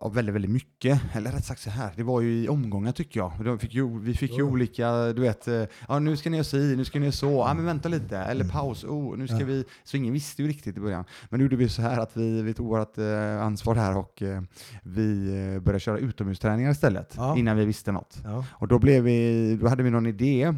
ja, 0.00 0.08
väldigt, 0.08 0.34
väldigt 0.34 0.50
mycket, 0.50 1.00
eller 1.12 1.32
rätt 1.32 1.44
sagt 1.44 1.60
så 1.60 1.70
här, 1.70 1.90
det 1.96 2.02
var 2.02 2.20
ju 2.20 2.44
i 2.44 2.48
omgångar 2.48 2.92
tycker 2.92 3.20
jag. 3.20 3.32
De 3.44 3.58
fick 3.58 3.74
ju, 3.74 3.98
vi 4.00 4.14
fick 4.14 4.36
ju 4.36 4.42
olika, 4.42 5.12
du 5.12 5.22
vet, 5.22 5.48
eh, 5.48 5.62
ja 5.88 5.98
nu 5.98 6.16
ska 6.16 6.30
ni 6.30 6.36
göra 6.36 6.44
si, 6.44 6.76
nu 6.76 6.84
ska 6.84 6.98
ni 6.98 7.04
göra 7.04 7.12
så, 7.12 7.26
ja 7.48 7.54
men 7.54 7.64
vänta 7.64 7.88
lite, 7.88 8.18
eller 8.18 8.44
Mm. 8.44 8.52
paus, 8.52 8.84
oh, 8.84 9.16
nu 9.18 9.26
ska 9.28 9.38
Ja. 9.38 9.46
vi, 9.46 9.64
så 9.84 9.96
ingen 9.96 10.12
visste 10.12 10.42
ju 10.42 10.48
riktigt 10.48 10.76
i 10.76 10.80
början. 10.80 11.04
Men 11.30 11.38
nu 11.38 11.44
gjorde 11.44 11.56
vi 11.56 11.68
så 11.68 11.82
här 11.82 11.98
att 12.00 12.16
vi, 12.16 12.42
vi 12.42 12.54
tog 12.54 12.66
vårt 12.68 12.98
eh, 12.98 13.42
ansvar 13.42 13.74
här 13.74 13.96
och 13.96 14.22
eh, 14.22 14.42
vi 14.82 15.26
började 15.62 15.80
köra 15.80 15.98
utomhusträningar 15.98 16.70
istället, 16.70 17.14
Ja. 17.16 17.36
innan 17.38 17.56
vi 17.56 17.64
visste 17.64 17.92
något. 17.92 18.18
Och 18.50 18.68
då, 18.68 18.78
blev 18.78 19.02
vi, 19.04 19.56
då 19.60 19.68
hade 19.68 19.82
vi 19.82 19.90
någon 19.90 20.06
idé. 20.06 20.54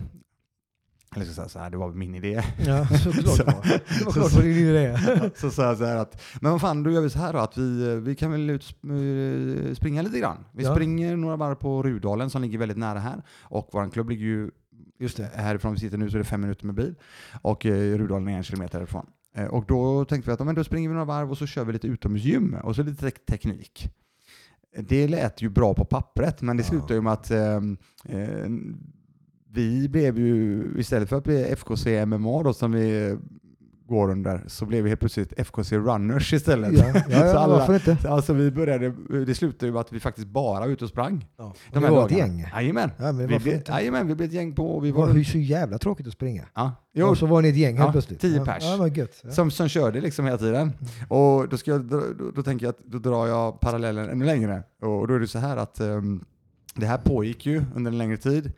Eller 1.15 1.25
så 1.25 1.33
sa 1.33 1.43
jag 1.43 1.51
så 1.51 1.59
här, 1.59 1.71
det 1.71 1.77
var 1.77 1.91
min 1.93 2.15
idé. 2.15 2.43
Ja, 2.67 2.87
såklart 3.05 3.37
Så- 3.37 3.45
det 3.45 3.53
var. 3.53 3.63
Det 3.99 4.05
var 4.05 4.13
klart 4.13 4.31
så- 4.31 4.37
vad 4.37 4.45
din 4.45 4.57
idé 4.57 4.99
så 5.37 5.51
sa 5.51 5.63
jag 5.65 5.77
så 5.79 5.85
här 5.85 5.97
att, 5.97 6.23
men 6.41 6.53
vad 6.53 6.61
fan, 6.61 6.83
då 6.83 6.91
gör 6.91 7.01
vi 7.01 7.11
så 7.11 7.19
här 7.19 7.33
då, 7.33 7.39
att 7.39 7.59
vi, 7.59 7.97
vi 8.01 8.15
kan 8.15 8.31
väl 8.33 8.51
ut 8.51 8.77
eh, 8.85 9.75
springa 9.75 10.03
lite 10.03 10.19
grann. 10.19 10.45
Vi 10.53 10.65
Ja. 10.65 10.75
springer 10.75 11.17
några 11.17 11.37
varv 11.37 11.55
på 11.55 11.83
Rudalen 11.83 12.31
som 12.31 12.43
ligger 12.43 12.59
väldigt 12.59 12.79
nära 12.79 12.99
här. 12.99 13.23
Och 13.43 13.69
vår 13.73 13.91
klubb 13.91 14.11
ligger 14.11 14.25
ju 14.27 14.51
Just 14.99 15.17
det. 15.17 15.31
härifrån 15.35 15.75
vi 15.75 15.81
sitter 15.81 15.99
nu 15.99 16.11
så 16.11 16.17
är 16.17 16.19
det 16.19 16.25
fem 16.25 16.41
minuter 16.41 16.67
med 16.67 16.75
bil. 16.75 16.95
Och 17.43 17.67
eh, 17.67 17.99
Rudalen 17.99 18.29
är 18.29 18.37
en 18.37 18.43
kilometer 18.43 18.79
härifrån. 18.79 19.07
Eh, 19.37 19.45
och 19.45 19.65
då 19.67 20.05
tänkte 20.05 20.31
vi 20.31 20.35
att 20.35 20.47
men 20.47 20.55
då 20.55 20.65
springer 20.65 20.89
vi 20.89 20.93
några 20.93 21.05
varv 21.05 21.31
och 21.31 21.39
så 21.39 21.47
kör 21.47 21.65
vi 21.65 21.73
lite 21.73 21.87
utomhusgym 21.87 22.55
och 22.63 22.77
så 22.77 22.83
lite 22.83 23.11
te- 23.11 23.19
teknik. 23.31 23.89
Det 24.79 25.09
lät 25.09 25.43
ju 25.43 25.49
bra 25.49 25.75
på 25.75 25.85
pappret, 25.85 26.43
men 26.43 26.57
det 26.57 26.63
Ja. 26.63 26.69
slutade 26.69 26.95
ju 26.95 27.01
med 27.01 27.13
att 27.13 27.31
ehm, 27.31 27.77
eh, 28.05 28.49
vi 29.55 29.89
blev 29.89 30.19
ju, 30.19 30.63
istället 30.79 31.09
för 31.09 31.17
att 31.17 31.25
bli 31.25 31.43
FKC 31.45 32.07
MMA 32.07 32.43
då, 32.43 32.53
som 32.53 32.73
vi 32.73 33.17
går 33.89 34.11
under 34.11 34.41
så 34.47 34.67
blev 34.67 34.83
vi 34.85 34.89
helt 34.91 35.01
plötsligt 35.01 35.33
FKC 35.41 35.77
Runners 35.79 36.33
istället. 36.33 36.73
Ja, 36.73 36.85
ja, 36.95 37.03
Så 37.07 37.11
ja 37.13 37.39
alla- 37.39 37.59
varför 37.59 37.75
inte? 37.75 37.97
Så 38.03 38.09
Alltså 38.09 38.33
vi 38.33 38.51
började, 38.51 38.95
det 39.27 39.35
slutade 39.35 39.67
ju 39.67 39.73
med 39.73 39.81
att 39.81 39.93
vi 39.93 40.01
faktiskt 40.01 40.27
bara 40.29 40.61
var 40.61 40.67
ute 40.69 40.85
och 40.85 40.91
sprang. 40.91 41.27
Ja. 41.39 41.55
De 41.73 41.81
det 41.81 41.87
här 41.87 41.95
var 41.95 42.05
ett 42.07 42.11
dagarna. 42.11 42.33
gäng. 42.35 42.47
Jajamän. 42.55 42.91
Ja, 42.99 43.05
men 43.13 43.17
Vi 43.29 43.39
blev, 43.39 43.55
inte? 43.55 43.73
jajamän, 43.73 44.07
vi 44.09 44.15
blev 44.15 44.29
ett 44.29 44.35
gäng 44.35 44.53
på... 44.55 44.81
Vi 44.81 44.89
Det 44.91 44.97
var, 44.97 45.07
var 45.07 45.15
ju 45.15 45.25
så 45.25 45.39
jävla 45.39 45.79
tråkigt 45.79 46.07
att 46.07 46.13
springa. 46.13 46.45
ja, 46.55 46.73
Jo. 46.95 47.07
Och 47.07 47.19
så 47.19 47.27
var 47.27 47.43
ni 47.43 47.49
ett 47.49 47.57
gäng 47.57 47.77
helt 47.77 47.87
Ja, 47.87 47.93
plötsligt. 47.93 48.21
tio 48.21 48.45
pers. 48.45 48.63
Ja, 48.65 48.89
gött. 48.89 49.21
Ja. 49.25 49.31
som, 49.31 49.51
som 49.51 49.69
körde 49.69 50.01
liksom 50.01 50.25
hela 50.25 50.39
tiden. 50.39 50.73
Och 51.09 51.49
då, 51.49 51.57
ska 51.57 51.71
jag, 51.71 51.85
då, 51.85 52.03
då 52.37 52.43
tänker 52.43 52.67
jag 52.67 52.71
att 52.71 52.85
då 52.85 52.99
drar 52.99 53.27
jag 53.27 53.61
parallellen 53.61 54.09
ännu 54.11 54.25
längre. 54.25 54.63
Och 54.83 55.09
då 55.09 55.15
är 55.15 55.21
det 55.21 55.29
så 55.29 55.39
här 55.39 55.57
att 55.57 55.81
ehm, 55.81 56.25
det 56.75 56.87
här 56.87 56.99
pågick 56.99 57.47
ju 57.47 57.63
under 57.75 57.91
en 57.93 57.99
längre 57.99 58.17
tid. 58.17 58.53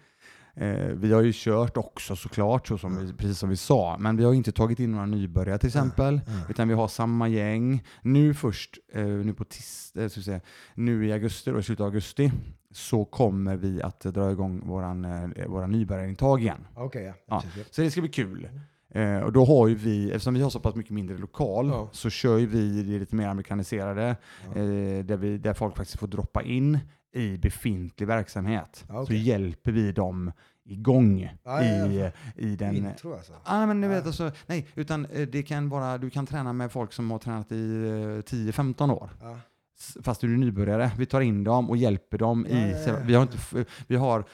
Eh, 0.57 0.87
vi 0.87 1.13
har 1.13 1.23
ju 1.23 1.33
kört 1.35 1.77
också 1.77 2.17
såklart, 2.17 2.67
så 2.69 2.79
som 2.79 3.07
vi, 3.07 3.13
precis 3.13 3.39
som 3.39 3.49
vi 3.49 3.57
sa, 3.57 3.97
men 4.01 4.17
vi 4.17 4.25
har 4.25 4.35
inte 4.35 4.53
tagit 4.53 4.81
in 4.81 4.91
några 4.93 5.07
nybörjare 5.07 5.59
till 5.59 5.67
exempel. 5.67 6.21
Ja. 6.27 6.33
Utan 6.51 6.69
vi 6.69 6.75
har 6.75 6.89
samma 6.89 7.29
gäng. 7.29 7.85
Nu 8.03 8.35
först, 8.35 8.79
eh, 8.93 9.05
nu 9.07 9.35
på 9.35 9.45
tis, 9.45 9.93
eh, 9.97 10.09
säga, 10.09 10.41
nu 10.75 11.07
i 11.07 11.13
augusti, 11.13 11.51
då, 11.51 11.59
i 11.59 11.63
slutet 11.63 11.81
av 11.81 11.87
augusti, 11.87 12.33
så 12.71 13.05
kommer 13.05 13.57
vi 13.57 13.83
att 13.83 14.01
dra 14.01 14.31
igång 14.31 14.67
våran, 14.69 15.05
eh, 15.05 15.47
våra 15.47 15.67
nybörjarintag 15.67 16.41
igen. 16.41 16.67
Okej, 16.75 17.05
ja. 17.05 17.15
Ja. 17.29 17.43
Så 17.71 17.81
det 17.81 17.91
ska 17.91 18.01
bli 18.01 18.11
kul. 18.11 18.49
Eh, 18.91 19.19
och 19.19 19.33
då 19.33 19.45
har 19.45 19.69
ju 19.69 19.75
vi, 19.75 20.11
eftersom 20.11 20.35
vi 20.35 20.41
har 20.43 20.51
så 20.51 20.61
pass 20.61 20.75
mycket 20.75 20.93
mindre 20.93 21.19
lokal, 21.19 21.69
Ja. 21.69 21.89
så 21.93 22.11
kör 22.11 22.39
ju 22.39 22.47
vi 22.47 22.83
det 22.83 22.99
lite 22.99 23.17
mer 23.17 23.29
amerikaniserade, 23.29 24.17
Ja. 24.55 24.61
eh, 24.61 25.05
där, 25.05 25.17
vi, 25.17 25.39
där 25.39 25.55
folk 25.55 25.77
faktiskt 25.77 25.99
får 26.01 26.07
droppa 26.07 26.43
in 26.43 26.79
i 27.17 27.39
befintlig 27.39 28.07
verksamhet. 28.07 28.85
Ja, 28.89 29.07
Så 29.07 29.13
hjälper 29.13 29.73
vi 29.73 29.93
dem 29.93 30.33
igång 30.65 31.21
Ja, 31.45 31.63
ja, 31.65 31.87
i, 31.87 31.99
ja. 32.01 32.11
i 32.37 32.57
den... 32.57 32.77
Intro 32.77 33.13
alltså. 33.15 33.33
Ja, 33.47 33.67
men 33.67 33.81
du 33.81 33.89
vet 33.89 34.03
Ja. 34.03 34.07
alltså, 34.07 34.31
nej, 34.47 34.67
utan 34.75 35.07
eh, 35.07 35.29
det 35.29 35.43
kan 35.43 35.69
vara, 35.69 35.99
du 35.99 36.11
kan 36.11 36.27
träna 36.27 36.53
med 36.53 36.73
folk 36.73 36.93
som 36.93 37.11
har 37.11 37.19
tränat 37.19 37.53
i 37.53 37.83
eh, 37.85 38.23
10-15 38.37 38.93
år. 38.93 39.11
Ja. 39.21 39.39
S- 39.79 39.97
Fast 40.03 40.21
du 40.21 40.33
är 40.35 40.37
nybörjare. 40.39 40.91
Vi 40.99 41.07
tar 41.07 41.21
in 41.21 41.45
dem 41.45 41.71
och 41.71 41.77
hjälper 41.77 42.19
dem 42.19 42.47
Ja, 42.51 42.57
i... 42.57 42.71
ja, 42.73 42.79
ja. 42.87 42.97
Vi, 43.05 43.15
har 43.15 43.23
inte, 43.23 43.39
vi, 43.87 43.97
har, 43.97 44.25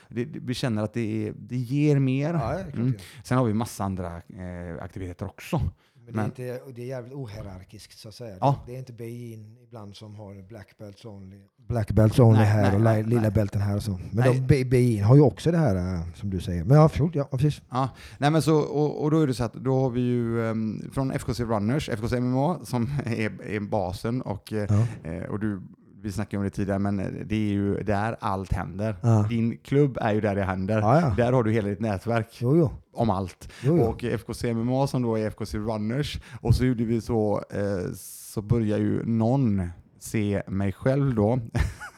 vi 0.47 0.55
känner 0.55 0.83
att 0.83 0.95
det, 0.95 1.29
är, 1.29 1.33
det 1.37 1.57
ger 1.57 1.99
mer. 1.99 2.35
Ja, 2.35 2.59
Mm. 2.75 2.95
Sen 3.25 3.39
har 3.39 3.45
vi 3.45 3.55
massa 3.55 3.85
andra 3.85 4.17
eh, 4.17 4.83
aktiviteter 4.83 5.27
också. 5.27 5.61
Men, 6.07 6.15
det, 6.37 6.43
är 6.43 6.53
Men- 6.53 6.59
inte, 6.61 6.73
det 6.75 6.83
är 6.83 6.87
jävligt 6.87 7.13
ohierarkiskt 7.15 7.99
så 7.99 8.09
att 8.09 8.15
säga. 8.15 8.37
Ja. 8.41 8.57
Det 8.67 8.75
är 8.75 8.79
inte 8.79 8.93
BIN 8.93 9.57
ibland 9.63 9.97
som 9.97 10.15
har 10.15 10.49
black 10.49 10.79
belts 10.79 11.05
only, 11.05 11.41
black 11.69 11.91
belts 11.93 12.19
only 12.19 12.39
Nej, 12.39 12.47
här 12.49 12.63
nej, 12.63 12.75
och 12.75 12.81
nej, 12.81 13.03
li- 13.03 13.09
lilla 13.09 13.21
nej. 13.23 13.31
bälten 13.31 13.61
här 13.61 13.77
och 13.77 13.83
så. 13.83 13.99
Men 14.13 14.47
de, 14.47 14.65
BIN 14.65 15.05
har 15.05 15.15
ju 15.15 15.21
också 15.21 15.51
det 15.51 15.59
här 15.59 15.77
eh, 15.77 16.13
som 16.15 16.31
du 16.31 16.41
säger. 16.41 16.65
Men 16.65 16.77
ja, 16.77 16.89
förlåt, 16.89 17.15
ja 17.15 17.25
precis. 17.25 17.63
Ja, 17.71 17.89
nej 18.19 18.31
men 18.31 18.43
så, 18.43 18.57
och, 18.59 19.03
och 19.03 19.11
då 19.11 19.21
är 19.21 19.27
det 19.27 19.35
så 19.35 19.45
att 19.45 19.55
då 19.55 19.81
har 19.81 19.91
vi 19.91 20.01
ju 20.01 20.47
ehm, 20.51 20.91
från 20.93 21.11
FKC 21.13 21.41
Runners, 21.45 21.89
FKC 21.89 22.21
MMA 22.21 22.59
som 22.65 22.83
är, 23.05 23.43
är 23.43 23.61
basen 23.61 24.23
och, 24.23 24.53
eh, 24.53 24.67
Ja. 25.03 25.11
eh, 25.11 25.23
och 25.23 25.41
du, 25.41 25.63
vi 26.03 26.13
snackade 26.13 26.39
om 26.39 26.45
det 26.45 26.51
tidigare 26.51 26.79
men 26.79 27.01
eh, 27.01 27.07
det 27.25 27.35
är 27.37 27.53
ju 27.53 27.83
där 27.83 28.17
allt 28.21 28.53
händer. 28.53 28.97
Ja. 29.03 29.27
Din 29.29 29.57
klubb 29.59 29.99
är 30.01 30.13
ju 30.15 30.21
där 30.21 30.35
det 30.35 30.43
händer. 30.43 30.79
Ja, 30.79 31.01
ja. 31.01 31.15
Där 31.17 31.33
har 31.33 31.43
du 31.43 31.53
hela 31.53 31.69
ditt 31.69 31.81
nätverk 31.81 32.29
Jo, 32.41 32.57
jo. 32.57 32.71
om 32.93 33.11
allt. 33.11 33.49
jo, 33.63 33.77
jo. 33.77 33.83
Och 33.83 34.05
FKC 34.05 34.55
MMA 34.55 34.87
som 34.87 35.03
då 35.03 35.19
är 35.19 35.27
FKC 35.31 35.55
Runners. 35.59 36.21
Och 36.41 36.55
så 36.55 36.65
gjorde 36.65 36.85
vi 36.85 37.01
så, 37.01 37.43
eh, 37.51 37.93
så 37.97 38.43
börjar 38.43 38.79
ju 38.79 39.05
någon 39.05 39.63
se 39.99 40.43
mig 40.47 40.73
själv 40.73 41.15
då, 41.15 41.39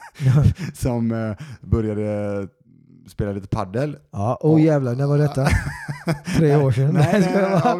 som 0.75 1.13
eh, 1.13 1.37
började 1.61 2.49
spela 3.09 3.33
lite 3.33 3.49
paddel. 3.49 3.97
Ja, 4.11 4.39
oh 4.41 4.63
jävlar, 4.63 4.95
när 4.95 5.07
var 5.07 5.19
detta? 5.19 5.47
Tre 6.37 6.57
år 6.57 6.71
sedan? 6.73 6.95
Nej, 6.95 7.21
nej, 7.21 7.31
nej, 7.35 7.61
ja, 7.65 7.75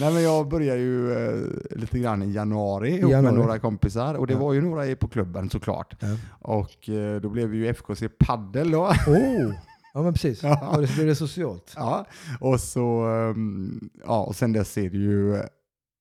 nej, 0.00 0.12
men 0.14 0.22
jag 0.22 0.48
började 0.48 0.80
ju 0.80 1.12
eh, 1.12 1.50
lite 1.76 1.98
grann 1.98 2.22
i 2.22 2.32
januari 2.32 2.90
ihop 2.98 3.10
januari. 3.10 3.34
med 3.36 3.44
några 3.44 3.58
kompisar 3.58 4.14
och 4.14 4.26
det 4.26 4.32
Ja. 4.32 4.38
var 4.38 4.52
ju 4.52 4.60
några 4.60 4.86
i- 4.86 4.96
på 4.96 5.08
klubben 5.08 5.50
såklart. 5.50 5.96
Ja. 6.00 6.16
Och 6.40 6.88
eh, 6.88 7.20
då 7.20 7.28
blev 7.28 7.48
vi 7.48 7.58
ju 7.58 7.66
FKC 7.74 8.08
Paddel 8.18 8.70
då. 8.70 8.82
Oh, 9.06 9.52
ja 9.94 10.02
men 10.02 10.12
precis. 10.12 10.42
Ja. 10.42 10.58
Ja. 10.72 10.80
det 10.80 10.94
blir 10.94 11.06
det 11.06 11.14
socialt. 11.14 11.72
Ja, 11.76 12.06
och 12.40 12.60
så 12.60 13.06
ehm, 13.06 13.90
ja, 14.06 14.22
och 14.24 14.36
sen 14.36 14.52
dess 14.52 14.78
är 14.78 14.90
det 14.90 14.96
ju 14.96 15.34
eh, 15.36 15.42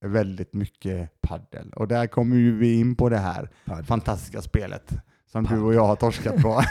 väldigt 0.06 0.54
mycket 0.54 1.22
paddel. 1.22 1.70
Och 1.76 1.88
där 1.88 2.08
kommer 2.08 2.36
ju 2.36 2.58
vi 2.58 2.74
in 2.80 2.96
på 2.96 3.10
det 3.10 3.18
här 3.18 3.50
Paddel. 3.66 3.86
fantastiska 3.86 4.42
spelet 4.42 4.92
som 5.32 5.46
Paddel. 5.46 5.60
du 5.60 5.66
och 5.66 5.74
jag 5.74 5.88
har 5.88 5.96
torskat 5.96 6.42
på. 6.42 6.62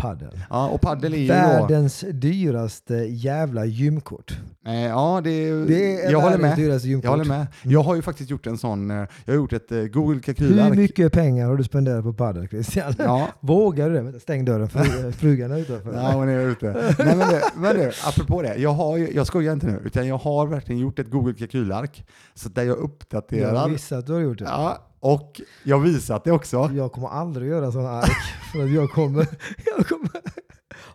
Paddel. 0.00 0.40
ja, 0.50 0.68
och 0.68 0.80
paddel 0.80 1.14
är 1.14 1.18
ju 1.18 1.26
då... 1.28 1.34
Världens 1.34 2.04
dyraste 2.12 2.94
jävla 2.94 3.64
gymkort. 3.64 4.38
Eh, 4.66 4.74
ja, 4.74 5.20
det 5.24 5.30
är, 5.30 5.66
Det 5.66 6.00
är 6.04 6.10
jag 6.12 6.20
håller 6.20 6.38
med. 6.38 6.56
dyraste 6.56 6.88
gymkort. 6.88 7.04
Jag 7.04 7.10
håller 7.10 7.24
med. 7.24 7.36
Mm. 7.36 7.48
Jag 7.62 7.82
har 7.82 7.94
ju 7.94 8.02
faktiskt 8.02 8.30
gjort 8.30 8.46
en 8.46 8.58
sån, 8.58 8.90
eh, 8.90 8.96
jag 9.24 9.32
har 9.32 9.34
gjort 9.36 9.52
ett 9.52 9.72
eh, 9.72 9.78
Google 9.82 10.14
Hur 10.14 10.20
kalkylark. 10.22 10.76
mycket 10.76 11.12
pengar 11.12 11.48
har 11.48 11.56
du 11.56 11.64
spenderat 11.64 12.04
på 12.04 12.12
padel 12.12 12.48
Christian? 12.48 12.94
Ja, 12.98 13.28
Vågar 13.40 13.90
du 13.90 14.12
det? 14.12 14.20
Stäng 14.20 14.44
dörren, 14.44 14.68
fru, 14.68 15.12
frugan 15.18 15.50
är 15.52 15.58
utanför. 15.58 15.94
Ja, 15.94 16.12
hon 16.12 16.28
är 16.28 16.46
ute. 16.46 16.94
Nej, 16.98 17.16
men, 17.16 17.28
du, 17.28 17.40
men 17.56 17.76
du, 17.76 17.90
apropå 18.06 18.42
det. 18.42 18.54
Jag, 18.56 18.70
har 18.72 18.98
jag 18.98 19.26
skojar 19.26 19.52
inte 19.52 19.66
nu, 19.66 19.80
utan 19.84 20.06
jag 20.08 20.18
har 20.18 20.46
verkligen 20.46 20.80
gjort 20.80 20.98
ett 20.98 21.10
Google 21.10 21.34
kalkylark 21.34 22.04
så 22.34 22.48
där 22.48 22.62
jag 22.62 22.76
uppdaterar. 22.78 23.54
jag 23.54 23.68
visste 23.68 23.98
att 23.98 24.06
du 24.06 24.12
har 24.12 24.20
gjort 24.20 24.38
det. 24.38 24.44
Ja, 24.44 24.86
och 25.00 25.40
jag 25.64 25.76
har 25.78 25.84
visat 25.84 26.24
det 26.24 26.32
också. 26.32 26.70
Jag 26.74 26.92
kommer 26.92 27.08
aldrig 27.08 27.48
göra 27.48 27.72
sådana 27.72 27.90
ark. 27.90 28.10
För 28.52 28.64
att 28.64 28.70
jag 28.70 28.90
kommer, 28.90 29.26
jag 29.76 29.86
kommer 29.86 30.10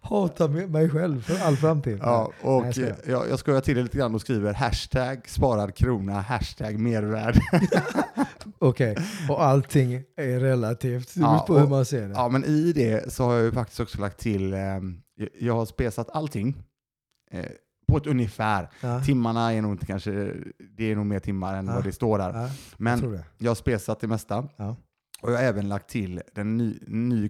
hata 0.02 0.48
mig 0.48 0.90
själv 0.90 1.22
för 1.22 1.46
all 1.48 1.58
framtid. 1.58 2.00
Ja, 2.02 2.32
Nej, 2.44 2.52
och 2.52 2.66
jag 2.66 2.74
skojar. 2.76 2.96
jag, 3.08 3.30
jag 3.30 3.40
skojar 3.40 3.62
till 3.62 3.76
det 3.76 3.84
lite 3.84 3.98
grann 3.98 4.16
och 4.16 4.22
skriver 4.22 4.54
hashtag 4.54 5.30
sparad 5.30 5.76
krona, 5.76 6.22
hashtag 6.22 6.80
mervärde. 6.80 7.40
Okej, 8.60 8.98
och 9.30 9.44
allting 9.44 9.94
är 10.18 10.40
relativt. 10.40 11.14
Det 11.14 11.20
Ja, 11.22 11.28
beror 11.28 11.48
på 11.48 11.54
och- 11.54 11.60
hur 11.60 11.68
man 11.68 11.86
ser 11.86 12.08
det. 12.08 12.14
Ja, 12.14 12.30
men 12.30 12.44
i 12.46 12.74
det 12.74 13.14
så 13.14 13.24
har 13.24 13.34
jag 13.36 13.44
ju 13.44 13.52
faktiskt 13.52 13.80
också 13.80 14.02
lagt 14.02 14.20
till, 14.20 14.54
eh, 14.54 14.60
jag- 14.60 15.30
jag 15.40 15.54
har 15.54 15.66
spesat 15.66 16.10
allting 16.10 16.64
eh, 17.32 17.46
på 17.96 18.00
ett 18.02 18.08
ungefär. 18.08 18.70
Ja, 18.82 19.04
Timmarna 19.04 19.54
är 19.54 19.62
nog 19.62 19.72
inte 19.72 19.86
kanske, 19.86 20.32
det 20.78 20.92
är 20.92 20.96
nog 20.96 21.06
mer 21.06 21.20
timmar 21.20 21.56
än 21.56 21.68
Ja. 21.68 21.74
vad 21.74 21.84
det 21.84 21.92
står 21.92 22.18
där. 22.18 22.34
ja, 22.34 22.42
jag 22.42 22.50
Men 22.78 23.12
det. 23.12 23.24
jag 23.38 23.50
har 23.50 23.56
spesat 23.56 24.00
det 24.00 24.08
mesta. 24.08 24.38
Och 25.22 25.32
jag 25.32 25.38
har 25.38 25.44
även 25.44 25.70
lagt 25.70 25.90
till 25.90 26.22
den 26.36 26.58
ny, 26.58 26.80
ny, 26.88 27.30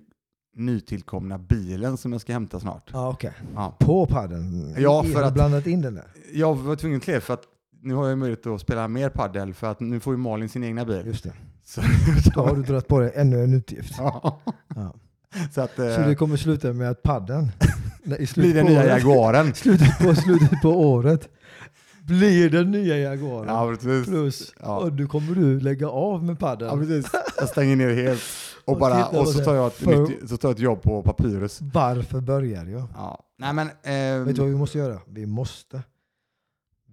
nytillkomna 0.55 1.37
bilen 1.37 1.97
som 1.97 2.11
jag 2.11 2.21
ska 2.21 2.33
hämta 2.33 2.59
snart. 2.59 2.89
Ja. 2.93 3.17
Ja. 3.55 3.75
På 3.79 4.05
padden? 4.05 4.73
Ja, 4.77 5.03
för 5.03 5.23
att- 5.23 5.33
blandat 5.33 5.67
in 5.67 5.81
den 5.81 5.95
där? 5.95 6.05
Jag 6.33 6.55
var 6.55 6.75
tvungen 6.75 6.99
till 6.99 7.13
det 7.13 7.21
för 7.21 7.33
att 7.33 7.43
nu 7.81 7.93
har 7.93 8.07
jag 8.09 8.17
möjlighet 8.17 8.47
att 8.47 8.61
spela 8.61 8.87
mer 8.87 9.09
paddel 9.09 9.53
för 9.53 9.71
att 9.71 9.79
nu 9.79 9.99
får 9.99 10.13
ju 10.13 10.17
Malin 10.17 10.49
sin 10.49 10.63
egna 10.63 10.85
bil. 10.85 11.03
Just 11.05 11.23
det. 11.23 11.33
Så, 11.63 11.81
Då 12.35 12.41
har 12.45 12.55
du 12.55 12.63
dragit 12.63 12.87
på 12.87 12.99
dig 12.99 13.11
ännu 13.15 13.43
en 13.43 13.53
utgift. 13.53 13.95
ja. 13.97 14.39
Så 15.51 15.61
att, 15.61 15.75
Så 15.75 15.83
eh, 15.83 16.07
det 16.07 16.15
kommer 16.15 16.37
sluta 16.37 16.73
med 16.73 16.89
att 16.89 17.03
padden 17.03 17.51
i 18.05 18.27
blir 18.35 18.53
den 18.53 18.65
nya 18.65 18.85
Jaguaren. 18.87 19.53
slutet 19.55 19.99
på, 19.99 20.15
slutet 20.15 20.61
på 20.61 20.69
året 20.69 21.29
blir 22.07 22.49
den 22.49 22.71
nya 22.71 22.97
Jaguaren. 22.97 23.47
Ja, 23.47 23.75
precis. 23.75 24.05
Plus, 24.07 24.53
Ja. 24.59 24.77
och 24.79 24.93
nu 24.93 25.07
kommer 25.07 25.35
du 25.35 25.59
lägga 25.59 25.89
av 25.89 26.23
med 26.23 26.39
padden. 26.39 26.67
Ja, 26.67 26.77
precis. 26.77 27.11
Jag 27.39 27.49
stänger 27.49 27.75
ner 27.75 27.93
helt 28.03 28.21
och, 28.65 28.77
bara, 28.77 29.07
och 29.07 29.27
så 29.27 29.43
tar 29.43 29.55
jag 29.55 29.67
ett, 29.67 29.73
För- 29.73 30.07
nytt, 30.07 30.29
så 30.29 30.37
tar 30.37 30.49
jag 30.49 30.55
ett 30.55 30.61
jobb 30.61 30.81
på 30.81 31.01
Papyrus. 31.03 31.59
Varför 31.61 32.21
börjar 32.21 32.65
jag? 32.65 32.87
Ja. 32.95 33.23
Nej, 33.37 33.53
men, 33.53 33.69
ehm, 33.83 34.25
Vet 34.25 34.35
du 34.35 34.41
vad 34.41 34.49
vi 34.51 34.57
måste 34.57 34.77
göra? 34.77 35.01
Vi 35.07 35.25
måste, 35.25 35.81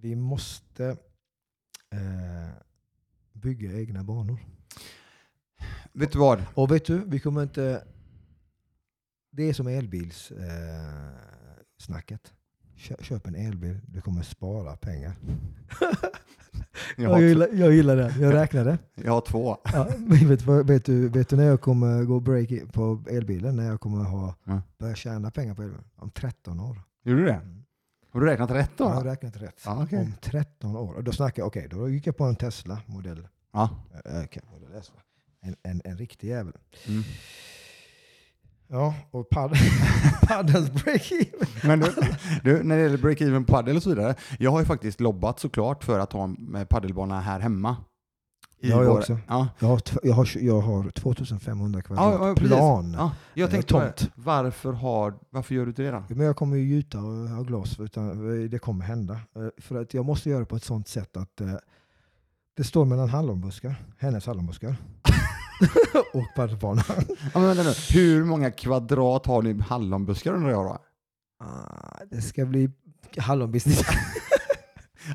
vi 0.01 0.15
måste 0.15 0.85
eh, 1.91 2.49
bygga 3.33 3.79
egna 3.79 4.03
banor. 4.03 4.37
vet 5.93 6.11
du 6.11 6.19
vad? 6.19 6.43
Och 6.53 6.71
vet 6.71 6.85
du, 6.85 7.01
vi 7.05 7.19
kommer 7.19 7.43
inte... 7.43 7.83
Det 9.35 9.43
är 9.49 9.53
som 9.53 9.67
elbils 9.67 10.31
eh, 10.31 11.97
köp 13.01 13.27
en 13.27 13.35
elbil, 13.35 13.79
du 13.87 14.01
kommer 14.01 14.23
spara 14.23 14.75
pengar. 14.77 15.15
Jag 16.97 17.11
Jag, 17.11 17.21
gillar, 17.21 17.47
jag 17.53 17.73
gillar 17.73 17.95
det. 17.95 18.15
Jag 18.19 18.33
räknade. 18.33 18.77
jag 18.95 19.11
har 19.11 19.21
två. 19.21 19.57
Ja, 19.63 19.87
vet, 19.97 20.41
vet, 20.41 20.85
du, 20.85 21.09
vet 21.09 21.29
du 21.29 21.35
när 21.35 21.43
jag 21.43 21.61
kommer 21.61 22.03
gå 22.03 22.19
break 22.19 22.49
på 22.73 23.03
elbilen? 23.09 23.55
När 23.55 23.65
jag 23.65 23.81
kommer 23.81 24.03
ha, 24.03 24.35
Ja. 24.43 24.61
börja 24.77 24.95
tjäna 24.95 25.31
pengar 25.31 25.55
på 25.55 25.61
elbilen? 25.61 25.83
Om 25.95 26.09
13 26.09 26.59
år. 26.59 26.81
Gjorde 27.03 27.19
du 27.21 27.25
det? 27.25 27.33
Mm. 27.33 27.63
Har 28.09 28.19
du 28.19 28.25
räknat 28.25 28.51
rätt 28.51 28.71
då? 28.77 28.83
Jag 28.83 28.89
har 28.89 29.03
räknat 29.03 29.37
rätt. 29.37 29.61
Ja, 29.65 29.83
okej. 29.83 29.99
Om 29.99 30.13
13 30.21 30.75
år. 30.75 31.01
Då 31.01 31.11
snackar 31.11 31.41
jag, 31.41 31.47
okej, 31.47 31.67
då 31.71 31.89
gick 31.89 32.07
jag 32.07 32.17
på 32.17 32.23
en 32.23 32.35
Tesla 32.35 32.81
modell. 32.85 33.27
Ja. 33.53 33.69
S, 34.79 34.91
va? 34.95 35.01
en, 35.41 35.55
en, 35.63 35.81
en 35.85 35.97
riktig 35.97 36.27
jävel. 36.27 36.53
Mm. 36.87 37.03
Ja, 38.73 38.93
och 39.11 39.29
paddel, 39.29 39.57
paddels 40.27 40.71
break 40.83 41.11
even. 41.11 41.47
Men 41.63 41.79
du, 41.79 41.91
du, 42.43 42.63
när 42.63 42.75
det 42.77 42.81
gäller 42.83 42.97
break-even 42.97 43.45
paddel 43.45 43.75
och 43.77 43.83
så 43.83 43.89
vidare. 43.89 44.15
Jag 44.39 44.51
har 44.51 44.59
ju 44.59 44.65
faktiskt 44.65 44.99
lobbat 45.01 45.39
såklart 45.39 45.83
för 45.83 45.99
att 45.99 46.13
ha 46.13 46.23
en 46.23 46.55
eh, 46.55 46.63
paddelbana 46.65 47.19
här 47.21 47.39
hemma. 47.39 47.75
I 48.61 48.71
har 48.71 48.83
jag 48.83 48.95
också. 48.97 49.17
Ja, 49.27 49.47
Jag 49.59 49.67
har, 49.67 49.81
jag 50.03 50.13
har, 50.13 50.29
jag 50.39 50.61
har 50.61 50.89
2500 50.89 51.81
kvadrat 51.81 52.13
ja, 52.21 52.27
ja 52.27 52.35
plan. 52.35 52.93
Ja, 52.97 53.11
jag 53.33 53.47
Eh, 53.47 53.51
tänkte 53.51 53.73
tomt. 53.73 54.11
varför, 54.15 54.73
har, 54.73 55.13
varför 55.29 55.55
gör 55.55 55.63
du 55.65 55.69
inte 55.69 55.81
det 55.81 55.91
då? 55.91 56.03
Men 56.07 56.25
jag 56.25 56.35
kommer 56.35 56.57
ju 56.57 56.63
gjuta 56.63 56.99
och 56.99 57.29
ha 57.29 57.43
glas, 57.43 57.79
utan 57.79 58.49
det 58.49 58.59
kommer 58.59 58.85
hända. 58.85 59.13
Eh, 59.13 59.47
För 59.57 59.81
att 59.81 59.93
jag 59.93 60.05
måste 60.05 60.29
göra 60.29 60.39
det 60.39 60.45
på 60.45 60.55
ett 60.55 60.63
sånt 60.63 60.87
sätt 60.87 61.17
att 61.17 61.41
eh, 61.41 61.53
Det 62.57 62.63
står 62.63 62.85
mellan 62.85 63.09
hallonbuskar, 63.09 63.75
hennes 63.97 64.25
hallonbuskar. 64.27 64.75
och 66.13 66.25
padelbanan. 66.35 66.83
Ja, 67.33 67.39
men 67.39 67.43
vänta 67.47 67.63
nu. 67.63 67.73
Hur 67.89 68.23
många 68.23 68.51
kvadrat 68.51 69.25
har 69.25 69.41
ni 69.41 69.61
hallonbuskar 69.61 70.33
undrar 70.33 70.51
jag 70.51 70.65
då? 70.65 70.77
Ah, 71.45 71.99
det 72.11 72.21
ska 72.21 72.45
bli 72.45 72.71
hallonbusiness. 73.17 73.81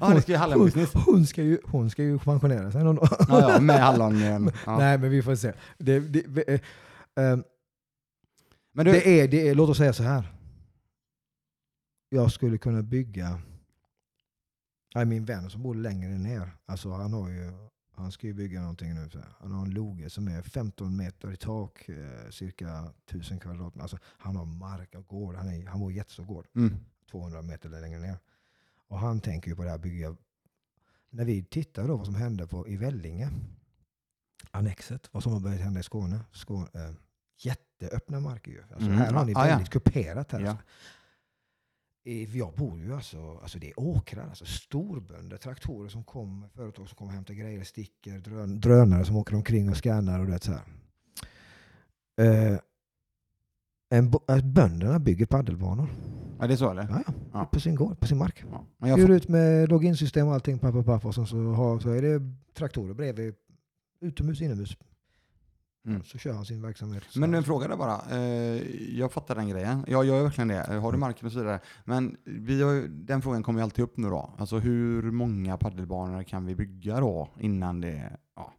Ja, 0.00 0.08
det 0.14 0.22
ska 0.22 0.32
ju 0.32 0.38
hallonbusiness. 0.38 0.92
Hon, 0.94 1.02
hon, 1.14 1.26
ska 1.26 1.42
ju, 1.42 1.58
hon 1.64 1.90
ska 1.90 2.02
ju 2.02 2.18
pensionera 2.18 2.72
sig 2.72 2.84
någon 2.84 2.96
dag. 2.96 3.08
Ja, 3.28 3.52
ja, 3.52 3.60
med 3.60 3.80
hallon. 3.80 4.22
eh, 4.22 4.28
Ja. 4.66 4.78
Nej, 4.78 4.98
men 4.98 5.10
vi 5.10 5.22
får 5.22 5.34
se. 5.34 5.52
Det, 5.78 6.00
det, 6.00 6.48
eh, 6.48 6.60
ehm, 7.16 7.44
Men 8.74 8.86
du, 8.86 8.92
det, 8.92 9.20
är, 9.20 9.28
det 9.28 9.48
är, 9.48 9.54
låt 9.54 9.70
oss 9.70 9.76
säga 9.78 9.92
så 9.92 10.02
här. 10.02 10.34
Jag 12.08 12.32
skulle 12.32 12.58
kunna 12.58 12.82
bygga... 12.82 13.40
Nej, 14.94 15.04
min 15.04 15.24
vän 15.24 15.50
som 15.50 15.62
bor 15.62 15.74
längre 15.74 16.10
ner, 16.18 16.50
alltså 16.66 16.90
han, 16.92 17.12
har 17.12 17.28
ju, 17.28 17.52
han 17.98 18.12
ska 18.12 18.26
ju 18.26 18.34
bygga 18.34 18.60
någonting 18.60 18.94
nu. 18.94 19.08
Han 19.40 19.52
har 19.52 19.62
en 19.62 19.70
loge 19.70 20.10
som 20.10 20.28
är 20.28 20.42
15 20.42 20.96
meter 20.96 21.32
i 21.32 21.36
tak, 21.36 21.88
eh, 21.88 22.30
cirka 22.30 22.92
1000 23.06 23.40
kvadratmeter. 23.40 23.80
Alltså, 23.82 23.98
han 24.04 24.36
har 24.36 24.44
mark 24.44 24.94
och 24.94 25.06
gård. 25.06 25.34
Han, 25.34 25.48
är, 25.48 25.66
han 25.66 25.80
bor 25.80 25.92
i 25.92 25.94
jättestor 25.96 26.24
gård. 26.24 26.46
mm. 26.56 26.76
200 27.10 27.42
meter 27.42 27.68
längre 27.68 27.98
ner. 28.00 28.18
Och 28.88 28.98
han 28.98 29.20
tänker 29.20 29.50
ju 29.50 29.56
på 29.56 29.62
det 29.64 29.70
här 29.70 29.78
bygga. 29.78 30.16
När 31.10 31.24
vi 31.24 31.44
tittar 31.44 31.88
då 31.88 31.96
vad 31.96 32.06
som 32.06 32.14
hände 32.14 32.46
på, 32.46 32.68
i 32.68 32.76
Vellinge, 32.76 33.30
annexet, 34.50 35.08
vad 35.12 35.22
som 35.22 35.32
har 35.32 35.40
börjat 35.40 35.60
hända 35.60 35.80
i 35.80 35.82
Skåne. 35.82 36.20
Skåne 36.32 36.68
eh, 36.74 36.94
jätteöppna 37.38 38.20
marker 38.20 38.50
ju. 38.52 38.62
Alltså 38.62 38.76
Mm. 38.86 38.98
Här 38.98 39.12
har 39.12 39.24
ni 39.24 39.32
Ah, 39.36 39.46
ja. 39.48 39.54
väldigt 39.54 39.70
kuperat 39.72 40.32
här. 40.32 40.40
Ja. 40.40 40.52
I- 40.52 40.56
Jag 42.08 42.54
bor 42.54 42.80
ju 42.80 42.94
alltså, 42.94 43.38
alltså 43.42 43.58
det 43.58 43.70
är 43.70 43.80
åkrar, 43.80 44.28
alltså 44.28 44.44
storbönder, 44.44 45.36
traktorer 45.36 45.88
som 45.88 46.04
kommer, 46.04 46.48
företag 46.48 46.88
som 46.88 46.96
kommer 46.96 47.10
och 47.10 47.14
hämtar 47.14 47.34
grejer, 47.34 47.64
sticker, 47.64 48.18
drön, 48.18 48.60
drönare 48.60 49.04
som 49.04 49.16
åker 49.16 49.34
omkring 49.34 49.70
och 49.70 49.76
scannar 49.76 50.20
och 50.20 50.26
det 50.26 50.42
så 50.42 50.52
här. 50.52 50.62
Eh, 52.20 52.58
en, 53.90 54.12
att 54.26 54.44
bönderna 54.44 54.98
bygger 54.98 55.26
paddelbanor. 55.26 55.88
ja, 56.38 56.46
det 56.46 56.52
är 56.52 56.56
så 56.56 56.70
eller? 56.70 56.82
Ja, 56.82 57.12
ja. 57.32 57.44
På 57.44 57.60
sin 57.60 57.74
gård, 57.74 58.00
på 58.00 58.06
sin 58.06 58.18
mark. 58.18 58.44
Ja. 58.50 58.64
Men 58.78 58.90
jag 58.90 58.96
Hyr 58.96 59.06
får, 59.06 59.14
ut 59.14 59.28
med 59.28 59.68
loginsystem 59.68 60.28
och 60.28 60.34
allting, 60.34 60.58
pappa, 60.58 60.82
pappa. 60.82 61.08
Och 61.08 61.14
sen 61.14 61.26
så, 61.26 61.36
har, 61.36 61.78
så 61.78 61.90
är 61.90 62.02
det 62.02 62.22
traktorer 62.54 62.94
bredvid, 62.94 63.34
utomhus, 64.00 64.40
inomhus. 64.40 64.76
Mm. 65.88 66.04
Så 66.04 66.18
kör 66.18 66.32
han 66.32 66.44
sin 66.44 66.62
verksamhet. 66.62 67.04
Men 67.16 67.34
en 67.34 67.44
fråga 67.44 67.68
där 67.68 67.76
bara. 67.76 68.00
Eh, 68.10 68.62
jag 68.98 69.12
fattar 69.12 69.34
den 69.34 69.48
grejen. 69.48 69.84
Jag 69.88 70.04
gör 70.04 70.22
verkligen 70.22 70.48
det. 70.48 70.78
Har 70.82 70.92
du 70.92 70.98
marken 70.98 71.26
och 71.26 71.32
så 71.32 71.38
vidare. 71.38 71.60
Men 71.84 72.16
vi 72.24 72.62
har, 72.62 72.88
den 72.88 73.22
frågan 73.22 73.42
kommer 73.42 73.60
ju 73.60 73.64
alltid 73.64 73.84
upp 73.84 73.96
nu 73.96 74.08
då. 74.08 74.34
Alltså 74.38 74.58
hur 74.58 75.10
många 75.10 75.56
paddelbanor 75.56 76.22
kan 76.22 76.46
vi 76.46 76.54
bygga 76.54 77.00
då 77.00 77.28
innan 77.40 77.80
det... 77.80 78.16
Ja. 78.36 78.52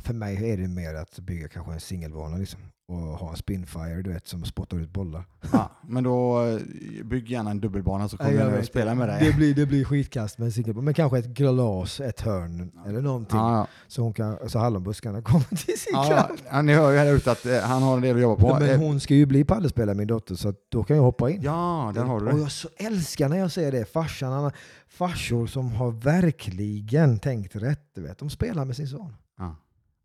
För 0.00 0.14
mig 0.14 0.50
är 0.50 0.56
det 0.56 0.68
mer 0.68 0.94
att 0.94 1.18
bygga 1.18 1.48
kanske 1.48 1.72
en 1.72 1.80
singelbana 1.80 2.36
liksom. 2.36 2.60
Och 2.88 2.96
ha 2.96 3.30
en 3.30 3.36
spinfire, 3.36 4.02
du 4.02 4.12
vet, 4.12 4.26
som 4.26 4.44
spottar 4.44 4.76
ut 4.76 4.92
bollar. 4.92 5.24
Ja, 5.52 5.70
men 5.82 6.04
då 6.04 6.42
eh, 6.46 6.58
bygg 7.04 7.30
gärna 7.30 7.50
en 7.50 7.60
dubbelbana 7.60 8.08
så 8.08 8.16
kommer 8.16 8.32
Ja, 8.32 8.40
jag 8.40 8.52
jag, 8.52 8.58
att 8.58 8.66
spela 8.66 8.90
det. 8.90 8.96
med 8.96 9.08
dig. 9.08 9.26
Det 9.26 9.36
blir, 9.36 9.54
det 9.54 9.66
blir 9.66 9.84
skitkast 9.84 10.38
med 10.38 10.52
singelbana. 10.54 10.84
Men 10.84 10.94
kanske 10.94 11.18
ett 11.18 11.26
glas, 11.26 12.00
ett 12.00 12.20
hörn 12.20 12.72
eller 12.86 13.00
någonting. 13.02 13.38
Ja, 13.38 13.56
ja. 13.56 13.66
Så, 13.88 14.02
hon 14.02 14.12
kan, 14.12 14.48
så 14.48 14.58
hallonbuskarna 14.58 15.22
kommer 15.22 15.44
till 15.48 15.78
sin 15.80 15.92
Ja, 15.92 16.28
ja, 16.50 16.62
ni 16.62 16.72
hör 16.74 16.90
ju 16.92 16.98
här 16.98 17.12
ute 17.14 17.32
att 17.32 17.46
eh, 17.46 17.58
han 17.60 17.82
har 17.82 17.94
en 17.96 18.02
del 18.02 18.16
att 18.16 18.22
jobba 18.22 18.42
på. 18.42 18.58
Men 18.60 18.70
Eh, 18.70 18.78
hon 18.78 19.00
ska 19.00 19.14
ju 19.14 19.26
bli 19.26 19.44
paddelspelare 19.44 19.96
min 19.96 20.06
dotter 20.08 20.34
så 20.34 20.54
då 20.68 20.84
kan 20.84 20.96
jag 20.96 21.04
hoppa 21.04 21.30
in. 21.30 21.42
Ja, 21.42 21.92
där 21.94 22.04
har 22.04 22.20
du 22.20 22.26
Och 22.26 22.34
det. 22.34 22.40
jag 22.40 22.52
så 22.52 22.68
älskar 22.76 23.28
när 23.28 23.36
jag 23.38 23.52
ser 23.52 23.72
det. 23.72 23.92
Farsan, 23.92 24.32
han 24.32 24.50
farsor 24.88 25.46
som 25.46 25.72
har 25.72 25.90
verkligen 25.90 27.18
tänkt 27.18 27.56
rätt. 27.56 27.80
Du 27.94 28.02
vet. 28.02 28.18
De 28.18 28.30
spelar 28.30 28.64
med 28.64 28.76
sin 28.76 28.88
son. 28.88 29.14
Ja. 29.38 29.56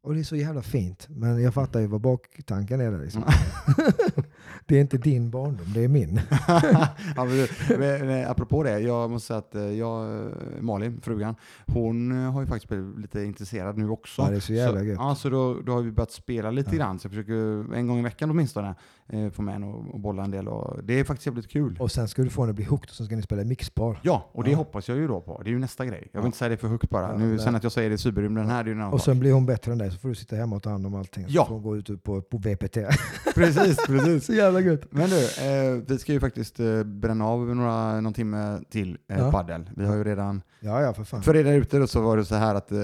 Och 0.01 0.13
det 0.13 0.19
är 0.19 0.23
så 0.23 0.35
jävla 0.35 0.61
fint. 0.61 1.07
Men 1.09 1.43
jag 1.43 1.53
fattar 1.53 1.79
ju 1.79 1.87
vad 1.87 2.01
baktanken 2.01 2.81
är 2.81 2.91
där. 2.91 2.99
Liksom. 2.99 3.23
Det 4.69 4.77
är 4.77 4.81
inte 4.81 4.97
din 4.97 5.29
barndom, 5.29 5.65
det 5.73 5.83
är 5.83 5.87
min. 5.87 6.19
ja, 7.15 7.25
men, 7.69 8.07
men, 8.07 8.27
apropå 8.27 8.63
det, 8.63 8.79
jag 8.79 9.09
måste 9.09 9.27
säga 9.27 9.37
att 9.39 9.55
eh, 9.55 9.61
jag, 9.61 10.17
eh, 10.25 10.27
Malin, 10.61 11.01
frugan, 11.03 11.35
hon 11.67 12.11
eh, 12.25 12.31
har 12.31 12.41
ju 12.41 12.47
faktiskt 12.47 12.69
blivit 12.69 12.99
lite 12.99 13.23
intresserad 13.23 13.77
nu 13.77 13.89
också. 13.89 14.21
Ja, 14.21 14.29
det 14.29 14.35
är 14.35 14.39
så 14.39 14.53
jävla 14.53 14.79
så, 14.79 14.85
gött. 14.85 14.97
Ja, 14.99 15.15
så 15.15 15.29
då, 15.29 15.57
då 15.65 15.71
har 15.71 15.81
vi 15.81 15.91
börjat 15.91 16.11
spela 16.11 16.51
lite 16.51 16.69
Ja. 16.71 16.77
grann. 16.77 16.99
Så 16.99 17.05
jag 17.05 17.11
försöker 17.11 17.73
en 17.75 17.87
gång 17.87 17.99
i 17.99 18.03
veckan 18.03 18.29
åtminstone 18.31 18.75
eh, 19.07 19.29
få 19.29 19.41
med 19.41 19.53
henne 19.53 19.65
och, 19.67 19.93
och 19.93 19.99
bolla 19.99 20.23
en 20.23 20.31
del. 20.31 20.47
Och 20.47 20.83
det 20.83 20.99
är 20.99 21.03
faktiskt 21.03 21.25
jävligt 21.25 21.47
kul. 21.49 21.77
Och 21.79 21.91
sen 21.91 22.07
ska 22.07 22.21
du 22.23 22.29
få 22.29 22.41
henne 22.41 22.49
att 22.49 22.55
bli 22.55 22.65
hooked 22.65 22.89
och 22.89 22.95
sen 22.95 23.05
ska 23.05 23.15
ni 23.15 23.21
spela 23.21 23.43
mixpar. 23.43 23.99
Ja, 24.03 24.29
och 24.31 24.43
det 24.43 24.51
Ja. 24.51 24.57
hoppas 24.57 24.87
jag 24.89 24.97
ju 24.97 25.07
då 25.07 25.21
på. 25.21 25.41
Det 25.43 25.49
är 25.49 25.51
ju 25.51 25.59
nästa 25.59 25.85
grej. 25.85 26.07
Jag 26.13 26.19
vill 26.21 26.25
inte 26.25 26.37
säga 26.37 26.49
det 26.49 26.57
för 26.57 26.67
högt 26.67 26.89
bara. 26.89 27.17
Nu, 27.17 27.39
sen 27.39 27.55
att 27.55 27.63
jag 27.63 27.71
säger 27.71 27.89
det 27.89 27.95
i 27.95 27.97
cyberrymden 27.97 28.47
här, 28.49 28.63
det 28.63 28.67
är 28.69 28.71
ju 28.71 28.75
en 28.75 28.81
annan 28.81 28.93
Och 28.93 28.99
sak. 28.99 29.05
sen 29.05 29.19
blir 29.19 29.33
hon 29.33 29.45
bättre 29.45 29.71
än 29.71 29.77
dig 29.77 29.91
så 29.91 29.97
får 29.97 30.09
du 30.09 30.15
sitta 30.15 30.35
hemma 30.35 30.55
och 30.55 30.63
ta 30.63 30.69
hand 30.69 30.85
om 30.85 30.95
allting. 30.95 31.23
Så 31.25 31.31
Ja. 31.35 31.45
får 31.45 31.53
hon 31.53 31.63
gå 31.63 31.77
ut 31.77 32.03
på, 32.03 32.21
på 32.21 32.37
VPT. 32.37 32.77
Precis, 33.35 33.77
precis. 33.87 34.25
så 34.29 34.33
jävla 34.33 34.58
gött. 34.61 34.81
Men 34.89 35.09
du, 35.09 35.15
eh, 35.25 35.81
vi 35.87 35.97
ska 35.99 36.13
ju 36.13 36.19
faktiskt 36.19 36.59
eh, 36.59 36.83
bränna 36.83 37.25
av 37.25 37.55
några, 37.55 38.01
någon 38.01 38.13
timme 38.13 38.59
till 38.69 38.97
eh, 39.07 39.19
Ja. 39.19 39.31
paddel. 39.31 39.69
Vi 39.75 39.85
har 39.85 39.95
ju 39.95 40.03
redan 40.03 40.41
Ja, 40.61 40.81
ja, 40.81 40.93
för 40.93 41.03
fan. 41.03 41.21
För 41.23 41.35
er 41.35 41.43
där 41.43 41.53
ute 41.53 41.77
då 41.79 41.87
så 41.87 42.01
var 42.01 42.17
det 42.17 42.25
så 42.25 42.35
här 42.35 42.55
att 42.55 42.71
eh, 42.71 42.79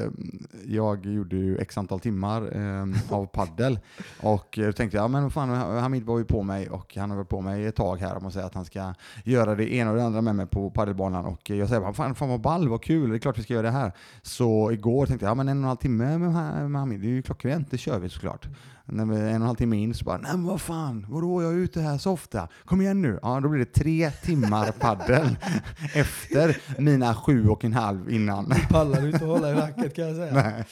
jag 0.66 1.06
gjorde 1.06 1.36
ju 1.36 1.58
x 1.58 1.78
antal 1.78 2.00
timmar 2.00 2.42
eh, 2.58 3.14
av 3.14 3.26
paddel 3.26 3.80
och 4.22 4.60
eh, 4.60 4.72
tänkte 4.72 4.98
jag, 4.98 5.12
men 5.12 5.24
vad 5.24 5.34
fan, 5.34 5.50
Hamid 5.80 6.04
var 6.04 6.18
ju 6.20 6.26
på 6.26 6.44
mig 6.44 6.70
och 6.70 6.96
han 6.96 7.10
har 7.10 7.18
varit 7.18 7.30
på 7.30 7.42
mig 7.42 7.66
ett 7.66 7.76
tag 7.76 7.98
här 7.98 8.16
om 8.18 8.26
att 8.26 8.34
säga 8.34 8.46
att 8.46 8.54
han 8.54 8.66
ska 8.66 8.94
göra 9.24 9.56
det 9.56 9.74
ena 9.74 9.92
och 9.92 9.98
det 9.98 10.04
andra 10.04 10.22
med 10.22 10.36
mig 10.36 10.46
på 10.48 10.70
paddelbanan 10.70 11.26
och 11.26 11.52
eh, 11.52 11.58
jag 11.58 11.68
säger 11.70 11.82
bara, 11.82 11.94
fan, 11.94 12.16
fan 12.16 12.30
vad 12.30 12.42
ball, 12.42 12.70
vad 12.70 12.84
kul, 12.84 13.10
det 13.10 13.16
är 13.16 13.20
klart 13.20 13.38
vi 13.38 13.44
ska 13.44 13.54
göra 13.54 13.66
det 13.66 13.72
här. 13.72 13.92
Så 14.22 14.72
igår 14.72 15.06
tänkte 15.06 15.26
jag, 15.26 15.30
ja 15.32 15.36
men 15.36 15.48
en 15.48 15.58
och 15.58 15.62
en 15.64 15.68
halv 15.68 15.78
timme 15.78 16.18
med, 16.18 16.34
Ha- 16.34 16.68
med 16.68 16.80
Hamid, 16.82 17.00
det 17.02 17.08
är 17.08 17.10
ju 17.10 17.22
klockrent, 17.22 17.72
det 17.72 17.78
kör 17.78 18.00
vi 18.00 18.10
såklart. 18.10 18.48
När 18.88 19.06
vi, 19.06 19.16
en 19.16 19.24
och 19.26 19.30
en 19.32 19.42
halv 19.42 19.56
timme 19.56 19.78
in 19.78 19.94
så 19.94 20.06
bara, 20.06 20.18
nej 20.18 20.32
men 20.32 20.44
vad 20.44 20.62
fan, 20.62 21.06
vadå, 21.10 21.44
jag 21.44 21.52
är 21.54 21.58
ute 21.58 21.82
här 21.82 21.98
så 21.98 22.12
ofta, 22.12 22.48
kom 22.66 22.82
igen 22.82 23.02
nu. 23.02 23.20
Ja, 23.22 23.40
då 23.40 23.50
blir 23.50 23.60
det 23.60 23.74
tre 23.74 24.12
timmar 24.12 24.72
paddel 24.72 25.38
efter 25.96 26.58
mina 26.82 27.16
sju 27.16 27.48
och 27.50 27.66
en 27.66 27.74
halv 27.74 28.10
innan. 28.10 28.54
Pallar 28.70 29.02
du 29.02 29.10
inte 29.10 29.26
hålla 29.26 29.52
i 29.52 29.54
racket 29.54 29.96
kan 29.96 30.06
jag 30.08 30.16
säga. 30.16 30.34
Nej. 30.44 30.66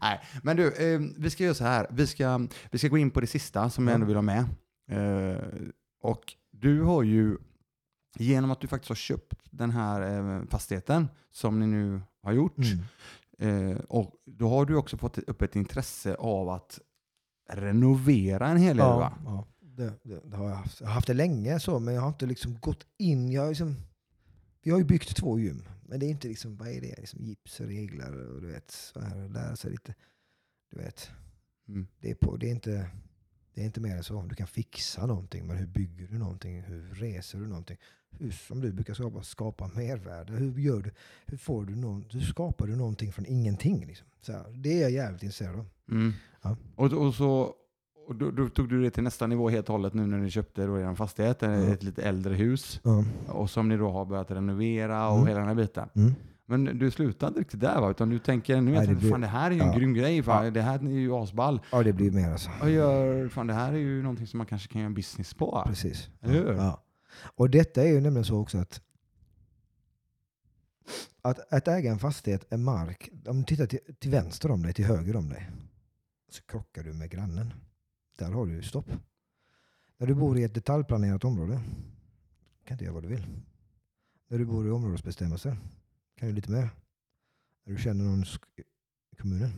Nej, 0.00 0.20
men 0.42 0.56
du, 0.56 0.94
eh, 0.94 1.00
vi 1.18 1.30
ska 1.30 1.44
göra 1.44 1.54
så 1.54 1.64
här. 1.64 1.86
Vi 1.90 2.06
ska, 2.06 2.46
vi 2.70 2.78
ska 2.78 2.88
gå 2.88 2.98
in 2.98 3.10
på 3.10 3.20
det 3.20 3.26
sista 3.26 3.70
som 3.70 3.84
jag 3.88 3.92
Ja. 3.92 3.94
ändå 3.94 4.06
vill 4.06 4.16
ha 4.16 4.22
med. 4.22 4.44
Eh, 4.90 5.38
och 6.02 6.22
du 6.52 6.82
har 6.82 7.02
ju, 7.02 7.36
genom 8.18 8.50
att 8.50 8.60
du 8.60 8.66
faktiskt 8.68 8.88
har 8.88 8.96
köpt 8.96 9.34
den 9.50 9.70
här 9.70 10.00
eh, 10.36 10.42
fastigheten 10.48 11.08
som 11.32 11.60
ni 11.60 11.66
nu 11.66 12.00
har 12.22 12.32
gjort, 12.32 12.56
Mm. 13.38 13.70
eh, 13.72 13.76
och 13.88 14.12
då 14.26 14.48
har 14.48 14.64
du 14.66 14.74
också 14.76 14.96
fått 14.96 15.18
upp 15.18 15.42
ett 15.42 15.56
intresse 15.56 16.14
av 16.14 16.48
att 16.48 16.78
renovera 17.48 18.48
en 18.48 18.56
hel 18.56 18.76
del 18.76 18.86
va? 18.86 19.18
Ja, 19.24 19.30
ja. 19.30 19.48
Det, 19.76 19.92
det, 20.02 20.20
det 20.24 20.36
har 20.36 20.48
jag 20.48 20.56
haft. 20.56 20.80
Jag 20.80 20.86
har 20.86 20.94
haft 20.94 21.06
det 21.06 21.14
länge 21.14 21.60
så, 21.60 21.78
men 21.78 21.94
jag 21.94 22.02
har 22.02 22.08
inte 22.08 22.26
liksom 22.26 22.58
gått 22.60 22.86
in. 22.98 23.32
Jag 23.32 23.42
har 23.42 23.48
liksom, 23.48 23.76
vi 24.62 24.70
har 24.70 24.78
ju 24.78 24.84
byggt 24.84 25.16
två 25.16 25.38
gym, 25.38 25.68
men 25.82 26.00
det 26.00 26.06
är 26.06 26.10
inte 26.10 26.28
liksom, 26.28 26.56
vad 26.56 26.68
är 26.68 26.80
det? 26.80 26.94
Liksom 26.98 27.20
gips 27.24 27.60
och 27.60 27.66
regler 27.66 28.30
och 28.34 28.40
du 28.40 28.46
vet, 28.46 28.70
så 28.70 29.00
här, 29.00 29.28
lära 29.28 29.56
sig 29.56 29.70
lite. 29.70 29.94
Du 30.70 30.78
vet, 30.78 31.10
Mm. 31.68 31.86
det 32.00 32.10
är, 32.10 32.14
på, 32.14 32.36
det, 32.36 32.46
är 32.46 32.50
inte, 32.50 32.90
det 33.54 33.60
är 33.60 33.64
inte 33.64 33.80
mer 33.80 33.96
än 33.96 34.04
så. 34.04 34.22
Du 34.22 34.34
kan 34.34 34.46
fixa 34.46 35.06
någonting, 35.06 35.46
men 35.46 35.56
hur 35.56 35.66
bygger 35.66 36.06
du 36.08 36.18
någonting? 36.18 36.62
Hur 36.62 36.94
reser 36.94 37.38
du 37.38 37.46
någonting? 37.46 37.76
Hur, 38.18 38.30
som 38.30 38.60
du 38.60 38.72
brukar 38.72 38.94
skapa, 38.94 39.22
skapa 39.22 39.70
mervärde. 39.74 40.32
Hur 40.32 40.58
gör 40.58 40.80
du? 40.82 40.90
Hur, 41.26 41.36
får 41.38 41.64
du 41.64 41.76
någon, 41.76 42.04
hur 42.10 42.20
skapar 42.20 42.66
du 42.66 42.76
någonting 42.76 43.12
från 43.12 43.26
ingenting? 43.26 43.86
Liksom? 43.86 44.06
Så 44.20 44.32
här, 44.32 44.44
det 44.54 44.78
är 44.78 44.82
jag 44.82 44.90
jävligt 44.90 45.22
intresserad 45.22 45.56
av. 45.58 45.66
Mm. 45.90 46.12
Ja. 46.42 46.56
Och, 46.76 46.92
och 46.92 47.14
så 47.14 47.54
och 48.06 48.14
då, 48.14 48.30
då 48.30 48.48
tog 48.48 48.68
du 48.68 48.82
det 48.82 48.90
till 48.90 49.02
nästa 49.02 49.26
nivå 49.26 49.48
helt 49.48 49.68
och 49.68 49.72
hållet 49.72 49.94
nu 49.94 50.06
när 50.06 50.18
ni 50.18 50.30
köpte 50.30 50.66
då 50.66 50.78
er 50.80 50.94
fastighet, 50.94 51.38
Ja. 51.42 51.52
ett 51.52 51.82
lite 51.82 52.02
äldre 52.02 52.34
hus. 52.34 52.80
Ja. 52.84 53.04
Och 53.28 53.50
som 53.50 53.68
ni 53.68 53.76
då 53.76 53.90
har 53.90 54.04
börjat 54.04 54.30
renovera 54.30 55.08
och 55.08 55.14
Mm. 55.16 55.26
hela 55.28 55.38
den 55.40 55.48
här 55.48 55.54
biten. 55.54 55.88
Mm. 55.94 56.12
Men 56.46 56.64
du 56.78 56.90
slutar 56.90 57.28
inte 57.28 57.40
riktigt 57.40 57.60
där 57.60 57.80
va? 57.80 57.90
Utan 57.90 58.10
du 58.10 58.18
tänker 58.18 58.60
nu 58.60 58.70
Nej, 58.70 58.80
att 58.80 58.88
det 58.88 58.94
blir- 58.94 59.10
fan 59.10 59.20
det 59.20 59.26
här 59.26 59.50
är 59.50 59.54
ju 59.54 59.60
en 59.60 59.66
ja. 59.66 59.74
grym 59.78 59.94
grej. 59.94 60.22
Fan. 60.22 60.44
Ja. 60.44 60.50
Det 60.50 60.60
här 60.62 60.78
är 60.78 60.88
ju 60.90 61.12
asball. 61.14 61.60
ja, 61.72 61.82
det 61.82 61.92
blir 61.92 62.10
mer 62.10 62.30
alltså. 62.30 62.50
Och 62.62 62.70
gör, 62.70 63.28
fan 63.28 63.46
det 63.46 63.54
här 63.54 63.72
är 63.72 63.76
ju 63.76 64.02
någonting 64.02 64.26
som 64.26 64.38
man 64.38 64.46
kanske 64.46 64.68
kan 64.68 64.80
göra 64.80 64.86
en 64.86 64.94
business 64.94 65.34
på. 65.34 65.62
Precis. 65.66 66.08
Eller 66.20 66.34
hur? 66.34 66.52
Ja. 66.52 66.80
Och 67.14 67.50
detta 67.50 67.82
är 67.82 67.86
ju 67.86 68.00
nämligen 68.00 68.24
så 68.24 68.38
också 68.38 68.58
att 68.58 68.80
att, 71.22 71.52
att 71.52 71.68
äga 71.68 71.90
en 71.90 71.98
fastighet 71.98 72.52
är 72.52 72.56
mark. 72.56 73.10
Om 73.26 73.38
du 73.38 73.44
tittar 73.44 73.66
till, 73.66 73.80
till 73.98 74.10
vänster 74.10 74.50
om 74.50 74.62
dig, 74.62 74.72
till 74.72 74.84
höger 74.84 75.16
om 75.16 75.28
dig, 75.28 75.50
så 76.28 76.42
krockar 76.42 76.82
du 76.82 76.92
med 76.92 77.10
grannen. 77.10 77.54
Där 78.18 78.32
har 78.32 78.46
du 78.46 78.62
stopp. 78.62 78.90
När 79.96 80.06
du 80.06 80.14
bor 80.14 80.38
i 80.38 80.44
ett 80.44 80.54
detaljplanerat 80.54 81.24
område 81.24 81.60
kan 82.64 82.76
du 82.76 82.84
göra 82.84 82.94
vad 82.94 83.02
du 83.02 83.08
vill. 83.08 83.26
När 84.28 84.38
du 84.38 84.44
bor 84.44 84.66
i 84.66 84.70
områdesbestämmelser 84.70 85.56
kan 86.18 86.28
du 86.28 86.34
lite 86.34 86.50
mer. 86.50 86.70
När 87.64 87.74
du 87.74 87.82
känner 87.82 88.04
någon 88.04 88.24
i 89.12 89.16
kommunen 89.16 89.52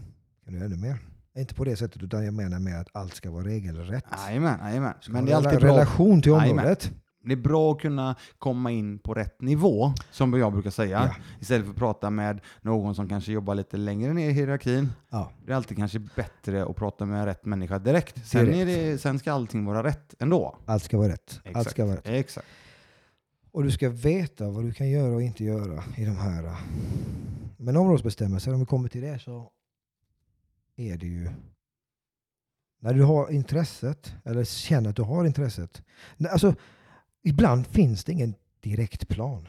kan 0.45 0.55
du 0.55 0.65
ännu 0.65 0.77
mer. 0.77 0.99
Inte 1.35 1.55
på 1.55 1.65
det 1.65 1.77
sättet, 1.77 2.03
utan 2.03 2.25
jag 2.25 2.35
menar 2.35 2.59
med 2.59 2.81
att 2.81 2.89
allt 2.93 3.15
ska 3.15 3.31
vara 3.31 3.45
regelrätt. 3.45 4.05
Jajamän, 4.27 4.61
jajamän. 4.61 4.95
Men 5.09 5.25
det 5.25 5.33
är 5.33 5.37
alltid 5.37 5.61
bra. 5.61 5.69
relation 5.69 6.23
till 6.23 6.33
området. 6.33 6.93
Det 7.27 7.33
är 7.33 7.37
bra 7.37 7.73
att 7.73 7.81
kunna 7.81 8.17
komma 8.39 8.71
in 8.71 8.99
på 8.99 9.15
rätt 9.15 9.41
nivå, 9.41 9.93
som 10.11 10.33
jag 10.35 10.53
brukar 10.53 10.71
säga. 10.71 11.03
Ja. 11.05 11.25
Istället 11.41 11.65
för 11.67 11.73
att 11.73 11.79
prata 11.79 12.11
med 12.11 12.41
någon 12.61 12.95
som 12.95 13.09
kanske 13.09 13.33
jobbar 13.33 13.55
lite 13.55 13.77
längre 13.77 14.13
ner 14.13 14.31
i 14.31 14.33
hierarkin. 14.33 14.89
Ja. 15.11 15.31
Det 15.47 15.53
är 15.53 15.57
alltid 15.57 15.77
kanske 15.77 15.99
bättre 15.99 16.65
att 16.65 16.77
prata 16.77 17.05
med 17.07 17.25
rätt 17.25 17.45
människa 17.45 17.79
direkt. 17.79 18.27
Sen, 18.27 18.45
Direkt. 18.47 18.59
Är 18.59 18.67
det, 18.67 18.99
sen 18.99 19.19
ska 19.19 19.33
allting 19.33 19.65
vara 19.65 19.83
rätt 19.83 20.15
ändå. 20.19 20.57
Allt 20.67 20.83
ska 20.83 20.99
vara 20.99 21.09
rätt. 21.09 21.41
Allt 21.45 21.47
Exakt. 21.57 21.71
ska 21.71 21.85
vara 21.85 21.97
rätt. 21.97 22.07
Exakt. 22.07 22.47
Och 23.53 23.63
du 23.65 23.71
ska 23.71 23.91
veta 23.91 24.51
vad 24.51 24.65
du 24.65 24.73
kan 24.73 24.89
göra 24.91 25.15
och 25.15 25.23
inte 25.23 25.45
göra 25.45 25.85
i 25.97 26.05
de 26.05 26.17
här. 26.17 26.45
äh, 26.45 26.59
Men 27.57 27.77
områdesbestämmelser, 27.77 28.55
om 28.55 28.61
vi 28.61 28.67
kommer 28.67 28.89
till 28.89 29.01
det 29.03 29.19
så 29.19 29.51
är 30.77 30.97
det 30.97 31.07
ju 31.07 31.31
när 32.81 32.95
du 32.95 33.03
har 33.03 33.31
intresset 33.31 34.15
eller 34.25 34.45
känner 34.45 34.91
att 34.91 34.97
du 34.97 35.03
har 35.03 35.25
intresset. 35.25 35.83
Alltså, 36.31 36.55
ibland 37.27 37.67
finns 37.67 38.05
det 38.05 38.13
ingen 38.13 38.35
direkt 38.61 39.09
plan. 39.09 39.49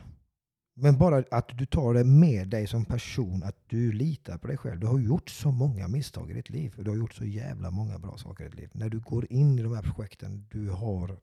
Men 0.73 0.97
bara 0.97 1.23
att 1.31 1.57
du 1.57 1.65
tar 1.65 1.93
det 1.93 2.03
med 2.03 2.47
dig 2.47 2.67
som 2.67 2.85
person, 2.85 3.43
att 3.43 3.55
du 3.67 3.91
litar 3.91 4.37
på 4.37 4.47
dig 4.47 4.57
själv. 4.57 4.79
Du 4.79 4.87
har 4.87 4.99
gjort 4.99 5.29
så 5.29 5.51
många 5.51 5.87
misstag 5.87 6.31
i 6.31 6.33
ditt 6.33 6.49
liv. 6.49 6.73
och 6.77 6.83
Du 6.83 6.89
har 6.89 6.97
gjort 6.97 7.13
så 7.13 7.25
jävla 7.25 7.71
många 7.71 7.99
bra 7.99 8.17
saker 8.17 8.45
i 8.45 8.47
ditt 8.47 8.59
liv. 8.59 8.69
När 8.73 8.89
du 8.89 8.99
går 8.99 9.31
in 9.31 9.59
i 9.59 9.63
de 9.63 9.75
här 9.75 9.81
projekten, 9.81 10.47
du, 10.51 10.69
har, 10.69 11.19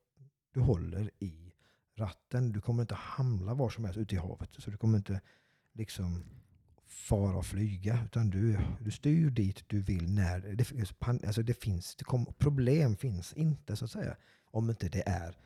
du 0.55 0.61
håller 0.61 1.11
i 1.19 1.53
ratten. 1.97 2.53
Du 2.53 2.61
kommer 2.61 2.83
inte 2.83 2.95
hamna 2.95 3.55
var 3.55 3.71
som 3.71 3.85
helst 3.85 3.99
ute 3.99 4.15
i 4.15 4.19
havet. 4.19 4.51
Så 4.59 4.71
du 4.71 4.77
kommer 4.77 4.99
inte 4.99 5.21
liksom 5.73 6.25
fara 6.87 7.37
och 7.37 7.47
flyga. 7.47 7.99
Utan 8.05 8.31
du, 8.31 8.59
du 8.81 8.91
styr 8.91 9.31
dit 9.31 9.65
du 9.67 9.81
vill 9.81 10.15
när 10.15 10.41
det, 10.41 11.27
alltså 11.27 11.43
det 11.43 11.63
finns. 11.63 11.97
Det 11.97 12.05
kom, 12.05 12.27
problem 12.39 12.97
finns 12.97 13.33
inte 13.33 13.77
så 13.77 13.85
att 13.85 13.91
säga. 13.91 14.17
Om 14.51 14.71
inte 14.71 14.89
det 14.89 15.09
är 15.09 15.37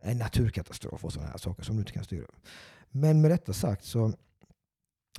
en 0.00 0.18
naturkatastrof 0.18 1.04
och 1.04 1.12
sådana 1.12 1.30
här 1.30 1.38
saker 1.38 1.62
som 1.62 1.76
du 1.76 1.80
inte 1.80 1.92
kan 1.92 2.04
styra. 2.04 2.26
Men 2.90 3.20
med 3.20 3.30
detta 3.30 3.52
sagt 3.52 3.84
så 3.84 4.12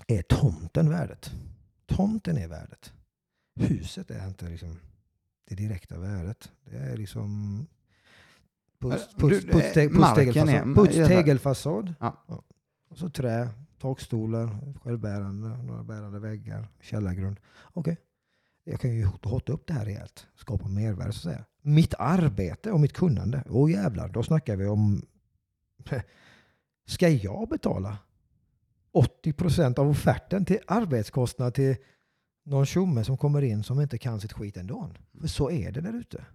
är 0.07 0.21
tomten 0.21 0.89
värdet. 0.89 1.32
Tomten 1.86 2.38
är 2.38 2.47
värdet. 2.47 2.93
Huset 3.55 4.11
är 4.11 4.27
inte 4.27 4.49
liksom 4.49 4.80
det 5.49 5.55
direkta 5.55 5.97
värdet. 5.99 6.51
Det 6.65 6.77
är 6.77 6.97
liksom 6.97 7.67
puts, 8.80 9.07
Du, 9.15 9.21
puts, 9.30 9.45
det- 9.45 9.51
puts, 9.51 9.73
te- 9.73 9.89
marken 9.89 10.25
puts, 10.34 10.38
är- 10.53 10.75
puts, 10.75 10.95
i 10.95 10.99
alla 10.99 11.07
fall- 11.09 11.17
tegelfasad. 11.17 11.93
Ja. 11.99 12.23
Och 12.89 12.97
så 12.97 13.09
trä, 13.09 13.49
takstolar, 13.80 14.73
självbärande, 14.84 15.47
några 15.63 15.84
bärande 15.84 16.19
väggar, 16.19 16.67
källargrund. 16.82 17.39
Okej, 17.73 17.97
jag 18.63 18.80
kan 18.80 18.91
ju 18.95 19.05
hotta 19.05 19.53
upp 19.53 19.67
det 19.67 19.73
här 19.73 19.86
rejält. 19.86 20.27
Skapa 20.36 20.67
mervärde 20.67 21.13
så 21.13 21.30
att 21.30 21.34
säga. 21.36 21.45
Mitt 21.62 21.93
arbete 21.99 22.72
och 22.72 22.80
mitt 22.80 22.93
kunnande. 22.93 23.43
Åh 23.49 23.72
jävlar, 23.72 24.10
då 24.10 24.24
snackar 24.24 24.55
vi 24.55 24.66
om... 24.66 25.05
Ska 26.86 27.10
jag 27.10 27.49
betala 27.49 27.97
80 28.91 29.34
procent 29.34 29.80
av 29.80 29.89
offerten 29.89 30.45
till 30.45 30.60
arbetskostnad 30.68 31.53
till 31.53 31.76
någon 32.43 32.66
tjomme 32.66 33.03
som 33.03 33.18
kommer 33.18 33.41
in 33.41 33.64
som 33.64 33.82
inte 33.82 33.97
kan 33.97 34.22
sitt 34.22 34.34
skit 34.34 34.57
ändå? 34.57 34.91
För 35.22 35.28
så 35.28 35.51
är 35.51 35.72
det 35.72 35.82
där 35.82 35.93
ute. 35.93 36.26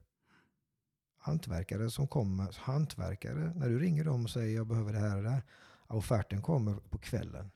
Hantverkare 1.18 1.90
som 1.90 2.08
kommer, 2.08 2.56
hantverkare, 2.58 3.52
när 3.54 3.68
du 3.68 3.78
ringer 3.78 4.04
dem 4.04 4.24
och 4.24 4.30
säger 4.30 4.56
jag 4.56 4.66
behöver 4.66 4.92
det 4.92 4.98
här 4.98 5.16
och 5.16 5.22
det 5.22 5.30
här. 5.30 5.42
Offerten 5.86 6.42
kommer 6.42 6.74
på 6.74 6.98
kvällen. 6.98 7.50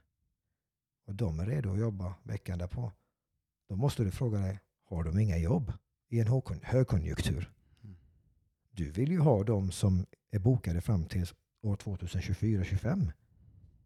Och 1.06 1.14
de 1.14 1.40
är 1.40 1.46
redo 1.46 1.72
att 1.72 1.78
jobba 1.78 2.14
veckan 2.22 2.58
därpå. 2.58 2.92
Då 3.68 3.76
måste 3.76 4.04
du 4.04 4.10
fråga 4.10 4.38
dig, 4.38 4.60
har 4.84 5.04
de 5.04 5.18
inga 5.18 5.38
jobb 5.38 5.72
i 6.08 6.20
en 6.20 6.42
högkonjunktur? 6.62 7.52
Du 8.78 8.90
vill 8.90 9.10
ju 9.10 9.20
ha 9.20 9.44
de 9.44 9.70
som 9.70 10.06
är 10.30 10.38
bokade 10.38 10.80
fram 10.80 11.04
till 11.04 11.26
år 11.62 11.76
2024-25. 11.76 13.12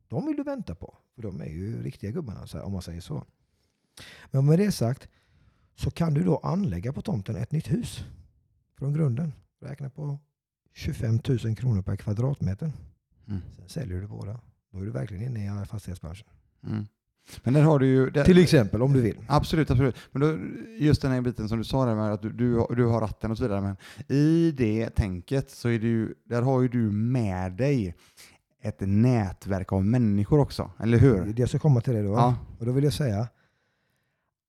De 0.09 0.27
vill 0.27 0.37
du 0.37 0.43
vänta 0.43 0.75
på. 0.75 0.99
För 1.15 1.23
de 1.23 1.41
är 1.41 1.47
ju 1.47 1.83
riktiga 1.83 2.11
gubbarna 2.11 2.65
om 2.65 2.73
man 2.73 2.83
säger 2.83 3.01
så. 3.01 3.25
Men 4.31 4.47
med 4.47 4.59
det 4.59 4.73
sagt 4.73 5.09
så 5.75 5.91
kan 5.91 6.15
du 6.15 6.25
då 6.25 6.37
anlägga 6.37 6.93
på 6.93 7.03
tomten 7.03 7.37
ett 7.37 7.53
nytt 7.53 7.71
hus. 7.71 8.05
Från 8.79 8.93
grunden. 8.93 9.33
Räkna 9.61 9.91
på 9.91 10.19
25 10.73 11.21
000 11.45 11.57
kronor 11.57 11.83
per 11.83 11.97
kvadratmeter. 11.97 12.73
Mm. 13.29 13.41
Sen 13.57 13.69
säljer 13.69 14.01
du 14.01 14.07
båda. 14.07 14.41
Då 14.71 14.79
är 14.79 14.85
du 14.85 14.91
verkligen 14.91 15.23
inne 15.23 15.63
i 15.63 15.67
fastighetsbranschen. 15.67 16.29
Mm. 16.63 16.87
Men 17.43 17.55
där 17.55 17.63
har 17.63 17.79
du 17.79 17.87
ju... 17.87 18.11
Där, 18.11 18.25
Till 18.25 18.39
exempel 18.39 18.83
om 18.83 18.93
du 18.93 19.01
vill. 19.01 19.17
Absolut, 19.27 19.71
absolut. 19.71 19.97
Men 20.13 20.23
då, 20.23 20.39
just 20.85 21.03
den 21.03 21.13
här 21.13 21.21
biten 21.21 21.49
som 21.49 21.59
du 21.59 21.65
sa 21.65 21.87
där 21.87 21.95
med 21.95 22.13
att 22.13 22.23
du, 22.23 22.33
du, 22.33 22.55
har- 22.59 22.75
du 22.77 22.87
har 22.87 23.01
ratten 23.01 23.31
och 23.31 23.37
så 23.39 23.43
vidare. 23.45 23.61
Men 23.61 23.77
i 24.09 24.51
det 24.57 24.91
tänket 24.91 25.51
så 25.51 25.69
är 25.69 25.79
det 25.79 25.87
ju, 25.87 26.15
där 26.25 26.43
har 26.43 26.63
ju 26.63 26.69
du 26.69 26.91
med 26.91 27.53
dig 27.53 27.95
ett 28.63 28.77
nätverk 28.81 29.73
av 29.73 29.85
människor 29.85 30.39
också, 30.41 30.71
eller 30.81 30.99
hur? 30.99 31.35
Jag 31.37 31.49
ska 31.49 31.59
komma 31.59 31.81
till 31.81 31.93
det 31.95 32.03
då. 32.03 32.13
Ja. 32.13 32.37
Och 32.59 32.67
då 32.67 32.73
vill 32.73 32.85
jag 32.85 32.93
säga. 32.93 33.29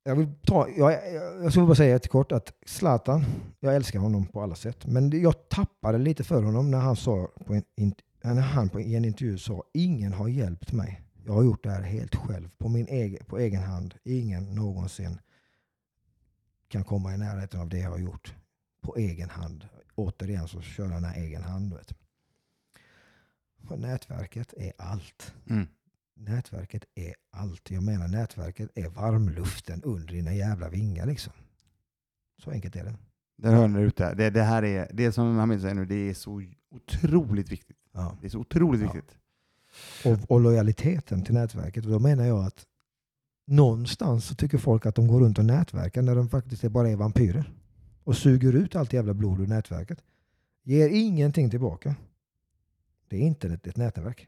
Jag 0.05 0.15
vill 0.15 0.28
ta, 0.45 0.67
jag, 0.78 0.91
jag, 0.91 1.43
jag 1.43 1.51
ska 1.51 1.65
bara 1.65 1.76
säga 1.76 1.99
kort 1.99 2.32
att 2.32 2.53
Zlatan, 2.65 3.24
jag 3.59 3.76
älskar 3.76 3.99
honom 3.99 4.26
på 4.26 4.41
alla 4.41 4.55
sätt. 4.55 4.86
Men 4.88 5.21
jag 5.21 5.49
tappade 5.49 5.97
lite 5.97 6.24
för 6.24 6.43
honom 6.43 6.71
när 6.71 6.80
han 6.80 6.95
sa 6.95 7.28
på 7.45 7.53
en, 7.53 7.93
när 8.24 8.41
han 8.41 8.69
på, 8.69 8.80
en 8.80 9.05
intervju 9.05 9.38
sa 9.38 9.63
ingen 9.74 10.13
har 10.13 10.28
hjälpt 10.28 10.71
mig. 10.74 11.01
Jag 11.26 11.34
har 11.34 11.43
gjort 11.43 11.63
det 11.63 11.71
här 11.71 11.82
helt 11.82 12.15
själv 12.15 12.49
på, 12.57 12.69
min 12.69 12.88
egen, 12.88 13.26
på 13.26 13.38
egen 13.38 13.63
hand. 13.63 13.95
Ingen 14.03 14.55
någonsin 14.55 15.19
kan 16.67 16.84
komma 16.84 17.13
i 17.13 17.17
närheten 17.17 17.59
av 17.61 17.69
det 17.69 17.80
jag 17.80 17.89
har 17.89 17.97
gjort 17.99 18.36
på 18.82 18.95
egen 18.95 19.30
hand. 19.30 19.67
Återigen 19.95 20.47
så 20.47 20.61
kör 20.61 20.88
han 20.88 21.03
här 21.03 21.21
egen 21.21 21.43
hand. 21.43 21.74
Vet. 21.74 21.93
För 23.67 23.78
nätverket 23.78 24.53
är 24.57 24.74
allt. 24.78 25.34
Mm. 25.49 25.67
Nätverket 26.15 26.86
är 26.95 27.15
allt. 27.32 27.71
Jag 27.71 27.84
menar 27.84 28.07
nätverket 28.07 28.69
är 28.76 28.89
varmluften 28.89 29.84
under 29.84 30.13
dina 30.13 30.34
jävla 30.34 30.69
vingar 30.69 31.05
liksom. 31.05 31.34
Så 32.43 32.51
enkelt 32.51 32.76
är 32.76 32.84
det. 32.84 32.95
Där 33.38 33.53
hör 33.53 33.67
ni 33.67 33.89
det. 33.89 34.13
Det, 34.13 34.30
det 34.30 34.43
här 34.43 34.63
är, 34.63 34.89
det 34.93 35.11
som 35.11 35.38
Hamid 35.38 35.61
säger 35.61 35.76
nu, 35.76 35.86
det 35.86 35.95
är 35.95 36.13
så 36.13 36.43
otroligt 36.69 37.51
viktigt. 37.51 37.78
Ja. 37.91 38.17
Det 38.21 38.28
är 38.28 38.30
så 38.30 38.39
otroligt 38.39 38.82
Ja. 38.82 38.91
viktigt. 38.93 39.17
Och, 40.05 40.32
och 40.32 40.41
lojaliteten 40.41 41.24
till 41.24 41.34
nätverket. 41.34 41.86
Och 41.86 41.91
då 41.91 41.99
menar 41.99 42.26
jag 42.26 42.45
att 42.45 42.65
någonstans 43.45 44.26
så 44.26 44.36
tycker 44.36 44.57
folk 44.57 44.86
att 44.86 44.95
de 44.95 45.07
går 45.07 45.19
runt 45.19 45.39
och 45.39 45.45
nätverkar 45.45 46.01
när 46.01 46.15
de 46.15 46.30
faktiskt 46.30 46.63
är 46.63 46.69
bara 46.69 46.89
är 46.89 46.95
vampyrer. 46.95 47.53
Och 48.03 48.17
suger 48.17 48.53
ut 48.53 48.76
allt 48.76 48.93
jävla 48.93 49.13
blod 49.13 49.39
ur 49.39 49.47
nätverket. 49.47 50.03
Ger 50.63 50.89
ingenting 50.89 51.49
tillbaka. 51.49 51.95
Det 53.07 53.17
är 53.17 53.21
inte 53.21 53.47
ett, 53.47 53.67
ett 53.67 53.78
nätverk. 53.78 54.28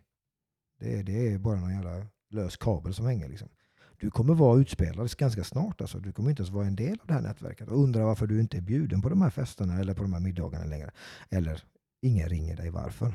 Det 0.79 0.99
är, 0.99 1.03
det 1.03 1.33
är 1.33 1.37
bara 1.37 1.59
någon 1.59 1.73
jävla 1.73 2.07
lös 2.29 2.57
kabel 2.57 2.93
som 2.93 3.05
hänger. 3.05 3.29
Liksom. 3.29 3.49
Du 3.97 4.11
kommer 4.11 4.33
vara 4.33 4.59
utspelad 4.59 5.17
ganska 5.17 5.43
snart. 5.43 5.81
Alltså. 5.81 5.99
Du 5.99 6.11
kommer 6.11 6.29
inte 6.29 6.41
ens 6.41 6.51
vara 6.53 6.67
en 6.67 6.75
del 6.75 6.99
av 7.01 7.07
det 7.07 7.13
här 7.13 7.21
nätverket. 7.21 7.67
Och 7.67 7.83
undrar 7.83 8.03
varför 8.03 8.27
du 8.27 8.39
inte 8.39 8.57
är 8.57 8.61
bjuden 8.61 9.01
på 9.01 9.09
de 9.09 9.21
här 9.21 9.29
festerna 9.29 9.79
eller 9.79 9.93
på 9.93 10.01
de 10.01 10.13
här 10.13 10.19
middagarna 10.19 10.65
längre. 10.65 10.91
Eller 11.29 11.63
ingen 12.01 12.29
ringer 12.29 12.55
dig 12.55 12.69
varför. 12.69 13.13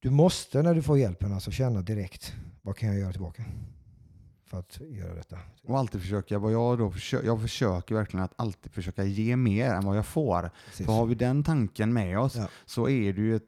Du 0.00 0.10
måste 0.10 0.62
när 0.62 0.74
du 0.74 0.82
får 0.82 0.98
hjälpen 0.98 1.32
alltså 1.32 1.50
känna 1.50 1.82
direkt 1.82 2.34
vad 2.62 2.76
kan 2.76 2.88
jag 2.88 2.98
göra 2.98 3.12
tillbaka 3.12 3.44
för 4.46 4.58
att 4.58 4.80
göra 4.90 5.14
detta. 5.14 5.38
Och 5.64 5.78
alltid 5.78 6.00
försöka, 6.00 6.38
vad 6.38 6.52
jag 6.52 6.78
då 6.78 6.90
försöker, 6.90 7.26
jag 7.26 7.40
försöker 7.40 7.94
verkligen 7.94 8.24
att 8.24 8.32
alltid 8.36 8.72
försöka 8.72 9.04
ge 9.04 9.36
mer 9.36 9.70
än 9.74 9.84
vad 9.84 9.96
jag 9.96 10.06
får. 10.06 10.50
Precis. 10.66 10.86
För 10.86 10.92
har 10.92 11.06
vi 11.06 11.14
den 11.14 11.44
tanken 11.44 11.92
med 11.92 12.18
oss 12.18 12.36
Ja. 12.36 12.48
så 12.66 12.88
är 12.88 13.12
det 13.12 13.20
ju 13.20 13.36
ett, 13.36 13.42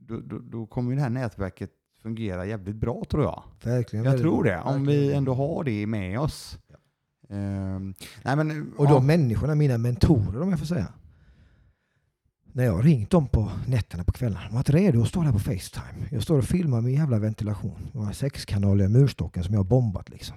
då, 0.00 0.20
då, 0.20 0.38
då 0.38 0.66
kommer 0.66 0.94
det 0.94 1.00
här 1.02 1.10
nätverket 1.10 1.70
fungera 2.02 2.46
jävligt 2.46 2.76
bra 2.76 3.02
tror 3.10 3.22
jag. 3.24 3.42
Verkligen 3.62 4.04
Jag 4.04 4.18
tror 4.18 4.44
det, 4.44 4.60
om 4.60 4.84
Verkligen. 4.84 4.86
vi 5.08 5.12
ändå 5.14 5.34
har 5.34 5.64
det 5.64 5.86
med 5.86 6.20
oss. 6.20 6.58
Ja. 6.68 6.76
Ehm, 7.36 7.94
nej 8.24 8.36
men, 8.36 8.72
Och 8.76 8.86
ja, 8.86 8.90
de 8.90 9.06
människorna, 9.06 9.54
mina 9.54 9.78
mentorer 9.78 10.42
om 10.42 10.50
jag 10.50 10.58
får 10.58 10.66
säga. 10.66 10.86
När 12.52 12.64
jag 12.64 12.84
ringt 12.86 13.10
dem 13.10 13.26
på 13.28 13.50
nätterna 13.66 14.04
på 14.04 14.12
kvällarna. 14.12 14.40
De 14.46 14.48
har 14.48 14.54
varit 14.56 14.70
redo 14.70 15.02
att 15.02 15.08
stå 15.08 15.22
där 15.22 15.32
på 15.32 15.38
Facetime. 15.38 16.08
Jag 16.10 16.22
står 16.22 16.38
och 16.38 16.44
filmar 16.44 16.80
med 16.80 16.92
jävla 16.92 17.18
ventilation. 17.18 17.90
De 17.92 18.04
har 18.06 18.12
sexkanaliga 18.12 18.88
murstocken 18.88 19.44
som 19.44 19.54
jag 19.54 19.60
har 19.60 19.64
bombat 19.64 20.08
liksom. 20.10 20.36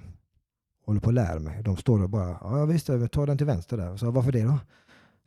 Håller 0.85 0.99
på 0.99 1.09
att 1.09 1.13
lära 1.15 1.39
mig. 1.39 1.63
De 1.63 1.77
står 1.77 2.03
och 2.03 2.09
bara, 2.09 2.29
ja 2.41 2.65
visst, 2.65 2.89
ta 3.11 3.25
den 3.25 3.37
till 3.37 3.47
vänster 3.47 3.77
där. 3.77 3.97
Så 3.97 4.11
varför 4.11 4.31
det 4.31 4.43
då? 4.43 4.59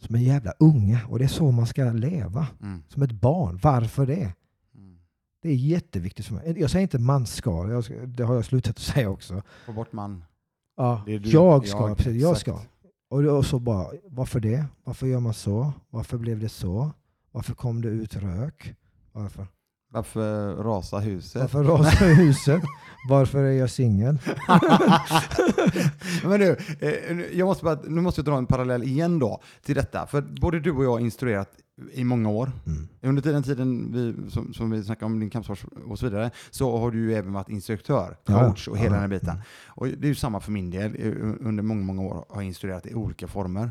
Som 0.00 0.14
en 0.14 0.22
jävla 0.22 0.52
unge. 0.58 1.00
Och 1.08 1.18
det 1.18 1.24
är 1.24 1.28
så 1.28 1.50
man 1.50 1.66
ska 1.66 1.84
leva. 1.84 2.46
mm, 2.62 2.82
Som 2.88 3.02
ett 3.02 3.12
barn. 3.12 3.60
Varför 3.62 4.06
det? 4.06 4.32
mm. 4.74 4.98
Det 5.42 5.48
är 5.48 5.54
jätteviktigt 5.54 6.26
för 6.26 6.34
mig. 6.34 6.54
Jag 6.60 6.70
säger 6.70 6.82
inte 6.82 6.98
man 6.98 7.26
ska. 7.26 7.68
Jag 7.70 8.08
det 8.08 8.22
har 8.24 8.34
jag 8.34 8.44
slutat 8.44 8.70
att 8.70 8.78
säga 8.94 9.10
också. 9.10 9.42
Få 9.66 9.72
bort 9.72 9.92
man. 9.92 10.24
Ja, 10.76 11.02
jag 11.06 11.68
ska. 11.68 11.88
Jag, 11.88 11.96
precis, 11.96 12.22
jag 12.22 12.36
ska. 12.36 12.60
Och, 13.08 13.22
då- 13.22 13.36
och 13.36 13.46
så 13.46 13.58
bara, 13.58 13.90
varför 14.04 14.40
det? 14.40 14.64
Varför 14.84 15.06
gör 15.06 15.20
man 15.20 15.34
så? 15.34 15.72
Varför 15.90 16.18
blev 16.18 16.38
det 16.40 16.48
så? 16.48 16.92
Varför 17.32 17.54
kom 17.54 17.80
det 17.80 17.88
ut 17.88 18.16
rök? 18.16 18.74
Varför? 19.12 19.46
Varför 19.90 20.54
rasar 20.56 21.00
huset? 21.00 21.40
Varför 21.54 21.64
rasar 21.64 22.06
huset? 22.14 22.62
Varför 23.08 23.44
är 23.44 23.52
jag 23.52 23.70
singel? 23.70 24.18
Men 26.24 26.40
du, 26.40 26.56
eh, 26.80 27.20
jag 27.38 27.46
måste 27.46 27.64
bara, 27.64 27.78
nu 27.86 28.00
måste 28.00 28.18
jag 28.20 28.26
dra 28.26 28.36
en 28.38 28.46
parallell 28.46 28.82
igen 28.82 29.18
då 29.18 29.40
till 29.64 29.74
detta. 29.74 30.06
För 30.06 30.20
både 30.20 30.60
du 30.60 30.70
och 30.72 30.84
jag 30.84 30.90
har 30.90 30.98
instruerat 31.00 31.50
i 31.92 32.04
många 32.04 32.28
år. 32.28 32.52
Mm. 32.66 32.88
Under 33.02 33.32
den 33.32 33.42
tiden 33.42 33.92
vi, 33.92 34.30
som, 34.30 34.54
som 34.54 34.70
vi 34.70 34.84
snackade 34.84 35.06
om 35.06 35.20
din 35.20 35.30
kampsport 35.30 35.64
och 35.86 35.98
så 35.98 36.06
vidare, 36.06 36.30
så 36.50 36.78
har 36.78 36.90
du 36.90 36.98
ju 36.98 37.14
även 37.14 37.32
varit 37.32 37.48
instruktör, 37.48 38.16
Ja, 38.24 38.46
coach 38.48 38.68
och 38.68 38.76
hela 38.78 38.86
ja, 38.86 38.92
den 38.92 39.00
här 39.00 39.08
biten. 39.08 39.30
mm. 39.30 39.42
Och 39.68 39.86
det 39.88 40.06
är 40.06 40.08
ju 40.08 40.14
samma 40.14 40.40
för 40.40 40.52
min 40.52 40.70
del. 40.70 40.96
Eh, 40.98 41.46
Under 41.48 41.62
många, 41.62 41.82
många 41.82 42.02
år 42.02 42.14
har 42.14 42.24
jag 42.42 42.44
instruerat 42.44 42.86
i 42.86 42.94
olika 42.94 43.28
former. 43.28 43.70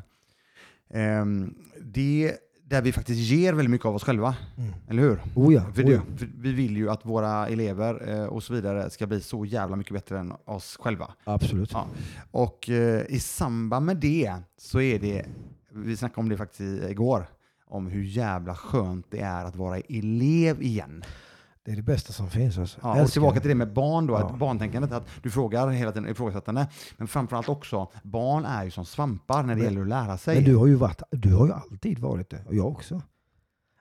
Ehm, 0.93 1.53
det 1.81 2.33
där 2.69 2.81
vi 2.81 2.91
faktiskt 2.91 3.19
ger 3.19 3.53
väldigt 3.53 3.71
mycket 3.71 3.85
av 3.85 3.95
oss 3.95 4.03
själva, 4.03 4.35
Mm. 4.57 4.73
eller 4.89 5.01
hur? 5.01 5.21
Oh 5.35 5.53
ja, 5.53 5.61
För, 5.73 5.83
oh 5.83 5.91
ja. 5.91 6.01
för 6.17 6.29
vi 6.37 6.51
vill 6.53 6.77
ju 6.77 6.89
att 6.89 7.05
våra 7.05 7.47
elever 7.47 8.09
eh, 8.09 8.25
och 8.25 8.43
så 8.43 8.53
vidare 8.53 8.89
ska 8.89 9.07
bli 9.07 9.21
så 9.21 9.45
jävla 9.45 9.75
mycket 9.75 9.93
bättre 9.93 10.19
än 10.19 10.33
oss 10.45 10.77
själva. 10.81 11.13
Absolut. 11.23 11.71
Ja. 11.73 11.87
Och 12.31 12.69
eh, 12.69 13.05
i 13.09 13.19
samband 13.19 13.85
med 13.85 13.97
det 13.97 14.33
så 14.57 14.81
är 14.81 14.99
det, 14.99 15.25
vi 15.73 15.97
snackade 15.97 16.19
om 16.21 16.29
det 16.29 16.37
faktiskt 16.37 16.83
igår, 16.89 17.25
om 17.67 17.87
hur 17.87 18.03
jävla 18.03 18.55
skönt 18.55 19.05
det 19.09 19.19
är 19.19 19.45
att 19.45 19.55
vara 19.55 19.77
elev 19.77 20.61
igen. 20.61 21.03
Det 21.67 21.71
är 21.73 21.75
det 21.75 21.81
bästa 21.81 22.13
som 22.13 22.29
finns. 22.29 22.57
Alltså. 22.57 22.79
Ja, 22.83 23.03
och 23.03 23.09
tillbaka 23.11 23.39
till 23.39 23.49
det 23.49 23.55
med 23.55 23.73
barn 23.73 24.07
då, 24.07 24.13
Ja. 24.13 24.17
att 24.29 24.37
barntänkandet, 24.39 24.91
att 24.91 25.07
du 25.23 25.29
frågar 25.31 25.67
hela 25.69 25.91
tiden 25.91 26.09
ifrågasättande. 26.09 26.67
Men 26.97 27.07
framförallt 27.07 27.49
också, 27.49 27.91
barn 28.03 28.45
är 28.45 28.63
ju 28.63 28.71
som 28.71 28.85
svampar 28.85 29.43
när 29.43 29.49
det 29.49 29.55
Men- 29.55 29.63
gäller 29.63 29.81
att 29.81 29.87
lära 29.87 30.17
sig. 30.17 30.35
Men 30.35 30.43
du 30.43 30.55
har 30.55 30.67
ju 30.67 30.75
varit, 30.75 31.01
du 31.11 31.33
har 31.33 31.45
ju 31.47 31.53
alltid 31.53 31.99
varit 31.99 32.29
det. 32.29 32.43
Och 32.45 32.55
jag 32.55 32.67
också. 32.67 33.01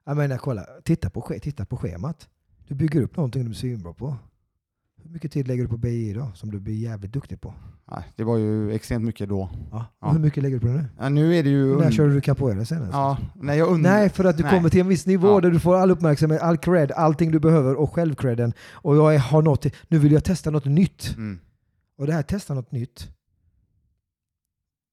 Jag 0.04 0.16
menar, 0.16 0.36
kolla. 0.38 0.66
Titta 0.84 1.10
på, 1.10 1.20
titta 1.42 1.64
på 1.66 1.76
schemat. 1.76 2.28
Du 2.68 2.74
bygger 2.74 3.00
upp 3.02 3.16
någonting 3.16 3.44
du 3.44 3.50
är 3.50 3.54
svinbra 3.54 3.92
på. 3.92 4.16
Hur 5.06 5.12
mycket 5.12 5.32
tid 5.32 5.48
lägger 5.48 5.62
du 5.62 5.68
på 5.68 5.76
BI 5.76 6.12
då? 6.12 6.30
Som 6.34 6.50
du 6.50 6.60
blir 6.60 6.74
jävligt 6.74 7.12
duktig 7.12 7.40
på. 7.40 7.54
Nej, 7.90 8.04
det 8.16 8.24
var 8.24 8.36
ju 8.38 8.72
extremt 8.72 9.04
mycket 9.04 9.28
då. 9.28 9.50
Ja. 9.70 9.86
Ja. 10.00 10.10
Hur 10.12 10.18
mycket 10.18 10.42
lägger 10.42 10.56
du 10.56 10.60
på 10.60 10.66
det 10.66 10.72
nu? 10.72 10.84
Ja, 10.98 11.08
nu 11.08 11.36
är 11.36 11.42
det 11.42 11.48
ju... 11.50 11.76
När 11.78 11.90
körde 11.90 12.14
du 12.14 12.20
capoeira 12.20 12.64
senast? 12.64 12.92
Ja, 12.92 13.18
nej, 13.34 13.58
jag 13.58 13.68
und- 13.68 13.82
Nej, 13.82 14.08
för 14.10 14.24
att 14.24 14.36
du 14.36 14.42
Nej. 14.42 14.52
kommer 14.56 14.68
till 14.70 14.80
en 14.80 14.88
viss 14.88 15.06
nivå 15.06 15.28
Ja. 15.28 15.40
där 15.40 15.50
du 15.50 15.60
får 15.60 15.74
all 15.76 15.90
uppmärksamhet, 15.90 16.40
all 16.42 16.56
cred, 16.58 16.92
allting 16.92 17.30
du 17.30 17.38
behöver 17.40 17.74
och 17.74 17.92
självcredden. 17.92 18.52
Och 18.70 18.96
jag 18.96 19.18
har 19.20 19.42
något, 19.42 19.66
nu 19.88 19.98
vill 19.98 20.12
jag 20.12 20.24
testa 20.24 20.50
något 20.50 20.64
nytt. 20.64 21.14
Mm. 21.16 21.38
Och 21.98 22.06
det 22.06 22.12
här 22.12 22.22
testa 22.22 22.54
något 22.54 22.72
nytt. 22.72 23.08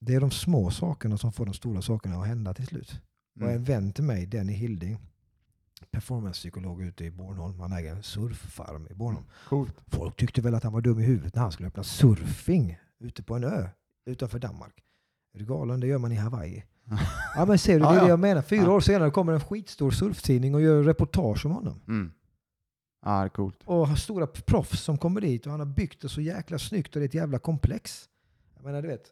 Det 0.01 0.13
är 0.15 0.19
de 0.21 0.31
små 0.31 0.71
sakerna 0.71 1.17
som 1.17 1.31
får 1.33 1.45
de 1.45 1.53
stora 1.53 1.81
sakerna 1.81 2.15
att 2.21 2.27
hända 2.27 2.53
till 2.53 2.67
slut. 2.67 3.01
Och 3.35 3.41
en 3.47 3.49
Mm. 3.49 3.63
vän 3.63 3.91
till 3.93 4.03
mig, 4.03 4.25
Denny 4.25 4.53
Hilding, 4.53 4.97
performancepsykolog 5.93 6.81
ute 6.81 7.05
i 7.05 7.11
Bornholm. 7.11 7.59
Han 7.59 7.73
äger 7.73 7.91
en 7.95 8.03
surffarm 8.03 8.87
i 8.91 8.93
Bornholm. 8.93 9.25
Coolt. 9.49 9.75
Folk 9.87 10.15
tyckte 10.15 10.41
väl 10.41 10.55
att 10.55 10.63
han 10.63 10.73
var 10.73 10.81
dum 10.81 10.99
i 10.99 11.03
huvudet 11.03 11.35
när 11.35 11.41
han 11.41 11.51
skulle 11.51 11.67
öppna 11.67 11.83
surfing 11.83 12.77
ute 12.99 13.23
på 13.23 13.35
en 13.35 13.43
ö 13.43 13.67
utanför 14.05 14.39
Danmark. 14.39 14.73
Är 15.33 15.39
du 15.39 15.45
galen? 15.45 15.79
Det 15.79 15.87
gör 15.87 15.97
man 15.97 16.11
i 16.11 16.15
Hawaii. 16.15 16.63
Ja 17.35 17.45
men 17.45 17.57
ser 17.59 17.73
du, 17.73 17.79
det 17.79 17.85
är 17.85 17.93
Ja, 17.93 17.99
det 17.99 18.01
ja. 18.05 18.09
jag 18.09 18.19
menar. 18.19 18.41
Fyra 18.41 18.61
Ja. 18.63 18.71
år 18.71 18.79
senare 18.79 19.11
kommer 19.11 19.33
en 19.33 19.39
skitstor 19.39 19.91
surftidning 19.91 20.55
och 20.55 20.61
gör 20.61 20.83
reportage 20.83 21.45
om 21.45 21.51
honom. 21.51 21.81
Mm. 21.87 22.11
Ja, 23.05 23.19
det 23.19 23.25
är 23.25 23.29
coolt. 23.29 23.59
Och 23.65 23.87
har 23.87 23.95
stora 23.95 24.27
proffs 24.27 24.81
som 24.81 24.97
kommer 24.97 25.21
dit 25.21 25.45
och 25.45 25.51
han 25.51 25.59
har 25.59 25.67
byggt 25.67 26.01
det 26.01 26.09
så 26.09 26.21
jäkla 26.21 26.59
snyggt 26.59 26.95
och 26.95 26.99
det 26.99 27.03
är 27.03 27.07
ett 27.07 27.13
jävla 27.13 27.39
komplex. 27.39 28.09
Jag 28.55 28.63
menar 28.65 28.81
du 28.81 28.87
vet. 28.87 29.03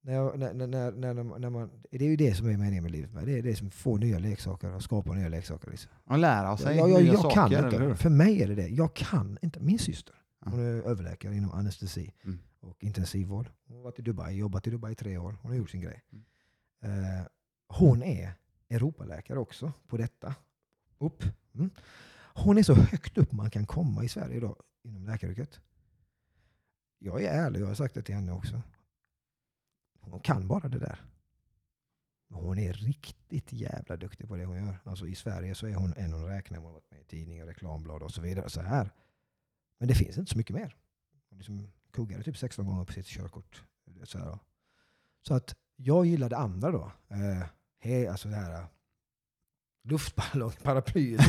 När, 0.00 0.36
när, 0.36 0.66
när, 0.66 0.92
när, 0.92 1.14
när, 1.38 1.50
man, 1.50 1.70
det 1.90 2.04
är 2.04 2.08
ju 2.08 2.16
det 2.16 2.34
som 2.34 2.46
är 2.48 2.56
meningen 2.56 2.82
med 2.82 2.92
livet. 2.92 3.10
Det 3.26 3.38
är 3.38 3.42
det 3.42 3.56
som 3.56 3.70
får 3.70 3.98
nya 3.98 4.18
leksaker 4.18 4.70
och 4.74 4.82
skapar 4.82 5.14
nya 5.14 5.28
leksaker. 5.28 5.70
Liksom. 5.70 5.90
Och 6.04 6.18
lära 6.18 6.56
sig 6.56 6.76
Jag, 6.76 6.90
jag, 6.90 7.02
nya 7.02 7.12
jag 7.12 7.22
saker, 7.22 7.34
kan 7.34 7.52
eller 7.52 7.64
inte. 7.68 7.78
hur? 7.82 7.94
För 7.94 8.10
mig 8.10 8.42
är 8.42 8.48
det 8.48 8.54
det. 8.54 8.68
Jag 8.68 8.94
kan 8.94 9.38
inte. 9.42 9.60
Min 9.60 9.78
syster, 9.78 10.14
hon 10.44 10.60
är 10.60 10.82
överläkare 10.82 11.34
inom 11.36 11.50
anestesi 11.52 12.14
Mm. 12.24 12.38
och 12.60 12.84
intensivvård. 12.84 13.50
Hon 13.66 13.76
har 13.76 13.84
varit 13.84 13.98
i 13.98 14.02
Dubai, 14.02 14.36
jobbat 14.36 14.66
i 14.66 14.70
Dubai 14.70 14.92
i 14.92 14.94
tre 14.94 15.18
år. 15.18 15.36
Hon 15.42 15.50
har 15.50 15.58
gjort 15.58 15.70
sin 15.70 15.80
grej. 15.80 16.02
Mm. 16.12 17.04
Eh, 17.04 17.24
hon 17.68 18.02
är 18.02 18.32
Europaläkare 18.70 19.38
också 19.38 19.72
på 19.88 19.96
detta. 19.96 20.34
Upp. 20.98 21.24
Mm. 21.54 21.70
Hon 22.34 22.58
är 22.58 22.62
så 22.62 22.74
högt 22.74 23.18
upp 23.18 23.32
man 23.32 23.50
kan 23.50 23.66
komma 23.66 24.04
i 24.04 24.08
Sverige 24.08 24.36
idag 24.36 24.56
inom 24.82 25.06
läkaryrket. 25.06 25.60
Jag 26.98 27.22
är 27.22 27.28
ärlig, 27.32 27.60
jag 27.60 27.66
har 27.66 27.74
sagt 27.74 27.94
det 27.94 28.02
till 28.02 28.14
henne 28.14 28.32
också. 28.32 28.62
Hon 30.10 30.20
kan 30.20 30.48
bara 30.48 30.68
det 30.68 30.78
där. 30.78 31.04
Men 32.28 32.40
hon 32.40 32.58
är 32.58 32.72
riktigt 32.72 33.52
jävla 33.52 33.96
duktig 33.96 34.28
på 34.28 34.36
det 34.36 34.44
hon 34.44 34.56
gör. 34.56 34.78
Alltså 34.84 35.06
i 35.06 35.14
Sverige 35.14 35.54
så 35.54 35.66
är 35.66 35.74
hon 35.74 35.94
en 35.96 36.12
hon 36.12 36.26
räknar 36.26 36.58
med. 36.58 36.64
Hon 36.64 36.72
har 36.72 36.80
varit 36.80 36.90
med 36.90 37.00
i 37.00 37.04
tidningar, 37.04 37.46
reklamblad 37.46 38.02
och 38.02 38.10
så 38.10 38.20
vidare. 38.20 38.50
Så 38.50 38.60
här. 38.60 38.90
Men 39.78 39.88
det 39.88 39.94
finns 39.94 40.18
inte 40.18 40.30
så 40.30 40.38
mycket 40.38 40.56
mer. 40.56 40.76
Hon 41.30 41.38
liksom 41.38 41.68
kuggade 41.92 42.22
typ 42.22 42.36
16 42.36 42.66
gånger 42.66 42.84
på 42.84 42.92
sitt 42.92 43.06
körkort. 43.06 43.62
Så, 44.04 44.18
här. 44.18 44.38
så 45.22 45.34
att 45.34 45.56
jag 45.76 46.06
gillar 46.06 46.28
det 46.28 46.36
andra 46.36 46.70
då. 46.70 46.92
Eh, 47.08 47.46
he, 47.80 48.10
alltså 48.10 48.28
det 48.28 48.34
här 48.34 48.66
luftballong, 49.82 50.52
paraplyet. 50.62 51.20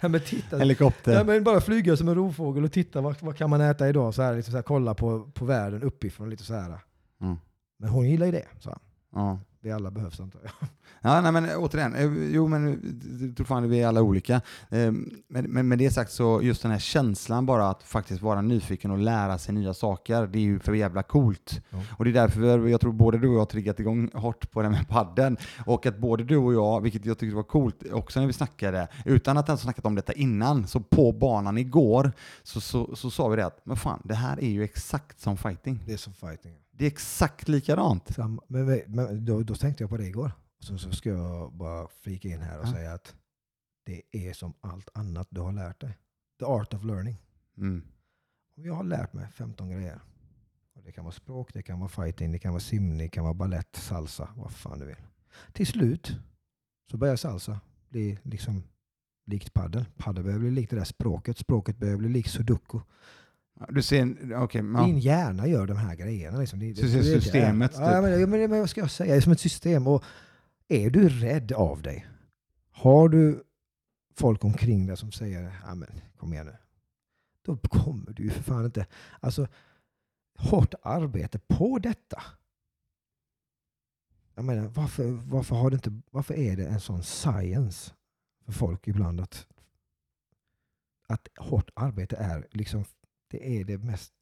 Nej, 0.00 0.10
men 0.10 0.20
titta. 0.20 0.58
Helikopter. 0.58 1.12
Ja, 1.12 1.24
men 1.24 1.44
bara 1.44 1.60
flyga 1.60 1.96
som 1.96 2.08
en 2.08 2.14
rovfågel 2.14 2.64
och 2.64 2.72
titta 2.72 3.00
vad, 3.00 3.22
vad 3.22 3.36
kan 3.36 3.50
man 3.50 3.60
äta 3.60 3.88
idag? 3.88 4.14
Så 4.14 4.22
här, 4.22 4.36
liksom 4.36 4.52
så 4.52 4.58
här, 4.58 4.62
kolla 4.62 4.94
på, 4.94 5.30
på 5.30 5.44
världen 5.44 5.82
uppifrån. 5.82 6.30
Lite 6.30 6.44
så 6.44 6.54
här. 6.54 6.78
Mm. 7.20 7.36
Men 7.84 7.92
hon 7.92 8.08
gillar 8.10 8.26
ju 8.26 8.32
det. 8.32 8.46
Så 8.60 8.78
Ja. 9.14 9.38
vi 9.60 9.72
alla 9.72 9.90
behövs 9.90 10.20
antar 10.20 10.40
jag. 10.42 10.68
Ja, 11.00 11.20
nej, 11.20 11.32
men 11.32 11.56
återigen, 11.56 11.94
eh, 11.94 12.04
jo 12.34 12.48
men 12.48 12.68
eh, 12.68 13.26
jag 13.26 13.36
tror 13.36 13.46
fan 13.46 13.68
vi 13.70 13.80
är 13.82 13.86
alla 13.86 14.02
olika. 14.02 14.34
Eh, 14.68 14.92
Men, 15.28 15.44
men 15.44 15.68
med 15.68 15.78
det 15.78 15.90
sagt 15.90 16.12
så 16.12 16.42
just 16.42 16.62
den 16.62 16.70
här 16.70 16.78
känslan 16.78 17.46
bara 17.46 17.68
att 17.70 17.82
faktiskt 17.82 18.22
vara 18.22 18.42
nyfiken 18.42 18.90
och 18.90 18.98
lära 18.98 19.38
sig 19.38 19.54
nya 19.54 19.74
saker, 19.74 20.26
det 20.26 20.38
är 20.38 20.42
ju 20.42 20.58
för 20.58 20.72
jävla 20.74 21.02
coolt. 21.02 21.60
Ja. 21.70 21.78
Och 21.98 22.04
det 22.04 22.10
är 22.10 22.14
därför 22.14 22.68
jag 22.68 22.80
tror 22.80 22.92
både 22.92 23.18
du 23.18 23.28
och 23.28 23.34
jag 23.34 23.38
har 23.38 23.46
triggat 23.46 23.80
igång 23.80 24.10
hårt 24.14 24.50
på 24.50 24.62
det 24.62 24.70
med 24.70 24.88
padden. 24.88 25.36
Och 25.66 25.86
att 25.86 25.98
både 25.98 26.24
du 26.24 26.36
och 26.36 26.54
jag, 26.54 26.80
vilket 26.80 27.04
jag 27.06 27.18
tyckte 27.18 27.36
var 27.36 27.42
coolt 27.42 27.82
också 27.92 28.20
när 28.20 28.26
vi 28.26 28.32
snackade, 28.32 28.88
utan 29.04 29.38
att 29.38 29.48
ens 29.48 29.60
snackat 29.60 29.86
om 29.86 29.94
detta 29.94 30.12
innan, 30.12 30.66
så 30.66 30.80
på 30.80 31.12
banan 31.12 31.58
igår 31.58 32.12
så, 32.42 32.60
så, 32.60 32.96
så 32.96 33.10
sa 33.10 33.28
vi 33.28 33.36
det 33.36 33.46
att 33.46 33.60
men 33.66 33.76
fan, 33.76 34.00
det 34.04 34.14
här 34.14 34.40
är 34.44 34.48
ju 34.50 34.64
exakt 34.64 35.20
som 35.20 35.36
fighting. 35.36 35.82
Det 35.86 35.92
är 35.92 35.96
som 35.96 36.12
fighting. 36.14 36.54
Det 36.76 36.84
är 36.84 36.88
exakt 36.90 37.48
likadant. 37.48 38.14
Samma, 38.14 38.42
men 38.48 38.82
men- 38.86 39.24
då, 39.24 39.42
då 39.42 39.54
tänkte 39.54 39.82
jag 39.82 39.90
på 39.90 39.96
det 39.96 40.06
igår. 40.06 40.32
Så, 40.58 40.78
så 40.78 40.90
ska 40.92 41.10
jag 41.10 41.52
bara 41.52 41.88
flika 41.88 42.28
in 42.28 42.40
här 42.40 42.58
och 42.60 42.66
Ja. 42.66 42.72
säga 42.72 42.92
att 42.92 43.14
det 43.86 44.02
är 44.12 44.32
som 44.32 44.54
allt 44.60 44.88
annat 44.94 45.26
du 45.30 45.40
har 45.40 45.52
lärt 45.52 45.80
dig. 45.80 45.98
The 46.38 46.44
art 46.44 46.74
of 46.74 46.84
learning. 46.84 47.16
Mm. 47.56 47.82
Jag 48.54 48.74
har 48.74 48.84
lärt 48.84 49.12
mig 49.12 49.28
15 49.32 49.70
grejer. 49.70 50.00
Det 50.84 50.92
kan 50.92 51.04
vara 51.04 51.12
språk, 51.12 51.50
det 51.52 51.62
kan 51.62 51.78
vara 51.80 51.88
fighting, 51.88 52.32
det 52.32 52.38
kan 52.38 52.52
vara 52.52 52.60
simning, 52.60 52.98
det 52.98 53.08
kan 53.08 53.24
vara 53.24 53.34
ballett, 53.34 53.76
salsa, 53.76 54.28
vad 54.36 54.52
fan 54.52 54.78
du 54.78 54.86
vill. 54.86 54.96
Till 55.52 55.66
slut 55.66 56.16
så 56.90 56.96
börjar 56.96 57.16
salsa 57.16 57.60
bli 57.88 58.18
liksom 58.22 58.62
likt 59.26 59.54
paddel. 59.54 59.84
Paddel 59.96 60.24
behöver 60.24 60.42
bli 60.42 60.50
likt 60.50 60.70
det 60.70 60.76
där 60.76 60.84
språket. 60.84 61.38
Språket 61.38 61.78
behöver 61.78 61.98
bli 61.98 62.08
likt 62.08 62.30
sudoku. 62.30 62.80
Du 63.68 63.82
ser, 63.82 64.34
okej, 64.36 64.64
ja. 64.74 64.84
Din 64.86 64.98
hjärna 64.98 65.46
gör 65.46 65.66
de 65.66 65.76
här 65.76 65.94
grejerna. 65.94 66.38
Liksom. 66.38 66.58
Det, 66.58 66.74
så 66.74 66.88
systemet, 66.88 67.72
Ja, 67.74 67.78
typ. 67.78 68.02
men, 68.02 68.20
ja, 68.20 68.26
men, 68.26 68.50
men 68.50 68.60
vad 68.60 68.70
ska 68.70 68.80
jag 68.80 68.90
säga? 68.90 69.12
Det 69.12 69.16
är 69.16 69.20
som 69.20 69.32
ett 69.32 69.40
system. 69.40 69.86
Och 69.86 70.04
är 70.68 70.90
du 70.90 71.08
rädd 71.08 71.52
av 71.52 71.82
dig? 71.82 72.06
Har 72.70 73.08
du 73.08 73.42
folk 74.14 74.44
omkring 74.44 74.86
dig 74.86 74.96
som 74.96 75.12
säger 75.12 75.60
ja, 75.66 75.74
men, 75.74 76.00
kom 76.16 76.32
igen 76.32 76.46
nu. 76.46 76.56
Då 77.42 77.56
kommer 77.56 78.12
du 78.12 78.22
ju 78.22 78.30
för 78.30 78.42
fan 78.42 78.64
inte... 78.64 78.86
Alltså, 79.20 79.48
hårt 80.38 80.74
arbete 80.82 81.38
på 81.38 81.78
detta. 81.78 82.22
Jag 84.34 84.44
menar, 84.44 84.68
varför, 84.68 85.04
varför, 85.10 85.56
har 85.56 85.70
det 85.70 85.74
inte, 85.74 86.00
varför 86.10 86.34
är 86.34 86.56
det 86.56 86.66
en 86.66 86.80
sån 86.80 87.02
science 87.02 87.92
för 88.44 88.52
folk 88.52 88.88
ibland 88.88 89.20
att, 89.20 89.46
att 91.06 91.28
hårt 91.36 91.70
arbete 91.74 92.16
är 92.16 92.46
liksom 92.50 92.84
det 93.34 93.60
är 93.60 93.64
det 93.64 93.78
mest 93.78 94.12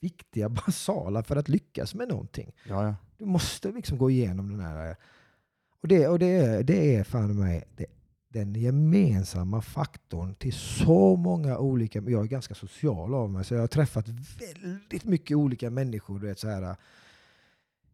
viktiga, 0.00 0.48
basala 0.66 1.22
för 1.22 1.36
att 1.36 1.48
lyckas 1.48 1.94
med 1.94 2.08
någonting. 2.08 2.52
Ja, 2.68 2.84
ja. 2.84 2.94
Du 3.18 3.24
måste 3.24 3.72
liksom 3.72 3.98
gå 3.98 4.10
igenom 4.10 4.50
den 4.50 4.60
här... 4.60 4.96
Och 5.80 5.88
det, 5.88 6.08
och 6.08 6.18
det, 6.18 6.26
är, 6.26 6.62
det 6.62 6.96
är 6.96 7.04
fan 7.04 7.38
mig 7.38 7.64
det, 7.76 7.86
den 8.28 8.54
gemensamma 8.54 9.62
faktorn 9.62 10.34
till 10.34 10.52
så 10.52 11.16
många 11.16 11.58
olika... 11.58 12.02
Jag 12.06 12.22
är 12.22 12.28
ganska 12.28 12.54
social 12.54 13.14
av 13.14 13.30
mig, 13.30 13.44
så 13.44 13.54
jag 13.54 13.60
har 13.60 13.66
träffat 13.66 14.08
väldigt 14.08 15.04
mycket 15.04 15.36
olika 15.36 15.70
människor. 15.70 16.18
Du 16.18 16.26
vet, 16.26 16.38
så 16.38 16.48
här, 16.48 16.76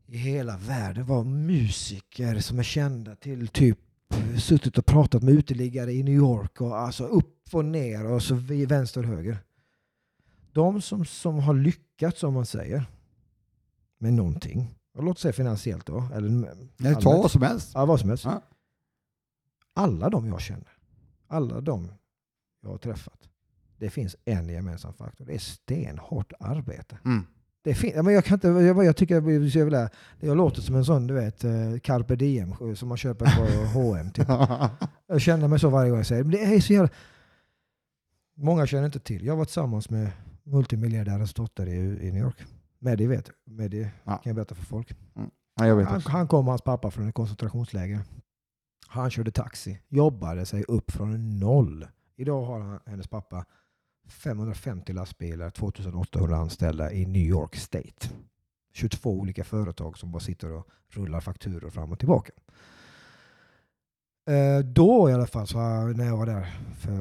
I 0.07 0.17
hela 0.17 0.57
världen. 0.57 1.07
var 1.07 1.25
musiker 1.25 2.39
som 2.39 2.59
är 2.59 2.63
kända 2.63 3.17
till 3.17 3.49
typ 3.49 3.79
suttit 4.39 4.79
och 4.79 4.87
pratat 4.87 5.23
med 5.23 5.35
uteliggare 5.35 5.93
i 5.93 6.03
New 6.03 6.15
York. 6.15 6.61
och 6.61 6.79
Alltså 6.79 7.05
upp 7.05 7.55
och 7.55 7.65
ner 7.65 8.07
och 8.07 8.23
så 8.23 8.35
vänster 8.69 9.01
och 9.01 9.07
höger. 9.07 9.39
De 10.53 10.83
som, 10.83 11.05
som 11.05 11.39
har 11.39 11.55
lyckats, 11.55 12.23
om 12.23 12.35
man 12.35 12.47
säger, 12.47 12.85
med 13.99 14.13
någonting. 14.15 14.75
Låt 14.99 15.19
säga 15.19 15.33
finansiellt 15.33 15.87
då. 15.87 16.09
Eller 16.15 16.29
Nej, 16.77 16.95
ta 16.95 17.11
vad 17.23 17.31
som 17.31 17.43
helst. 17.43 17.71
Ja, 17.75 17.87
vad 17.87 18.01
som 18.01 18.09
helst. 18.09 18.25
Ja. 18.25 18.43
Alla 19.75 20.11
de 20.11 20.27
jag 20.27 20.41
känner. 20.41 20.69
alla 21.29 21.61
de 21.61 21.89
jag 22.63 22.71
har 22.71 22.79
träffat, 22.79 23.29
det 23.79 23.91
finns 23.91 24.17
en 24.25 24.49
gemensam 24.49 24.93
faktor. 24.95 25.25
Det 25.25 25.35
är 25.35 25.39
stenhårt 25.39 26.33
arbete. 26.41 26.99
Mm. 27.05 27.27
Det 27.63 27.75
fin- 27.75 27.93
ja, 27.97 28.03
men 28.03 28.15
jag, 28.15 28.25
kan 28.25 28.35
inte, 28.37 28.49
jag, 28.49 28.85
jag 28.85 28.97
tycker 28.97 29.15
jag, 29.15 29.25
blir 29.25 29.51
så 29.51 29.59
jävla- 29.59 29.91
jag 30.21 30.37
låter 30.37 30.63
som 30.63 30.75
en 30.75 30.85
sån 30.85 31.07
du 31.07 31.15
vet, 31.15 31.45
eh, 31.45 31.79
carpe 31.83 32.17
diem 32.17 32.55
som 32.77 32.89
man 32.89 32.97
köper 32.99 33.25
på 33.25 33.79
H&M 33.79 34.11
typ. 34.11 34.29
Jag 35.07 35.21
känner 35.21 35.49
mig 35.49 35.59
så 35.59 35.69
varje 35.69 35.91
gång 35.91 35.99
jag 35.99 36.07
säger 36.07 36.25
det. 36.25 36.39
Är 36.45 36.61
så 36.61 36.73
jävla... 36.73 36.89
Många 38.37 38.67
känner 38.67 38.87
inte 38.87 39.01
till. 39.01 39.25
Jag 39.27 39.37
var 39.37 39.45
tillsammans 39.45 39.91
med 39.91 40.11
multimiljardärens 40.51 41.35
dotter 41.35 41.67
i, 41.67 41.77
i 41.79 42.13
New 42.13 42.23
York. 42.23 42.45
Mehdi 42.79 43.07
vet. 43.07 43.31
Mehdi 43.45 43.89
Ja. 44.05 44.13
kan 44.17 44.21
jag 44.31 44.35
berätta 44.35 44.55
för 44.55 44.65
folk. 44.65 44.93
ja, 45.55 45.67
jag 45.67 45.77
vet 45.77 45.89
Han, 45.89 46.01
han 46.01 46.29
kom 46.29 46.47
och 46.47 46.53
hans 46.53 46.63
pappa 46.63 46.91
från 46.91 47.09
ett 47.09 47.15
koncentrationsläger. 47.15 48.01
Han 48.87 49.11
körde 49.11 49.31
taxi. 49.31 49.81
Jobbade 49.89 50.47
sig 50.47 50.65
upp 50.69 50.91
från 50.91 51.39
noll. 51.39 51.87
Idag 52.17 52.45
har 52.45 52.61
han, 52.61 52.81
hennes 52.87 53.09
pappa 53.09 53.45
550 54.09 54.93
lastbilar, 54.93 55.51
2800 55.51 56.37
anställda 56.37 56.93
i 56.93 57.07
New 57.07 57.23
York 57.23 57.57
State. 57.57 58.09
22 58.73 59.11
olika 59.21 59.45
företag 59.45 59.99
som 59.99 60.13
bara 60.13 60.21
sitter 60.21 60.53
och 60.53 60.69
rullar 60.89 61.21
fakturor 61.21 61.71
fram 61.71 61.93
och 61.93 61.99
tillbaka. 61.99 62.33
Eh, 64.27 64.59
Då 64.65 65.11
i 65.11 65.13
alla 65.13 65.27
fall, 65.27 65.47
så 65.47 65.59
när 65.87 66.07
jag 66.07 66.17
var 66.17 66.27
där, 66.27 66.47
för, 66.79 66.93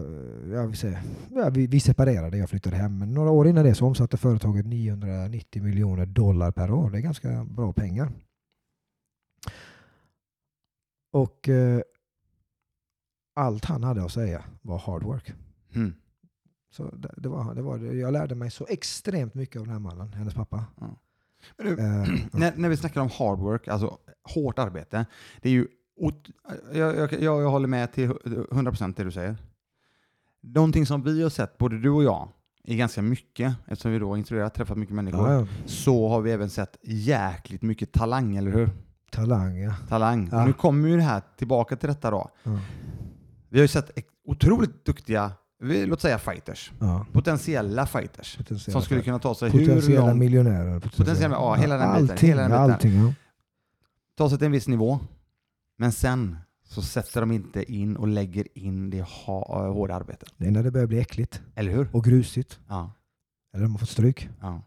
jag 0.54 0.68
vill 0.68 0.78
säga, 0.78 1.04
ja, 1.36 1.50
vi, 1.50 1.68
vi 1.68 1.80
separerade, 1.80 2.38
jag 2.38 2.50
flyttade 2.50 2.76
hem. 2.76 2.98
Men 2.98 3.14
några 3.14 3.32
år 3.32 3.48
innan 3.48 3.66
det 3.66 3.76
så 3.76 3.86
omsatte 3.86 4.18
företaget 4.18 4.66
990 4.66 5.64
miljoner 5.64 6.06
dollar 6.06 6.52
per 6.52 6.72
år. 6.72 6.90
Det 6.90 6.98
är 6.98 7.02
ganska 7.02 7.44
bra 7.44 7.74
pengar. 7.74 8.12
Och 11.12 11.50
eh, 11.50 11.82
allt 13.36 13.66
han 13.66 13.84
hade 13.84 14.04
att 14.04 14.12
säga 14.12 14.44
var 14.62 14.78
hard 14.78 15.04
work. 15.04 15.34
Mm. 15.76 15.94
Så 16.72 16.84
det, 16.96 17.14
det 17.18 17.30
var, 17.30 17.56
det 17.56 17.62
var, 17.62 17.78
jag 17.78 18.14
lärde 18.14 18.36
mig 18.36 18.52
så 18.52 18.66
extremt 18.70 19.34
mycket 19.34 19.60
av 19.60 19.66
den 19.66 19.74
här 19.74 19.80
mannen, 19.80 20.14
hennes 20.14 20.34
pappa. 20.34 20.66
Men 21.58 21.66
du, 21.68 21.72
Eh, 21.84 22.04
när, 22.40 22.54
när 22.58 22.70
vi 22.70 22.78
snackar 22.78 23.02
om 23.02 23.10
hard 23.10 23.40
work, 23.40 23.68
alltså 23.68 23.98
hårt 24.24 24.60
arbete, 24.60 25.06
det 25.42 25.50
är 25.50 25.54
ju... 25.54 25.68
Jag, 26.74 26.96
jag, 26.98 27.22
jag, 27.22 27.50
håller 27.50 27.68
med 27.68 27.92
till 27.92 28.10
100% 28.10 28.94
det 28.98 29.04
du 29.04 29.12
säger. 29.12 29.38
Någonting 30.42 30.86
som 30.86 31.04
vi 31.04 31.24
har 31.24 31.30
sett, 31.30 31.58
både 31.58 31.78
du 31.80 31.90
och 31.90 32.04
jag, 32.04 32.30
är 32.64 32.76
ganska 32.76 33.02
mycket, 33.02 33.56
eftersom 33.68 33.92
vi 33.92 34.00
då 34.00 34.10
har 34.10 34.18
instruerat, 34.18 34.54
träffat 34.54 34.78
mycket 34.78 34.96
människor, 34.96 35.30
ja, 35.30 35.40
ja. 35.40 35.48
så 35.66 36.10
har 36.10 36.22
vi 36.22 36.32
även 36.32 36.50
sett 36.50 36.78
jäkligt 36.84 37.62
mycket 37.62 37.92
talang, 37.92 38.36
eller 38.38 38.52
hur? 38.52 38.70
Talang, 39.12 39.58
ja. 39.58 39.74
Talang. 39.90 40.30
Ja. 40.32 40.46
Nu 40.46 40.54
kommer 40.54 40.90
ju 40.90 40.96
det 40.96 41.04
här 41.04 41.22
tillbaka 41.38 41.76
till 41.76 41.90
detta 41.90 42.12
då. 42.12 42.30
Vi 43.50 43.60
har 43.60 43.62
ju 43.62 43.68
sett 43.68 43.92
otroligt 44.26 44.86
duktiga, 44.86 45.32
vi- 45.60 45.86
låt 45.86 46.02
säga 46.02 46.20
fighters, 46.20 46.72
ja. 46.80 47.06
potentiella 47.12 47.86
fighters, 47.86 48.38
Potentiella, 48.38 48.72
som 48.72 48.82
skulle 48.82 49.02
kunna 49.02 49.20
ta 49.20 49.36
sig 49.36 49.50
hur 49.50 49.60
potentiella 49.60 50.06
långt, 50.06 50.20
miljonärer. 50.20 50.80
Potentiella- 50.80 51.36
ja, 51.36 51.54
hela 51.54 51.78
den 51.78 51.94
biten, 51.94 52.10
allting, 52.12 52.30
hela 52.30 52.42
den 52.42 52.52
biten. 52.52 52.72
allting 52.72 53.06
ja. 53.06 53.14
ta 54.18 54.30
sig 54.30 54.38
till 54.38 54.46
en 54.46 54.52
viss 54.52 54.68
nivå, 54.68 55.00
men 55.80 55.92
sen 55.92 56.38
så 56.64 56.82
sätter 56.82 57.22
de 57.22 57.32
inte 57.32 57.72
in 57.74 57.98
och 57.98 58.08
lägger 58.08 58.48
in 58.58 58.90
det 58.90 59.02
hårda 59.02 59.96
arbetet. 59.96 60.34
Det 60.38 60.48
är 60.48 60.52
när 60.52 60.64
det 60.64 60.72
börjar 60.72 60.88
bli 60.88 61.00
äckligt 61.00 61.42
Eller 61.56 61.72
hur? 61.72 61.90
och 61.92 62.04
grusigt. 62.04 62.60
Ja. 62.68 62.92
Eller 63.54 63.64
de 63.64 63.72
har 63.72 63.80
fått 63.80 63.90
stryk 63.90 64.30
ja. 64.42 64.62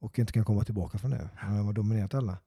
och 0.00 0.18
inte 0.18 0.32
kan 0.32 0.44
komma 0.44 0.64
tillbaka 0.64 0.98
från 0.98 1.10
det. 1.10 1.30
De 1.40 1.66
har 1.66 1.72
dominerat 1.72 2.14
alla. 2.14 2.38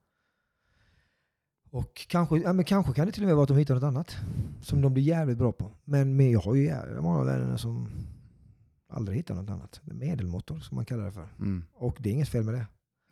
Och 1.70 2.06
kanske, 2.08 2.38
ja, 2.38 2.52
men 2.52 2.64
kanske 2.64 2.92
kan 2.92 3.06
det 3.06 3.12
till 3.12 3.22
och 3.22 3.26
med 3.26 3.36
vara 3.36 3.42
att 3.42 3.48
de 3.48 3.56
hittar 3.56 3.74
något 3.74 3.84
annat 3.84 4.16
som 4.60 4.80
de 4.80 4.94
blir 4.94 5.04
jävligt 5.04 5.38
bra 5.38 5.52
på. 5.52 5.72
Men, 5.84 6.16
men 6.16 6.30
jag 6.30 6.40
har 6.40 6.54
ju 6.54 6.64
jävligt 6.64 7.02
många 7.02 7.24
vänner 7.24 7.56
som 7.56 7.88
aldrig 8.88 9.16
hittar 9.16 9.34
något 9.34 9.50
annat. 9.50 9.80
Medelmåttor 9.84 10.58
som 10.58 10.74
man 10.74 10.84
kallar 10.84 11.04
det 11.04 11.12
för. 11.12 11.28
Mm. 11.38 11.64
Och 11.74 11.96
det 12.00 12.08
är 12.08 12.12
inget 12.12 12.28
fel 12.28 12.44
med 12.44 12.54
det. 12.54 12.66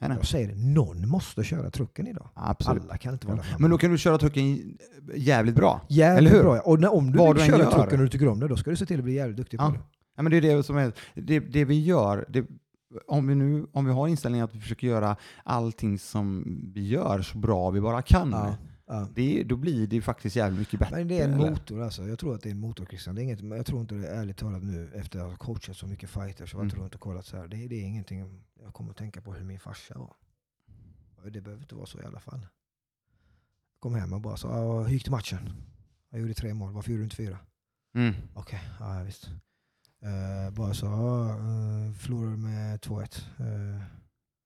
Nej. 0.09 0.16
Jag 0.16 0.27
säger 0.27 0.48
det, 0.48 0.55
någon 0.56 1.09
måste 1.09 1.44
köra 1.44 1.70
trucken 1.70 2.06
idag. 2.06 2.28
Absolut. 2.35 2.82
Alla 2.82 2.97
kan 2.97 3.12
inte 3.12 3.27
vara 3.27 3.36
framme. 3.43 3.56
Men 3.59 3.70
då 3.70 3.78
kan 3.78 3.90
du 3.90 3.98
köra 3.98 4.18
trucken 4.18 4.78
jävligt 5.14 5.55
bra. 5.55 5.81
jävligt 5.89 6.18
eller 6.32 6.43
hur? 6.43 6.43
bra. 6.51 6.60
Och 6.60 6.81
när, 6.81 6.94
om 6.94 7.12
du 7.12 7.18
Vad 7.18 7.36
vill 7.36 7.47
du 7.47 7.59
köra 7.59 7.70
trucken 7.70 7.98
och 7.98 8.05
du 8.05 8.09
tycker 8.10 8.28
om 8.28 8.40
det, 8.40 8.48
då 8.48 8.56
ska 8.56 8.70
du 8.70 8.77
se 8.77 8.86
till 8.86 8.98
att 8.98 9.05
bli 9.05 9.14
jävligt 9.14 9.36
duktig 9.36 9.59
på 9.59 9.64
Ja. 9.64 9.68
det. 9.70 9.81
Ja, 10.16 10.22
men 10.22 10.31
det 10.32 10.36
är 10.36 10.56
det 10.56 10.62
som 10.62 10.77
är, 10.77 10.93
det, 11.14 11.39
det 11.40 11.64
vi 11.64 11.81
gör, 11.85 12.24
det, 12.28 12.47
om, 13.06 13.27
vi 13.27 13.35
nu, 13.35 13.66
om 13.72 13.85
vi 13.86 13.93
har 13.93 14.09
inställningen 14.09 14.44
att 14.44 14.55
vi 14.55 14.60
försöker 14.60 14.86
göra 14.86 15.16
allting 15.44 15.98
som 15.98 16.44
vi 16.74 16.89
gör 16.89 17.22
så 17.22 17.39
bra 17.39 17.70
vi 17.70 17.81
bara 17.81 18.02
kan, 18.02 18.31
Ja, 18.31 18.55
ja. 18.90 19.08
det, 19.14 19.42
då 19.44 19.56
blir 19.56 19.86
det 19.86 20.02
faktiskt 20.02 20.36
jävligt 20.36 20.58
mycket 20.58 20.80
bättre. 20.80 20.96
Men 20.96 21.08
det 21.08 21.20
är 21.20 21.24
en 21.24 21.34
eller? 21.34 21.50
motor 21.50 21.82
alltså. 21.82 22.08
Jag 22.08 22.18
tror 22.18 22.34
att 22.34 22.42
det 22.42 22.48
är 22.48 22.50
en 22.50 22.60
motor 22.60 22.86
Christian. 22.86 23.14
Det 23.14 23.20
är 23.20 23.24
inget, 23.24 23.40
jag 23.40 23.66
tror 23.66 23.80
inte 23.80 23.94
det 23.94 24.08
är 24.08 24.20
ärligt 24.20 24.36
talat 24.36 24.62
nu 24.62 24.90
efter 24.94 25.18
att 25.20 25.30
ha 25.30 25.36
coachat 25.36 25.76
så 25.76 25.86
mycket 25.86 26.10
fighters 26.10 26.54
och 26.54 26.60
Mm. 26.60 26.66
jag 26.68 26.74
tror 26.74 26.84
inte 26.84 26.98
kollat 26.98 27.26
så 27.26 27.36
här. 27.36 27.48
Det, 27.48 27.56
det 27.68 27.74
är 27.74 27.82
ingenting 27.84 28.42
jag 28.62 28.74
kommer 28.74 28.90
att 28.90 28.96
tänka 28.96 29.20
på 29.20 29.34
hur 29.34 29.44
min 29.44 29.60
farsa 29.60 29.98
var. 29.98 30.14
Och 31.24 31.32
Det 31.32 31.40
behöver 31.40 31.62
inte 31.62 31.74
vara 31.74 31.86
så 31.86 32.00
i 32.00 32.04
alla 32.04 32.20
fall. 32.20 32.40
Jag 33.74 33.80
kom 33.80 33.94
hem 33.94 34.12
och 34.12 34.20
bara 34.20 34.36
sa, 34.36 34.48
"Ja, 34.58 34.82
hur 34.82 34.92
gick 34.92 35.04
det 35.04 35.10
matchen? 35.10 35.52
Jag 36.10 36.20
gjorde 36.20 36.34
tre 36.34 36.54
mål, 36.54 36.72
varför 36.72 36.90
gjorde 36.90 37.00
du 37.00 37.04
inte 37.04 37.16
fyra? 37.16 37.38
Mm. 37.94 38.14
Okej, 38.34 38.60
ja 38.80 38.98
ja, 38.98 39.04
visst. 39.04 39.30
Uh, 40.04 40.50
bara 40.56 40.74
så, 40.74 40.86
ja, 40.86 41.36
uh, 41.38 41.92
förlorade 41.94 42.36
med 42.36 42.80
2-1. 42.80 43.26
Eh, 43.38 43.82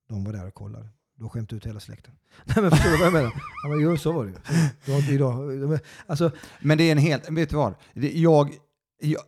de 0.09 0.25
var 0.25 0.33
där 0.33 0.47
och 0.47 0.55
kollade. 0.55 0.89
Då 1.17 1.29
skämte 1.29 1.57
ut 1.57 1.67
hela 1.67 1.81
släkten. 1.81 2.15
Nej 2.45 2.57
men 2.61 2.71
förstår 2.71 2.91
du 2.91 2.97
vad 2.97 3.07
jag 3.07 3.13
menar? 3.13 3.33
Ja, 3.63 3.69
men 3.69 3.81
jo, 3.81 3.97
så 3.97 4.13
var 4.13 4.25
det 4.25 4.31
ju. 4.31 4.37
Det 4.85 4.93
var 4.93 4.99
inte 4.99 5.13
idag. 5.13 5.79
Alltså, 6.07 6.31
Men 6.61 6.79
det 6.79 6.85
är 6.85 6.93
en 6.93 6.99
helt, 6.99 7.31
vet 7.31 7.51
du 7.51 7.57
vad? 7.57 7.75
Jag, 7.95 8.55
jag, 9.01 9.23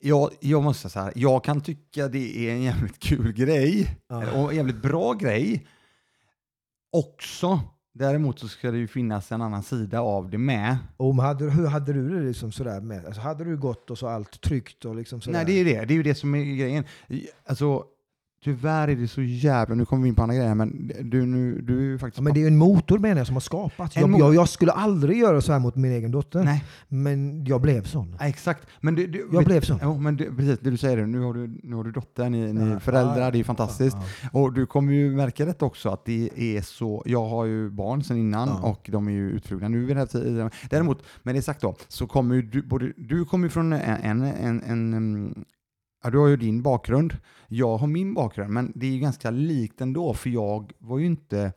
jag, 0.00 0.30
jag 0.40 0.62
måste 0.62 0.88
säga 0.88 1.12
jag 1.14 1.44
kan 1.44 1.60
tycka 1.60 2.08
det 2.08 2.38
är 2.38 2.52
en 2.52 2.62
jävligt 2.62 2.98
kul 2.98 3.32
grej 3.32 3.96
ja. 4.08 4.32
och 4.32 4.50
en 4.50 4.56
jävligt 4.56 4.82
bra 4.82 5.12
grej 5.12 5.66
också. 6.92 7.60
Däremot 7.94 8.38
så 8.38 8.48
ska 8.48 8.70
det 8.70 8.78
ju 8.78 8.88
finnas 8.88 9.32
en 9.32 9.42
annan 9.42 9.62
sida 9.62 10.00
av 10.00 10.30
det 10.30 10.38
med. 10.38 10.76
Men 10.98 11.18
hade, 11.18 11.50
hur 11.50 11.66
hade 11.66 11.92
du 11.92 12.08
det 12.20 12.26
liksom 12.26 12.52
sådär 12.52 12.80
med? 12.80 13.06
Alltså, 13.06 13.20
hade 13.20 13.44
du 13.44 13.56
gått 13.56 13.90
och 13.90 13.98
så 13.98 14.08
allt 14.08 14.40
tryggt 14.40 14.84
och 14.84 14.96
liksom 14.96 15.20
sådär? 15.20 15.44
Nej, 15.44 15.46
det 15.46 15.60
är 15.60 15.64
det. 15.64 15.84
Det 15.84 15.94
är 15.94 15.96
ju 15.96 16.02
det 16.02 16.14
som 16.14 16.34
är 16.34 16.56
grejen. 16.56 16.84
Alltså, 17.46 17.84
tyvärr 18.46 18.88
är 18.88 18.96
det 18.96 19.08
så 19.08 19.22
jävla... 19.22 19.74
Nu 19.74 19.84
kommer 19.84 20.02
vi 20.02 20.08
in 20.08 20.14
på 20.14 20.22
andra 20.22 20.36
grejer, 20.36 20.54
men 20.54 20.92
du, 21.02 21.26
nu, 21.26 21.60
du 21.60 21.78
är 21.78 21.82
ju 21.82 21.98
faktiskt... 21.98 22.18
ja, 22.18 22.22
men 22.22 22.34
det 22.34 22.38
är 22.38 22.42
ju 22.42 22.46
en 22.46 22.56
motor 22.56 22.98
menar 22.98 23.16
jag 23.16 23.26
som 23.26 23.36
har 23.36 23.40
skapats. 23.40 23.96
Jag, 23.96 24.18
jag, 24.18 24.34
jag 24.34 24.48
skulle 24.48 24.72
aldrig 24.72 25.18
göra 25.18 25.40
så 25.40 25.52
här 25.52 25.58
mot 25.58 25.76
min 25.76 25.92
egen 25.92 26.10
dotter. 26.10 26.44
Nej, 26.44 26.64
Men 26.88 27.44
jag 27.44 27.60
blev 27.60 27.84
sån. 27.84 28.16
nej, 28.20 28.28
exakt. 28.30 28.66
Men 28.80 28.94
det, 28.94 29.06
det, 29.06 29.20
Jag 29.32 29.44
blev 29.44 29.60
sån. 29.60 29.78
Jo, 29.82 29.98
men 29.98 30.16
det, 30.16 30.24
precis 30.24 30.58
det 30.58 30.70
du 30.70 30.76
säger, 30.76 31.06
nu 31.06 31.20
har 31.20 31.34
du, 31.34 31.60
nu 31.62 31.76
har 31.76 31.84
du 31.84 31.92
dotter, 31.92 32.30
ni, 32.30 32.52
ni 32.52 32.70
Ja, 32.70 32.80
föräldrar, 32.80 33.20
ja, 33.20 33.30
det 33.30 33.38
är 33.40 33.44
fantastiskt. 33.44 33.96
Ja, 34.22 34.28
Och 34.40 34.52
du 34.52 34.66
kommer 34.66 34.92
ju 34.92 35.10
märka 35.16 35.44
detta 35.44 35.64
också, 35.64 35.88
att 35.90 36.04
det 36.04 36.30
är 36.36 36.62
så, 36.62 37.02
jag 37.06 37.28
har 37.28 37.44
ju 37.44 37.70
barn 37.70 38.02
sedan 38.02 38.16
innan 38.16 38.48
Ja. 38.48 38.68
och 38.68 38.88
de 38.92 39.08
är 39.08 39.12
ju 39.12 39.30
utflugna 39.30 39.68
nu 39.68 39.78
vid 39.80 39.88
den 39.88 39.96
här 39.96 40.06
tiden. 40.06 40.50
Däremot, 40.70 41.02
med 41.22 41.34
det 41.34 41.42
sagt 41.42 41.60
då, 41.60 41.76
så 41.88 42.06
kommer 42.06 42.34
ju 42.34 42.42
du, 42.42 42.62
både, 42.62 42.92
du 42.96 43.24
kommer 43.24 43.48
från 43.48 43.72
en, 43.72 44.22
en, 44.22 44.60
en, 44.66 44.94
en 44.94 45.44
ja, 46.04 46.10
du 46.10 46.18
har 46.18 46.26
ju 46.28 46.36
din 46.36 46.62
bakgrund, 46.62 47.16
jag 47.48 47.76
har 47.76 47.86
min 47.86 48.14
bakgrund, 48.14 48.50
men 48.52 48.72
det 48.74 48.86
är 48.86 48.90
ju 48.90 48.98
ganska 48.98 49.30
likt 49.30 49.80
ändå, 49.80 50.14
för 50.14 50.30
jag 50.30 50.72
var 50.78 50.98
ju 50.98 51.06
inte 51.06 51.52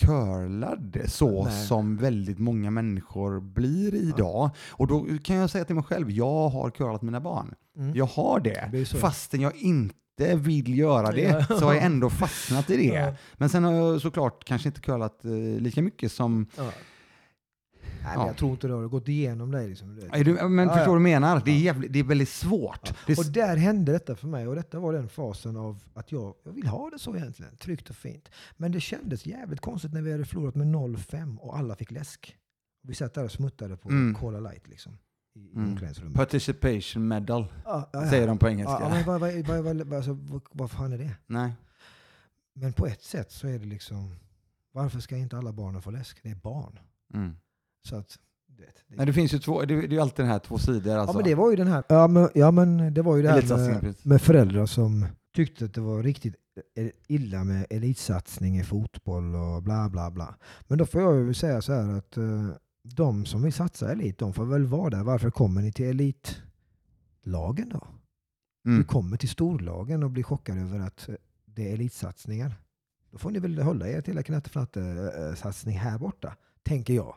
curlad 0.00 0.98
så 1.06 1.44
Nej. 1.44 1.66
som 1.66 1.96
väldigt 1.96 2.38
många 2.38 2.70
människor 2.70 3.40
blir 3.40 3.94
idag. 3.94 4.50
Och 4.70 4.86
då 4.86 5.06
kan 5.24 5.36
jag 5.36 5.50
säga 5.50 5.64
till 5.64 5.74
mig 5.74 5.84
själv, 5.84 6.10
jag 6.10 6.48
har 6.48 6.70
curlat 6.70 7.02
mina 7.02 7.20
barn. 7.20 7.54
Mm. 7.76 7.94
Jag 7.96 8.06
har 8.06 8.40
Det 8.40 8.68
det, 8.72 8.84
fastän 8.84 9.40
jag 9.40 9.56
inte 9.56 10.36
vill 10.36 10.78
göra 10.78 11.10
det, 11.12 11.20
Ja. 11.48 11.58
så 11.58 11.64
har 11.64 11.74
jag 11.74 11.84
ändå 11.84 12.10
fastnat 12.10 12.70
i 12.70 12.76
det. 12.76 12.94
Ja. 12.94 13.14
Men 13.36 13.48
sen 13.48 13.64
har 13.64 13.72
jag 13.72 14.00
såklart 14.00 14.44
kanske 14.44 14.68
inte 14.68 14.80
curlat 14.80 15.24
eh, 15.24 15.30
lika 15.60 15.82
mycket 15.82 16.12
som... 16.12 16.46
Nej, 18.02 18.12
men 18.16 18.20
Ja. 18.20 18.26
jag 18.26 18.36
tror 18.36 18.50
inte 18.50 18.66
det 18.68 18.74
har 18.74 18.88
gått 18.88 19.08
igenom 19.08 19.50
dig. 19.50 19.68
Liksom. 19.68 19.98
Är 20.12 20.24
du, 20.24 20.48
men 20.48 20.68
Ja, 20.68 20.74
förstår 20.74 20.92
ja. 20.94 20.98
du 20.98 21.00
menar? 21.02 21.42
Det 21.44 21.50
är, 21.50 21.58
jävligt, 21.58 21.92
det 21.92 21.98
är 21.98 22.04
väldigt 22.04 22.28
svårt. 22.28 22.92
Ja. 23.06 23.14
Och 23.18 23.26
där 23.32 23.56
hände 23.56 23.92
detta 23.92 24.16
för 24.16 24.26
mig 24.28 24.48
och 24.48 24.54
detta 24.54 24.78
var 24.80 24.92
den 24.92 25.08
fasen 25.08 25.56
av 25.56 25.78
att 25.94 26.12
jag, 26.12 26.34
jag 26.44 26.52
vill 26.52 26.66
ha 26.66 26.90
det 26.90 26.98
så 26.98 27.16
egentligen, 27.16 27.56
tryggt 27.56 27.90
och 27.90 27.96
fint. 27.96 28.28
Men 28.56 28.72
det 28.72 28.80
kändes 28.80 29.26
jävligt 29.26 29.60
konstigt 29.60 29.92
när 29.92 30.02
vi 30.02 30.12
hade 30.12 30.24
förlorat 30.24 30.54
med 30.54 30.66
0-5 30.66 31.36
och 31.38 31.58
alla 31.58 31.74
fick 31.76 31.90
läsk. 31.90 32.36
Vi 32.82 32.94
satt 32.94 33.14
där 33.14 33.24
och 33.24 33.32
smuttade 33.32 33.76
på 33.76 33.88
Mm. 33.88 34.14
Cola 34.14 34.40
Light 34.40 34.68
liksom. 34.68 34.92
I 35.34 35.52
Mm. 35.54 35.68
omklädningsrummet. 35.68 36.16
participation 36.16 37.08
medal, 37.08 37.52
säger 38.10 38.26
de 38.26 38.38
på 38.38 38.48
engelska. 38.48 38.76
Ja, 38.80 38.88
men 38.88 39.04
vad, 39.06 39.20
vad, 39.20 39.34
vad, 39.64 39.64
vad, 39.76 39.94
alltså, 39.94 40.12
vad, 40.12 40.40
vad 40.52 40.70
fan 40.70 40.92
är 40.92 40.98
det? 40.98 41.16
Nej. 41.26 41.52
Men 42.54 42.72
på 42.72 42.86
ett 42.86 43.02
sätt 43.02 43.30
så 43.32 43.48
är 43.48 43.58
det 43.58 43.66
liksom, 43.66 44.14
varför 44.72 45.00
ska 45.00 45.16
inte 45.16 45.38
alla 45.38 45.52
barnen 45.52 45.82
få 45.82 45.90
läsk? 45.90 46.18
Det 46.22 46.30
är 46.30 46.34
barn. 46.34 46.78
Mm. 47.14 47.36
Så 47.82 47.96
att, 47.96 48.18
du 48.46 48.62
vet, 48.64 48.74
det, 48.88 48.96
Nej, 48.96 49.06
det 49.06 49.12
finns 49.12 49.34
ju 49.34 49.38
två, 49.38 49.60
det, 49.60 49.66
det 49.66 49.84
är 49.86 49.88
ju 49.88 50.00
alltid 50.00 50.24
den 50.24 50.32
här 50.32 50.38
två 50.38 50.58
sidor. 50.58 50.96
Alltså. 50.96 51.12
Ja 51.12 51.16
men 51.16 51.24
det 51.24 51.34
var 51.34 51.50
ju 51.50 51.56
den 51.56 51.66
här, 51.68 51.82
ja 51.88 52.08
men, 52.08 52.28
ja, 52.34 52.50
men 52.50 52.94
det 52.94 53.02
var 53.02 53.16
ju 53.16 53.22
det 53.22 53.28
här 53.30 53.82
med, 53.82 53.94
med 54.02 54.22
föräldrar 54.22 54.66
som 54.66 55.06
tyckte 55.34 55.64
att 55.64 55.74
det 55.74 55.80
var 55.80 56.02
riktigt 56.02 56.34
illa 57.08 57.44
med 57.44 57.66
elitsatsning 57.70 58.58
i 58.58 58.64
fotboll 58.64 59.34
och 59.34 59.62
bla 59.62 59.88
bla 59.88 60.10
bla. 60.10 60.34
Men 60.68 60.78
då 60.78 60.86
får 60.86 61.00
jag 61.02 61.16
ju 61.16 61.34
säga 61.34 61.62
så 61.62 61.72
här 61.72 61.98
att 61.98 62.16
eh, 62.16 62.48
de 62.82 63.26
som 63.26 63.42
vill 63.42 63.52
satsa 63.52 63.92
elit, 63.92 64.18
de 64.18 64.32
får 64.32 64.44
väl 64.44 64.66
vara 64.66 64.90
där. 64.90 65.02
Varför 65.02 65.30
kommer 65.30 65.62
ni 65.62 65.72
till 65.72 66.14
lagen 67.24 67.68
då? 67.68 67.86
Du 68.64 68.70
Mm. 68.70 68.84
kommer 68.84 69.16
till 69.16 69.28
storlagen 69.28 70.02
och 70.02 70.10
blir 70.10 70.22
chockad 70.22 70.58
över 70.58 70.80
att 70.80 71.08
eh, 71.08 71.14
det 71.44 71.68
är 71.70 71.74
elitsatsningar. 71.74 72.54
Då 73.10 73.18
får 73.18 73.30
ni 73.30 73.38
väl 73.38 73.58
hålla 73.58 73.88
er 73.88 74.00
till 74.00 74.18
knattefnatte-satsning 74.24 75.78
här 75.78 75.98
borta, 75.98 76.36
tänker 76.62 76.94
jag. 76.94 77.14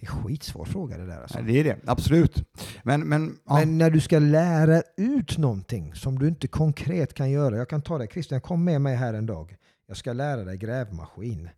Det 0.00 0.06
är 0.06 0.10
skitsvår 0.10 0.64
fråga 0.64 0.98
det 0.98 1.06
där. 1.06 1.22
Alltså. 1.22 1.38
Ja, 1.38 1.44
Det 1.44 1.60
är 1.60 1.64
det, 1.64 1.76
absolut. 1.86 2.44
Men, 2.82 3.08
men, 3.08 3.38
ja. 3.46 3.54
Men 3.58 3.78
när 3.78 3.90
du 3.90 4.00
ska 4.00 4.18
lära 4.18 4.82
ut 4.96 5.38
någonting 5.38 5.94
som 5.94 6.18
du 6.18 6.28
inte 6.28 6.48
konkret 6.48 7.14
kan 7.14 7.30
göra. 7.30 7.56
Jag 7.56 7.68
kan 7.68 7.82
ta 7.82 7.98
det 7.98 8.06
Christian, 8.12 8.40
kom 8.40 8.64
med 8.64 8.80
mig 8.80 8.96
här 8.96 9.14
en 9.14 9.26
dag. 9.26 9.56
Jag 9.86 9.96
ska 9.96 10.12
lära 10.12 10.44
dig 10.44 10.56
grävmaskin. 10.58 11.48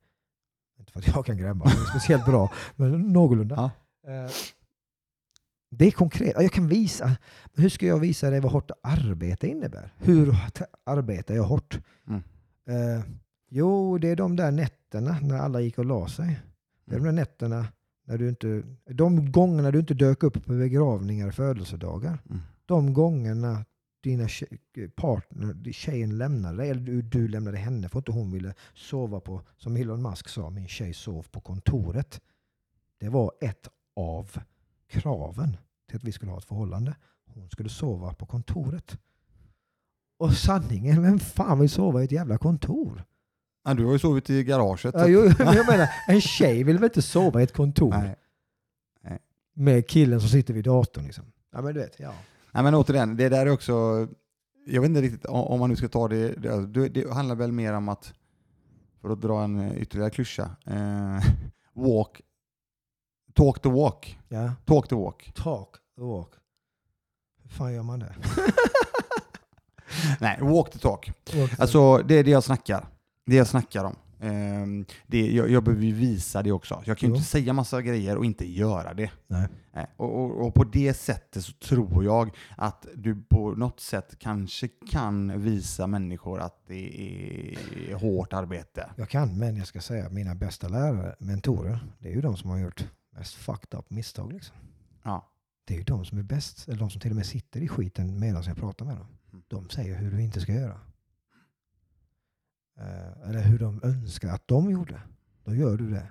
Inte 0.78 0.92
för 0.92 1.00
att 1.00 1.06
jag 1.06 1.26
kan 1.26 1.36
gräva, 1.38 1.64
det 1.64 1.70
är 1.70 1.90
speciellt 1.90 2.24
bra, 2.24 2.52
men 2.76 3.12
någorlunda. 3.12 3.70
Ja. 4.06 4.12
Eh, 4.12 4.30
Det 5.70 5.86
är 5.86 5.90
konkret. 5.90 6.32
Ja, 6.36 6.42
Jag 6.42 6.52
kan 6.52 6.68
visa. 6.68 7.16
Hur 7.54 7.68
ska 7.68 7.86
jag 7.86 7.98
visa 7.98 8.30
dig 8.30 8.40
vad 8.40 8.52
hårt 8.52 8.70
arbete 8.82 9.48
innebär? 9.48 9.92
Hur 9.96 10.36
arbetar 10.86 11.34
jag 11.34 11.42
hårt? 11.44 11.80
Mm. 12.08 12.22
Eh, 12.68 13.04
jo, 13.50 13.98
det 13.98 14.08
är 14.08 14.16
de 14.16 14.36
där 14.36 14.50
nätterna 14.50 15.18
när 15.22 15.38
alla 15.38 15.60
gick 15.60 15.78
och 15.78 15.84
la 15.84 16.08
sig. 16.08 16.40
Det 16.84 16.94
är 16.94 16.98
de 16.98 17.04
där 17.04 17.12
nätterna 17.12 17.66
när 18.08 18.18
du 18.18 18.28
inte, 18.28 18.62
de 18.84 19.32
gångerna 19.32 19.70
du 19.70 19.78
inte 19.78 19.94
dök 19.94 20.22
upp 20.22 20.46
på 20.46 20.52
begravningar 20.52 21.28
och 21.28 21.34
födelsedagar. 21.34 22.18
Mm. 22.30 22.40
De 22.66 22.92
gångerna 22.92 23.64
dina 24.00 24.24
tje- 24.24 24.90
partner, 24.96 25.72
tjejen 25.72 26.18
lämnade 26.18 26.56
dig, 26.56 26.70
eller 26.70 26.80
du, 26.80 27.02
du 27.02 27.28
lämnade 27.28 27.56
henne 27.56 27.88
för 27.88 27.98
att 27.98 28.08
hon 28.08 28.32
ville 28.32 28.54
sova 28.74 29.20
på, 29.20 29.42
som 29.56 29.76
Elon 29.76 30.02
Musk 30.02 30.28
sa, 30.28 30.50
min 30.50 30.68
tjej 30.68 30.94
sov 30.94 31.26
på 31.30 31.40
kontoret. 31.40 32.20
Det 32.98 33.08
var 33.08 33.32
ett 33.40 33.68
av 33.96 34.38
kraven 34.86 35.56
till 35.88 35.96
att 35.96 36.04
vi 36.04 36.12
skulle 36.12 36.30
ha 36.30 36.38
ett 36.38 36.44
förhållande. 36.44 36.96
Hon 37.26 37.50
skulle 37.50 37.68
sova 37.68 38.14
på 38.14 38.26
kontoret. 38.26 38.98
Och 40.18 40.32
sanningen, 40.32 41.02
vem 41.02 41.18
fan 41.18 41.60
vill 41.60 41.70
sova 41.70 42.02
i 42.02 42.04
ett 42.04 42.12
jävla 42.12 42.38
kontor? 42.38 43.04
Ja, 43.64 43.74
du 43.74 43.84
har 43.84 43.92
ju 43.92 43.98
sovit 43.98 44.30
i 44.30 44.44
garaget. 44.44 44.94
Ja, 44.98 45.06
jo, 45.08 45.20
men 45.38 45.54
jag 45.54 45.66
menar, 45.66 45.88
en 46.08 46.20
tjej 46.20 46.64
vill 46.64 46.76
väl 46.78 46.84
inte 46.84 47.02
sova 47.02 47.40
i 47.40 47.44
ett 47.44 47.52
kontor 47.52 47.94
Nej. 49.02 49.18
med 49.54 49.88
killen 49.88 50.20
som 50.20 50.28
sitter 50.28 50.54
vid 50.54 50.64
datorn. 50.64 51.04
Liksom. 51.04 51.24
Ja, 51.52 51.62
men 51.62 51.74
du 51.74 51.80
vet, 51.80 52.00
ja. 52.00 52.12
Nej, 52.52 52.62
men 52.62 52.74
återigen, 52.74 53.16
det 53.16 53.28
där 53.28 53.46
är 53.46 53.50
också... 53.52 54.08
Jag 54.66 54.80
vet 54.80 54.88
inte 54.88 55.00
riktigt 55.02 55.24
om 55.24 55.60
man 55.60 55.70
nu 55.70 55.76
ska 55.76 55.88
ta 55.88 56.08
det... 56.08 56.32
Det, 56.32 56.66
det, 56.66 56.88
det 56.88 57.10
handlar 57.12 57.34
väl 57.34 57.52
mer 57.52 57.72
om 57.72 57.88
att, 57.88 58.12
för 59.00 59.10
att 59.10 59.20
dra 59.20 59.42
en 59.44 59.76
ytterligare 59.76 60.10
klyscha, 60.10 60.50
eh, 60.66 61.18
walk... 61.74 62.20
Talk 63.34 63.62
the 63.62 63.68
walk. 63.68 64.18
ja. 64.28 64.52
Talk 64.64 64.88
the 64.88 64.94
walk. 64.94 65.32
Talk 65.34 65.76
the 65.96 66.02
walk. 66.02 66.30
Hur 67.42 67.50
fan 67.50 67.74
gör 67.74 67.82
man 67.82 67.98
det? 67.98 68.14
Nej, 70.20 70.38
walk 70.40 70.70
the 70.70 70.78
talk. 70.78 71.12
Walk 71.34 71.50
the- 71.50 71.62
Alltså, 71.62 71.98
det 71.98 72.14
är 72.14 72.24
det 72.24 72.30
jag 72.30 72.44
snackar. 72.44 72.86
Det 73.28 73.36
jag 73.36 73.46
snackar 73.46 73.84
om. 73.84 73.96
Ehm, 74.20 74.84
det, 75.06 75.32
jag, 75.32 75.50
jag 75.50 75.64
behöver 75.64 75.84
ju 75.84 75.92
visa 75.92 76.42
det 76.42 76.52
också. 76.52 76.82
Jag 76.84 76.98
kan 76.98 77.08
ju 77.08 77.14
inte 77.14 77.28
säga 77.28 77.52
massa 77.52 77.82
grejer 77.82 78.16
och 78.16 78.24
inte 78.24 78.46
göra 78.46 78.94
det. 78.94 79.10
Nej. 79.26 79.48
Nej. 79.72 79.86
Och, 79.96 80.24
och, 80.24 80.46
och 80.46 80.54
på 80.54 80.64
det 80.64 80.94
sättet 80.94 81.44
så 81.44 81.52
tror 81.52 82.04
jag 82.04 82.36
att 82.56 82.86
du 82.94 83.22
på 83.22 83.50
något 83.50 83.80
sätt 83.80 84.18
kanske 84.18 84.68
kan 84.90 85.42
visa 85.42 85.86
människor 85.86 86.40
att 86.40 86.66
det 86.66 87.00
är 87.00 87.94
hårt 87.94 88.32
arbete. 88.32 88.90
Jag 88.96 89.08
kan, 89.08 89.38
men 89.38 89.56
jag 89.56 89.66
ska 89.66 89.80
säga 89.80 90.06
att 90.06 90.12
mina 90.12 90.34
bästa 90.34 90.68
lärare, 90.68 91.16
mentorer, 91.18 91.80
det 91.98 92.08
är 92.08 92.12
ju 92.12 92.20
de 92.20 92.36
som 92.36 92.50
har 92.50 92.58
gjort 92.58 92.86
mest 93.16 93.34
fucked 93.34 93.78
up 93.78 93.90
misstag. 93.90 94.32
Liksom. 94.32 94.56
Ja. 95.02 95.32
Det 95.64 95.74
är 95.74 95.78
ju 95.78 95.84
de 95.84 96.04
som 96.04 96.18
är 96.18 96.22
bäst, 96.22 96.68
eller 96.68 96.78
de 96.78 96.90
som 96.90 97.00
till 97.00 97.10
och 97.10 97.16
med 97.16 97.26
sitter 97.26 97.60
i 97.60 97.68
skiten 97.68 98.20
medan 98.20 98.42
jag 98.42 98.56
pratar 98.56 98.86
med 98.86 98.96
dem. 98.96 99.06
Mm. 99.32 99.44
De 99.48 99.68
säger 99.68 99.96
hur 99.96 100.10
du 100.10 100.22
inte 100.22 100.40
ska 100.40 100.52
göra. 100.52 100.80
Eh, 102.78 103.28
eller 103.30 103.40
hur 103.40 103.58
de 103.58 103.80
önskar 103.82 104.28
att 104.28 104.42
de 104.48 104.70
gjorde. 104.70 105.00
Då 105.44 105.54
gör 105.54 105.76
du 105.76 105.90
det. 105.90 106.10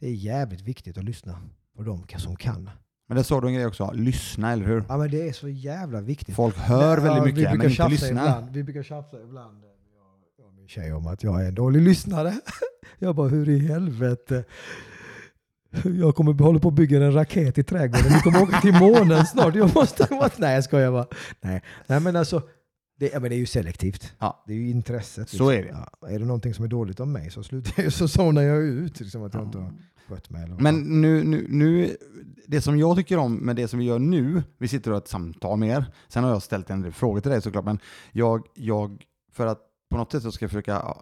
Det 0.00 0.06
är 0.06 0.12
jävligt 0.14 0.60
viktigt 0.60 0.98
att 0.98 1.04
lyssna 1.04 1.42
på 1.76 1.82
de 1.82 2.04
som 2.16 2.36
kan. 2.36 2.70
Men 3.08 3.16
det 3.16 3.24
sa 3.24 3.40
du 3.40 3.46
en 3.48 3.54
grej 3.54 3.66
också, 3.66 3.92
lyssna, 3.94 4.52
eller 4.52 4.66
hur? 4.66 4.84
Ja, 4.88 4.96
men 4.96 5.10
det 5.10 5.28
är 5.28 5.32
så 5.32 5.48
jävla 5.48 6.00
viktigt. 6.00 6.34
Folk 6.34 6.56
hör 6.56 6.98
Ja, 6.98 7.02
väldigt 7.02 7.24
mycket, 7.24 7.50
brukar 7.50 7.56
men 7.58 7.70
inte 7.70 7.88
lyssnar. 7.88 8.10
Ibland, 8.10 8.50
vi 8.50 8.64
brukar 8.64 8.82
tjafsa 8.82 9.22
ibland, 9.22 9.64
eh, 9.64 9.70
jag 10.38 10.46
och 10.46 10.52
min 10.54 10.68
tjej, 10.68 10.92
om 10.92 11.06
att 11.06 11.22
jag 11.22 11.44
är 11.44 11.48
en 11.48 11.54
dålig 11.54 11.82
lyssnare. 11.82 12.32
Jag 12.98 13.14
bara, 13.14 13.28
hur 13.28 13.48
i 13.48 13.58
helvete? 13.58 14.44
Jag 15.84 16.14
kommer 16.14 16.32
hålla 16.32 16.58
på 16.58 16.68
att 16.68 16.74
bygga 16.74 17.04
en 17.04 17.12
raket 17.12 17.58
i 17.58 17.62
trädgården. 17.62 18.12
Vi 18.12 18.20
kommer 18.20 18.42
åka 18.42 18.60
till 18.60 18.74
månen 18.74 19.26
snart. 19.26 19.54
Jag 19.54 19.74
måste... 19.74 20.08
Nej, 20.36 20.54
jag 20.54 20.64
skojar 20.64 20.92
bara. 20.92 21.06
Nej, 21.40 21.62
Nej 21.86 22.00
men 22.00 22.16
alltså. 22.16 22.42
Det, 22.98 23.10
ja, 23.12 23.20
men 23.20 23.30
det 23.30 23.36
är 23.36 23.38
ju 23.38 23.46
selektivt. 23.46 24.14
Ja. 24.18 24.44
Det 24.46 24.52
är 24.52 24.56
ju 24.56 24.70
intresset. 24.70 25.18
liksom. 25.32 25.38
Så 25.38 25.50
är 25.50 25.62
det. 25.62 25.86
Ja, 26.00 26.08
är 26.08 26.18
det 26.18 26.24
någonting 26.24 26.54
som 26.54 26.64
är 26.64 26.68
dåligt 26.68 27.00
om 27.00 27.12
mig 27.12 27.30
så 27.30 27.42
slutar 27.42 27.82
jag, 27.82 27.92
så 27.92 28.08
zonar 28.08 28.42
jag 28.42 28.62
ut. 28.62 29.00
Liksom, 29.00 29.22
att 29.22 29.34
jag 29.34 29.42
inte 29.44 29.58
har 29.58 29.72
skött 30.08 30.30
mig. 30.30 30.42
Eller 30.42 30.54
vad. 30.54 30.62
Men 30.62 31.00
nu, 31.00 31.24
nu, 31.24 31.46
nu, 31.48 31.96
det 32.46 32.60
som 32.60 32.78
jag 32.78 32.96
tycker 32.96 33.18
om 33.18 33.34
med 33.34 33.56
det 33.56 33.68
som 33.68 33.78
vi 33.78 33.84
gör 33.84 33.98
nu, 33.98 34.42
vi 34.58 34.68
sitter 34.68 34.90
och 34.90 34.94
har 34.94 35.00
ett 35.02 35.08
samtal 35.08 35.58
med 35.58 35.68
er. 35.68 35.84
Sen 36.08 36.24
har 36.24 36.30
jag 36.30 36.42
ställt 36.42 36.70
en 36.70 36.82
del 36.82 36.92
frågor 36.92 37.20
till 37.20 37.30
dig 37.30 37.42
såklart, 37.42 37.64
men 37.64 37.78
jag, 38.12 38.46
jag 38.54 39.04
för 39.32 39.46
att 39.46 39.60
på 39.90 39.96
något 39.96 40.12
sätt 40.12 40.22
så 40.22 40.32
ska 40.32 40.44
jag 40.44 40.50
försöka 40.50 40.96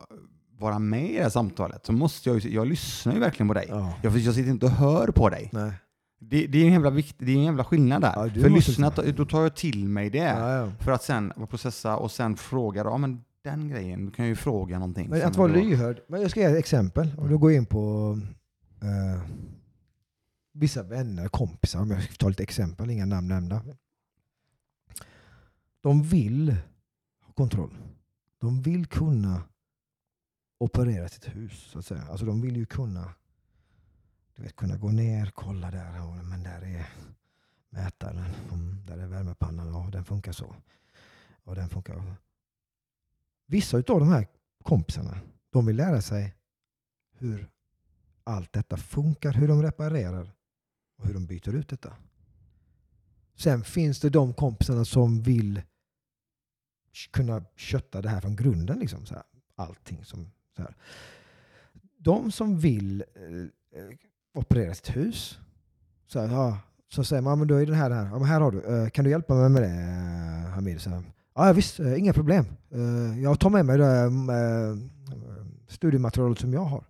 vara 0.59 0.79
med 0.79 1.11
i 1.11 1.17
det 1.17 1.23
här 1.23 1.31
samtalet 1.31 1.87
så 1.87 1.93
måste 1.93 2.29
jag 2.29 2.39
ju, 2.39 2.55
jag 2.55 2.67
lyssnar 2.67 3.15
ju 3.15 3.21
verkligen 3.21 3.49
på 3.49 3.55
dig. 3.55 3.67
Ja. 3.69 3.95
Jag, 4.03 4.19
jag 4.19 4.35
sitter 4.35 4.51
inte 4.51 4.67
och 4.67 4.73
hör 4.73 5.09
på 5.09 5.29
dig. 5.29 5.51
Nej. 5.53 5.73
Det, 6.19 6.47
det 6.47 6.59
är 6.59 6.67
en 6.67 6.73
jävla, 6.73 6.91
vikt, 6.91 7.17
det 7.19 7.33
är 7.33 7.37
en 7.37 7.45
jävla 7.45 7.65
skillnad 7.65 8.03
där. 8.03 8.13
Ja, 8.17 8.43
för 8.43 8.51
lyssna, 8.51 8.91
då 8.91 9.25
tar 9.25 9.43
jag 9.43 9.57
till 9.57 9.89
mig 9.89 10.11
det. 10.11 10.19
Ja, 10.19 10.53
ja. 10.55 10.73
För 10.81 10.93
att 10.93 11.03
sen 11.03 11.33
processa 11.51 11.97
och 11.97 12.11
sen 12.11 12.37
fråga, 12.37 12.85
ja 12.85 12.99
men 12.99 13.25
den 13.43 13.69
grejen, 13.69 14.07
du 14.07 14.11
kan 14.11 14.27
ju 14.27 14.37
fråga 14.37 14.79
någonting. 14.79 15.11
Men 15.11 15.23
att 15.23 15.37
vara 15.37 15.53
lyhörd. 15.53 16.01
Men 16.09 16.23
jag 16.23 16.31
ska 16.31 16.41
ge 16.41 16.47
ett 16.47 16.59
exempel. 16.59 17.15
Om 17.19 17.29
du 17.29 17.39
går 17.39 17.53
in 17.53 17.67
på 17.67 18.19
eh, 18.83 19.23
vissa 20.53 20.83
vänner, 20.83 21.29
kompisar, 21.29 21.81
om 21.81 21.91
jag 21.91 22.03
ska 22.03 22.15
ta 22.15 22.29
lite 22.29 22.43
exempel, 22.43 22.91
inga 22.91 23.07
namn 23.07 23.29
nämnda. 23.29 23.63
De 25.81 26.03
vill 26.03 26.57
ha 27.27 27.33
kontroll. 27.33 27.77
De 28.41 28.63
vill 28.63 28.87
kunna 28.87 29.43
operera 30.59 31.09
sitt 31.09 31.37
hus, 31.37 31.69
så 31.73 31.79
att 31.79 31.87
säga. 31.87 32.03
Alltså 32.11 32.27
de 32.27 32.41
vill 32.41 32.57
ju 32.57 32.67
kunna 32.67 33.15
du 34.37 34.43
vet, 34.43 34.57
kunna 34.57 34.77
gå 34.77 34.91
ner, 34.91 35.31
kolla 35.35 35.71
där, 35.71 36.23
men 36.23 36.43
där 36.43 36.63
är 36.63 36.87
mätaren, 37.71 38.35
mm, 38.53 38.87
där 38.87 38.99
är 38.99 39.07
värmepannan, 39.07 39.67
ja 39.73 39.89
den 39.93 40.05
funkar 40.05 40.33
så. 40.33 40.55
Och 41.45 41.55
den 41.55 41.69
funkar. 41.69 42.17
Vissa 43.47 43.77
av 43.77 43.83
de 43.85 44.09
här 44.09 44.27
kompisarna, 44.63 45.19
de 45.51 45.67
vill 45.67 45.77
lära 45.77 46.03
sig 46.03 46.35
hur 47.13 47.51
allt 48.25 48.53
detta 48.53 48.77
funkar, 48.77 49.33
hur 49.33 49.49
de 49.49 49.63
reparerar 49.63 50.33
och 50.97 51.07
hur 51.07 51.15
de 51.15 51.27
byter 51.27 51.55
ut 51.55 51.69
detta. 51.69 51.97
Sen 53.35 53.65
finns 53.65 54.01
det 54.01 54.11
de 54.11 54.35
kompisarna 54.35 54.85
som 54.85 55.23
vill 55.23 55.63
kunna 57.11 57.45
kötta 57.57 58.03
det 58.03 58.09
här 58.09 58.21
från 58.21 58.37
grunden. 58.37 58.79
Liksom, 58.79 59.07
så 59.07 59.15
här. 59.15 59.23
Allting 59.55 60.05
som 60.05 60.31
så 60.57 60.63
här. 60.63 60.75
De 61.97 62.33
som 62.33 62.59
vill 62.59 63.05
eh, 63.15 63.81
eh 63.81 63.97
operera 64.37 64.75
sitt 64.75 64.97
hus, 64.97 65.39
så, 66.07 66.21
här, 66.21 66.29
ja, 66.29 66.59
så 66.89 67.05
säger 67.05 67.23
man, 67.23 67.31
ja, 67.31 67.37
men 67.37 67.49
då 67.49 67.55
är 67.55 67.67
den 67.67 67.75
här, 67.75 67.91
den 67.91 67.99
här. 67.99 68.07
Ja, 68.07 68.19
men 68.19 68.29
här 68.29 68.41
har 68.41 68.53
du, 68.53 68.61
eh, 68.61 68.89
kan 68.89 69.05
du 69.05 69.11
hjälpa 69.11 69.35
mig 69.35 69.49
med 69.49 69.63
det 69.63 69.69
eh, 69.69 70.55
Hamid? 70.55 70.81
Så 70.81 71.03
ja 71.35 71.53
visst, 71.53 71.81
eh, 71.81 71.99
inga 71.99 72.13
problem. 72.13 72.47
Jag 73.23 73.41
tar 73.41 73.51
med 73.51 73.67
mig 73.67 73.79
det 73.79 73.87
eh, 73.87 74.77
studiematerialet 75.69 76.39
som 76.39 76.53
jag 76.53 76.65
har. 76.65 76.85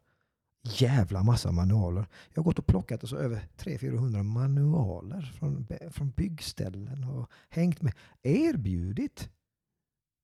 Jävla 0.62 1.22
massa 1.22 1.52
manualer. 1.52 2.06
Jag 2.34 2.42
har 2.42 2.44
gått 2.44 2.58
och 2.58 2.66
plockat 2.66 3.00
alltså 3.00 3.16
över 3.16 3.48
300-400 3.58 4.22
manualer 4.22 5.34
från, 5.38 5.66
från 5.90 6.10
byggställen 6.10 7.04
och 7.04 7.30
hängt 7.50 7.82
med. 7.82 7.92
Erbjudit 8.22 9.28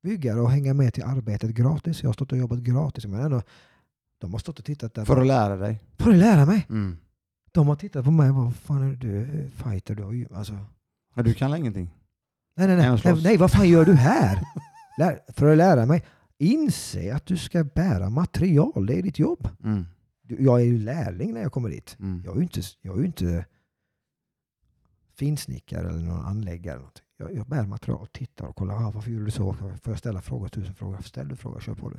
byggare 0.03 0.43
att 0.43 0.51
hänga 0.51 0.75
med 0.75 0.95
till 0.95 1.05
arbetet 1.05 1.51
gratis. 1.51 2.03
Jag 2.03 2.09
har 2.09 2.13
stått 2.15 2.33
och 2.33 2.39
jobbat 2.39 2.59
gratis. 2.59 3.07
Men 3.07 3.21
ändå, 3.21 3.43
de 4.19 4.33
har 4.33 4.39
stått 4.39 4.59
och 4.59 4.65
tittat 4.65 4.95
där. 4.95 5.05
För 5.05 5.21
att 5.21 5.27
lära 5.27 5.57
dig. 5.57 5.81
Får 5.99 6.11
du 6.11 6.17
lära 6.17 6.47
mig? 6.47 6.67
Mm. 6.69 6.97
De 7.53 7.69
har 7.69 7.77
tittat 7.77 8.05
på 8.05 8.11
mig 8.11 8.29
och 8.31 8.37
vad 8.37 8.57
fan 8.57 8.83
är 8.83 8.97
du 8.97 9.27
fighter? 9.55 9.95
Du 9.95 10.03
har 10.03 10.13
ju, 10.13 10.27
alltså, 10.35 10.59
Men 11.15 11.25
du 11.25 11.35
kan 11.35 11.57
ingenting. 11.57 11.91
nej, 12.57 12.67
nej, 12.67 12.77
Nej, 12.77 13.01
nej, 13.05 13.23
nej, 13.23 13.37
vad 13.37 13.51
fan 13.53 13.69
gör 13.69 13.85
du 13.85 13.93
här? 13.95 14.43
Lär, 14.99 15.19
för 15.29 15.51
att 15.53 15.57
lära 15.57 15.87
mig. 15.87 16.05
Inse 16.39 17.15
att 17.15 17.27
du 17.27 17.37
ska 17.37 17.65
bära 17.65 18.11
material, 18.11 18.87
det 18.87 18.99
är 18.99 19.03
ditt 19.03 19.19
jobb. 19.19 19.49
Mm. 19.65 19.87
Du- 20.23 20.43
Jag 20.45 20.61
är 20.61 20.65
ju 20.65 20.79
lärling 20.79 21.35
när 21.35 21.41
jag 21.43 21.53
kommer 21.53 21.69
dit. 21.69 21.97
Mm. 22.01 22.23
Jag 22.25 22.33
är 22.35 22.37
ju 22.37 22.43
inte, 22.43 22.61
jag 22.83 22.95
är 22.97 23.01
ju 23.01 23.07
inte 23.07 23.47
finsnickare 25.15 25.89
eller 25.89 25.99
någon 26.01 26.25
anläggare. 26.27 26.75
Eller 26.75 26.85
något. 26.85 27.03
Jag, 27.17 27.35
jag 27.35 27.47
bär 27.47 27.67
material, 27.67 28.07
tittar 28.07 28.47
och 28.47 28.57
kollar. 28.57 28.75
Ah, 28.75 28.91
varför 28.91 29.11
gjorde 29.11 29.25
du 29.25 29.31
så? 29.31 29.53
Får 29.55 29.71
jag 29.85 29.99
ställa 29.99 30.21
frågor? 30.23 30.49
Tusen 30.49 30.75
frågor. 30.75 31.03
Ställ 31.03 31.29
du 31.29 31.37
frågor, 31.37 31.61
kör 31.61 31.75
på 31.75 31.93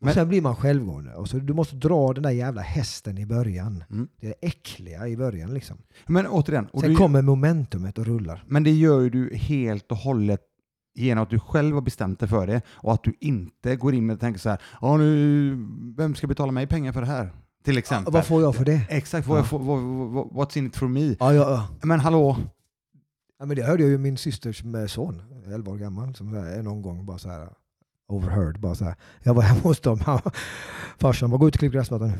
det. 0.00 0.04
Och 0.04 0.04
Men- 0.06 0.14
sen 0.14 0.28
blir 0.28 0.42
man 0.42 0.56
självgående. 0.56 1.14
Och 1.14 1.28
så 1.28 1.36
du 1.38 1.54
måste 1.54 1.76
dra 1.76 2.12
den 2.12 2.22
där 2.22 2.30
jävla 2.30 2.60
hästen 2.62 3.18
i 3.18 3.26
början. 3.26 3.84
Mm. 3.90 4.08
Det 4.20 4.26
är 4.26 4.34
äckliga 4.42 5.08
i 5.08 5.16
början 5.16 5.54
liksom. 5.54 5.76
Men 6.06 6.26
återigen, 6.26 6.68
Sen 6.80 6.94
kommer 6.94 7.22
momentumet 7.22 7.98
och 7.98 8.06
rullar. 8.06 8.44
men 8.46 8.62
det 8.64 8.70
gör 8.70 9.00
ju 9.00 9.10
du 9.10 9.36
helt 9.36 9.92
och 9.92 9.98
hållet 9.98 10.40
genom 10.94 11.22
att 11.22 11.30
du 11.30 11.38
själv 11.40 11.74
har 11.74 11.82
bestämt 11.82 12.20
dig 12.20 12.28
för 12.28 12.46
det 12.46 12.62
och 12.68 12.92
att 12.94 13.04
du 13.04 13.12
inte 13.20 13.76
går 13.76 13.94
in 13.94 14.06
med 14.06 14.14
och 14.14 14.20
tänker 14.20 14.40
så 14.40 14.48
här, 14.48 14.58
ja 14.80 14.96
nu, 14.96 15.50
vem 15.96 16.14
ska 16.14 16.26
betala 16.26 16.52
mig 16.52 16.66
pengar 16.66 16.92
för 16.92 17.00
det 17.00 17.06
här? 17.06 17.32
Till 17.64 17.78
exempel. 17.78 18.12
Vad 18.12 18.26
får 18.26 18.42
jag 18.42 18.54
för 18.56 18.64
det? 18.64 18.80
Exakt, 18.88 19.26
vad 19.26 19.38
Ja. 19.38 19.42
får, 19.44 19.58
vad, 19.58 19.80
vad, 20.12 20.26
what's 20.26 20.58
in 20.58 20.66
it 20.66 20.76
for 20.76 20.88
me? 20.88 21.00
Ja, 21.20 21.34
ja, 21.34 21.50
ja. 21.50 21.68
Men 21.86 22.00
hallå, 22.00 22.36
ja 23.38 23.46
men 23.46 23.56
det 23.56 23.62
hörde 23.62 23.82
jag 23.82 23.90
ju 23.90 23.98
min 23.98 24.16
systers 24.16 24.62
son, 24.88 25.22
11 25.54 25.72
år 25.72 25.76
gammal, 25.76 26.14
som 26.14 26.30
så 26.32 26.40
här, 26.40 26.62
någon 26.62 26.82
gång 26.82 27.06
bara 27.06 27.18
så 27.18 27.28
här 27.28 27.48
overheard. 28.08 28.60
Bara 28.60 28.74
så 28.74 28.84
här. 28.84 28.94
Jag 29.22 29.34
var 29.34 29.42
hemma 29.42 29.60
hos 29.60 29.80
dem. 29.80 30.00
Farsan 30.98 31.30
bara, 31.30 31.38
gå 31.38 31.48
ut 31.48 31.54
och 31.54 31.58
klipp 31.58 31.72
gräsmattan 31.72 32.08
nu. 32.08 32.14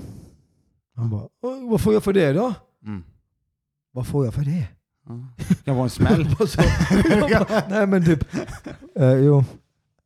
Han 0.96 1.10
bara, 1.10 1.22
"Oj, 1.42 1.68
vad 1.70 1.80
får 1.80 1.92
jag 1.92 2.02
för 2.04 2.12
det 2.12 2.32
då? 2.32 2.54
mm. 2.84 3.04
Vad 3.92 4.06
får 4.06 4.24
jag 4.24 4.34
för 4.34 4.42
det? 4.42 4.68
det 5.64 5.70
var 5.70 5.82
en 5.84 5.90
smäll. 5.90 6.36
Så. 6.48 6.60
Bara, 7.20 7.62
Nej 7.68 7.86
men 7.86 8.04
typ, 8.04 8.34
eh, 8.96 9.12
jo. 9.12 9.44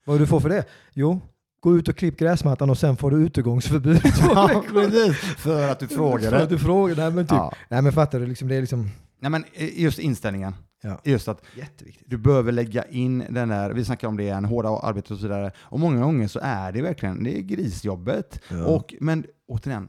Vad 0.06 0.18
du 0.18 0.26
får 0.26 0.40
för 0.40 0.48
det? 0.48 0.64
Jo, 0.92 1.20
gå 1.60 1.76
ut 1.78 1.88
och 1.88 1.96
klipp 1.96 2.18
gräsmattan 2.18 2.70
och 2.70 2.78
sen 2.78 2.96
får 2.96 3.10
du 3.10 3.16
utegångsförbud. 3.16 4.00
ja, 4.20 4.62
precis. 4.72 5.16
För 5.18 5.68
att 5.68 5.78
du 5.80 5.88
För 5.88 5.94
frågade. 5.94 6.42
att 6.42 6.48
du 6.48 6.58
frågar. 6.58 6.96
Nej 6.96 7.10
men 7.10 7.26
typ. 7.26 7.36
Ja. 7.38 7.52
Nej 7.68 7.82
men 7.82 7.92
fattar 7.92 8.20
du, 8.20 8.26
liksom, 8.26 8.48
det 8.48 8.54
är 8.54 8.60
liksom 8.60 8.88
Nej, 9.20 9.30
men 9.30 9.44
eh, 9.52 9.80
just 9.82 9.98
inställningen. 9.98 10.54
Ja. 10.82 11.00
Just 11.04 11.28
att 11.28 11.42
jätteviktigt. 11.56 12.06
du 12.10 12.18
behöver 12.18 12.52
lägga 12.52 12.84
in 12.84 13.24
den 13.30 13.48
där, 13.48 13.70
vi 13.70 13.84
snackar 13.84 14.08
om 14.08 14.16
det 14.16 14.22
igen, 14.22 14.44
hårda 14.44 14.68
arbetet 14.68 15.10
och 15.10 15.18
så 15.18 15.22
vidare. 15.22 15.52
Och 15.58 15.80
många 15.80 16.04
gånger 16.04 16.28
så 16.28 16.40
är 16.42 16.72
det 16.72 16.82
verkligen, 16.82 17.24
det 17.24 17.38
är 17.38 17.42
grisjobbet. 17.42 18.40
Ja. 18.50 18.64
Och, 18.64 18.94
men 19.00 19.24
återigen, 19.46 19.88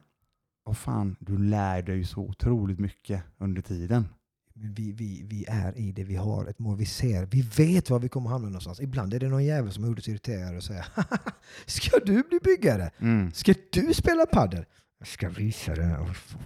vad 0.66 0.78
fan, 0.78 1.16
du 1.20 1.38
lär 1.38 1.82
dig 1.82 1.96
ju 1.96 2.06
så 2.06 2.22
otroligt 2.22 2.80
mycket 2.80 3.24
under 3.38 3.62
tiden. 3.62 4.08
Vi, 4.56 4.92
vi, 4.92 5.24
vi 5.26 5.46
är 5.48 5.78
i 5.78 5.92
det 5.92 6.04
vi 6.04 6.16
har, 6.16 6.46
ett 6.46 6.60
mål 6.60 6.78
vi 6.78 6.86
ser. 6.86 7.26
Vi 7.26 7.42
vet 7.42 7.90
var 7.90 8.00
vi 8.00 8.10
kommer 8.10 8.30
hamna 8.30 8.48
någonstans. 8.48 8.80
Ibland 8.80 9.14
är 9.14 9.20
det 9.20 9.30
någon 9.30 9.46
jävel 9.46 9.72
som 9.72 9.84
har 9.84 9.90
gjort 9.90 10.00
oss 10.00 10.08
irriterade 10.08 10.58
och 10.58 10.64
säger 10.64 10.86
Ska 11.66 12.00
du 12.00 12.24
bli 12.30 12.40
byggare? 12.44 12.92
Mm. 13.00 13.32
Ska 13.32 13.54
du 13.72 13.94
spela 13.94 14.26
padel? 14.26 14.66
Jag 15.00 15.08
ska 15.08 15.30
visa 15.30 15.76
det. 15.76 16.00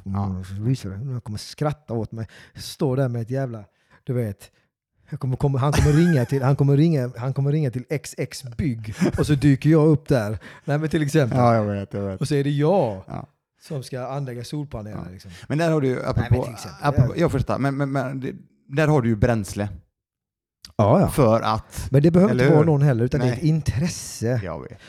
Ja. 0.03 0.35
Jag 0.35 0.45
ska 0.45 0.55
visa 0.55 0.89
det. 0.89 1.11
Jag 1.11 1.23
kommer 1.23 1.37
skratta 1.37 1.93
åt 1.93 2.11
mig. 2.11 2.27
Stå 2.55 2.95
där 2.95 3.09
med 3.09 3.21
ett 3.21 3.29
jävla, 3.29 3.65
du 4.07 4.13
vet. 4.13 4.51
Kommer, 5.19 5.35
kommer, 5.37 5.59
han, 5.59 5.71
kommer 5.73 5.91
ringa 5.93 6.25
till, 6.25 6.43
han, 6.43 6.55
kommer 6.55 6.77
ringa, 6.77 7.11
han 7.17 7.33
kommer 7.33 7.51
ringa 7.51 7.71
till 7.71 7.83
XX 8.03 8.43
bygg 8.57 8.93
och 9.19 9.25
så 9.25 9.33
dyker 9.33 9.69
jag 9.69 9.87
upp 9.87 10.07
där. 10.07 10.37
Nej 10.65 10.77
men 10.77 10.89
till 10.89 11.01
exempel. 11.03 11.37
Ja, 11.39 11.55
jag 11.55 11.63
vet, 11.65 11.93
jag 11.93 12.01
vet. 12.01 12.21
Och 12.21 12.27
så 12.27 12.35
är 12.35 12.43
det 12.43 12.49
jag 12.49 13.03
Ja. 13.07 13.27
som 13.61 13.83
ska 13.83 14.07
anlägga 14.07 14.43
solpaneler. 14.43 14.97
Ja. 15.05 15.11
Liksom. 15.11 15.31
Men 15.47 15.57
där 15.57 15.71
har 15.71 15.81
du 15.81 15.87
ju, 15.87 16.05
apropå, 16.05 16.27
men 16.31 16.43
till 16.43 16.53
exempel, 16.53 16.79
apropå 16.81 17.13
jag 17.17 17.31
förstår, 17.31 17.57
men, 17.57 17.77
men, 17.77 17.91
men 17.91 18.37
där 18.67 18.87
har 18.87 19.01
du 19.01 19.09
ju 19.09 19.15
bränsle 19.15 19.69
Ja, 20.77 20.99
ja. 20.99 21.09
för 21.09 21.41
att, 21.41 21.87
Men 21.91 22.03
det 22.03 22.11
behöver 22.11 22.33
inte 22.33 22.49
vara 22.49 22.65
någon 22.65 22.81
heller, 22.81 23.05
utan 23.05 23.19
det 23.19 23.25
är 23.25 23.29
Nej. 23.29 23.37
ett 23.37 23.43
intresse. 23.45 24.41
jag 24.43 24.61
vet. 24.61 24.79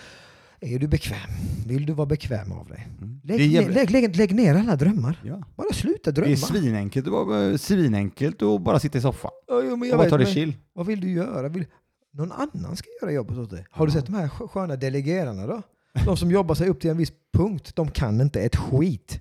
Är 0.60 0.78
du 0.78 0.88
bekväm? 0.88 1.30
Vill 1.66 1.86
du 1.86 1.92
vara 1.92 2.06
bekväm 2.06 2.52
av 2.52 2.68
dig? 2.68 2.88
Mm. 3.00 3.20
Lägg, 3.24 3.38
det, 3.38 3.44
jävligt, 3.46 3.74
lägg, 3.74 3.90
lägg, 3.90 4.16
lägg 4.16 4.34
ner 4.34 4.54
alla 4.54 4.76
drömmar. 4.76 5.20
ja. 5.24 5.42
Bara 5.56 5.72
sluta 5.72 5.98
det 6.04 6.10
drömma. 6.20 6.32
är 6.32 6.36
svinenkelt, 6.36 7.04
det 7.04 7.10
var 7.10 7.56
svinenkelt 7.56 8.42
att 8.42 8.62
bara 8.62 8.78
sitta 8.80 8.98
i 8.98 9.00
soffan 9.00 9.30
Ja, 9.48 9.62
jo, 9.64 9.76
men 9.76 9.88
jag 9.88 9.98
och 9.98 10.04
vet, 10.04 10.10
ta 10.10 10.18
det 10.18 10.24
men 10.24 10.32
chill. 10.32 10.56
Vad 10.72 10.86
vill 10.86 11.00
du 11.00 11.10
göra? 11.10 11.48
Vill, 11.48 11.66
någon 12.12 12.32
annan 12.32 12.76
ska 12.76 12.88
göra 13.02 13.12
jobbet 13.12 13.38
åt 13.38 13.50
dig. 13.50 13.66
Har 13.70 13.86
du 13.86 13.92
Ja. 13.92 13.94
sett 13.96 14.06
de 14.06 14.14
här 14.14 14.28
skö- 14.28 14.48
sköna 14.48 14.76
delegerarna 14.76 15.46
då? 15.46 15.62
De 16.04 16.16
som 16.16 16.30
jobbar 16.30 16.54
sig 16.54 16.68
upp 16.68 16.80
till 16.80 16.90
en 16.90 16.96
viss 16.96 17.12
punkt, 17.32 17.72
de 17.76 17.90
kan 17.90 18.20
inte 18.20 18.40
ett 18.40 18.56
skit. 18.56 19.20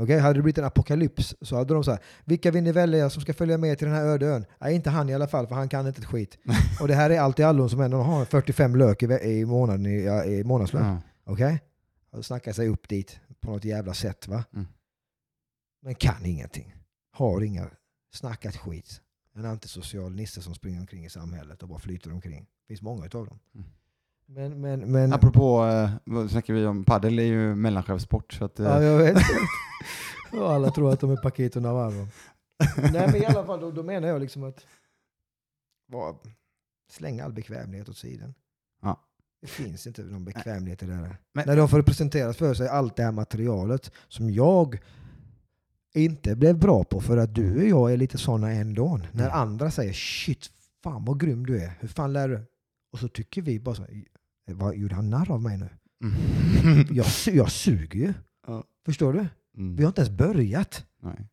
Okej, 0.00 0.18
Hade 0.18 0.38
det 0.38 0.42
blivit 0.42 0.58
en 0.58 0.64
apokalyps 0.64 1.34
så 1.40 1.56
hade 1.56 1.74
de 1.74 1.84
så 1.84 1.90
här, 1.90 2.00
vilka 2.24 2.50
vill 2.50 2.62
ni 2.62 2.72
välja 2.72 3.10
som 3.10 3.22
ska 3.22 3.34
följa 3.34 3.58
med 3.58 3.78
till 3.78 3.86
den 3.86 3.96
här 3.96 4.04
öde 4.04 4.26
ön? 4.26 4.44
Nej, 4.58 4.74
inte 4.74 4.90
han 4.90 5.08
i 5.08 5.14
alla 5.14 5.28
fall, 5.28 5.46
för 5.46 5.54
han 5.54 5.68
kan 5.68 5.86
inte 5.86 6.00
ett 6.00 6.06
skit. 6.06 6.38
Och 6.80 6.88
det 6.88 6.94
här 6.94 7.10
är 7.10 7.20
allt 7.20 7.38
i 7.38 7.42
allo 7.42 7.68
som 7.68 7.80
ändå 7.80 7.96
har 7.96 8.24
45 8.24 8.76
lök 8.76 9.02
i, 9.02 9.06
i 9.06 9.46
månaden 9.46 9.86
i, 9.86 10.04
i 10.26 10.44
månadslön. 10.44 10.84
Ja. 10.84 11.00
Okej? 11.24 11.60
Och 12.10 12.26
snackar 12.26 12.52
sig 12.52 12.68
upp 12.68 12.88
dit 12.88 13.20
på 13.40 13.50
något 13.50 13.64
jävla 13.64 13.94
sätt 13.94 14.28
va? 14.28 14.44
Mm. 14.54 14.66
Men 15.82 15.94
kan 15.94 16.26
ingenting. 16.26 16.74
Har 17.12 17.42
inga, 17.42 17.70
snackat 18.14 18.56
skit. 18.56 19.00
En 19.34 19.44
antisocial 19.44 20.14
nisse 20.14 20.42
som 20.42 20.54
springer 20.54 20.80
omkring 20.80 21.04
i 21.04 21.10
samhället 21.10 21.62
och 21.62 21.68
bara 21.68 21.78
flyter 21.78 22.12
omkring. 22.12 22.40
Det 22.40 22.66
finns 22.68 22.82
många 22.82 23.06
utav 23.06 23.26
dem. 23.26 23.38
Mm. 23.54 23.66
Men, 24.34 24.60
men, 24.60 24.92
men... 24.92 25.12
Apropå, 25.12 25.64
eh, 25.66 25.90
vad 26.04 26.30
snackar 26.30 26.54
vi 26.54 26.66
om? 26.66 26.84
Padel 26.84 27.18
är 27.18 27.22
ju 27.22 27.54
mellanchefssport. 27.54 28.32
Så 28.32 28.44
att, 28.44 28.60
eh, 28.60 28.66
Ja, 28.66 28.82
jag 28.82 28.98
vet. 28.98 29.16
Och 30.32 30.52
alla 30.52 30.70
tror 30.70 30.92
att 30.92 31.00
de 31.00 31.10
är 31.10 31.16
Paquito 31.16 31.60
Navarro. 31.60 32.06
Nej 32.76 32.92
men 33.06 33.16
i 33.16 33.24
alla 33.26 33.44
fall, 33.46 33.60
då, 33.60 33.70
då 33.70 33.82
menar 33.82 34.08
jag 34.08 34.20
liksom 34.20 34.44
att 34.44 34.66
var, 35.86 36.16
släng 36.90 37.20
all 37.20 37.32
bekvämlighet 37.32 37.88
åt 37.88 37.96
sidan. 37.96 38.34
Ja. 38.82 39.00
Det 39.40 39.46
finns 39.46 39.86
inte 39.86 40.02
någon 40.02 40.24
bekvämlighet 40.24 40.82
i 40.82 40.86
det 40.86 40.92
där. 40.96 41.16
Men- 41.34 41.46
När 41.46 41.56
de 41.56 41.68
får 41.68 41.82
presenteras 41.82 42.36
för 42.36 42.54
sig 42.54 42.68
allt 42.68 42.96
det 42.96 43.02
här 43.02 43.12
materialet 43.12 43.92
som 44.08 44.30
jag 44.30 44.78
inte 45.94 46.36
blev 46.36 46.58
bra 46.58 46.84
på 46.84 47.00
för 47.00 47.16
att 47.16 47.34
du 47.34 47.56
och 47.56 47.68
jag 47.68 47.92
är 47.92 47.96
lite 47.96 48.18
sådana 48.18 48.50
ändå. 48.52 49.00
När 49.12 49.24
Mm. 49.26 49.36
andra 49.38 49.70
säger 49.70 49.92
shit, 49.92 50.50
fan 50.82 51.04
vad 51.04 51.20
grym 51.20 51.46
du 51.46 51.62
är. 51.62 51.72
Hur 51.80 51.88
fan 51.88 52.12
lär 52.12 52.28
du? 52.28 52.46
Och 52.92 52.98
så 52.98 53.08
tycker 53.08 53.42
vi 53.42 53.60
bara 53.60 53.74
så 53.74 53.82
här, 53.82 54.04
vad 54.54 54.76
gjorde 54.76 54.94
han 54.94 55.10
narr 55.10 55.30
av 55.30 55.42
mig 55.42 55.56
nu? 55.58 55.68
Mm. 56.02 56.86
Jag, 56.90 57.06
jag 57.34 57.50
suger 57.50 57.98
ju. 58.00 58.12
Ja. 58.46 58.64
Förstår 58.86 59.12
du? 59.12 59.26
Mm. 59.56 59.76
Vi 59.76 59.82
har 59.82 59.88
inte 59.88 60.00
ens 60.00 60.16
börjat. 60.16 60.84
Nej. 61.02 61.28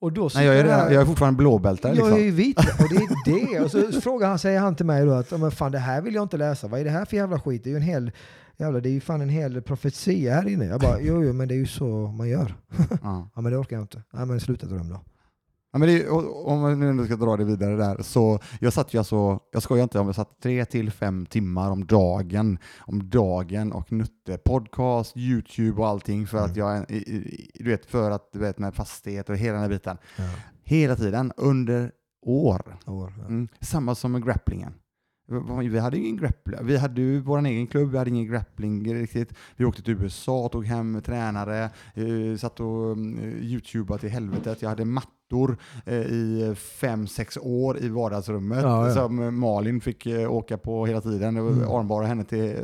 Och 0.00 0.12
då 0.12 0.30
Nej, 0.34 0.46
jag, 0.46 0.58
är, 0.58 0.64
redan- 0.64 0.92
jag 0.92 1.02
är 1.02 1.06
fortfarande 1.06 1.36
blåbältare. 1.38 1.94
jag 1.96 2.06
är 2.08 2.10
Liksom. 2.10 2.24
ju 2.24 2.30
vit 2.30 2.58
och 2.80 2.88
det 2.88 2.96
är 3.42 3.54
det. 3.58 3.60
Och 3.64 3.70
så 3.70 4.00
frågar 4.00 4.28
han, 4.28 4.38
säger 4.38 4.60
han 4.60 4.74
till 4.76 4.86
mig 4.86 5.04
då 5.06 5.12
att 5.12 5.30
"Ja, 5.30 5.38
men 5.38 5.50
fan, 5.50 5.72
det 5.72 5.78
här 5.78 6.02
vill 6.02 6.14
jag 6.14 6.22
inte 6.24 6.36
läsa. 6.36 6.68
Vad 6.68 6.80
är 6.80 6.84
det 6.84 6.90
här 6.90 7.04
för 7.04 7.16
jävla 7.16 7.40
skit? 7.40 7.64
Det 7.64 7.68
är 7.68 7.72
ju 7.72 7.76
en 7.76 7.82
hel, 7.82 8.10
jävla, 8.56 8.80
det 8.80 8.88
är 8.88 8.92
ju 8.92 9.00
fan 9.00 9.20
en 9.20 9.28
hel 9.28 9.62
profetia 9.62 10.34
här 10.34 10.48
inne. 10.48 10.64
Jag 10.64 10.80
bara, 10.80 11.00
jo, 11.00 11.24
jo, 11.24 11.32
men 11.32 11.48
det 11.48 11.54
är 11.54 11.58
ju 11.58 11.66
så 11.66 11.86
man 12.06 12.28
gör. 12.28 12.54
Ja. 13.02 13.30
Ja, 13.34 13.40
men 13.40 13.52
det 13.52 13.58
orkar 13.58 13.76
jag 13.76 13.82
inte. 13.82 14.02
Ja, 14.12 14.24
men 14.24 14.40
sluta 14.40 14.66
dröm 14.66 14.88
då. 14.88 15.00
Ja, 15.80 15.86
men 15.86 15.88
det, 15.88 16.08
om 16.44 16.60
man 16.60 16.96
nu 16.96 17.04
ska 17.06 17.16
dra 17.16 17.36
det 17.36 17.44
vidare 17.44 17.76
där, 17.76 18.02
så 18.02 18.38
jag 18.60 18.72
satt 18.72 18.94
ju 18.94 18.98
alltså, 18.98 19.40
jag 19.52 19.62
skojar 19.62 19.82
inte 19.82 19.98
om 19.98 20.06
jag 20.06 20.14
satt 20.16 20.40
tre 20.42 20.64
till 20.64 20.90
fem 20.90 21.26
timmar 21.26 21.70
om 21.70 21.86
dagen, 21.86 22.58
om 22.78 23.10
dagen 23.10 23.72
och 23.72 23.92
nötte 23.92 24.38
podcast, 24.44 25.16
YouTube 25.16 25.80
och 25.80 25.88
allting 25.88 26.26
för 26.26 26.38
att 26.38 26.56
Mm. 26.56 26.58
jag, 26.58 26.90
i- 26.90 26.94
i- 26.94 27.50
du 27.54 27.70
vet, 27.70 27.86
för 27.86 28.10
att, 28.10 28.32
du 28.32 28.38
vet, 28.38 28.58
med 28.58 28.74
fastighet 28.74 29.28
och 29.30 29.36
hela 29.36 29.52
den 29.52 29.62
här 29.62 29.68
biten. 29.68 29.96
Ja. 30.16 30.24
Hela 30.64 30.96
tiden, 30.96 31.32
under 31.36 31.92
år. 32.22 32.76
År, 32.86 33.14
ja. 33.18 33.24
Mm. 33.26 33.48
Samma 33.60 33.94
som 33.94 34.12
med 34.12 34.24
grapplingen. 34.24 34.72
Vi- 35.70 35.78
hade 35.78 35.96
ju 35.96 36.02
ingen 36.04 36.16
grappling. 36.16 36.58
Vi 36.66 36.76
hade 36.76 37.00
ju 37.00 37.20
vår 37.20 37.46
egen 37.46 37.66
klubb, 37.66 37.90
vi 37.90 37.98
hade 37.98 38.10
ingen 38.10 38.26
grappling 38.26 38.94
riktigt. 38.94 39.32
Vi 39.56 39.64
åkte 39.64 39.82
till 39.82 39.94
USA, 40.02 40.48
tog 40.52 40.64
hem 40.66 41.02
tränare, 41.04 41.70
eh, 41.94 42.36
satt 42.38 42.60
och 42.60 42.92
mm, 42.92 43.18
youtubade 43.42 44.00
till 44.00 44.08
helvetet. 44.10 44.62
Jag 44.62 44.68
hade 44.68 44.84
mattor 44.84 45.56
eh, 45.86 45.94
i 45.94 46.54
fem, 46.56 47.06
sex 47.06 47.38
år 47.42 47.78
i 47.78 47.88
vardagsrummet 47.88 48.62
Ja, 48.62 48.88
ja. 48.88 48.94
som 48.94 49.38
Malin 49.40 49.80
fick 49.80 50.06
eh, 50.06 50.32
åka 50.32 50.58
på 50.58 50.86
hela 50.86 51.00
tiden. 51.00 51.34
Det 51.34 51.40
var 51.42 51.50
Mm. 51.50 51.68
armbara 51.70 52.06
henne 52.06 52.24
till 52.24 52.44
eh, 52.56 52.62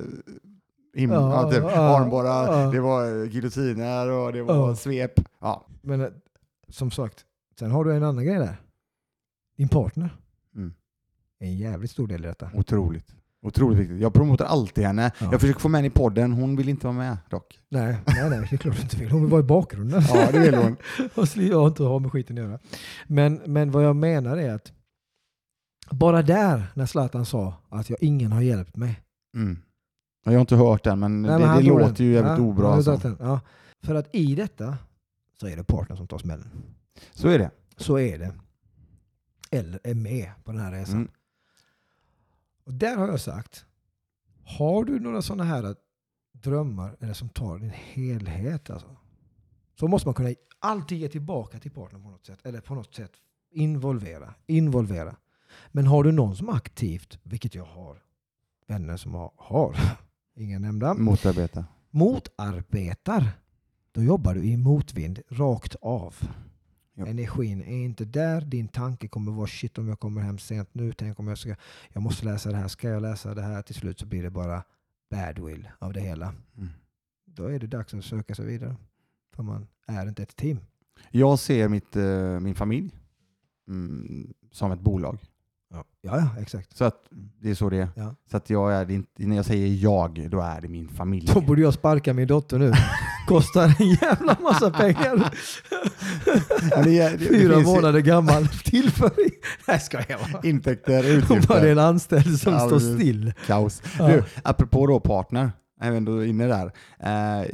him- 1.01 1.13
Ja, 1.13 1.51
typ, 1.53 1.65
armbara, 1.65 2.71
det 2.71 2.81
var 2.81 3.23
eh, 3.23 3.31
giljotiner 3.33 4.11
och 4.11 4.33
det 4.33 4.43
var 4.43 4.75
svep. 4.75 5.13
Ja. 5.41 5.67
Men 5.83 6.01
eh, 6.01 6.09
som 6.69 6.91
sagt, 6.91 7.25
sen 7.59 7.71
har 7.71 7.85
du 7.85 7.95
en 7.97 8.03
annan 8.05 8.25
grej 8.25 8.39
där. 8.39 8.57
Din 9.57 9.69
partner 9.69 10.17
en 11.41 11.57
jävligt 11.57 11.91
stor 11.91 12.07
del 12.09 12.25
i 12.25 12.29
detta. 12.29 12.51
Otroligt. 12.55 13.15
Otroligt 13.43 13.79
viktigt. 13.79 14.01
Jag 14.01 14.15
promotar 14.15 14.45
alltid 14.45 14.85
henne. 14.85 15.13
Ja. 15.19 15.29
Jag 15.33 15.41
försöker 15.41 15.61
få 15.61 15.69
med 15.69 15.79
henne 15.79 15.87
i 15.89 15.91
podden. 15.91 16.33
Hon 16.33 16.57
vill 16.57 16.69
inte 16.69 16.87
vara 16.87 16.97
med 16.97 17.17
dock. 17.31 17.61
Nej, 17.69 17.97
nej, 18.07 18.31
nej, 18.31 18.47
det 18.51 18.57
är 18.57 18.57
klart 18.57 18.77
du 18.77 18.83
inte 18.83 18.97
vill. 18.97 19.11
Hon 19.11 19.21
vill 19.21 19.31
vara 19.31 19.41
i 19.41 19.45
bakgrunden. 19.45 20.03
Ja, 20.15 20.31
det 20.33 20.39
vill 20.39 20.55
hon. 20.55 20.73
och 21.15 21.25
sli- 21.25 21.53
och 21.53 21.67
inte 21.69 21.83
ha 21.83 21.99
med 21.99 22.13
skiten 22.13 22.39
att 22.39 22.45
göra. 22.45 22.59
Men, 23.07 23.41
men 23.47 23.71
vad 23.71 23.85
jag 23.85 23.97
menar 23.97 24.37
är 24.37 24.55
att 24.55 24.73
bara 25.91 26.23
där, 26.23 26.67
när 26.75 26.87
Zlatan 26.87 27.27
sa 27.27 27.55
att 27.69 27.91
jag, 27.91 28.03
ingen 28.03 28.33
har 28.33 28.41
hjälpt 28.41 28.77
mig. 28.77 29.01
Mm. 29.37 29.59
Jag 30.25 30.33
har 30.33 30.41
inte 30.41 30.57
hört 30.57 30.85
den, 30.85 30.99
men 30.99 31.23
Nej, 31.23 31.31
det, 31.41 31.47
men 31.47 31.57
det 31.57 31.63
låter 31.63 31.85
den. 31.95 32.07
ju 32.07 32.13
jävligt 32.13 32.39
Ja, 32.39 32.45
obra. 32.45 32.69
Alltså. 32.69 33.17
Ja. 33.21 33.41
För 33.83 33.95
att 33.95 34.15
i 34.15 34.35
detta 34.35 34.79
så 35.41 35.47
är 35.49 35.57
det 35.57 35.65
partnern 35.65 35.97
som 35.99 36.07
tar 36.07 36.19
smällen. 36.19 36.51
Så 37.13 37.29
är 37.29 37.39
det. 37.39 37.51
Så 37.77 37.99
är 37.99 38.19
det. 38.19 38.35
Eller 39.51 39.81
är 39.85 39.95
med 39.95 40.31
på 40.45 40.53
den 40.53 40.61
här 40.61 40.73
resan. 40.73 40.95
Mm. 40.97 41.09
Och 42.65 42.75
där 42.75 42.97
har 42.97 43.09
jag 43.09 43.21
sagt, 43.21 43.67
har 44.45 44.85
du 44.85 45.01
några 45.01 45.23
sådana 45.23 45.45
här 45.45 45.75
drömmar 46.33 46.97
eller 47.01 47.13
som 47.13 47.29
tar 47.29 47.59
din 47.59 47.71
helhet 47.71 48.71
alltså, 48.71 48.97
så 49.79 49.89
måste 49.89 50.09
man 50.09 50.15
kunna 50.15 50.35
alltid 50.59 50.99
ge 50.99 51.09
tillbaka 51.09 51.59
till 51.59 51.71
partnern 51.71 52.03
på 52.03 52.11
något 52.11 52.27
sätt. 52.27 52.39
Eller 52.47 52.61
på 52.61 52.75
något 52.75 52.95
sätt 52.95 53.13
involvera. 53.51 54.35
involvera. 54.47 55.17
Men 55.73 55.87
har 55.87 56.05
du 56.05 56.13
någon 56.13 56.37
som 56.37 56.49
aktivt, 56.49 57.19
vilket 57.23 57.55
jag 57.55 57.65
har, 57.65 58.03
vänner 58.67 58.97
som 58.97 59.15
har, 59.15 59.33
har 59.37 59.77
inga 60.37 60.59
nämnda, 60.59 60.95
Motarbeta. 60.95 61.65
motarbetar, 61.91 63.29
då 63.93 64.03
jobbar 64.03 64.35
du 64.35 64.45
i 64.45 64.57
motvind 64.57 65.21
rakt 65.29 65.75
av. 65.75 66.15
Ja. 66.95 67.07
Energin 67.07 67.63
är 67.63 67.85
inte 67.85 68.05
där. 68.05 68.41
Din 68.41 68.69
tanke 68.69 69.09
kommer 69.09 69.33
vara 69.33 69.47
shit 69.47 69.79
om 69.79 69.89
jag 69.89 70.01
kommer 70.01 70.21
hem 70.21 70.39
sent 70.39 70.75
nu. 70.75 70.93
Tänk 70.93 71.19
om 71.19 71.29
jag 71.29 71.39
ska, 71.39 71.55
jag 71.93 72.03
måste 72.03 72.25
läsa 72.25 72.51
det 72.51 72.57
här. 72.57 72.69
Ska 72.69 72.89
jag 72.89 73.03
läsa 73.03 73.35
det 73.35 73.43
här? 73.43 73.63
Till 73.63 73.75
slut 73.75 73.99
så 73.99 74.07
blir 74.07 74.23
det 74.23 74.31
bara 74.31 74.63
badwill 75.11 75.69
av 75.79 75.93
det 75.93 76.01
hela. 76.01 76.35
Mm. 76.57 76.69
Då 77.25 77.47
är 77.47 77.59
det 77.59 77.67
dags 77.67 77.95
att 77.95 78.05
söka 78.05 78.35
sig 78.35 78.47
vidare. 78.47 78.77
För 79.37 79.43
man 79.43 79.67
är 79.87 80.09
inte 80.09 80.23
ett 80.23 80.37
team. 80.37 80.59
Jag 81.11 81.39
ser 81.39 81.69
mitt, 81.69 81.97
eh, 81.97 82.41
min 82.41 82.55
familj 82.55 82.91
mm, 83.69 84.35
som 84.51 84.73
ett 84.73 84.81
bolag. 84.81 85.19
Ja, 85.71 85.85
ja, 86.03 86.17
ja 86.19 86.43
exakt. 86.43 86.77
Så 86.77 86.85
att 86.85 86.97
det 87.43 87.51
är 87.51 87.55
så 87.55 87.71
det 87.71 87.77
är. 87.79 87.89
Ja. 87.97 88.15
Så 88.31 88.37
att 88.37 88.51
jag 88.51 88.73
är, 88.75 88.85
det 88.85 88.95
inte, 88.95 89.09
när 89.17 89.37
jag 89.37 89.45
säger 89.45 89.83
jag, 89.83 90.31
då 90.31 90.41
är 90.41 90.61
det 90.61 90.69
min 90.69 90.89
familj. 90.89 91.31
Då 91.35 91.41
borde 91.41 91.63
jag 91.63 91.75
sparka 91.75 92.15
min 92.15 92.27
dotter 92.27 92.59
nu. 92.59 92.73
Kostar 93.29 93.75
en 93.81 93.89
jävla 93.89 94.37
massa 94.43 94.71
pengar. 94.71 95.35
Ja, 96.71 96.83
det 96.83 96.99
är- 96.99 97.11
det- 97.11 97.17
det 97.17 97.25
Fyra 97.29 97.59
ju 97.59 97.65
månader 97.65 98.01
gammal. 98.01 98.49
Tillföring. 98.49 99.31
Nej, 99.69 99.81
ska 99.81 99.99
jag 100.09 100.21
bara. 100.33 100.43
Intäkter, 100.43 101.03
Hon 101.03 101.03
bara 101.03 101.15
det 101.21 101.25
är 101.25 101.39
utgifter, 101.39 101.67
en 101.67 101.79
anställd 101.79 102.41
som 102.41 102.59
står 102.61 102.79
still. 102.79 103.33
kaos. 103.47 103.83
Ja. 103.99 104.09
Du, 104.09 104.23
apropå 104.43 104.87
då 104.87 105.01
partner, 105.01 105.53
även 105.81 106.05
då 106.05 106.25
inne 106.25 106.47
där. 106.47 106.73
Eh, 107.01 107.47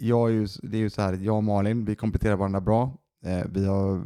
jag 0.00 0.28
är 0.28 0.32
ju, 0.32 0.48
det 0.62 0.76
är 0.76 0.80
ju 0.80 0.90
så 0.90 1.02
här, 1.02 1.12
jag 1.22 1.36
och 1.36 1.44
Malin, 1.44 1.84
vi 1.84 1.94
kompletterar 1.94 2.36
varandra 2.36 2.60
bra. 2.60 2.96
Eh, 3.26 3.44
vi, 3.52 3.66
har, 3.66 4.02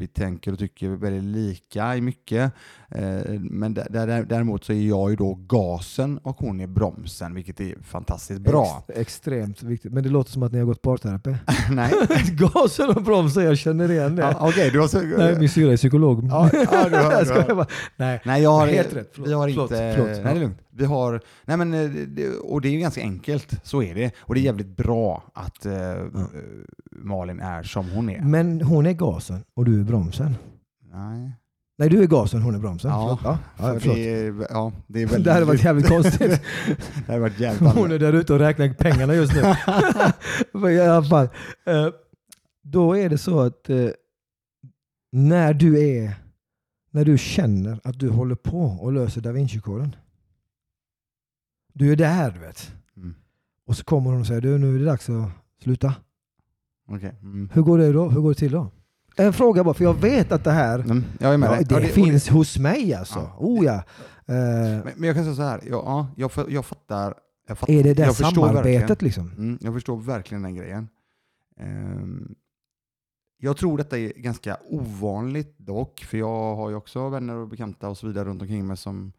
vi 0.00 0.06
tänker 0.06 0.52
och 0.52 0.58
tycker 0.58 0.88
väldigt 0.88 1.24
lika 1.24 1.96
i 1.96 2.00
mycket. 2.00 2.52
Eh, 2.90 3.40
men 3.40 3.74
där, 3.74 3.86
där, 3.90 4.22
däremot 4.24 4.64
så 4.64 4.72
är 4.72 4.80
jag 4.88 5.10
ju 5.10 5.16
då 5.16 5.34
gasen 5.34 6.18
och 6.18 6.36
hon 6.38 6.60
är 6.60 6.66
bromsen, 6.66 7.34
vilket 7.34 7.60
är 7.60 7.74
fantastiskt 7.82 8.40
bra. 8.40 8.84
Ex 8.88 8.98
extremt 8.98 9.62
viktigt. 9.62 9.92
Men 9.92 10.02
det 10.02 10.08
låter 10.08 10.30
som 10.30 10.42
att 10.42 10.52
ni 10.52 10.58
har 10.58 10.66
gått 10.66 10.82
parterapi. 10.82 11.36
Nej. 11.70 11.92
Gasen 12.32 12.88
och 12.88 13.02
bromsen, 13.02 13.44
jag 13.44 13.58
känner 13.58 13.90
igen 13.90 14.16
det. 14.16 14.22
Ja, 14.22 14.48
Okej, 14.48 14.70
du 14.70 14.80
har 14.80 14.88
så... 14.88 15.00
Nej, 15.00 15.38
min 15.38 15.48
syrra 15.48 15.72
är 15.72 15.76
psykolog. 15.76 16.24
Ja, 16.24 16.50
ja, 16.52 16.88
du 16.88 16.96
har- 16.96 17.12
jag 17.12 17.26
du 17.26 17.32
har- 17.32 17.54
bara. 17.54 17.66
Nej. 17.96 18.20
Nej, 18.24 18.42
jag 18.42 18.50
har, 18.50 18.66
Helt 18.66 18.92
rätt. 18.96 19.10
Förlåt. 19.12 19.28
vi 19.28 19.32
har 19.32 19.48
Förlåt. 19.48 19.70
inte... 19.70 19.92
Förlåt. 19.96 20.24
Nej, 20.24 20.34
det 20.34 20.40
är 20.40 20.40
lugnt. 20.40 20.58
Vi 20.70 20.84
har... 20.84 21.20
Nej, 21.44 21.56
men, 21.56 21.74
eh, 21.74 22.30
och 22.42 22.60
det 22.60 22.68
är 22.68 22.72
ju 22.72 22.78
ganska 22.78 23.00
enkelt, 23.00 23.60
så 23.66 23.82
är 23.82 23.94
det. 23.94 24.10
Och 24.20 24.34
det 24.34 24.40
är 24.40 24.42
jävligt 24.42 24.76
bra 24.76 25.22
att 25.34 25.66
eh, 25.66 25.90
eh, 25.90 25.96
Malin 26.90 27.40
är 27.40 27.62
som 27.62 27.90
hon 27.90 28.08
är. 28.10 28.20
Men 28.20 28.60
hon 28.62 28.86
är 28.86 28.92
gasen 28.92 29.44
och 29.54 29.64
du 29.64 29.80
är 29.80 29.84
bromsen. 29.88 30.34
Nej. 30.92 31.32
Nej, 31.78 31.88
du 31.88 32.02
är 32.02 32.06
gasen, 32.06 32.42
hon 32.42 32.54
är 32.54 32.58
bromsen. 32.58 32.90
Ja. 32.90 33.18
Ja, 33.24 33.38
ja, 33.58 33.72
det, 33.82 34.10
är- 34.26 34.46
ja, 34.50 34.72
det 34.86 35.02
är 35.02 35.06
väldigt... 35.10 35.24
Det 35.24 35.32
hade 35.32 35.44
varit 35.46 35.64
jävligt 35.64 35.88
konstigt. 35.88 36.40
det 37.06 37.06
hade 37.06 37.20
varit 37.20 37.40
jävligt 37.40 37.74
Hon 37.74 37.92
är 37.92 37.98
där 37.98 38.12
ute 38.12 38.32
och 38.32 38.38
räknar 38.38 38.74
pengarna 38.74 39.14
just 39.14 39.32
nu. 39.34 39.40
I 40.70 40.80
alla 40.80 41.04
fall. 41.04 41.28
eh, 41.66 41.88
Då 42.62 42.96
är 42.96 43.08
det 43.08 43.18
så 43.18 43.40
att 43.40 43.70
eh, 43.70 43.88
när 45.12 45.54
du 45.54 45.80
är 45.98 46.14
när 46.90 47.04
du 47.04 47.18
känner 47.18 47.80
att 47.84 47.98
du 47.98 48.08
håller 48.10 48.34
på 48.34 48.60
och 48.62 48.92
löser 48.92 49.20
da 49.20 49.32
Vinci-koden. 49.32 49.96
Du 51.74 51.92
är 51.92 51.96
där 51.96 52.30
du 52.30 52.38
vet. 52.38 52.72
Mm. 52.96 53.14
Och 53.66 53.76
så 53.76 53.84
kommer 53.84 54.10
hon 54.10 54.20
och 54.20 54.26
säger 54.26 54.40
du 54.40 54.58
nu 54.58 54.74
är 54.74 54.78
det 54.78 54.84
dags 54.84 55.08
att 55.08 55.30
sluta. 55.62 55.94
Okej. 56.90 57.14
Mm. 57.22 57.50
Hur 57.52 57.62
går 57.62 57.78
det 57.78 57.92
då? 57.92 58.08
Hur 58.10 58.20
går 58.20 58.28
det 58.28 58.38
till 58.38 58.52
då? 58.52 58.70
En 59.18 59.32
fråga 59.32 59.64
bara, 59.64 59.74
för 59.74 59.84
jag 59.84 59.94
vet 59.94 60.32
att 60.32 60.44
det 60.44 60.50
här 60.50 60.78
Mm, 60.78 61.04
jag 61.20 61.34
är 61.34 61.38
med 61.38 61.48
ja, 61.48 61.56
det, 61.68 61.74
Ja, 61.74 61.88
och 61.88 61.94
finns 61.94 62.28
hos 62.28 62.58
mig 62.58 62.94
alltså. 62.94 63.18
Ja. 63.18 63.36
Oh 63.38 63.64
ja. 63.64 63.74
Eh, 63.74 64.34
Men, 64.84 64.92
men 64.96 65.02
jag 65.06 65.14
kan 65.16 65.24
säga 65.24 65.36
så 65.36 65.42
här, 65.42 65.60
ja, 65.66 66.08
ja, 66.16 66.30
jag, 66.36 66.50
jag 66.50 66.64
fattar. 66.64 67.14
Jag 67.48 67.58
fattar 67.58 67.72
är 67.72 67.82
det 67.82 67.94
det 67.94 68.02
jag 68.02 68.14
samarbetet 68.14 69.02
liksom? 69.02 69.30
Mm, 69.38 69.58
jag 69.60 69.74
förstår 69.74 69.96
verkligen 69.96 70.42
den 70.42 70.54
grejen. 70.54 70.88
Ehm, 71.60 72.34
jag 73.38 73.56
tror 73.56 73.78
detta 73.78 73.98
är 73.98 74.12
ganska 74.16 74.56
ovanligt 74.70 75.58
dock, 75.58 76.00
för 76.00 76.18
jag 76.18 76.56
har 76.56 76.70
ju 76.70 76.76
också 76.76 77.08
vänner 77.08 77.36
och 77.36 77.48
bekanta 77.48 77.88
och 77.88 77.98
så 77.98 78.06
vidare 78.06 78.24
runt 78.28 78.42
omkring 78.42 78.66
mig 78.66 78.76
som 78.76 79.12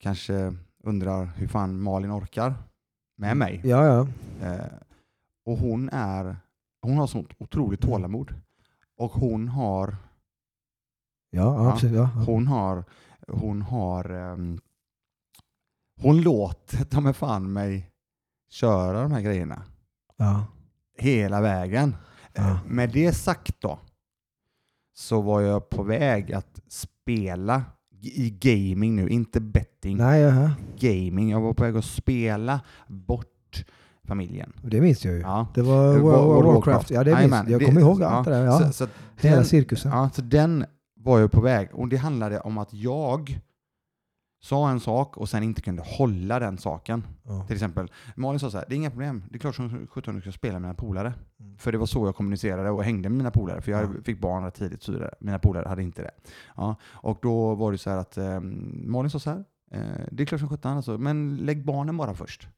kanske 0.00 0.54
undrar 0.84 1.24
hur 1.36 1.48
fan 1.48 1.80
Malin 1.82 2.10
orkar 2.12 2.54
med 3.16 3.36
mig. 3.36 3.60
Ja, 3.64 3.86
ja. 3.86 4.08
Eh, 4.46 4.64
och 5.46 5.58
hon 5.58 5.88
är, 5.92 6.36
hon 6.82 6.96
har 6.96 7.06
sånt 7.06 7.28
otroligt 7.38 7.84
Mm. 7.84 7.92
tålamod. 7.92 8.34
Och 8.98 9.10
hon 9.12 9.48
har, 9.48 9.96
Ja, 11.30 11.54
ja, 11.54 11.78
Ja. 11.82 11.88
Ja, 11.88 11.88
ja. 11.96 12.04
hon 12.26 12.46
har, 12.46 12.84
hon 13.28 13.62
har, 13.62 14.10
ehm, 14.10 14.60
hon 16.00 16.22
låter 16.22 16.84
ta 16.90 17.00
mig 17.00 17.12
fan 17.14 17.52
mig 17.52 17.90
köra 18.50 19.02
de 19.02 19.12
här 19.12 19.20
grejerna 19.20 19.62
ja. 20.16 20.46
hela 20.98 21.40
vägen. 21.40 21.96
Ja. 22.32 22.50
Eh, 22.50 22.58
Med 22.66 22.90
det 22.92 23.12
sagt 23.12 23.60
då, 23.60 23.78
så 24.94 25.20
var 25.20 25.40
jag 25.40 25.68
på 25.68 25.82
väg 25.82 26.32
att 26.32 26.60
spela 26.68 27.64
i 28.02 28.30
gaming 28.30 28.96
nu, 28.96 29.08
inte 29.08 29.40
betting, 29.40 29.96
Nej, 29.96 30.20
ja. 30.20 30.50
gaming. 30.78 31.30
Jag 31.30 31.40
var 31.40 31.54
på 31.54 31.64
väg 31.64 31.76
att 31.76 31.84
spela 31.84 32.60
bort 32.88 33.35
familjen. 34.06 34.52
det 34.62 34.80
minns 34.80 35.04
jag 35.04 35.14
ju. 35.14 35.20
Ja. 35.20 35.46
Det 35.54 35.62
var 35.62 35.86
World, 35.86 36.02
World 36.02 36.26
World 36.26 36.46
of 36.48 36.54
Warcraft. 36.66 36.90
Ja, 36.90 37.04
det 37.04 37.10
minns 37.10 37.32
Jajamän, 37.32 37.50
jag. 37.52 37.64
kommer 37.66 37.80
ihåg 37.80 38.02
allt 38.02 38.24
det 38.24 38.30
där. 38.34 38.44
Ja. 38.44 38.58
Så, 38.58 38.72
så 38.72 38.86
Hela 39.16 39.36
den, 39.36 39.44
cirkusen. 39.44 39.92
ja, 39.92 40.10
så 40.14 40.22
den 40.22 40.64
var 41.00 41.18
jag 41.18 41.32
på 41.32 41.40
väg 41.40 41.68
och 41.72 41.88
det 41.88 41.96
handlade 41.96 42.40
om 42.40 42.58
att 42.58 42.72
jag 42.72 43.40
sa 44.42 44.70
en 44.70 44.80
sak 44.80 45.16
och 45.16 45.28
sen 45.28 45.42
inte 45.42 45.62
kunde 45.62 45.82
hålla 45.86 46.38
den 46.38 46.58
saken. 46.58 47.06
Ja. 47.22 47.44
Till 47.46 47.54
exempel, 47.56 47.90
Malin 48.16 48.38
sa 48.40 48.50
så 48.50 48.56
här, 48.58 48.64
det 48.68 48.74
är 48.74 48.76
inga 48.76 48.90
problem, 48.90 49.24
det 49.30 49.36
är 49.36 49.38
klart 49.38 49.54
som 49.54 49.86
sjutton 49.86 50.14
du 50.14 50.20
ska 50.20 50.32
spela 50.32 50.52
med 50.52 50.62
mina 50.62 50.74
polare. 50.74 51.14
Mm. 51.40 51.58
För 51.58 51.72
det 51.72 51.78
var 51.78 51.86
så 51.86 52.06
jag 52.06 52.16
kommunicerade 52.16 52.70
och 52.70 52.84
hängde 52.84 53.08
med 53.08 53.16
mina 53.18 53.30
polare, 53.30 53.60
för 53.60 53.72
jag 53.72 53.82
Ja. 53.84 53.88
fick 54.04 54.20
barn 54.20 54.44
rätt 54.44 54.54
tidigt, 54.54 54.82
så 54.82 55.10
mina 55.20 55.38
polare 55.38 55.68
hade 55.68 55.82
inte 55.82 56.02
det. 56.02 56.10
Ja, 56.56 56.76
och 56.84 57.18
då 57.22 57.54
var 57.54 57.72
det 57.72 57.78
så 57.78 57.90
här 57.90 57.96
att 57.96 58.16
eh, 58.18 58.40
Malin 58.84 59.10
sa 59.10 59.18
så 59.18 59.30
här, 59.30 59.44
eh, 59.72 59.80
det 60.12 60.22
är 60.22 60.26
klart 60.26 60.40
som 60.40 60.48
sjutton 60.48 60.72
alltså, 60.76 60.98
men 60.98 61.36
lägg 61.36 61.64
barnen 61.64 61.96
bara 61.96 62.14
först. 62.14 62.48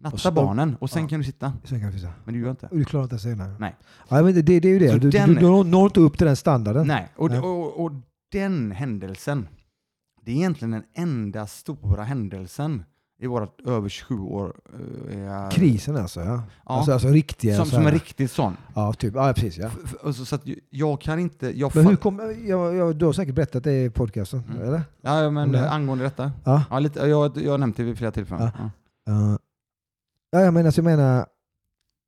Natta 0.00 0.14
Och 0.14 0.20
så- 0.20 0.30
barnen 0.32 0.76
och 0.80 0.90
sen 0.90 1.02
ja. 1.02 1.08
kan 1.08 1.18
du 1.20 1.24
sitta. 1.24 1.52
Sen 1.64 1.80
kan 1.80 1.92
säga. 1.92 2.12
Men 2.24 2.34
du 2.34 2.40
gör 2.40 2.50
inte. 2.50 2.66
Och 2.66 2.76
du 2.78 2.84
klarar 2.84 3.04
inte 3.04 3.18
senare. 3.18 3.54
Nej. 3.58 3.76
Ja, 4.08 4.22
men 4.22 4.34
det, 4.34 4.42
det, 4.42 4.60
det 4.60 4.68
är 4.68 4.72
ju 4.72 4.78
det. 4.78 4.90
Så 4.92 4.98
Du, 4.98 5.10
den- 5.10 5.28
du, 5.28 5.34
du 5.34 5.46
når- 5.46 5.84
inte 5.86 6.00
upp 6.00 6.18
till 6.18 6.26
den 6.26 6.36
standarden. 6.36 6.86
Nej, 6.86 7.08
och, 7.16 7.30
Nej. 7.30 7.38
och, 7.40 7.84
och 7.84 7.92
den 8.32 8.72
händelsen, 8.72 9.48
det 10.22 10.30
är 10.32 10.36
egentligen 10.36 10.70
den 10.70 10.84
enda 10.94 11.46
stora 11.46 12.02
händelsen 12.04 12.84
i 13.22 13.26
vårt 13.26 13.60
över 13.60 13.88
27 13.88 14.18
år. 14.20 14.54
eh, 15.12 15.48
Krisen 15.50 15.96
alltså. 15.96 16.20
Ja. 16.20 16.26
Ja, 16.34 16.42
Alltså, 16.64 16.92
alltså 16.92 17.08
riktiga. 17.08 17.56
som, 17.56 17.66
som 17.66 17.86
är 17.86 17.92
riktigt 17.92 18.30
sån. 18.30 18.56
Ja, 18.74 18.92
typ. 18.92 19.14
Ja, 19.14 19.32
precis. 19.36 19.58
Ja. 19.58 19.70
F- 19.84 19.94
alltså, 20.04 20.24
så 20.24 20.34
att 20.34 20.42
jag 20.70 21.00
kan 21.00 21.18
inte... 21.18 21.58
Jag 21.58 21.76
Men 21.76 21.86
hur 21.86 21.96
kom, 21.96 22.34
jag, 22.46 22.74
jag, 22.74 22.96
du 22.96 23.04
har 23.06 23.12
säkert 23.12 23.34
berättat 23.34 23.64
det 23.64 23.84
i 23.84 23.90
podcasten, 23.90 24.42
Mm. 24.50 24.62
eller? 24.62 24.82
ja, 25.00 25.30
men 25.30 25.52
det 25.52 25.70
angående 25.70 26.04
detta. 26.04 26.32
Ja. 26.44 26.64
Ja, 26.70 26.78
lite, 26.78 27.00
jag, 27.00 27.36
jag 27.36 27.50
har 27.50 27.58
nämnt 27.58 27.76
det 27.76 27.82
vid 27.84 27.98
flera 27.98 28.10
tillfällen. 28.12 28.50
Ja. 28.58 28.70
Ja. 29.06 29.38
Ja, 30.34 30.38
ja 30.40 30.44
jag, 30.44 30.54
menar, 30.54 30.72
jag 30.76 30.84
menar, 30.84 31.26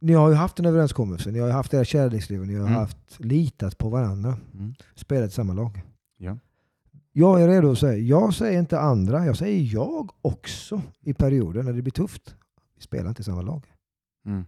ni 0.00 0.12
har 0.12 0.28
ju 0.28 0.34
haft 0.34 0.58
en 0.58 0.66
överenskommelse, 0.66 1.30
ni 1.30 1.38
har 1.38 1.46
ju 1.46 1.52
haft 1.52 1.74
era 1.74 1.84
kärleksliv, 1.84 2.46
ni 2.46 2.54
har 2.54 2.60
Mm. 2.66 2.72
haft 2.74 3.20
litat 3.20 3.78
på 3.78 3.88
varandra, 3.88 4.38
Mm. 4.54 4.74
spelat 4.94 5.30
i 5.30 5.32
samma 5.32 5.52
lag. 5.52 5.82
Ja. 6.16 6.38
Jag 7.12 7.42
är 7.42 7.48
redo 7.48 7.70
att 7.72 7.78
säga, 7.78 7.96
jag 7.98 8.34
säger 8.34 8.58
inte 8.58 8.80
andra, 8.80 9.26
jag 9.26 9.36
säger 9.36 9.74
jag 9.74 10.10
också 10.22 10.82
i 11.00 11.14
perioder 11.14 11.62
när 11.62 11.72
det 11.72 11.82
blir 11.82 11.92
tufft. 11.92 12.34
Vi 12.76 12.82
spelar 12.82 13.08
inte 13.08 13.20
i 13.22 13.24
samma 13.24 13.42
lag. 13.42 13.66
Mm. 14.26 14.38
Är 14.40 14.44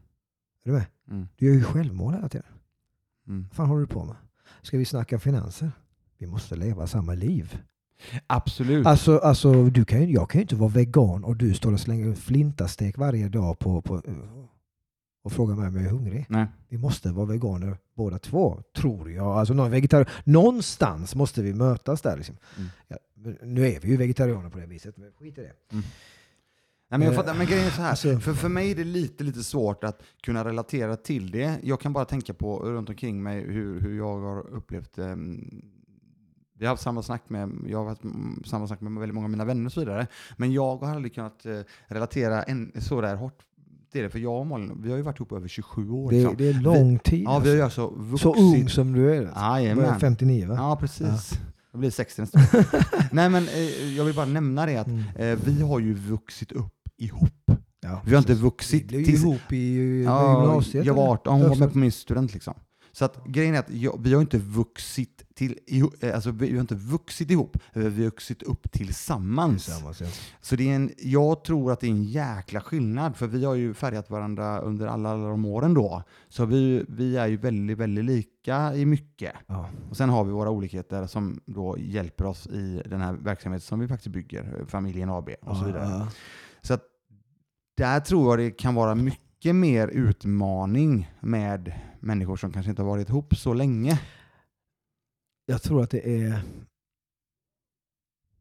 du 0.64 0.72
med? 0.72 0.86
Mm. 1.10 1.28
Du 1.36 1.46
gör 1.46 1.54
ju 1.54 1.64
självmål 1.64 2.14
hela 2.14 2.28
tiden. 2.28 2.46
Mm. 3.28 3.42
Vad 3.42 3.56
fan 3.56 3.66
håller 3.68 3.80
du 3.80 3.86
på 3.86 4.04
med? 4.04 4.16
Ska 4.62 4.78
vi 4.78 4.84
snacka 4.84 5.18
finanser? 5.18 5.72
Vi 6.18 6.26
måste 6.26 6.56
leva 6.56 6.86
samma 6.86 7.14
liv. 7.14 7.62
Absolut. 8.26 8.86
Alltså, 8.86 9.18
alltså 9.18 9.64
du 9.64 9.84
kan 9.84 10.10
jag 10.10 10.30
kan 10.30 10.38
ju 10.38 10.42
inte 10.42 10.56
vara 10.56 10.70
vegan 10.70 11.24
och 11.24 11.36
du 11.36 11.54
står 11.54 11.72
och 11.72 11.80
slänger 11.80 12.14
flintastek 12.14 12.98
varje 12.98 13.28
dag 13.28 13.58
på, 13.58 13.82
på, 13.82 14.02
och 15.24 15.32
frågar 15.32 15.54
mig 15.56 15.68
om 15.68 15.76
jag 15.76 15.84
är 15.84 15.90
hungrig. 15.90 16.26
Nej. 16.28 16.46
Vi 16.68 16.78
måste 16.78 17.12
vara 17.12 17.26
veganer 17.26 17.76
båda 17.94 18.18
två, 18.18 18.62
tror 18.76 19.10
jag. 19.10 19.26
Alltså 19.26 19.54
någon 19.54 19.70
vegetarian. 19.70 20.10
Någonstans 20.24 21.14
måste 21.14 21.42
vi 21.42 21.54
mötas 21.54 22.00
där. 22.02 22.16
Liksom. 22.16 22.36
Mm. 22.56 22.68
Ja, 22.88 22.96
nu 23.42 23.66
är 23.68 23.80
vi 23.80 23.88
ju 23.88 23.96
vegetarianer 23.96 24.50
på 24.50 24.58
det 24.58 24.66
viset, 24.66 24.96
men 24.96 25.12
skit 25.12 25.38
i 25.38 25.40
det. 25.40 25.52
Nej, 25.70 26.98
men 26.98 27.02
jag 27.02 27.12
Eh, 27.12 27.16
fattar, 27.16 27.34
men 27.34 27.46
grejen 27.46 27.66
är 27.66 27.70
så 27.70 27.82
här. 27.82 27.90
alltså- 27.90 28.18
för, 28.18 28.34
för 28.34 28.48
mig 28.48 28.70
är 28.70 28.74
det 28.74 28.84
lite, 28.84 29.24
lite 29.24 29.44
svårt 29.44 29.84
att 29.84 30.02
kunna 30.22 30.44
relatera 30.44 30.96
till 30.96 31.30
det. 31.30 31.58
Jag 31.62 31.80
kan 31.80 31.92
bara 31.92 32.04
tänka 32.04 32.34
på 32.34 32.58
runt 32.58 32.88
omkring 32.88 33.22
mig 33.22 33.40
hur, 33.40 33.80
hur 33.80 33.96
jag 33.96 34.18
har 34.20 34.50
upplevt 34.50 34.98
ehm, 34.98 35.62
vi 36.58 36.66
har 36.66 36.72
haft 36.72 36.82
samma 36.82 37.02
snack 37.02 37.22
med, 37.28 37.50
jag 37.66 37.78
har 37.78 37.88
haft 37.88 38.04
mm, 38.04 38.42
samma 38.46 38.66
snack 38.66 38.80
med 38.80 38.92
väldigt 38.92 39.14
många 39.14 39.24
av 39.26 39.30
mina 39.30 39.44
vänner 39.44 39.66
och 39.66 39.72
så 39.72 39.80
vidare. 39.80 40.06
Men 40.36 40.52
jag 40.52 40.76
har 40.76 40.88
aldrig 40.94 41.14
kunnat 41.14 41.46
eh, 41.46 41.52
relatera 41.86 42.42
en, 42.42 42.72
så 42.80 43.00
där 43.00 43.16
hårt 43.16 43.38
till 43.92 44.02
det. 44.02 44.10
För 44.10 44.18
jag 44.18 44.40
och 44.40 44.46
Malin, 44.46 44.82
vi 44.82 44.90
har 44.90 44.96
ju 44.96 45.02
varit 45.02 45.16
ihop 45.18 45.32
över 45.32 45.48
27 45.48 45.90
år. 45.90 46.10
Det, 46.10 46.16
liksom. 46.16 46.36
det 46.36 46.48
är 46.48 46.54
lång 46.54 46.98
tid. 46.98 47.22
ja, 47.24 47.38
vi 47.38 47.48
har 47.48 47.56
ju 47.56 47.62
alltså. 47.62 47.86
vuxit. 47.96 48.20
Så 48.22 48.34
ung 48.34 48.68
som 48.68 48.92
du 48.92 49.14
är. 49.16 49.26
Alltså. 49.26 49.40
Jajamän. 49.40 50.00
59 50.00 50.46
va? 50.48 50.54
Ja, 50.54 50.76
precis. 50.80 51.32
Jag 51.72 51.80
blir 51.80 51.90
60 51.90 52.20
nästa 52.20 52.38
Nej, 53.12 53.30
men 53.30 53.48
eh, 53.48 53.96
jag 53.96 54.04
vill 54.04 54.14
bara 54.14 54.26
nämna 54.26 54.66
det 54.66 54.76
att 54.76 54.86
Mm. 54.86 55.02
eh, 55.16 55.38
vi 55.44 55.62
har 55.62 55.78
ju 55.78 55.94
vuxit 55.94 56.52
upp 56.52 56.72
ihop. 56.96 57.28
Ja, 57.80 58.00
Vi 58.04 58.10
har 58.12 58.18
inte 58.18 58.34
vuxit 58.34 58.92
Vi 58.92 59.02
blev 59.04 59.08
ihop 59.14 59.52
i 59.52 60.02
Ja, 60.04 60.40
gymnasiet. 60.42 60.84
jag 60.86 60.94
var 60.94 61.02
eller? 61.02 61.12
18, 61.12 61.40
hon 61.40 61.48
var 61.48 61.56
med 61.56 61.72
på 61.72 61.78
min 61.78 61.92
student 61.92 62.34
liksom. 62.34 62.54
Så 62.98 63.04
att 63.04 63.24
grejen 63.24 63.54
är 63.54 63.58
att 63.58 63.70
jag, 63.70 64.00
vi 64.02 64.14
har 64.14 64.20
inte 64.20 64.38
vuxit 64.38 65.22
till, 65.34 65.58
eh, 66.00 66.14
alltså 66.14 66.30
vi 66.30 66.52
har 66.52 66.60
inte 66.60 66.74
vuxit 66.74 67.30
ihop, 67.30 67.56
vi 67.72 67.82
har 67.82 67.90
vuxit 67.90 68.42
upp 68.42 68.72
tillsammans. 68.72 69.64
Tillsammans, 69.64 70.00
ja. 70.00 70.06
Så 70.40 70.56
det 70.56 70.70
är 70.70 70.74
en, 70.74 70.90
jag 70.98 71.44
tror 71.44 71.72
att 71.72 71.80
det 71.80 71.86
är 71.86 71.90
en 71.90 72.04
jäkla 72.04 72.60
skillnad, 72.60 73.16
för 73.16 73.26
vi 73.26 73.44
har 73.44 73.54
ju 73.54 73.74
färgat 73.74 74.10
varandra 74.10 74.60
under 74.60 74.86
alla, 74.86 75.10
alla 75.10 75.28
de 75.28 75.44
åren 75.44 75.74
då. 75.74 76.02
Så 76.28 76.44
vi, 76.44 76.84
vi 76.88 77.16
är 77.16 77.26
ju 77.26 77.36
väldigt, 77.36 77.78
väldigt 77.78 78.04
lika 78.04 78.74
i 78.74 78.86
mycket. 78.86 79.32
Ja. 79.46 79.68
Och 79.90 79.96
sen 79.96 80.08
har 80.08 80.24
vi 80.24 80.32
våra 80.32 80.50
olikheter 80.50 81.06
som 81.06 81.40
då 81.46 81.76
hjälper 81.78 82.26
oss 82.26 82.46
i 82.46 82.82
den 82.86 83.00
här 83.00 83.12
verksamheten 83.12 83.66
som 83.66 83.80
vi 83.80 83.88
faktiskt 83.88 84.12
bygger, 84.12 84.58
eh, 84.60 84.66
familjen 84.66 85.10
AB 85.10 85.30
och 85.40 85.56
så 85.56 85.64
vidare. 85.64 85.84
Ja, 85.84 86.08
Så 86.62 86.74
att 86.74 86.82
där 87.76 88.00
tror 88.00 88.30
jag 88.30 88.46
det 88.46 88.50
kan 88.50 88.74
vara 88.74 88.94
mycket 88.94 89.27
mer 89.44 89.88
utmaning 89.88 91.10
med 91.20 91.72
människor 92.00 92.36
som 92.36 92.52
kanske 92.52 92.70
inte 92.70 92.82
har 92.82 92.88
varit 92.88 93.08
ihop 93.08 93.36
så 93.36 93.54
länge. 93.54 94.00
Jag 95.46 95.62
tror 95.62 95.82
att 95.82 95.90
det 95.90 96.08
är... 96.22 96.40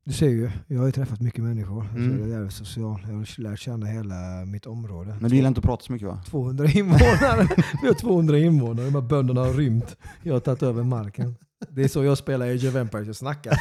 Du 0.04 0.14
ser 0.14 0.30
ju, 0.30 0.52
jag 0.68 0.80
har 0.80 0.86
ju 0.86 0.92
träffat 0.92 1.22
mycket 1.22 1.44
människor. 1.44 1.82
Alltså, 1.82 1.98
Mm. 1.98 2.32
Jag 2.32 2.46
är 2.46 2.50
social. 2.50 3.02
Jag 3.08 3.14
har 3.16 3.42
lärt 3.42 3.60
känna 3.60 3.86
hela 3.86 4.46
mitt 4.46 4.66
område. 4.66 5.18
Men 5.22 5.30
du 5.30 5.36
gillar 5.36 5.48
inte 5.48 5.60
att 5.60 5.66
prata 5.66 5.84
så 5.86 5.92
mycket 5.92 6.08
va? 6.08 6.22
200 6.26 6.66
invånare. 6.66 7.48
Vi 7.82 7.88
har 7.88 7.94
200 7.94 8.38
invånare. 8.38 8.86
De 8.86 8.96
här 8.96 9.02
bönderna 9.02 9.42
har 9.42 9.54
rymt. 9.54 9.98
Jag 10.24 10.34
har 10.34 10.40
tagit 10.40 10.64
över 10.64 10.84
marken. 10.84 11.36
Det 11.70 11.84
är 11.84 11.88
så 11.88 12.04
jag 12.04 12.18
spelar 12.18 12.46
Age 12.48 12.66
of 12.66 12.76
Empires. 12.76 13.08
Jag 13.08 13.16
snackar, 13.16 13.54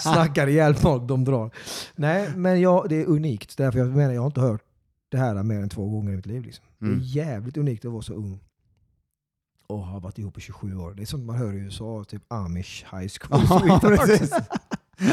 snackar 0.00 0.46
ihjäl 0.46 0.74
folk, 0.74 1.08
de 1.08 1.24
drar. 1.24 1.50
Nej, 1.94 2.28
men 2.36 2.60
jag, 2.60 2.88
det 2.88 2.96
är 2.96 3.06
unikt. 3.06 3.56
Därför 3.56 3.78
jag 3.78 3.88
menar, 3.88 4.14
jag 4.14 4.20
har 4.20 4.26
inte 4.26 4.40
hört 4.40 4.62
det 5.08 5.16
här 5.18 5.42
mer 5.42 5.60
än 5.60 5.68
två 5.68 5.88
gånger 5.88 6.12
i 6.12 6.16
mitt 6.16 6.26
liv. 6.26 6.42
Liksom. 6.44 6.64
Det 6.78 6.86
Mm. 6.86 6.98
är 6.98 7.02
jävligt 7.04 7.56
unikt 7.56 7.84
att 7.84 7.92
vara 7.92 8.02
så 8.02 8.14
ung. 8.14 8.40
Och 9.68 9.78
ha 9.78 9.98
varit 9.98 10.18
ihop 10.18 10.38
i 10.38 10.40
27 10.40 10.76
år. 10.76 10.94
Det 10.94 11.02
är 11.02 11.06
sånt 11.06 11.24
man 11.24 11.36
hör 11.36 11.52
i 11.52 11.56
USA, 11.56 12.04
typ 12.08 12.32
Amish 12.32 12.84
high 12.92 13.08
school. 13.20 13.44
Ja, 13.68 13.80
precis. 13.96 14.30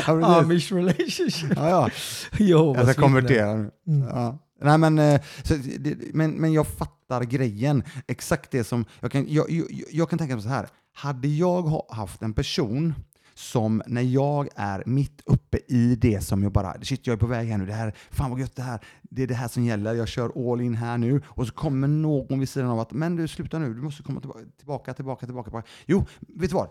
Ja. 0.08 0.40
Amish 0.42 0.72
relationship. 0.74 1.54
Ja, 1.56 1.70
ja. 1.70 1.90
Jehovas 2.46 2.86
Jag 2.86 2.94
ska 2.94 3.02
konvertera 3.02 3.54
nu. 3.56 3.72
Mm. 3.88 4.08
Ja. 4.08 4.38
Nej, 4.62 4.78
men, 4.78 5.00
eh, 5.00 5.22
så, 5.44 5.56
det, 5.80 5.98
men, 6.14 6.32
men 6.32 6.54
jag 6.54 6.68
fattar 6.68 7.24
grejen. 7.24 7.84
Exakt 8.08 8.52
det 8.52 8.64
som... 8.64 8.86
Jag 9.00 9.12
kan, 9.12 9.26
jag, 9.30 9.50
jag, 9.52 9.68
jag 9.92 10.10
kan 10.10 10.20
tänka 10.20 10.34
mig 10.36 10.44
så 10.44 10.50
här. 10.50 10.68
Hade 10.94 11.28
jag 11.28 11.62
ha- 11.62 11.88
haft 11.90 12.22
en 12.22 12.34
person 12.34 12.94
som 13.36 13.82
när 13.88 14.02
jag 14.02 14.48
är 14.56 14.84
mitt 14.86 15.22
uppe 15.26 15.58
i 15.68 15.96
det 15.96 16.22
som 16.24 16.44
jag 16.44 16.52
bara, 16.52 16.74
shit 16.82 17.08
jag 17.08 17.14
är 17.14 17.18
på 17.18 17.28
väg 17.28 17.48
här 17.48 17.58
nu, 17.58 17.66
det 17.66 17.74
här, 17.74 17.94
fan 18.12 18.32
vad 18.32 18.40
gött 18.40 18.56
det 18.56 18.62
här, 18.62 18.80
det 19.02 19.24
är 19.24 19.28
det 19.28 19.34
här 19.34 19.48
som 19.48 19.64
gäller, 19.64 19.94
jag 19.94 20.08
kör 20.08 20.52
all 20.52 20.62
in 20.62 20.76
här 20.76 20.98
nu 20.98 21.22
och 21.26 21.48
så 21.48 21.54
kommer 21.54 21.88
någon 21.88 22.40
vid 22.40 22.50
sidan 22.50 22.70
av 22.70 22.80
att, 22.80 22.92
men 22.92 23.16
du 23.16 23.28
sluta 23.28 23.60
nu, 23.60 23.74
du 23.74 23.82
måste 23.82 24.04
komma 24.04 24.20
tillbaka, 24.58 24.94
tillbaka, 24.94 25.26
tillbaka, 25.26 25.44
tillbaka. 25.50 25.68
Jo, 25.86 26.06
vet 26.20 26.50
du 26.50 26.56
vad? 26.56 26.70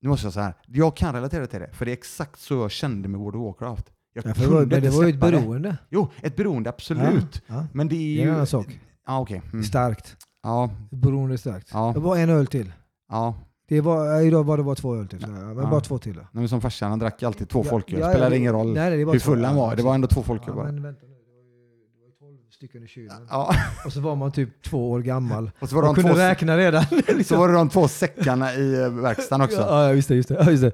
Nu 0.00 0.08
måste 0.08 0.26
jag 0.26 0.32
säga 0.34 0.44
här, 0.44 0.54
jag 0.66 0.96
kan 0.96 1.14
relatera 1.14 1.46
till 1.46 1.60
det, 1.60 1.70
för 1.72 1.84
det 1.84 1.90
är 1.90 1.96
exakt 1.96 2.40
så 2.40 2.54
jag 2.54 2.70
kände 2.70 3.08
med 3.08 3.20
World 3.20 3.36
of 3.36 3.42
Warcraft. 3.60 3.92
Jag 4.14 4.26
Ja, 4.26 4.32
det 4.34 4.44
kunde 4.46 4.64
det 4.66 4.76
inte 4.76 4.90
var 4.90 5.02
ju 5.04 5.08
ett 5.08 5.14
släppa 5.14 5.30
det. 5.30 5.40
beroende. 5.40 5.76
Jo, 5.90 6.08
ett 6.22 6.36
beroende, 6.36 6.70
absolut. 6.70 7.42
Ja, 7.46 7.66
Men 7.72 7.88
det 7.88 7.94
är 7.94 7.98
det 7.98 8.04
ju... 8.04 8.20
är 8.22 8.26
en 8.28 8.34
annan 8.34 8.46
sak. 8.46 8.80
Ja, 9.06 9.20
okej. 9.20 9.42
Mm. 9.52 9.64
Starkt. 9.64 10.16
Ja, 10.42 10.70
Beroende 10.90 11.38
starkt. 11.38 11.68
Ja. 11.72 11.90
Det 11.94 12.00
var 12.00 12.16
en 12.16 12.30
öl 12.30 12.46
till. 12.46 12.72
ja. 13.08 13.34
Det 13.68 13.80
var, 13.80 14.20
idag 14.20 14.44
var 14.44 14.56
det 14.56 14.62
bara 14.62 14.74
två 14.74 14.96
öl 14.96 15.08
till. 15.08 15.20
så 15.20 15.26
här, 15.26 15.32
Men 15.54 15.56
Ja. 15.64 15.70
bara 15.70 15.80
två 15.80 15.98
till. 15.98 16.14
Nej, 16.14 16.24
men 16.32 16.48
som 16.48 16.60
farsan, 16.60 16.90
han 16.90 16.98
drack 16.98 17.22
alltid 17.22 17.48
två 17.48 17.60
Ja, 17.64 17.70
folköl. 17.70 18.00
ja, 18.00 18.10
Spelar 18.10 18.30
ja, 18.30 18.36
ingen 18.36 18.52
roll 18.52 18.72
nej, 18.74 19.04
hur 19.04 19.18
full 19.18 19.44
han 19.44 19.56
var. 19.56 19.76
Det 19.76 19.82
var 19.82 19.94
ändå 19.94 20.08
två 20.08 20.22
folköl 20.22 20.54
bara. 20.54 20.64
men 20.66 20.82
vänta 20.82 21.06
nu. 21.06 21.12
Det 21.12 21.18
var 21.18 21.34
ju, 21.70 22.08
det 22.18 22.24
var 22.24 22.30
ju 22.30 22.36
12 22.36 22.50
stycken 22.50 22.82
i 22.84 22.86
kylen. 22.88 23.26
Ja. 23.30 23.54
Och 23.84 23.92
så 23.92 24.00
var 24.00 24.16
man 24.16 24.32
typ 24.32 24.62
två 24.62 24.90
år 24.90 25.00
gammal. 25.00 25.50
Och 25.60 25.68
så 25.68 25.76
var, 25.76 25.82
de 25.82 25.94
kunde 25.94 26.10
två, 26.12 26.18
räkna 26.18 26.56
redan. 26.58 26.84
så 27.06 27.12
liksom. 27.16 27.38
var 27.38 27.48
det 27.48 27.54
de 27.54 27.68
två 27.68 27.88
säckarna 27.88 28.54
i 28.54 28.82
eh, 28.82 28.88
verkstaden 28.90 29.44
också. 29.44 29.60
Ja, 29.60 29.84
ja, 29.88 29.94
just 29.94 30.08
det. 30.08 30.14
Just 30.14 30.28
det. 30.28 30.50
Just 30.50 30.62
det. 30.62 30.72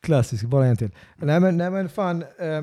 Klassisk, 0.00 0.44
bara 0.44 0.66
en 0.66 0.76
till. 0.76 0.90
Nej 1.16 1.40
men, 1.40 1.56
nej, 1.56 1.70
men 1.70 1.88
fan. 1.88 2.22
Eh, 2.22 2.62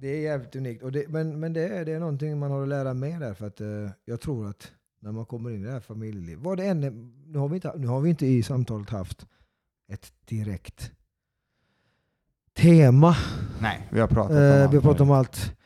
det 0.00 0.08
är 0.08 0.20
jävligt 0.20 0.56
unikt. 0.56 0.82
Och 0.82 0.92
det, 0.92 1.04
men 1.08 1.40
men 1.40 1.52
det, 1.52 1.68
är, 1.68 1.84
det 1.84 1.92
är 1.92 2.00
någonting 2.00 2.38
man 2.38 2.50
har 2.50 2.62
att 2.62 2.68
lära 2.68 2.94
med 2.94 3.20
där. 3.20 3.34
För 3.34 3.46
att 3.46 3.60
eh, 3.60 3.66
jag 4.04 4.20
tror 4.20 4.48
att 4.48 4.72
när 5.00 5.12
man 5.12 5.26
kommer 5.26 5.50
in 5.50 5.62
i 5.62 5.66
det 5.66 5.72
här 5.72 5.80
familjelivet. 5.80 6.44
Vad 6.44 6.58
det 6.58 6.66
än 6.66 6.84
är, 6.84 6.90
nu, 7.26 7.38
har 7.38 7.48
vi 7.48 7.54
inte, 7.54 7.72
nu 7.78 7.86
har 7.86 8.00
vi 8.00 8.10
inte 8.10 8.26
i 8.26 8.42
samtalet 8.42 8.90
haft 8.90 9.26
ett 9.88 10.12
direkt 10.24 10.92
tema. 12.54 13.16
Nej, 13.60 13.88
vi 13.90 14.00
har 14.00 14.08
pratat 14.08 14.30
om 14.30 14.36
Eh, 14.36 14.62
allt 14.62 14.72
vi 14.72 14.76
har 14.76 14.82
pratat 14.82 15.00
om 15.00 15.10
allt. 15.10 15.56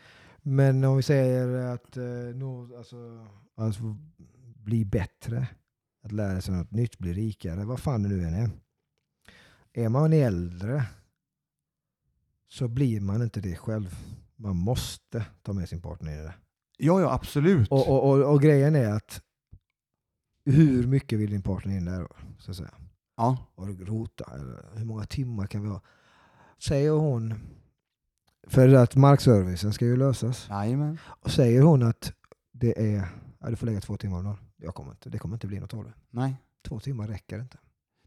Men 0.43 0.85
om 0.85 0.97
vi 0.97 1.03
säger 1.03 1.67
att 1.75 1.97
eh, 1.97 2.05
nå, 2.35 2.77
alltså, 2.77 3.27
alltså, 3.57 3.97
bli 4.57 4.85
bättre, 4.85 5.49
att 6.03 6.13
lära 6.13 6.41
sig 6.41 6.55
något 6.55 6.71
nytt, 6.71 6.99
bli 6.99 7.13
rikare, 7.13 7.65
vad 7.65 7.81
fan 7.81 8.03
det 8.03 8.09
nu 8.09 8.25
än 8.25 8.35
är. 8.35 8.51
Är 9.73 9.89
man 9.89 10.13
äldre 10.13 10.87
så 12.49 12.69
blir 12.69 13.01
man 13.01 13.23
inte 13.23 13.41
det 13.41 13.57
själv. 13.57 13.97
Man 14.37 14.57
måste 14.57 15.25
ta 15.43 15.53
med 15.53 15.69
sin 15.69 15.81
partner 15.81 16.13
i 16.13 16.25
det. 16.25 16.35
Ja, 16.85 17.01
ja, 17.01 17.13
absolut. 17.13 17.69
Och, 17.69 17.89
och, 17.89 18.11
och, 18.11 18.33
och 18.33 18.43
grejen 18.43 18.75
är 18.75 18.93
att 18.93 19.23
hur 20.45 20.87
mycket 20.87 21.19
vill 21.19 21.31
din 21.31 21.43
partner 21.43 21.77
in 21.77 21.85
där? 21.85 22.09
Så 22.39 22.51
att 22.51 22.57
säga. 22.57 22.75
Ja. 23.17 23.39
Du 23.57 23.85
rota? 23.85 24.25
Eller 24.35 24.79
hur 24.79 24.85
många 24.85 25.05
timmar 25.05 25.47
kan 25.47 25.63
vi 25.63 25.69
ha? 25.69 25.81
Säger 26.59 26.91
hon, 26.91 27.35
för 28.47 28.75
att 28.75 28.97
markservicen 28.97 29.73
ska 29.73 29.85
ju 29.85 29.97
lösas. 29.97 30.47
Jajamän. 30.49 30.99
Och 31.05 31.31
säger 31.31 31.63
hon 31.63 31.83
att 31.83 32.13
det 32.53 32.95
är, 32.95 33.09
ja, 33.39 33.51
du 33.51 33.57
får 33.57 33.67
lägga 33.67 33.81
två 33.81 33.97
timmar 33.97 34.19
om 34.19 34.25
dagen. 34.25 34.39
Jag 34.57 34.75
kommer 34.75 34.91
inte, 34.91 35.11
det 35.11 35.19
kommer 35.19 35.37
inte 35.37 35.47
bli 35.47 35.61
något 35.61 35.75
av 35.75 35.85
det. 35.85 35.93
Nej. 36.11 36.37
Två 36.69 36.81
timmar 36.81 37.09
räcker 37.09 37.41
inte. 37.41 37.59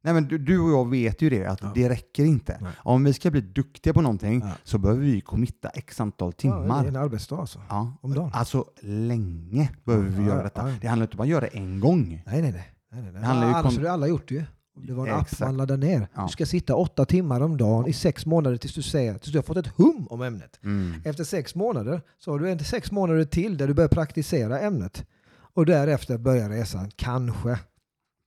Nej, 0.06 0.14
men 0.14 0.28
du, 0.28 0.38
du 0.38 0.60
och 0.60 0.72
jag 0.72 0.90
vet 0.90 1.22
ju 1.22 1.30
det, 1.30 1.46
att 1.46 1.62
Ja. 1.62 1.72
det 1.76 1.90
räcker 1.90 2.26
inte. 2.26 2.58
Nej. 2.62 2.72
Om 2.78 3.04
vi 3.04 3.14
ska 3.14 3.32
bli 3.32 3.42
duktiga 3.42 3.94
på 3.94 4.02
någonting 4.02 4.40
Ja. 4.46 4.52
så 4.64 4.78
behöver 4.78 5.02
vi 5.02 5.22
committa 5.22 5.70
x 5.70 6.00
antal 6.02 6.28
Ja, 6.28 6.34
det 6.42 6.48
är 6.58 6.62
timmar. 6.62 6.86
en 6.86 6.96
arbetsdag 6.96 7.38
alltså. 7.38 7.60
Ja. 7.70 7.98
Om 8.02 8.14
dagen. 8.14 8.32
Alltså 8.34 8.66
länge 8.82 9.70
behöver 9.84 10.10
vi 10.10 10.22
Ja, 10.22 10.28
göra 10.28 10.38
ja, 10.38 10.44
detta. 10.44 10.70
ja. 10.70 10.76
Det 10.82 10.88
handlar 10.88 11.06
inte 11.06 11.18
om 11.18 11.22
att 11.24 11.28
göra 11.28 11.42
det 11.42 11.48
en 11.48 11.80
gång. 11.80 12.24
Nej, 12.26 12.42
nej, 12.42 12.52
nej. 12.52 12.72
nej, 12.92 13.02
nej. 13.04 13.12
Det 13.14 13.20
handlar 13.28 13.48
ju 13.48 13.54
Annars 13.54 13.74
kon- 13.76 13.84
hade 13.84 13.92
alla 13.92 14.08
gjort 14.08 14.28
det 14.30 14.36
ju. 14.36 14.44
Det 14.88 14.94
var 14.94 15.08
en 15.08 15.14
app 15.14 15.22
Exakt. 15.22 15.40
man 15.42 15.58
laddar 15.58 15.78
ner. 15.78 16.08
Ja. 16.16 16.22
Du 16.24 16.28
ska 16.32 16.46
sitta 16.46 16.76
åtta 16.76 17.06
timmar 17.06 17.42
om 17.42 17.58
dagen 17.58 17.88
i 17.88 17.94
sex 17.94 18.26
månader 18.26 18.58
tills 18.58 18.74
du, 18.76 18.82
säger, 18.82 19.18
tills 19.18 19.32
du 19.32 19.38
har 19.38 19.44
fått 19.44 19.58
ett 19.58 19.68
hum 19.68 20.08
om 20.10 20.22
ämnet. 20.22 20.60
Mm. 20.64 20.94
Efter 21.06 21.24
sex 21.24 21.56
månader 21.56 22.02
så 22.18 22.32
har 22.32 22.40
du 22.40 22.52
inte 22.52 22.64
sex 22.64 22.92
månader 22.92 23.24
till 23.26 23.58
där 23.58 23.68
du 23.68 23.74
börjar 23.74 23.88
praktisera 23.90 24.60
ämnet. 24.60 25.06
Och 25.54 25.66
därefter 25.66 26.18
börjar 26.18 26.50
resan, 26.50 26.92
kanske. 26.96 27.60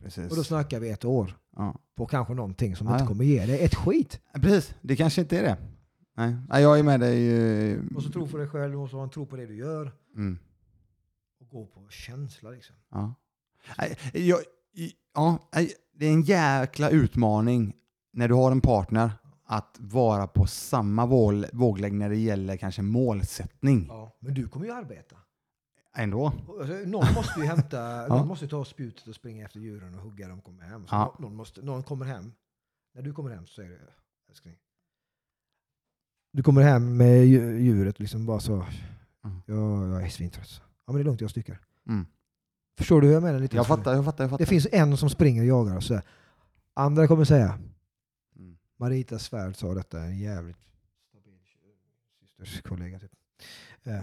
Precis. 0.03 0.31
Och 0.31 0.37
då 0.37 0.45
snackar 0.45 0.81
vi 0.81 0.91
ett 0.91 1.05
år 1.05 1.37
ja. 1.59 1.81
på 1.97 2.07
kanske 2.07 2.35
någonting 2.35 2.77
som 2.77 2.87
Ja, 2.87 2.93
inte 2.95 3.07
kommer 3.07 3.25
ge 3.25 3.47
dig 3.47 3.65
ett 3.65 3.75
skit. 3.75 4.21
Precis, 4.35 4.75
det 4.83 4.97
kanske 4.97 5.21
inte 5.21 5.39
är 5.39 5.43
det. 5.43 5.57
Nej, 6.49 6.63
jag 6.63 6.79
är 6.79 6.83
med 6.83 7.01
dig. 7.01 7.29
eh, 7.73 7.79
Du 7.83 7.95
måste 7.95 8.13
tro 8.13 8.29
på 8.29 8.37
dig 8.37 8.49
själv, 8.49 8.75
måste 8.75 8.97
ha 8.97 9.03
en 9.03 9.11
tro 9.11 9.27
på 9.27 9.37
det 9.37 9.47
du 9.47 9.57
gör. 9.57 9.93
Mm. 10.17 10.39
Och 11.41 11.49
gå 11.49 11.67
på 11.67 11.89
känsla 11.89 12.51
liksom. 12.51 12.77
Ja. 12.91 13.15
Jag, 14.13 14.39
ja, 15.15 15.39
det 15.95 16.07
är 16.07 16.13
en 16.13 16.23
jäkla 16.23 16.91
utmaning 16.91 17.75
när 18.13 18.29
du 18.29 18.35
har 18.35 18.53
en 18.53 18.61
partner 18.61 19.11
att 19.45 19.77
vara 19.79 20.27
på 20.27 20.47
samma 20.47 21.07
våg, 21.07 21.45
våglängd 21.53 21.99
när 21.99 22.09
det 22.09 22.17
gäller 22.17 22.57
kanske 22.57 22.83
målsättning. 22.83 23.87
Ja. 23.89 24.17
Men 24.21 24.35
du 24.35 24.49
kommer 24.49 24.67
ju 24.67 24.73
arbeta. 24.73 25.17
Ändå. 25.99 26.27
Alltså, 26.27 26.75
någon 26.87 27.15
måste 27.15 27.41
ju 27.41 27.47
hämta, 27.47 27.79
Ja. 28.09 28.09
någon 28.09 28.29
måste 28.29 28.49
ta 28.49 28.65
spjutet 28.65 29.07
och 29.07 29.15
springa 29.15 29.45
efter 29.45 29.61
djuren 29.61 29.95
och 29.95 30.01
hugga 30.01 30.29
dem 30.29 30.39
och 30.39 30.45
komma 30.45 30.63
hem. 30.63 30.87
Ja. 30.91 31.17
någon, 31.19 31.35
måste, 31.37 31.63
någon 31.63 31.83
kommer 31.83 32.07
hem. 32.07 32.33
När 32.95 33.03
du 33.03 33.13
kommer 33.13 33.31
hem 33.31 33.47
så 33.47 33.55
säger 33.55 33.71
du, 33.71 33.79
älskling. 34.29 34.57
Du 36.33 36.43
kommer 36.43 36.63
hem 36.63 36.97
med 36.97 37.25
dju- 37.27 37.59
djuret 37.59 37.99
liksom 38.01 38.27
bara 38.27 38.41
så. 38.41 38.55
Mm. 39.25 39.43
Ja, 39.47 39.87
jag 39.87 40.03
är 40.03 40.09
svintrött. 40.09 40.61
Ja 40.87 40.93
men 40.93 40.95
det 40.95 41.03
är 41.03 41.05
lugnt, 41.05 41.21
jag 41.21 41.31
sticker. 41.31 41.59
Mm. 41.89 42.07
Förstår 42.79 43.01
du 43.01 43.07
hur 43.07 43.15
jag 43.15 43.23
menar? 43.23 43.41
Lite 43.41 43.57
Jag 43.57 43.67
fattar, 43.67 43.95
jag 43.95 44.05
fattar. 44.05 44.25
Jag 44.25 44.31
fattar. 44.31 44.45
Det 44.45 44.49
finns 44.49 44.67
en 44.73 44.97
som 44.97 45.11
springer 45.11 45.43
och 45.43 45.47
jagar 45.49 45.77
och 45.77 45.83
sådär. 45.85 46.03
Andra 46.75 47.07
kommer 47.09 47.25
säga, 47.25 47.59
Mm. 48.37 48.59
Marita 48.77 49.19
Svärd 49.19 49.57
sa 49.57 49.75
detta, 49.75 50.01
en 50.01 50.19
jävligt 50.19 50.59
stabil 51.09 51.41
systerskollega. 52.21 52.99
Typ. 52.99 53.13
Eh, 53.83 54.01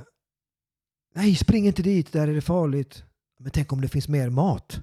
Nej, 1.16 1.36
spring 1.36 1.68
inte 1.68 1.84
dit, 1.84 2.12
där 2.12 2.28
är 2.28 2.34
det 2.34 2.42
farligt. 2.42 3.04
Men 3.38 3.52
tänk 3.52 3.74
om 3.74 3.82
det 3.82 3.88
finns 3.88 4.08
mer 4.08 4.30
mat? 4.30 4.82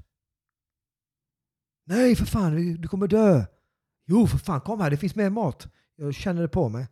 Nej, 1.85 2.17
för 2.17 2.25
fan, 2.25 2.77
du 2.81 2.89
kommer 2.89 3.09
dö. 3.09 3.45
Jo, 4.05 4.27
för 4.27 4.39
fan, 4.39 4.61
kom 4.61 4.81
här, 4.81 4.91
det 4.91 4.97
finns 4.97 5.15
mer 5.15 5.31
mat. 5.31 5.69
Jag 5.97 6.15
känner 6.15 6.43
det 6.43 6.49
på 6.49 6.69
mig. 6.69 6.89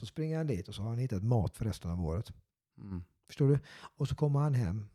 Så 0.00 0.06
springer 0.06 0.36
han 0.36 0.46
dit 0.46 0.68
och 0.68 0.74
så 0.74 0.82
har 0.82 0.88
han 0.88 0.98
hittat 0.98 1.22
mat 1.22 1.56
för 1.56 1.64
resten 1.64 1.90
av 1.90 2.04
året. 2.04 2.32
Mm. 2.78 3.04
Förstår 3.26 3.48
du? 3.48 3.58
Och 3.96 4.08
så 4.08 4.14
kommer 4.14 4.40
han 4.40 4.54
hem 4.54 4.86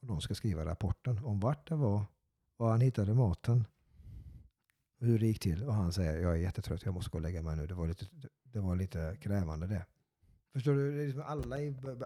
och 0.00 0.06
de 0.06 0.20
ska 0.20 0.34
skriva 0.34 0.64
rapporten 0.64 1.24
om 1.24 1.40
vart 1.40 1.68
det 1.68 1.74
var, 1.74 2.04
var 2.56 2.70
han 2.70 2.80
hittade 2.80 3.14
maten, 3.14 3.64
hur 4.98 5.18
det 5.18 5.26
gick 5.26 5.40
till. 5.40 5.64
Och 5.64 5.74
han 5.74 5.92
säger 5.92 6.18
jag 6.18 6.32
är 6.32 6.36
jättetrött, 6.36 6.84
jag 6.84 6.94
måste 6.94 7.10
gå 7.10 7.18
och 7.18 7.22
lägga 7.22 7.42
mig 7.42 7.56
nu. 7.56 7.66
Det 7.66 7.74
var 7.74 7.88
lite, 7.88 8.06
det 8.42 8.60
var 8.60 8.76
lite 8.76 9.16
krävande 9.20 9.66
det. 9.66 9.86
Förstår 10.52 10.74
du? 10.74 11.06
Liksom 11.06 11.22
alla, 11.26 11.56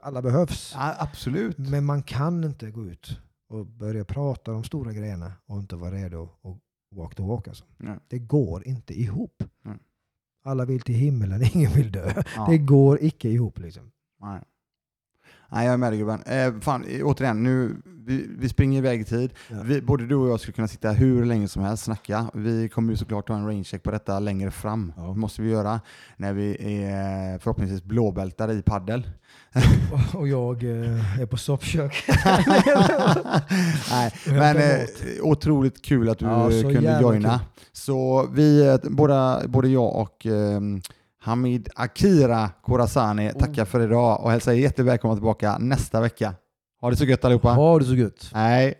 alla 0.02 0.22
behövs. 0.22 0.72
Ja, 0.74 0.96
absolut. 0.98 1.58
Men 1.58 1.84
man 1.84 2.02
kan 2.02 2.44
inte 2.44 2.70
gå 2.70 2.86
ut 2.86 3.20
och 3.48 3.66
börja 3.66 4.04
prata 4.04 4.52
om 4.52 4.64
stora 4.64 4.92
grejerna 4.92 5.32
och 5.46 5.58
inte 5.58 5.76
vara 5.76 5.90
redo 5.94 6.22
att 6.42 6.58
walk 6.96 7.14
the 7.14 7.22
walk. 7.22 7.48
Alltså. 7.48 7.64
Nej. 7.76 7.98
Det 8.08 8.18
går 8.18 8.68
inte 8.68 9.00
ihop. 9.00 9.44
Nej. 9.62 9.78
Alla 10.44 10.64
vill 10.64 10.80
till 10.80 10.94
himmelen, 10.94 11.42
ingen 11.52 11.72
vill 11.72 11.92
dö. 11.92 12.22
Ja. 12.36 12.46
Det 12.50 12.58
går 12.58 13.02
icke 13.02 13.28
ihop. 13.28 13.58
Liksom. 13.58 13.90
Nej. 14.20 14.40
Nej, 15.52 15.64
jag 15.66 15.72
är 15.72 15.76
med 15.78 15.92
dig 15.92 15.98
gubben. 15.98 16.22
Eh, 16.22 16.60
fan, 16.60 16.84
eh, 16.88 17.06
återigen, 17.06 17.42
nu, 17.42 17.76
vi, 18.06 18.26
vi 18.38 18.48
springer 18.48 18.78
iväg 18.78 19.00
i 19.00 19.04
tid. 19.04 19.30
Ja. 19.48 19.56
Vi, 19.64 19.82
både 19.82 20.06
du 20.06 20.14
och 20.14 20.28
jag 20.28 20.40
skulle 20.40 20.52
kunna 20.52 20.68
sitta 20.68 20.90
hur 20.90 21.24
länge 21.24 21.48
som 21.48 21.62
helst 21.62 21.80
och 21.82 21.84
snacka. 21.84 22.30
Vi 22.34 22.68
kommer 22.68 22.90
ju 22.92 22.96
såklart 22.96 23.28
ha 23.28 23.36
en 23.36 23.46
rangecheck 23.46 23.82
på 23.82 23.90
detta 23.90 24.18
längre 24.18 24.50
fram. 24.50 24.92
Ja. 24.96 25.02
Det 25.02 25.18
måste 25.18 25.42
vi 25.42 25.50
göra 25.50 25.80
när 26.16 26.32
vi 26.32 26.50
är 26.84 27.38
förhoppningsvis 27.38 27.82
blåbältade 27.84 28.52
i 28.54 28.62
paddel. 28.62 29.06
Och 30.14 30.28
jag 30.28 30.64
eh, 30.64 31.20
är 31.20 31.26
på 31.26 31.36
soppkök. 31.36 32.04
Nej, 33.90 34.12
men 34.26 34.56
eh, 34.56 34.86
otroligt 35.22 35.82
kul 35.82 36.08
att 36.08 36.18
du 36.18 36.24
Ja, 36.24 36.50
kunde 36.50 37.00
joina. 37.02 37.38
kul. 37.38 37.64
Så 37.72 38.26
vi, 38.32 38.68
eh, 38.68 38.76
båda, 38.90 39.42
både 39.48 39.68
jag 39.68 39.96
och 39.96 40.26
ehm, 40.26 40.80
Hamid 41.22 41.68
Akira 41.74 42.50
Khorasani 42.66 43.30
Oh. 43.30 43.38
tackar 43.38 43.64
för 43.64 43.80
idag 43.80 44.20
och 44.24 44.30
hälsar 44.30 44.52
er 44.52 44.56
jättevälkomna 44.56 45.14
tillbaka 45.16 45.58
nästa 45.58 46.00
vecka. 46.00 46.34
Ha 46.80 46.90
det 46.90 46.96
så 46.96 47.04
gött 47.04 47.24
allihopa. 47.24 47.48
Ha 47.52 47.78
det 47.78 47.84
så 47.84 47.94
gött. 47.94 48.30
Nej. 48.34 48.74